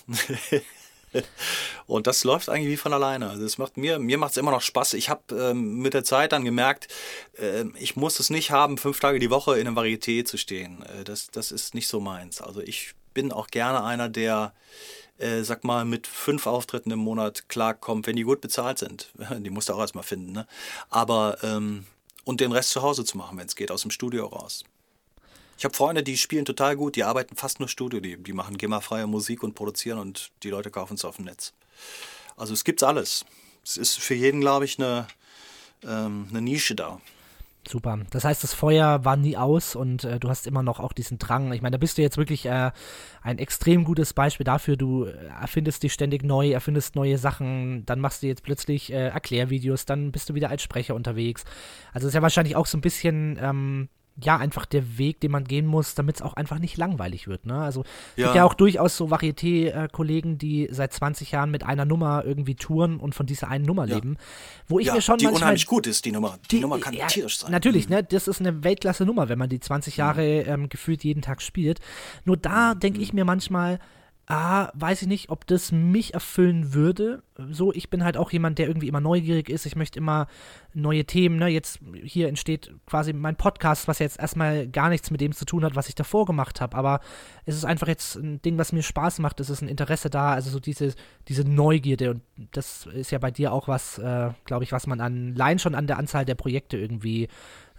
Und 1.85 2.07
das 2.07 2.23
läuft 2.23 2.49
eigentlich 2.49 2.69
wie 2.69 2.77
von 2.77 2.91
alleine. 2.91 3.29
Also 3.29 3.43
das 3.43 3.59
macht 3.59 3.77
mir, 3.77 3.99
mir 3.99 4.17
macht 4.17 4.31
es 4.31 4.37
immer 4.37 4.49
noch 4.49 4.63
Spaß. 4.63 4.95
Ich 4.95 5.09
habe 5.09 5.21
ähm, 5.35 5.77
mit 5.77 5.93
der 5.93 6.03
Zeit 6.03 6.31
dann 6.31 6.43
gemerkt, 6.43 6.87
äh, 7.37 7.65
ich 7.77 7.95
muss 7.95 8.19
es 8.19 8.31
nicht 8.31 8.49
haben, 8.49 8.79
fünf 8.79 8.99
Tage 8.99 9.19
die 9.19 9.29
Woche 9.29 9.59
in 9.59 9.67
einem 9.67 9.77
Varieté 9.77 10.25
zu 10.25 10.37
stehen. 10.37 10.81
Äh, 10.81 11.03
das, 11.03 11.29
das 11.29 11.51
ist 11.51 11.75
nicht 11.75 11.87
so 11.87 11.99
meins. 11.99 12.41
Also 12.41 12.61
ich 12.61 12.95
bin 13.13 13.31
auch 13.31 13.47
gerne 13.47 13.83
einer, 13.83 14.09
der 14.09 14.53
äh, 15.19 15.43
sag 15.43 15.63
mal, 15.63 15.85
mit 15.85 16.07
fünf 16.07 16.47
Auftritten 16.47 16.91
im 16.91 16.99
Monat 16.99 17.49
klarkommt, 17.49 18.07
wenn 18.07 18.15
die 18.15 18.23
gut 18.23 18.41
bezahlt 18.41 18.79
sind. 18.79 19.11
Die 19.39 19.49
musst 19.49 19.69
du 19.69 19.73
auch 19.73 19.79
erstmal 19.79 20.03
finden, 20.03 20.31
ne? 20.31 20.47
Aber, 20.89 21.37
ähm, 21.43 21.85
und 22.25 22.41
den 22.41 22.51
Rest 22.51 22.71
zu 22.71 22.81
Hause 22.81 23.05
zu 23.05 23.17
machen, 23.17 23.37
wenn 23.37 23.47
es 23.47 23.55
geht, 23.55 23.71
aus 23.71 23.81
dem 23.81 23.91
Studio 23.91 24.27
raus. 24.27 24.63
Ich 25.57 25.65
habe 25.65 25.75
Freunde, 25.75 26.03
die 26.03 26.17
spielen 26.17 26.45
total 26.45 26.77
gut, 26.77 26.95
die 26.95 27.03
arbeiten 27.03 27.35
fast 27.35 27.59
nur 27.59 27.67
Studio, 27.67 27.99
die, 27.99 28.15
die 28.15 28.33
machen 28.33 28.57
GEMA-freie 28.57 29.07
Musik 29.07 29.43
und 29.43 29.55
produzieren 29.55 29.99
und 29.99 30.31
die 30.43 30.49
Leute 30.49 30.71
kaufen 30.71 30.93
es 30.93 31.03
auf 31.03 31.17
dem 31.17 31.25
Netz. 31.25 31.53
Also 32.37 32.53
es 32.53 32.63
gibt 32.63 32.81
alles. 32.81 33.25
Es 33.63 33.75
ist 33.75 33.99
für 33.99 34.13
jeden, 34.13 34.39
glaube 34.39 34.63
ich, 34.63 34.79
eine, 34.79 35.07
ähm, 35.83 36.27
eine 36.29 36.41
Nische 36.41 36.75
da. 36.75 37.01
Super. 37.69 37.99
Das 38.09 38.23
heißt, 38.23 38.43
das 38.43 38.55
Feuer 38.55 39.05
war 39.05 39.15
nie 39.15 39.37
aus 39.37 39.75
und 39.75 40.03
äh, 40.03 40.19
du 40.19 40.27
hast 40.27 40.47
immer 40.47 40.63
noch 40.63 40.79
auch 40.79 40.91
diesen 40.91 41.19
Drang. 41.19 41.53
Ich 41.53 41.61
meine, 41.61 41.73
da 41.73 41.77
bist 41.77 41.99
du 41.99 42.01
jetzt 42.01 42.17
wirklich 42.17 42.47
äh, 42.47 42.71
ein 43.21 43.37
extrem 43.37 43.83
gutes 43.83 44.15
Beispiel 44.15 44.43
dafür. 44.43 44.75
Du 44.75 45.05
äh, 45.05 45.11
erfindest 45.39 45.83
dich 45.83 45.93
ständig 45.93 46.23
neu, 46.23 46.49
erfindest 46.49 46.95
neue 46.95 47.19
Sachen, 47.19 47.85
dann 47.85 47.99
machst 47.99 48.23
du 48.23 48.27
jetzt 48.27 48.41
plötzlich 48.41 48.91
äh, 48.91 49.09
Erklärvideos, 49.09 49.85
dann 49.85 50.11
bist 50.11 50.31
du 50.31 50.33
wieder 50.33 50.49
als 50.49 50.63
Sprecher 50.63 50.95
unterwegs. 50.95 51.45
Also 51.93 52.07
ist 52.07 52.15
ja 52.15 52.23
wahrscheinlich 52.23 52.55
auch 52.55 52.65
so 52.65 52.75
ein 52.75 52.81
bisschen 52.81 53.37
ähm, 53.39 53.89
ja, 54.23 54.37
einfach 54.37 54.65
der 54.65 54.97
Weg, 54.97 55.19
den 55.19 55.31
man 55.31 55.43
gehen 55.43 55.65
muss, 55.65 55.95
damit 55.95 56.17
es 56.17 56.21
auch 56.21 56.33
einfach 56.33 56.59
nicht 56.59 56.77
langweilig 56.77 57.27
wird. 57.27 57.45
Ne? 57.45 57.59
Also 57.59 57.81
es 57.81 57.87
ja. 58.17 58.25
gibt 58.27 58.35
ja 58.35 58.45
auch 58.45 58.53
durchaus 58.53 58.97
so 58.97 59.07
Varieté-Kollegen, 59.07 60.37
die 60.37 60.67
seit 60.71 60.93
20 60.93 61.31
Jahren 61.31 61.51
mit 61.51 61.63
einer 61.63 61.85
Nummer 61.85 62.23
irgendwie 62.25 62.55
touren 62.55 62.99
und 62.99 63.15
von 63.15 63.25
dieser 63.25 63.49
einen 63.49 63.65
Nummer 63.65 63.87
ja. 63.87 63.95
leben. 63.95 64.17
Wo 64.67 64.79
ich 64.79 64.87
ja, 64.87 64.93
mir 64.93 65.01
schon 65.01 65.17
die 65.17 65.25
manchmal, 65.25 65.43
unheimlich 65.43 65.65
gut 65.65 65.87
ist, 65.87 66.05
die 66.05 66.11
Nummer. 66.11 66.37
Die, 66.43 66.57
die 66.57 66.61
Nummer 66.61 66.79
kann 66.79 66.93
ja, 66.93 67.07
tierisch 67.07 67.39
sein. 67.39 67.51
Natürlich, 67.51 67.89
mhm. 67.89 67.95
ne? 67.95 68.03
Das 68.03 68.27
ist 68.27 68.39
eine 68.39 68.63
Weltklasse-Nummer, 68.63 69.29
wenn 69.29 69.39
man 69.39 69.49
die 69.49 69.59
20 69.59 69.95
mhm. 69.95 69.99
Jahre 69.99 70.25
ähm, 70.25 70.69
gefühlt 70.69 71.03
jeden 71.03 71.21
Tag 71.21 71.41
spielt. 71.41 71.79
Nur 72.25 72.37
da 72.37 72.73
mhm. 72.73 72.79
denke 72.79 73.01
ich 73.01 73.13
mir 73.13 73.25
manchmal, 73.25 73.79
ah, 74.29 74.69
weiß 74.75 75.01
ich 75.01 75.07
nicht, 75.07 75.29
ob 75.29 75.47
das 75.47 75.71
mich 75.71 76.13
erfüllen 76.13 76.73
würde. 76.75 77.23
So, 77.49 77.73
ich 77.73 77.89
bin 77.89 78.03
halt 78.03 78.15
auch 78.15 78.31
jemand, 78.31 78.59
der 78.59 78.67
irgendwie 78.67 78.87
immer 78.87 79.01
neugierig 79.01 79.49
ist. 79.49 79.65
Ich 79.65 79.75
möchte 79.75 79.97
immer 79.97 80.27
neue 80.71 81.03
Themen. 81.05 81.37
Ne? 81.37 81.47
Jetzt 81.47 81.79
hier 82.03 82.27
entsteht 82.27 82.71
quasi 82.85 83.11
mein 83.11 83.37
Podcast, 83.37 83.87
was 83.87 83.97
jetzt 83.97 84.19
erstmal 84.19 84.67
gar 84.67 84.89
nichts 84.89 85.09
mit 85.09 85.19
dem 85.19 85.31
zu 85.31 85.45
tun 85.45 85.65
hat, 85.65 85.75
was 85.75 85.89
ich 85.89 85.95
davor 85.95 86.27
gemacht 86.27 86.61
habe. 86.61 86.77
Aber 86.77 86.99
es 87.45 87.55
ist 87.55 87.65
einfach 87.65 87.87
jetzt 87.87 88.17
ein 88.17 88.39
Ding, 88.43 88.59
was 88.59 88.71
mir 88.71 88.83
Spaß 88.83 89.17
macht. 89.17 89.39
Es 89.39 89.49
ist 89.49 89.63
ein 89.63 89.67
Interesse 89.67 90.11
da. 90.11 90.33
Also 90.33 90.51
so 90.51 90.59
diese, 90.59 90.93
diese 91.27 91.43
Neugierde. 91.43 92.11
Und 92.11 92.21
das 92.51 92.85
ist 92.85 93.09
ja 93.09 93.17
bei 93.17 93.31
dir 93.31 93.51
auch 93.51 93.67
was, 93.67 93.97
äh, 93.97 94.29
glaube 94.45 94.63
ich, 94.63 94.71
was 94.71 94.85
man 94.85 95.01
an, 95.01 95.33
allein 95.33 95.57
schon 95.57 95.73
an 95.73 95.87
der 95.87 95.97
Anzahl 95.97 96.25
der 96.25 96.35
Projekte 96.35 96.77
irgendwie 96.77 97.29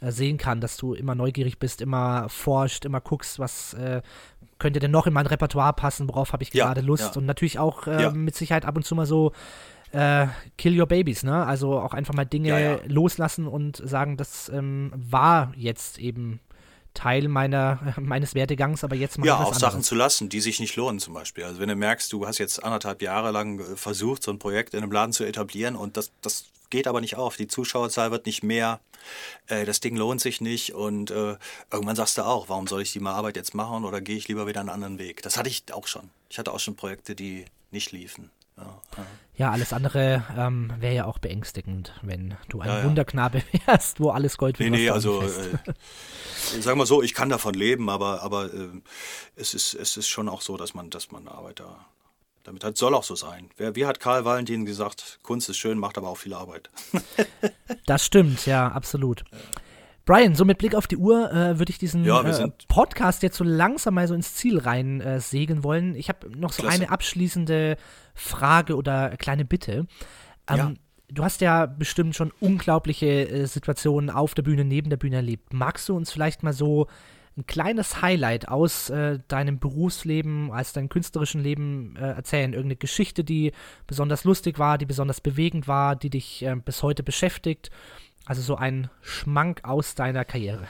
äh, 0.01 0.11
sehen 0.11 0.39
kann, 0.39 0.61
dass 0.61 0.77
du 0.77 0.95
immer 0.95 1.15
neugierig 1.15 1.59
bist, 1.59 1.81
immer 1.81 2.29
forscht, 2.29 2.85
immer 2.85 3.01
guckst, 3.01 3.39
was 3.39 3.75
äh, 3.75 4.03
könnte 4.59 4.81
denn 4.81 4.91
noch 4.91 5.07
in 5.07 5.13
mein 5.13 5.27
Repertoire 5.27 5.73
passen, 5.73 6.09
worauf 6.09 6.33
habe 6.33 6.43
ich 6.43 6.51
gerade 6.51 6.81
ja, 6.81 6.87
Lust 6.87 7.15
ja. 7.15 7.21
und 7.21 7.27
natürlich 7.27 7.59
auch 7.59 7.87
äh, 7.87 8.03
ja. 8.03 8.11
mit 8.11 8.35
Sicherheit 8.35 8.65
ab 8.65 8.77
und 8.77 8.85
zu 8.85 8.95
mal 8.95 9.07
so 9.07 9.33
äh, 9.93 10.27
Kill 10.59 10.79
Your 10.79 10.87
Babies, 10.87 11.23
ne? 11.23 11.45
Also 11.47 11.79
auch 11.81 11.95
einfach 11.95 12.15
mal 12.15 12.25
Dinge 12.25 12.81
loslassen 12.87 13.47
und 13.47 13.77
sagen, 13.77 14.17
das 14.17 14.49
ähm, 14.49 14.93
war 14.95 15.53
jetzt 15.57 15.99
eben 15.99 16.41
Teil 16.95 17.29
meiner, 17.29 17.95
meines 18.01 18.35
Werdegangs, 18.35 18.85
aber 18.85 18.97
jetzt 18.97 19.19
mal. 19.19 19.27
Ja, 19.27 19.37
auch 19.37 19.41
anderes. 19.41 19.59
Sachen 19.59 19.83
zu 19.83 19.95
lassen, 19.95 20.29
die 20.29 20.41
sich 20.41 20.61
nicht 20.61 20.77
lohnen 20.77 20.99
zum 20.99 21.15
Beispiel. 21.15 21.45
Also 21.45 21.61
wenn 21.61 21.69
du 21.69 21.77
merkst, 21.77 22.13
du 22.13 22.27
hast 22.27 22.39
jetzt 22.39 22.63
anderthalb 22.63 23.03
Jahre 23.03 23.31
lang 23.31 23.61
äh, 23.61 23.77
versucht, 23.77 24.23
so 24.23 24.31
ein 24.31 24.39
Projekt 24.39 24.75
in 24.75 24.83
einem 24.83 24.93
Laden 24.93 25.13
zu 25.13 25.25
etablieren 25.25 25.77
und 25.77 25.97
das, 25.97 26.13
das 26.21 26.47
geht 26.71 26.87
aber 26.87 27.01
nicht 27.01 27.17
auf. 27.17 27.37
Die 27.37 27.49
Zuschauerzahl 27.49 28.11
wird 28.11 28.27
nicht 28.27 28.43
mehr. 28.43 28.81
Äh, 29.47 29.65
das 29.65 29.81
Ding 29.81 29.97
lohnt 29.97 30.21
sich 30.21 30.41
nicht. 30.41 30.75
Und 30.75 31.11
äh, 31.11 31.37
irgendwann 31.71 31.97
sagst 31.97 32.19
du 32.19 32.23
auch, 32.23 32.49
warum 32.49 32.67
soll 32.67 32.83
ich 32.83 32.93
die 32.93 33.01
mal 33.01 33.15
Arbeit 33.15 33.37
jetzt 33.37 33.55
machen 33.55 33.85
oder 33.85 34.01
gehe 34.01 34.17
ich 34.17 34.29
lieber 34.29 34.47
wieder 34.47 34.61
einen 34.61 34.71
anderen 34.71 34.99
Weg? 34.99 35.23
Das 35.23 35.37
hatte 35.37 35.49
ich 35.49 35.65
auch 35.73 35.87
schon. 35.87 36.11
Ich 36.29 36.39
hatte 36.39 36.53
auch 36.53 36.61
schon 36.61 36.77
Projekte, 36.77 37.15
die 37.15 37.45
nicht 37.71 37.93
liefen. 37.93 38.31
Ja, 38.57 38.81
ja 39.37 39.51
alles 39.51 39.73
andere 39.73 40.25
ähm, 40.37 40.73
wäre 40.79 40.95
ja 40.95 41.05
auch 41.07 41.19
beängstigend, 41.19 41.95
wenn 42.03 42.37
du 42.49 42.61
ein 42.61 42.69
ja, 42.69 42.85
Wunderknabe 42.85 43.43
wärst, 43.67 44.01
wo 44.01 44.11
alles 44.11 44.37
Gold 44.37 44.59
wird. 44.59 44.71
Nee, 44.71 44.77
nee, 44.77 44.91
also 44.91 45.23
äh, 45.23 46.61
sagen 46.61 46.79
wir 46.79 46.87
so, 46.87 47.03
ich 47.03 47.15
kann 47.15 47.29
davon 47.29 47.55
leben, 47.55 47.89
aber, 47.89 48.23
aber 48.23 48.53
äh, 48.53 48.69
es, 49.37 49.55
ist, 49.55 49.75
es 49.75 49.97
ist 49.97 50.09
schon 50.09 50.29
auch 50.29 50.43
so, 50.43 50.57
dass 50.57 50.75
man, 50.75 50.91
dass 50.91 51.11
man 51.11 51.27
Arbeit 51.27 51.61
da 51.61 51.87
damit 52.45 52.65
hat, 52.65 52.77
soll 52.77 52.95
auch 52.95 53.05
so 53.05 53.15
sein. 53.15 53.51
Wer, 53.57 53.77
wie 53.77 53.87
hat 53.87 54.01
Karl 54.01 54.25
Valentin 54.25 54.65
gesagt, 54.65 55.19
Kunst 55.23 55.49
ist 55.49 55.59
schön, 55.59 55.79
macht 55.79 55.99
aber 55.99 56.09
auch 56.09 56.17
viel 56.17 56.35
Arbeit. 56.35 56.71
das 57.87 58.05
stimmt, 58.05 58.47
ja, 58.47 58.69
absolut. 58.69 59.25
Ja. 59.31 59.39
Brian, 60.11 60.35
so 60.35 60.45
mit 60.45 60.59
Blick 60.59 60.75
auf 60.75 60.89
die 60.89 60.97
Uhr 60.97 61.31
äh, 61.31 61.59
würde 61.61 61.71
ich 61.71 61.79
diesen 61.79 62.05
ja, 62.05 62.21
äh, 62.23 62.51
Podcast 62.67 63.23
jetzt 63.23 63.37
so 63.37 63.45
langsam 63.45 63.95
mal 63.95 64.09
so 64.09 64.15
ins 64.15 64.35
Ziel 64.35 64.59
rein 64.59 65.01
äh, 65.01 65.21
segeln 65.21 65.63
wollen. 65.63 65.95
Ich 65.95 66.09
habe 66.09 66.29
noch 66.37 66.53
so 66.53 66.63
Klasse. 66.63 66.79
eine 66.79 66.91
abschließende 66.91 67.77
Frage 68.15 68.75
oder 68.75 69.17
kleine 69.19 69.45
Bitte. 69.45 69.87
Ähm, 70.49 70.57
ja. 70.57 70.73
Du 71.13 71.23
hast 71.23 71.41
ja 71.41 71.67
bestimmt 71.67 72.17
schon 72.17 72.33
unglaubliche 72.41 73.07
äh, 73.07 73.47
Situationen 73.47 74.11
auf 74.11 74.35
der 74.35 74.43
Bühne, 74.43 74.65
neben 74.65 74.91
der 74.91 74.97
Bühne 74.97 75.17
erlebt. 75.17 75.53
Magst 75.53 75.89
du 75.89 75.97
uns 75.97 76.11
vielleicht 76.11 76.43
mal 76.43 76.53
so 76.53 76.89
ein 77.41 77.47
kleines 77.47 78.03
Highlight 78.03 78.49
aus 78.49 78.91
äh, 78.91 79.19
deinem 79.29 79.59
Berufsleben, 79.59 80.53
aus 80.53 80.73
deinem 80.73 80.89
künstlerischen 80.89 81.43
Leben 81.43 81.97
äh, 81.97 82.13
erzählen? 82.13 82.53
Irgendeine 82.53 82.77
Geschichte, 82.77 83.25
die 83.25 83.53
besonders 83.87 84.25
lustig 84.25 84.59
war, 84.59 84.79
die 84.79 84.87
besonders 84.87 85.21
bewegend 85.21 85.67
war, 85.67 85.97
die 85.97 86.11
dich 86.11 86.43
äh, 86.43 86.55
bis 86.57 86.83
heute 86.83 87.03
beschäftigt? 87.03 87.71
Also 88.27 88.43
so 88.43 88.57
ein 88.57 88.91
Schmank 89.01 89.65
aus 89.65 89.95
deiner 89.95 90.25
Karriere. 90.25 90.69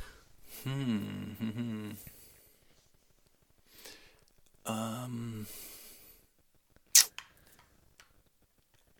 Hm, 0.63 1.37
hm, 1.39 1.55
hm. 1.57 1.97
Ähm. 4.67 5.47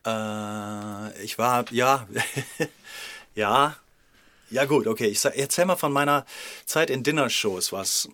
Äh, 0.05 1.23
ich 1.23 1.37
war, 1.37 1.71
ja, 1.71 2.07
ja, 3.35 3.75
ja, 4.51 4.65
gut, 4.65 4.87
okay. 4.87 5.07
Ich 5.07 5.23
erzähl 5.23 5.65
mal 5.65 5.75
von 5.75 5.91
meiner 5.91 6.25
Zeit 6.65 6.89
in 6.89 7.03
Dinnershows, 7.03 7.71
was. 7.71 8.09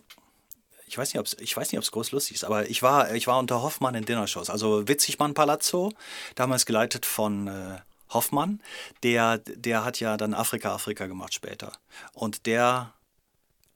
Ich 0.86 0.96
weiß 0.96 1.12
nicht, 1.12 1.78
ob 1.78 1.82
es 1.82 1.90
groß 1.90 2.12
lustig 2.12 2.36
ist, 2.36 2.44
aber 2.44 2.70
ich 2.70 2.82
war, 2.82 3.14
ich 3.14 3.26
war 3.26 3.38
unter 3.38 3.60
Hoffmann 3.60 3.94
in 3.94 4.06
Dinnershows. 4.06 4.48
Also 4.48 4.88
Witzigmann 4.88 5.34
Palazzo, 5.34 5.92
damals 6.34 6.64
geleitet 6.64 7.04
von 7.04 7.46
äh, 7.46 7.78
Hoffmann. 8.08 8.62
Der, 9.02 9.36
der 9.38 9.84
hat 9.84 10.00
ja 10.00 10.16
dann 10.16 10.32
Afrika, 10.32 10.74
Afrika 10.74 11.06
gemacht 11.06 11.34
später. 11.34 11.72
Und 12.14 12.46
der 12.46 12.94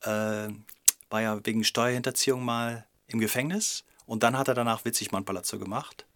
äh, 0.00 0.48
war 1.10 1.20
ja 1.20 1.38
wegen 1.44 1.64
Steuerhinterziehung 1.64 2.42
mal 2.42 2.86
im 3.08 3.20
Gefängnis. 3.20 3.84
Und 4.06 4.22
dann 4.22 4.38
hat 4.38 4.48
er 4.48 4.54
danach 4.54 4.86
Witzigmann 4.86 5.26
Palazzo 5.26 5.58
gemacht. 5.58 6.06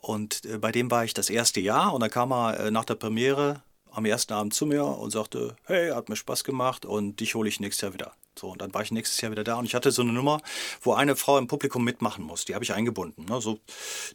Und 0.00 0.44
äh, 0.44 0.58
bei 0.58 0.70
dem 0.70 0.90
war 0.90 1.04
ich 1.04 1.14
das 1.14 1.30
erste 1.30 1.60
Jahr 1.60 1.94
und 1.94 2.00
dann 2.00 2.10
kam 2.10 2.30
er 2.32 2.60
äh, 2.60 2.70
nach 2.70 2.84
der 2.84 2.94
Premiere 2.94 3.62
am 3.94 4.04
ersten 4.04 4.32
Abend 4.32 4.54
zu 4.54 4.66
mir 4.66 4.84
und 4.84 5.10
sagte, 5.10 5.56
hey, 5.64 5.90
hat 5.90 6.08
mir 6.08 6.16
Spaß 6.16 6.44
gemacht 6.44 6.84
und 6.84 7.20
dich 7.20 7.34
hole 7.34 7.48
ich 7.48 7.60
nächstes 7.60 7.82
Jahr 7.82 7.94
wieder. 7.94 8.12
So, 8.36 8.50
und 8.50 8.60
dann 8.60 8.74
war 8.74 8.82
ich 8.82 8.90
nächstes 8.90 9.20
Jahr 9.20 9.30
wieder 9.30 9.44
da 9.44 9.56
und 9.56 9.64
ich 9.64 9.74
hatte 9.74 9.92
so 9.92 10.02
eine 10.02 10.12
Nummer, 10.12 10.40
wo 10.82 10.94
eine 10.94 11.14
Frau 11.14 11.38
im 11.38 11.46
Publikum 11.46 11.84
mitmachen 11.84 12.24
muss. 12.24 12.44
Die 12.44 12.54
habe 12.54 12.64
ich 12.64 12.72
eingebunden. 12.72 13.26
Ne? 13.26 13.40
So, 13.40 13.60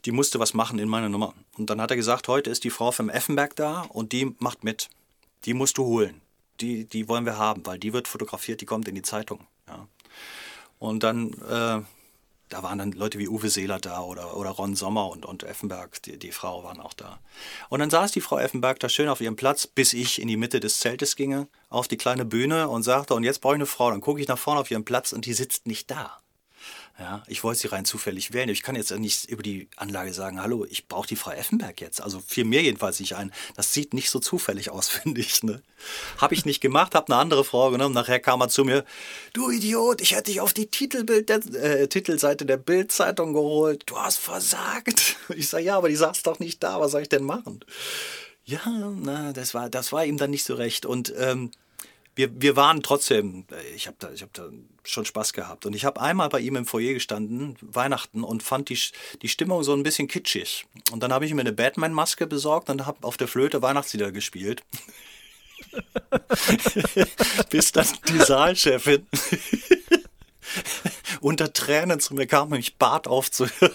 die 0.06 0.12
musste 0.12 0.40
was 0.40 0.54
machen 0.54 0.78
in 0.78 0.90
meiner 0.90 1.10
Nummer. 1.10 1.34
Und 1.58 1.70
dann 1.70 1.82
hat 1.82 1.92
er 1.92 1.98
gesagt, 1.98 2.28
heute 2.28 2.50
ist 2.50 2.64
die 2.64 2.70
Frau 2.70 2.92
vom 2.92 3.10
Effenberg 3.10 3.56
da 3.56 3.82
und 3.82 4.12
die 4.12 4.36
macht 4.40 4.64
mit. 4.64 4.90
Die 5.46 5.54
musst 5.54 5.78
du 5.78 5.86
holen. 5.86 6.22
Die, 6.60 6.84
die 6.86 7.08
wollen 7.08 7.26
wir 7.26 7.38
haben, 7.38 7.66
weil 7.66 7.80
die 7.80 7.94
wird 7.94 8.10
fotografiert, 8.10 8.60
die 8.60 8.66
kommt 8.66 8.90
in 8.90 8.96
die 8.96 9.02
Zeitung. 9.02 9.48
Ja. 9.68 9.88
Und 10.80 11.04
dann 11.04 11.32
äh, 11.50 11.82
da 12.50 12.64
waren 12.64 12.80
dann 12.80 12.92
Leute 12.92 13.20
wie 13.20 13.28
Uwe 13.28 13.50
Seeler 13.50 13.80
da 13.80 14.02
oder, 14.02 14.36
oder 14.36 14.50
Ron 14.50 14.76
Sommer 14.76 15.10
und, 15.10 15.26
und 15.26 15.44
Effenberg, 15.44 16.02
die, 16.04 16.18
die 16.18 16.32
Frau 16.32 16.64
waren 16.64 16.80
auch 16.80 16.94
da. 16.94 17.20
Und 17.70 17.80
dann 17.80 17.90
saß 17.90 18.12
die 18.12 18.22
Frau 18.22 18.38
Effenberg 18.40 18.80
da 18.80 18.90
schön 18.90 19.08
auf 19.08 19.22
ihrem 19.22 19.36
Platz, 19.36 19.68
bis 19.68 19.94
ich 19.94 20.22
in 20.22 20.28
die 20.28 20.38
Mitte 20.38 20.60
des 20.60 20.80
Zeltes 20.80 21.16
ginge, 21.16 21.48
auf 21.70 21.88
die 21.88 21.98
kleine 21.98 22.26
Bühne 22.26 22.68
und 22.70 22.84
sagte, 22.84 23.14
und 23.14 23.24
jetzt 23.24 23.42
brauche 23.42 23.54
ich 23.54 23.60
eine 23.60 23.66
Frau. 23.66 23.92
Dann 23.92 24.02
gucke 24.02 24.20
ich 24.20 24.28
nach 24.28 24.38
vorne 24.38 24.60
auf 24.60 24.72
ihren 24.72 24.86
Platz 24.86 25.14
und 25.14 25.26
die 25.26 25.34
sitzt 25.34 25.68
nicht 25.68 25.90
da. 25.92 26.20
Ja, 27.00 27.24
ich 27.28 27.46
wollte 27.46 27.62
sie 27.62 27.68
rein 27.68 27.86
zufällig 27.86 28.34
wählen. 28.34 28.50
Ich 28.50 28.62
kann 28.62 28.76
jetzt 28.76 28.92
nicht 28.92 29.30
über 29.30 29.42
die 29.42 29.70
Anlage 29.78 30.12
sagen, 30.12 30.42
hallo, 30.42 30.66
ich 30.70 30.90
brauche 30.90 31.08
die 31.08 31.16
Frau 31.16 31.32
Effenberg 31.32 31.80
jetzt. 31.80 32.02
Also 32.02 32.20
fiel 32.20 32.44
mir 32.44 32.62
jedenfalls 32.62 33.00
nicht 33.00 33.16
ein. 33.16 33.32
Das 33.56 33.74
sieht 33.74 33.94
nicht 33.94 34.10
so 34.10 34.20
zufällig 34.20 34.70
aus, 34.70 34.90
finde 34.90 35.22
ich. 35.22 35.42
Ne? 35.42 35.62
Habe 36.18 36.34
ich 36.34 36.46
nicht 36.46 36.60
gemacht, 36.60 36.96
habe 36.96 37.14
eine 37.14 37.22
andere 37.22 37.46
Frau 37.46 37.72
genommen. 37.72 37.96
Nachher 37.96 38.20
kam 38.20 38.42
er 38.42 38.50
zu 38.50 38.66
mir, 38.66 38.84
du 39.32 39.50
Idiot, 39.50 40.02
ich 40.02 40.12
hätte 40.12 40.32
dich 40.32 40.42
auf 40.42 40.52
die 40.52 40.68
Titelbild 40.68 41.30
der, 41.30 41.38
äh, 41.56 41.88
Titelseite 41.88 42.46
der 42.46 42.58
Bildzeitung 42.58 43.32
geholt. 43.32 43.84
Du 43.86 43.98
hast 43.98 44.18
versagt. 44.18 45.16
Ich 45.36 45.48
sage, 45.48 45.64
ja, 45.64 45.78
aber 45.78 45.90
die 45.90 45.96
saß 45.96 46.24
doch 46.24 46.40
nicht 46.40 46.62
da. 46.64 46.82
Was 46.82 46.92
soll 46.92 47.04
ich 47.04 47.10
denn 47.10 47.24
machen? 47.24 47.64
Ja, 48.44 48.60
na, 48.66 49.32
das 49.32 49.54
war, 49.54 49.70
das 49.70 49.92
war 49.92 50.06
ihm 50.06 50.18
dann 50.18 50.32
nicht 50.32 50.44
so 50.44 50.56
recht. 50.56 50.86
Und 50.86 51.14
ähm, 51.18 51.52
wir, 52.20 52.42
wir 52.42 52.58
waren 52.58 52.84
trotzdem, 52.84 53.46
ich 53.74 53.88
habe 53.88 53.96
da, 53.98 54.10
hab 54.10 54.34
da 54.34 54.50
schon 54.84 55.06
Spaß 55.06 55.32
gehabt. 55.32 55.66
Und 55.66 55.74
ich 55.74 55.86
habe 55.86 56.02
einmal 56.02 56.28
bei 56.28 56.42
ihm 56.42 56.58
im 56.58 56.66
Foyer 56.66 56.92
gestanden, 56.94 57.56
Weihnachten, 57.62 58.26
und 58.26 58.44
fand 58.44 58.68
die, 58.68 58.78
die 59.22 59.30
Stimmung 59.30 59.64
so 59.64 59.74
ein 59.74 59.84
bisschen 59.84 60.10
kitschig. 60.10 60.66
Und 60.92 61.02
dann 61.02 61.14
habe 61.14 61.26
ich 61.26 61.34
mir 61.34 61.40
eine 61.40 61.54
Batman-Maske 61.54 62.28
besorgt 62.28 62.70
und 62.70 62.86
habe 62.86 63.08
auf 63.08 63.16
der 63.16 63.30
Flöte 63.30 63.62
Weihnachtslieder 63.62 64.12
gespielt. 64.12 64.64
Bis 67.50 67.72
dann 67.72 67.88
die 68.10 68.20
Saalchefin 68.20 69.08
unter 71.22 71.54
Tränen 71.54 72.02
zu 72.02 72.16
mir 72.16 72.28
kam, 72.28 72.50
mich 72.50 72.76
Bart 72.76 73.08
aufzuhören. 73.08 73.72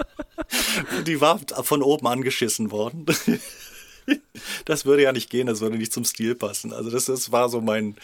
die 1.06 1.20
war 1.20 1.40
von 1.62 1.82
oben 1.82 2.06
angeschissen 2.06 2.70
worden 2.70 3.04
das 4.64 4.84
würde 4.84 5.02
ja 5.02 5.12
nicht 5.12 5.30
gehen, 5.30 5.46
das 5.46 5.60
würde 5.60 5.76
nicht 5.76 5.92
zum 5.92 6.04
Stil 6.04 6.34
passen. 6.34 6.72
Also 6.72 6.90
das, 6.90 7.06
das 7.06 7.32
war 7.32 7.48
so 7.48 7.60
mein, 7.60 7.96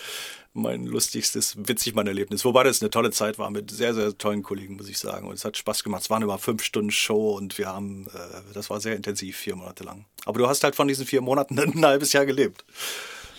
mein 0.54 0.86
lustigstes, 0.86 1.56
witzig 1.58 1.94
mein 1.94 2.06
Erlebnis. 2.06 2.44
Wobei 2.44 2.64
das 2.64 2.82
eine 2.82 2.90
tolle 2.90 3.10
Zeit 3.10 3.38
war 3.38 3.50
mit 3.50 3.70
sehr, 3.70 3.94
sehr 3.94 4.16
tollen 4.16 4.42
Kollegen, 4.42 4.76
muss 4.76 4.88
ich 4.88 4.98
sagen. 4.98 5.28
Und 5.28 5.34
es 5.34 5.44
hat 5.44 5.56
Spaß 5.56 5.84
gemacht. 5.84 6.02
Es 6.02 6.10
waren 6.10 6.22
über 6.22 6.38
fünf 6.38 6.62
Stunden 6.62 6.90
Show 6.90 7.36
und 7.36 7.58
wir 7.58 7.68
haben, 7.68 8.06
äh, 8.14 8.52
das 8.54 8.70
war 8.70 8.80
sehr 8.80 8.96
intensiv, 8.96 9.36
vier 9.36 9.56
Monate 9.56 9.84
lang. 9.84 10.04
Aber 10.24 10.38
du 10.38 10.48
hast 10.48 10.64
halt 10.64 10.76
von 10.76 10.88
diesen 10.88 11.06
vier 11.06 11.20
Monaten 11.20 11.58
ein 11.58 11.84
halbes 11.84 12.12
Jahr 12.12 12.26
gelebt. 12.26 12.64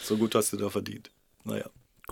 So 0.04 0.18
gut 0.18 0.36
hast 0.36 0.54
du 0.54 0.58
da 0.58 0.70
verdient. 0.70 1.12
Naja. 1.44 1.70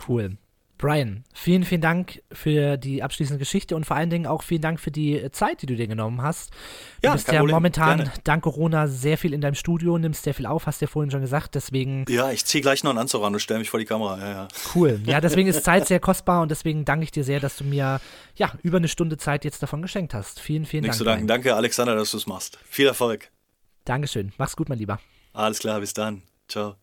Cool. 0.07 0.37
Brian, 0.77 1.23
vielen, 1.33 1.63
vielen 1.63 1.81
Dank 1.81 2.21
für 2.31 2.77
die 2.77 3.01
abschließende 3.01 3.39
Geschichte 3.39 3.75
und 3.75 3.85
vor 3.85 3.97
allen 3.97 4.11
Dingen 4.11 4.27
auch 4.27 4.43
vielen 4.43 4.61
Dank 4.61 4.79
für 4.79 4.91
die 4.91 5.31
Zeit, 5.31 5.63
die 5.63 5.65
du 5.65 5.75
dir 5.75 5.87
genommen 5.87 6.21
hast. 6.21 6.51
Du 7.01 7.07
ja, 7.07 7.13
bist 7.13 7.27
ja 7.27 7.39
Problem. 7.39 7.55
momentan 7.55 7.97
Gerne. 7.97 8.13
dank 8.23 8.43
Corona 8.43 8.87
sehr 8.87 9.17
viel 9.17 9.33
in 9.33 9.41
deinem 9.41 9.55
Studio, 9.55 9.97
nimmst 9.97 10.23
sehr 10.23 10.35
viel 10.35 10.45
auf, 10.45 10.67
hast 10.67 10.81
du 10.81 10.85
ja 10.85 10.91
vorhin 10.91 11.09
schon 11.09 11.21
gesagt, 11.21 11.55
deswegen. 11.55 12.05
Ja, 12.09 12.31
ich 12.31 12.45
ziehe 12.45 12.61
gleich 12.61 12.83
noch 12.83 12.91
einen 12.91 12.99
Anzug 12.99 13.23
an 13.23 13.33
und 13.33 13.39
stelle 13.39 13.59
mich 13.59 13.69
vor 13.69 13.79
die 13.79 13.85
Kamera. 13.85 14.19
Ja, 14.19 14.31
ja. 14.31 14.47
Cool. 14.75 15.01
Ja, 15.05 15.19
deswegen 15.19 15.47
ist 15.47 15.63
Zeit 15.63 15.87
sehr 15.87 15.99
kostbar 15.99 16.41
und 16.43 16.51
deswegen 16.51 16.85
danke 16.85 17.05
ich 17.05 17.11
dir 17.11 17.23
sehr, 17.23 17.39
dass 17.39 17.57
du 17.57 17.63
mir 17.63 17.99
ja 18.35 18.51
über 18.61 18.77
eine 18.77 18.87
Stunde 18.87 19.17
Zeit 19.17 19.45
jetzt 19.45 19.63
davon 19.63 19.81
geschenkt 19.81 20.13
hast. 20.13 20.39
Vielen, 20.39 20.65
vielen 20.65 20.83
Nichts 20.83 20.97
Dank. 20.97 20.99
zu 20.99 21.03
danken. 21.05 21.27
Danke, 21.27 21.55
Alexander, 21.55 21.95
dass 21.95 22.11
du 22.11 22.17
es 22.17 22.27
machst. 22.27 22.59
Viel 22.69 22.85
Erfolg. 22.85 23.31
Dankeschön. 23.85 24.31
Mach's 24.37 24.55
gut, 24.55 24.69
mein 24.69 24.77
Lieber. 24.77 24.99
Alles 25.33 25.59
klar, 25.59 25.79
bis 25.79 25.93
dann. 25.93 26.21
Ciao. 26.47 26.75